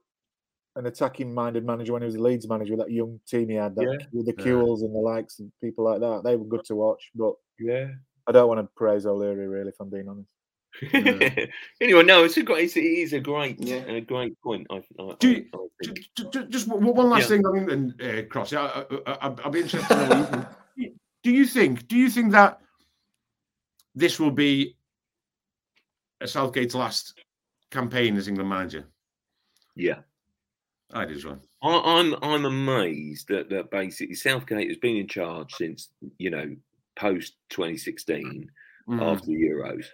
an 0.77 0.85
attacking-minded 0.85 1.65
manager 1.65 1.95
when 1.95 2.03
he 2.03 2.07
was 2.07 2.17
a 2.17 2.23
Leeds 2.23 2.47
manager 2.47 2.77
with 2.77 2.87
that 2.87 2.93
young 2.93 3.19
team 3.27 3.49
he 3.49 3.55
had, 3.55 3.75
that, 3.77 3.83
yeah. 3.83 4.07
with 4.13 4.27
the 4.27 4.35
Kewells 4.35 4.81
yeah. 4.81 4.87
and 4.87 4.95
the 4.95 4.99
likes 4.99 5.39
and 5.39 5.51
people 5.63 5.85
like 5.85 6.01
that. 6.01 6.21
They 6.23 6.37
were 6.37 6.45
good 6.45 6.65
to 6.67 6.75
watch, 6.75 7.11
but 7.15 7.33
yeah, 7.59 7.89
I 8.27 8.33
don't 8.33 8.49
want 8.49 8.61
to 8.61 8.69
praise 8.77 9.07
O'Leary 9.07 9.47
really, 9.47 9.69
if 9.69 9.81
I'm 9.81 9.91
being 9.91 10.09
honest. 10.09 10.31
anyway, 11.81 12.03
no, 12.03 12.25
it's 12.25 12.37
a 12.37 12.43
great, 12.43 12.65
it's, 12.65 12.77
it 12.77 12.85
is 12.85 13.13
a 13.13 13.21
great, 13.21 13.57
yeah. 13.61 13.77
a 13.77 14.01
great 14.01 14.41
point. 14.43 14.67
I, 14.71 14.83
I, 15.01 15.15
Do 15.19 15.31
you, 15.31 15.47
I, 15.55 16.45
just 16.49 16.69
one 16.69 17.09
last 17.09 17.31
yeah. 17.31 17.37
thing, 17.37 17.71
and 17.71 18.03
uh, 18.03 18.23
Cross. 18.29 18.53
I, 18.53 18.85
will 19.45 19.51
be 19.51 19.61
interested. 19.61 20.47
do 21.23 21.31
you 21.31 21.47
think? 21.47 21.89
Do 21.89 21.97
you 21.97 22.11
think 22.11 22.33
that 22.33 22.61
this 23.95 24.21
will 24.21 24.31
be 24.31 24.77
a 26.21 26.27
Southgate's 26.27 26.75
last 26.75 27.15
campaign 27.71 28.17
as 28.17 28.29
England 28.29 28.51
manager? 28.51 28.85
Yeah, 29.75 30.01
I 30.93 31.07
do 31.07 31.15
as 31.15 31.25
well. 31.25 31.41
I, 31.63 32.01
am 32.01 32.17
I'm 32.23 32.45
amazed 32.45 33.29
that 33.29 33.49
that 33.51 33.71
basically 33.71 34.15
Southgate 34.15 34.69
has 34.69 34.79
been 34.79 34.97
in 34.97 35.09
charge 35.09 35.55
since 35.55 35.89
you 36.19 36.31
know 36.31 36.55
post 36.97 37.35
2016 37.51 38.51
mm. 38.89 39.03
after 39.03 39.27
the 39.27 39.35
Euros. 39.35 39.85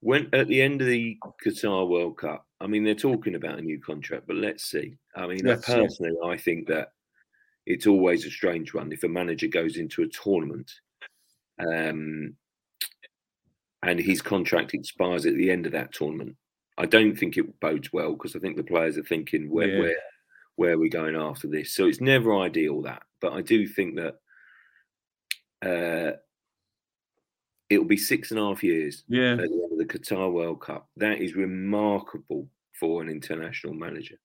When 0.00 0.28
at 0.34 0.48
the 0.48 0.60
end 0.60 0.82
of 0.82 0.86
the 0.86 1.18
Qatar 1.44 1.88
World 1.88 2.18
Cup, 2.18 2.46
I 2.60 2.66
mean 2.66 2.84
they're 2.84 2.94
talking 2.94 3.36
about 3.36 3.58
a 3.58 3.62
new 3.62 3.80
contract, 3.80 4.26
but 4.26 4.36
let's 4.36 4.64
see. 4.64 4.96
I 5.16 5.26
mean, 5.26 5.40
let's 5.44 5.64
personally, 5.64 6.12
see. 6.12 6.28
I 6.28 6.36
think 6.36 6.68
that 6.68 6.88
it's 7.66 7.86
always 7.86 8.26
a 8.26 8.30
strange 8.30 8.74
one 8.74 8.92
if 8.92 9.04
a 9.04 9.08
manager 9.08 9.46
goes 9.46 9.78
into 9.78 10.02
a 10.02 10.08
tournament 10.08 10.70
um, 11.58 12.36
and 13.82 13.98
his 13.98 14.20
contract 14.20 14.74
expires 14.74 15.26
at 15.26 15.34
the 15.34 15.50
end 15.50 15.66
of 15.66 15.72
that 15.72 15.92
tournament. 15.92 16.36
I 16.76 16.86
don't 16.86 17.16
think 17.16 17.36
it 17.36 17.60
bodes 17.60 17.92
well 17.92 18.12
because 18.14 18.34
I 18.34 18.40
think 18.40 18.56
the 18.56 18.64
players 18.64 18.98
are 18.98 19.04
thinking 19.04 19.48
where 19.50 19.68
yeah. 19.68 19.80
where 19.80 19.96
where 20.56 20.72
are 20.74 20.78
we 20.78 20.88
going 20.88 21.16
after 21.16 21.48
this. 21.48 21.74
So 21.74 21.86
it's 21.86 22.00
never 22.00 22.36
ideal 22.36 22.82
that, 22.82 23.02
but 23.20 23.32
I 23.32 23.40
do 23.40 23.66
think 23.66 23.96
that 23.96 24.16
uh, 25.64 26.12
it'll 27.70 27.84
be 27.84 27.96
six 27.96 28.30
and 28.30 28.40
a 28.40 28.44
half 28.44 28.62
years 28.62 29.04
yeah. 29.08 29.32
at 29.32 29.38
the 29.38 29.44
end 29.44 29.72
of 29.72 29.78
the 29.78 29.84
Qatar 29.86 30.32
World 30.32 30.60
Cup. 30.60 30.88
That 30.96 31.18
is 31.18 31.34
remarkable 31.34 32.48
for 32.78 33.02
an 33.02 33.08
international 33.08 33.74
manager. 33.74 34.16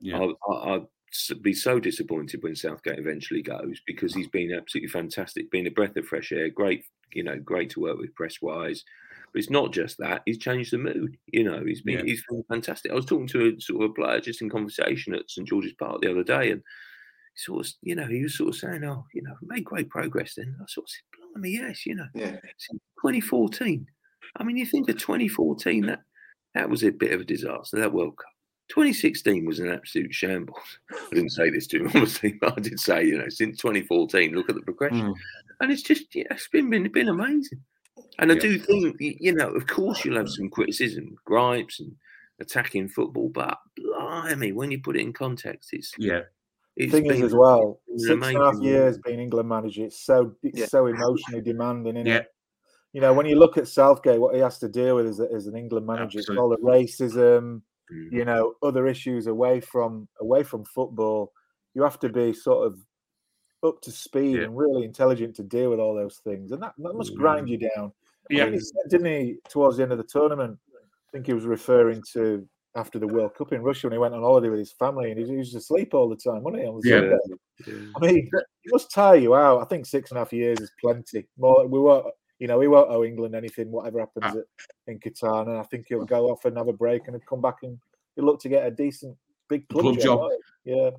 Yeah. 0.00 0.18
I, 0.50 0.78
would 0.78 1.42
be 1.42 1.54
so 1.54 1.78
disappointed 1.80 2.42
when 2.42 2.54
Southgate 2.54 2.98
eventually 2.98 3.42
goes 3.42 3.80
because 3.86 4.14
he's 4.14 4.28
been 4.28 4.52
absolutely 4.52 4.88
fantastic, 4.88 5.50
been 5.50 5.66
a 5.66 5.70
breath 5.70 5.96
of 5.96 6.06
fresh 6.06 6.32
air, 6.32 6.48
great, 6.48 6.84
you 7.12 7.22
know, 7.22 7.38
great 7.38 7.70
to 7.70 7.80
work 7.80 7.98
with 7.98 8.14
press 8.14 8.40
wise. 8.40 8.84
But 9.32 9.40
it's 9.40 9.50
not 9.50 9.72
just 9.72 9.98
that; 9.98 10.22
he's 10.24 10.38
changed 10.38 10.72
the 10.72 10.78
mood. 10.78 11.18
You 11.26 11.44
know, 11.44 11.62
he's 11.64 11.82
been 11.82 11.98
yeah. 11.98 12.04
he's 12.04 12.24
been 12.30 12.44
fantastic. 12.48 12.90
I 12.90 12.94
was 12.94 13.04
talking 13.04 13.26
to 13.28 13.56
a 13.56 13.60
sort 13.60 13.82
of 13.82 13.90
a 13.90 13.94
player 13.94 14.20
just 14.20 14.40
in 14.40 14.48
conversation 14.48 15.14
at 15.14 15.30
St 15.30 15.46
George's 15.46 15.74
Park 15.74 16.00
the 16.00 16.10
other 16.10 16.24
day, 16.24 16.50
and 16.50 16.62
sort 17.38 17.66
of, 17.66 17.72
you 17.82 17.94
know, 17.94 18.06
he 18.06 18.22
was 18.22 18.36
sort 18.36 18.50
of 18.50 18.56
saying, 18.56 18.84
"Oh, 18.84 19.04
you 19.14 19.22
know, 19.22 19.34
made 19.42 19.64
great 19.64 19.88
progress." 19.88 20.34
Then 20.34 20.56
I 20.60 20.64
sort 20.68 20.86
of 20.86 20.90
said, 20.90 21.32
"Blimey, 21.34 21.50
yes, 21.50 21.86
you 21.86 21.94
know, 21.94 22.08
yeah. 22.14 22.36
since 22.58 22.80
2014. 23.00 23.86
I 24.36 24.44
mean, 24.44 24.56
you 24.56 24.66
think 24.66 24.88
of 24.88 24.98
2014 24.98 25.86
that 25.86 26.00
that 26.54 26.68
was 26.68 26.82
a 26.82 26.90
bit 26.90 27.12
of 27.12 27.20
a 27.20 27.24
disaster. 27.24 27.78
That 27.78 27.92
World 27.92 28.16
Cup. 28.16 28.32
2016 28.70 29.46
was 29.46 29.60
an 29.60 29.70
absolute 29.70 30.12
shambles. 30.12 30.78
I 30.92 31.14
didn't 31.14 31.30
say 31.30 31.50
this 31.50 31.66
to 31.68 31.78
him, 31.78 31.86
obviously, 31.86 32.32
but 32.40 32.58
I 32.58 32.60
did 32.60 32.78
say, 32.78 33.04
you 33.04 33.18
know, 33.18 33.28
since 33.28 33.58
2014, 33.58 34.34
look 34.34 34.48
at 34.50 34.56
the 34.56 34.62
progression, 34.62 35.08
mm. 35.08 35.14
and 35.60 35.72
it's 35.72 35.82
just, 35.82 36.14
yeah, 36.14 36.24
it's 36.30 36.48
been 36.48 36.68
been, 36.70 36.90
been 36.92 37.08
amazing. 37.08 37.60
And 38.18 38.30
I 38.30 38.34
yeah. 38.34 38.40
do 38.40 38.58
think, 38.58 38.96
you 38.98 39.34
know, 39.34 39.48
of 39.50 39.66
course, 39.66 40.04
you'll 40.04 40.18
have 40.18 40.28
some 40.28 40.50
criticism, 40.50 41.16
gripes, 41.24 41.80
and 41.80 41.94
attacking 42.40 42.88
football, 42.88 43.28
but 43.28 43.58
blimey, 43.76 44.52
when 44.52 44.70
you 44.70 44.80
put 44.80 44.96
it 44.96 45.02
in 45.02 45.12
context, 45.12 45.70
it's 45.72 45.92
yeah, 45.98 46.22
the 46.78 46.88
thing 46.88 47.06
is, 47.06 47.22
as 47.22 47.34
well, 47.34 47.80
six 47.96 48.10
and 48.10 48.36
a 48.36 48.44
half 48.44 48.60
years 48.60 48.98
being 49.04 49.18
England 49.18 49.48
manager, 49.48 49.84
it's 49.84 50.04
so 50.04 50.34
it's 50.42 50.60
yeah. 50.60 50.66
so 50.66 50.86
emotionally 50.86 51.42
demanding, 51.42 51.96
isn't 51.96 52.06
yeah. 52.06 52.16
it? 52.18 52.26
You 52.92 53.00
know, 53.00 53.12
when 53.12 53.26
you 53.26 53.36
look 53.36 53.58
at 53.58 53.68
Southgate, 53.68 54.20
what 54.20 54.34
he 54.34 54.40
has 54.40 54.58
to 54.60 54.68
deal 54.68 54.96
with 54.96 55.06
as, 55.06 55.20
as 55.20 55.46
an 55.46 55.56
England 55.56 55.86
manager, 55.86 56.18
Absolutely. 56.18 56.34
it's 56.34 56.40
all 56.40 56.48
the 56.48 56.56
racism, 56.56 57.62
mm. 57.92 58.12
you 58.12 58.24
know, 58.24 58.54
other 58.62 58.86
issues 58.86 59.26
away 59.26 59.60
from 59.60 60.08
away 60.20 60.42
from 60.42 60.64
football. 60.64 61.32
You 61.74 61.82
have 61.82 61.98
to 62.00 62.08
be 62.08 62.32
sort 62.32 62.66
of 62.66 62.78
up 63.64 63.80
to 63.82 63.90
speed 63.90 64.36
yeah. 64.36 64.44
and 64.44 64.56
really 64.56 64.84
intelligent 64.84 65.34
to 65.36 65.42
deal 65.42 65.70
with 65.70 65.80
all 65.80 65.94
those 65.94 66.20
things, 66.24 66.52
and 66.52 66.62
that, 66.62 66.74
that 66.78 66.94
must 66.94 67.14
grind 67.16 67.48
mm. 67.48 67.50
you 67.50 67.70
down. 67.76 67.92
Yeah, 68.30 68.42
I 68.42 68.44
mean, 68.46 68.54
he 68.54 68.60
said, 68.60 68.90
didn't 68.90 69.06
he? 69.06 69.36
Towards 69.48 69.78
the 69.78 69.82
end 69.82 69.92
of 69.92 69.98
the 69.98 70.04
tournament, 70.04 70.58
I 70.74 71.10
think 71.12 71.26
he 71.26 71.32
was 71.32 71.44
referring 71.44 72.02
to 72.12 72.46
after 72.74 72.98
the 72.98 73.06
World 73.06 73.34
Cup 73.34 73.52
in 73.52 73.62
Russia 73.62 73.86
when 73.86 73.92
he 73.92 73.98
went 73.98 74.14
on 74.14 74.20
holiday 74.20 74.48
with 74.48 74.58
his 74.58 74.72
family 74.72 75.10
and 75.10 75.18
he, 75.18 75.36
was 75.36 75.54
asleep 75.54 75.94
all 75.94 76.08
the 76.08 76.16
time, 76.16 76.42
wasn't 76.42 76.62
he? 76.62 76.68
On 76.68 76.80
the 76.80 76.88
yeah. 76.88 77.66
yeah. 77.66 77.74
I 77.96 77.98
mean, 78.00 78.28
it 78.32 78.72
must 78.72 78.90
tire 78.90 79.16
you 79.16 79.34
out. 79.34 79.60
I 79.60 79.64
think 79.64 79.86
six 79.86 80.10
and 80.10 80.18
a 80.18 80.20
half 80.20 80.32
years 80.32 80.60
is 80.60 80.70
plenty. 80.80 81.26
More, 81.38 81.66
we 81.66 81.78
won't, 81.78 82.06
you 82.38 82.46
know, 82.46 82.58
we 82.58 82.68
won't 82.68 82.90
owe 82.90 83.04
England 83.04 83.34
anything, 83.34 83.70
whatever 83.70 84.00
happens 84.00 84.36
ah. 84.36 84.38
at, 84.38 84.92
in 84.92 85.00
Qatar. 85.00 85.48
And 85.48 85.58
I 85.58 85.62
think 85.64 85.86
he'll 85.88 86.04
go 86.04 86.30
off 86.30 86.44
and 86.44 86.56
have 86.56 86.68
a 86.68 86.72
break 86.72 87.08
and 87.08 87.26
come 87.26 87.40
back 87.40 87.56
and 87.62 87.78
he'll 88.14 88.26
look 88.26 88.40
to 88.40 88.48
get 88.48 88.66
a 88.66 88.70
decent 88.70 89.16
big 89.48 89.68
club, 89.68 89.82
club 89.82 89.98
job. 89.98 90.30
Yeah. 90.64 90.90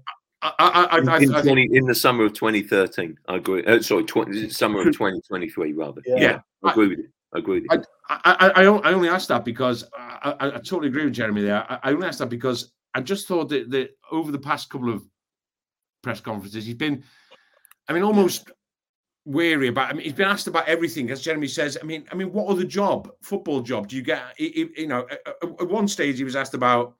I, 0.41 0.53
I, 0.57 0.97
I, 0.97 1.17
in, 1.17 1.23
in, 1.23 1.41
20, 1.41 1.69
in, 1.73 1.85
the 1.85 1.95
summer 1.95 2.25
of 2.25 2.33
2013, 2.33 3.17
I 3.27 3.35
agree. 3.35 3.63
Uh, 3.65 3.81
sorry, 3.81 4.05
20, 4.05 4.49
summer 4.49 4.79
of 4.79 4.85
2023, 4.93 5.73
rather. 5.73 6.01
Yeah, 6.05 6.15
yeah. 6.15 6.39
I 6.63 6.71
agree 6.71 6.87
with 6.87 6.99
you. 6.99 7.09
I 7.33 7.39
agree 7.39 7.61
with 7.61 7.71
you. 7.71 7.83
I, 8.09 8.51
I, 8.55 8.63
I 8.63 8.93
only 8.93 9.07
asked 9.07 9.27
that 9.27 9.45
because 9.45 9.83
I, 9.95 10.35
I, 10.39 10.47
I, 10.47 10.51
totally 10.57 10.87
agree 10.87 11.05
with 11.05 11.13
Jeremy 11.13 11.43
there. 11.43 11.63
I, 11.71 11.79
I 11.83 11.91
only 11.91 12.07
asked 12.07 12.19
that 12.19 12.29
because 12.29 12.71
I 12.95 13.01
just 13.01 13.27
thought 13.27 13.49
that, 13.49 13.69
that 13.69 13.91
over 14.11 14.31
the 14.31 14.39
past 14.39 14.69
couple 14.69 14.91
of 14.91 15.05
press 16.01 16.19
conferences, 16.19 16.65
he's 16.65 16.73
been, 16.75 17.03
I 17.87 17.93
mean, 17.93 18.01
almost 18.01 18.49
weary 19.25 19.67
about. 19.67 19.91
I 19.91 19.93
mean, 19.93 20.03
he's 20.03 20.13
been 20.13 20.27
asked 20.27 20.47
about 20.47 20.67
everything, 20.67 21.11
as 21.11 21.21
Jeremy 21.21 21.47
says. 21.47 21.77
I 21.79 21.85
mean, 21.85 22.05
I 22.11 22.15
mean, 22.15 22.33
what 22.33 22.47
other 22.47 22.63
job, 22.63 23.11
football 23.21 23.61
job, 23.61 23.87
do 23.87 23.95
you 23.95 24.01
get? 24.01 24.21
You 24.39 24.87
know, 24.87 25.05
at 25.43 25.69
one 25.69 25.87
stage 25.87 26.17
he 26.17 26.23
was 26.23 26.35
asked 26.35 26.55
about 26.55 26.95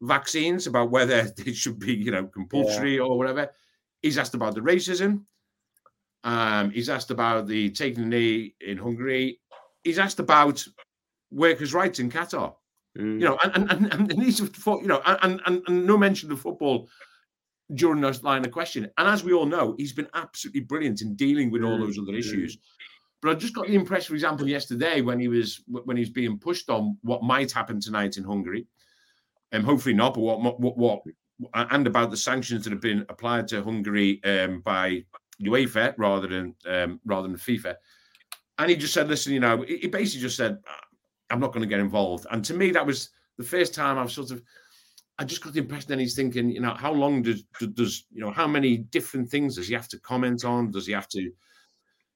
vaccines, 0.00 0.66
about 0.68 0.90
whether 0.90 1.22
they 1.36 1.52
should 1.52 1.78
be, 1.80 1.94
you 1.94 2.12
know, 2.12 2.26
compulsory 2.26 2.96
yeah. 2.96 3.02
or 3.02 3.18
whatever. 3.18 3.50
He's 4.02 4.18
asked 4.18 4.34
about 4.34 4.54
the 4.54 4.60
racism. 4.60 5.24
Um, 6.24 6.70
he's 6.70 6.88
asked 6.88 7.10
about 7.10 7.48
the 7.48 7.70
taking 7.70 8.02
the 8.02 8.08
knee 8.08 8.54
in 8.60 8.78
Hungary. 8.78 9.40
He's 9.84 9.98
asked 9.98 10.20
about 10.20 10.64
workers' 11.30 11.74
rights 11.74 11.98
in 11.98 12.10
Qatar. 12.10 12.54
Mm. 12.98 13.20
You 13.20 13.26
know, 13.26 13.38
and 13.42 13.70
and, 13.70 13.92
and, 13.92 14.12
and 14.12 14.22
these 14.22 14.40
you 14.40 14.86
know, 14.86 15.00
and, 15.06 15.40
and 15.46 15.62
and 15.66 15.86
no 15.86 15.96
mention 15.96 16.30
of 16.30 16.40
football 16.40 16.88
during 17.74 18.00
this 18.00 18.22
line 18.22 18.44
of 18.44 18.50
question. 18.50 18.90
And 18.98 19.08
as 19.08 19.24
we 19.24 19.32
all 19.32 19.46
know, 19.46 19.74
he's 19.78 19.92
been 19.92 20.08
absolutely 20.14 20.60
brilliant 20.60 21.00
in 21.00 21.14
dealing 21.14 21.50
with 21.50 21.62
all 21.62 21.78
mm. 21.78 21.86
those 21.86 21.98
other 21.98 22.14
issues. 22.14 22.58
But 23.22 23.30
I 23.30 23.34
just 23.34 23.54
got 23.54 23.68
the 23.68 23.76
impression, 23.76 24.08
for 24.08 24.14
example, 24.14 24.48
yesterday 24.48 25.00
when 25.00 25.20
he 25.20 25.28
was 25.28 25.62
when 25.66 25.96
he's 25.96 26.10
being 26.10 26.38
pushed 26.38 26.68
on 26.68 26.98
what 27.02 27.22
might 27.22 27.52
happen 27.52 27.80
tonight 27.80 28.16
in 28.16 28.24
Hungary, 28.24 28.66
and 29.52 29.62
um, 29.62 29.66
hopefully 29.66 29.94
not, 29.94 30.14
but 30.14 30.20
what 30.20 30.60
what 30.60 30.76
what 30.76 31.02
and 31.54 31.86
about 31.86 32.10
the 32.10 32.16
sanctions 32.16 32.64
that 32.64 32.72
have 32.72 32.80
been 32.80 33.06
applied 33.08 33.48
to 33.48 33.62
Hungary 33.62 34.22
um, 34.24 34.60
by 34.60 35.04
UEFA 35.40 35.94
rather 35.98 36.26
than 36.26 36.54
um, 36.66 37.00
rather 37.06 37.28
than 37.28 37.36
FIFA. 37.36 37.76
And 38.58 38.70
he 38.70 38.76
just 38.76 38.94
said, 38.94 39.08
"Listen, 39.08 39.32
you 39.32 39.40
know," 39.40 39.62
he 39.62 39.88
basically 39.88 40.22
just 40.22 40.36
said, 40.36 40.58
"I'm 41.30 41.40
not 41.40 41.52
going 41.52 41.62
to 41.62 41.68
get 41.68 41.80
involved." 41.80 42.26
And 42.30 42.44
to 42.44 42.54
me, 42.54 42.70
that 42.72 42.86
was 42.86 43.10
the 43.38 43.44
first 43.44 43.74
time 43.74 43.98
I've 43.98 44.12
sort 44.12 44.30
of, 44.30 44.42
I 45.18 45.24
just 45.24 45.42
got 45.42 45.52
the 45.52 45.60
impression 45.60 45.88
that 45.88 45.98
he's 45.98 46.14
thinking, 46.14 46.50
you 46.50 46.60
know, 46.60 46.74
how 46.74 46.92
long 46.92 47.22
does 47.22 47.44
does 47.74 48.06
you 48.12 48.20
know 48.20 48.30
how 48.30 48.46
many 48.46 48.76
different 48.76 49.30
things 49.30 49.56
does 49.56 49.68
he 49.68 49.74
have 49.74 49.88
to 49.88 50.00
comment 50.00 50.44
on? 50.44 50.70
Does 50.70 50.86
he 50.86 50.92
have 50.92 51.08
to? 51.08 51.30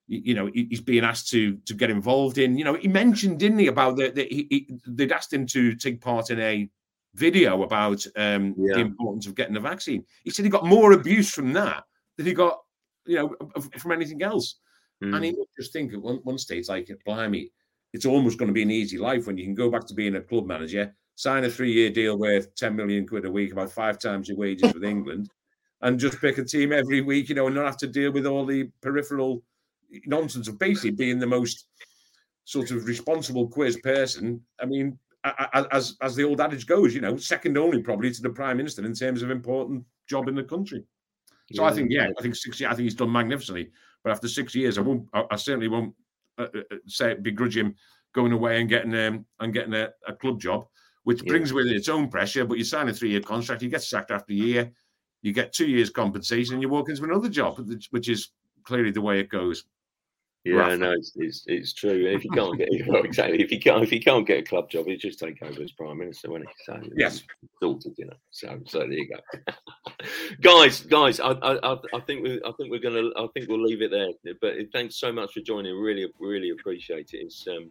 You 0.08 0.34
know, 0.34 0.48
he's 0.54 0.80
being 0.80 1.04
asked 1.04 1.30
to 1.30 1.56
to 1.66 1.74
get 1.74 1.90
involved 1.90 2.38
in. 2.38 2.56
You 2.56 2.64
know, 2.64 2.74
he 2.74 2.86
mentioned, 2.86 3.40
didn't 3.40 3.58
he, 3.58 3.66
about 3.66 3.96
that 3.96 4.16
he, 4.16 4.46
he, 4.50 4.78
they'd 4.86 5.10
asked 5.10 5.32
him 5.32 5.46
to 5.46 5.74
take 5.74 6.00
part 6.00 6.30
in 6.30 6.38
a 6.38 6.70
video 7.14 7.62
about 7.62 8.06
um, 8.16 8.54
yeah. 8.56 8.74
the 8.74 8.80
importance 8.80 9.26
of 9.26 9.34
getting 9.34 9.54
the 9.54 9.60
vaccine. 9.60 10.04
He 10.22 10.30
said 10.30 10.44
he 10.44 10.50
got 10.50 10.66
more 10.66 10.92
abuse 10.92 11.30
from 11.30 11.52
that 11.54 11.84
than 12.16 12.26
he 12.26 12.34
got 12.34 12.58
you 13.06 13.16
know, 13.16 13.60
from 13.78 13.92
anything 13.92 14.22
else. 14.22 14.56
Mm. 15.02 15.14
And 15.14 15.24
he 15.24 15.32
mm. 15.32 15.44
just 15.58 15.72
think 15.72 15.92
at 15.92 16.00
one, 16.00 16.20
one 16.22 16.38
stage, 16.38 16.68
like, 16.68 16.90
blimey, 17.04 17.50
it's 17.92 18.06
almost 18.06 18.38
going 18.38 18.48
to 18.48 18.54
be 18.54 18.62
an 18.62 18.70
easy 18.70 18.98
life 18.98 19.26
when 19.26 19.38
you 19.38 19.44
can 19.44 19.54
go 19.54 19.70
back 19.70 19.86
to 19.86 19.94
being 19.94 20.16
a 20.16 20.20
club 20.20 20.46
manager, 20.46 20.94
sign 21.14 21.44
a 21.44 21.50
three-year 21.50 21.90
deal 21.90 22.18
worth 22.18 22.54
10 22.56 22.74
million 22.74 23.06
quid 23.06 23.24
a 23.24 23.30
week, 23.30 23.52
about 23.52 23.70
five 23.70 23.98
times 23.98 24.28
your 24.28 24.36
wages 24.36 24.72
with 24.72 24.84
England, 24.94 25.30
and 25.82 25.98
just 25.98 26.20
pick 26.20 26.38
a 26.38 26.44
team 26.44 26.72
every 26.72 27.00
week, 27.00 27.28
you 27.28 27.34
know, 27.34 27.46
and 27.46 27.54
not 27.54 27.66
have 27.66 27.76
to 27.78 27.86
deal 27.86 28.12
with 28.12 28.26
all 28.26 28.44
the 28.44 28.70
peripheral 28.82 29.42
nonsense 30.06 30.48
of 30.48 30.58
basically 30.58 30.90
being 30.90 31.18
the 31.18 31.26
most 31.26 31.68
sort 32.44 32.70
of 32.70 32.86
responsible 32.86 33.48
quiz 33.48 33.78
person. 33.80 34.40
I 34.60 34.66
mean, 34.66 34.98
as 35.72 35.96
as 36.00 36.14
the 36.14 36.24
old 36.24 36.40
adage 36.40 36.66
goes, 36.66 36.94
you 36.94 37.00
know, 37.00 37.16
second 37.16 37.58
only 37.58 37.82
probably 37.82 38.10
to 38.12 38.22
the 38.22 38.30
prime 38.30 38.56
minister 38.56 38.84
in 38.84 38.94
terms 38.94 39.22
of 39.22 39.30
important 39.30 39.84
job 40.08 40.28
in 40.28 40.34
the 40.34 40.44
country. 40.44 40.84
So 41.52 41.62
yeah. 41.62 41.68
I 41.68 41.72
think, 41.72 41.88
yeah, 41.90 42.08
I 42.18 42.22
think 42.22 42.34
six. 42.34 42.60
I 42.62 42.68
think 42.70 42.80
he's 42.80 42.94
done 42.94 43.12
magnificently. 43.12 43.70
But 44.06 44.12
after 44.12 44.28
six 44.28 44.54
years, 44.54 44.78
I 44.78 44.82
won't. 44.82 45.08
I, 45.12 45.24
I 45.32 45.36
certainly 45.36 45.66
won't 45.66 45.92
uh, 46.38 46.46
uh, 46.54 46.60
uh 46.70 46.76
say 46.86 47.14
begrudge 47.14 47.56
him 47.56 47.74
going 48.14 48.30
away 48.30 48.60
and 48.60 48.68
getting 48.68 48.94
um, 48.94 49.26
and 49.40 49.52
getting 49.52 49.74
a, 49.74 49.88
a 50.06 50.12
club 50.12 50.40
job, 50.40 50.68
which 51.02 51.24
yeah. 51.24 51.30
brings 51.30 51.52
with 51.52 51.66
it 51.66 51.74
its 51.74 51.88
own 51.88 52.08
pressure. 52.08 52.44
But 52.44 52.56
you 52.56 52.62
sign 52.62 52.88
a 52.88 52.92
three-year 52.92 53.22
contract, 53.22 53.62
you 53.62 53.68
get 53.68 53.82
sacked 53.82 54.12
after 54.12 54.32
a 54.32 54.36
year, 54.36 54.70
you 55.22 55.32
get 55.32 55.52
two 55.52 55.66
years 55.66 55.90
compensation, 55.90 56.54
and 56.54 56.62
you 56.62 56.68
walk 56.68 56.88
into 56.88 57.02
another 57.02 57.28
job, 57.28 57.58
which 57.90 58.08
is 58.08 58.28
clearly 58.62 58.92
the 58.92 59.00
way 59.00 59.18
it 59.18 59.28
goes. 59.28 59.64
Yeah, 60.46 60.76
no, 60.76 60.92
it's, 60.92 61.12
it's, 61.16 61.42
it's 61.46 61.72
true. 61.72 62.06
If 62.06 62.24
you 62.24 62.30
can't 62.30 62.56
get 62.56 62.68
well, 62.86 63.02
exactly, 63.02 63.42
if 63.42 63.50
you 63.50 63.58
can't 63.58 63.82
if 63.82 63.92
you 63.92 64.00
can't 64.00 64.26
get 64.26 64.38
a 64.38 64.42
club 64.42 64.70
job, 64.70 64.86
you 64.86 64.96
just 64.96 65.18
take 65.18 65.42
over 65.42 65.60
as 65.60 65.72
prime 65.72 65.98
minister, 65.98 66.30
won't 66.30 66.44
he? 66.44 66.52
So 66.64 66.80
yes, 66.96 67.22
sorted, 67.60 67.94
you 67.96 68.06
know. 68.06 68.16
So 68.30 68.60
so 68.66 68.80
there 68.80 68.92
you 68.92 69.08
go, 69.08 69.52
guys. 70.40 70.82
Guys, 70.82 71.18
I, 71.18 71.32
I 71.32 71.76
I 71.94 72.00
think 72.06 72.22
we 72.22 72.40
I 72.46 72.52
think 72.52 72.70
we're 72.70 72.78
gonna 72.78 73.08
I 73.16 73.26
think 73.34 73.48
we'll 73.48 73.62
leave 73.62 73.82
it 73.82 73.90
there. 73.90 74.34
But 74.40 74.54
thanks 74.72 74.96
so 74.96 75.12
much 75.12 75.32
for 75.32 75.40
joining. 75.40 75.74
Really 75.76 76.06
really 76.20 76.50
appreciate 76.50 77.10
it. 77.12 77.18
It's 77.18 77.46
um 77.48 77.70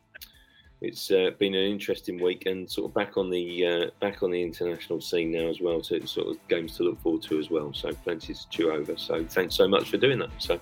it's 0.81 1.09
uh, 1.09 1.31
been 1.39 1.55
an 1.55 1.71
interesting 1.71 2.21
week 2.21 2.45
and 2.45 2.69
sort 2.69 2.91
of 2.91 2.93
back 2.93 3.17
on 3.17 3.29
the 3.29 3.65
uh, 3.65 3.85
back 4.01 4.21
on 4.21 4.31
the 4.31 4.41
international 4.41 4.99
scene 4.99 5.31
now 5.31 5.47
as 5.47 5.61
well. 5.61 5.81
So 5.81 5.99
sort 6.01 6.27
of 6.27 6.47
games 6.49 6.75
to 6.77 6.83
look 6.83 7.01
forward 7.01 7.21
to 7.23 7.39
as 7.39 7.49
well. 7.49 7.73
So 7.73 7.93
plenty 8.03 8.33
to 8.33 8.49
chew 8.49 8.71
over. 8.71 8.97
So 8.97 9.25
thanks 9.25 9.55
so 9.55 9.67
much 9.67 9.89
for 9.89 9.97
doing 9.97 10.19
that. 10.19 10.29
So 10.39 10.59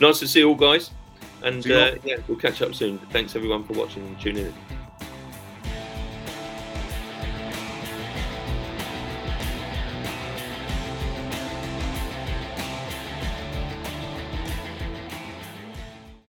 nice 0.00 0.18
to 0.18 0.28
see 0.28 0.40
you 0.40 0.50
all, 0.50 0.54
guys. 0.54 0.90
And 1.44 1.70
uh, 1.70 1.96
yeah, 2.02 2.16
we'll 2.26 2.38
catch 2.38 2.62
up 2.62 2.74
soon. 2.74 2.98
Thanks 3.10 3.36
everyone 3.36 3.64
for 3.64 3.74
watching 3.74 4.04
and 4.06 4.18
tuning 4.18 4.46
in. 4.46 4.54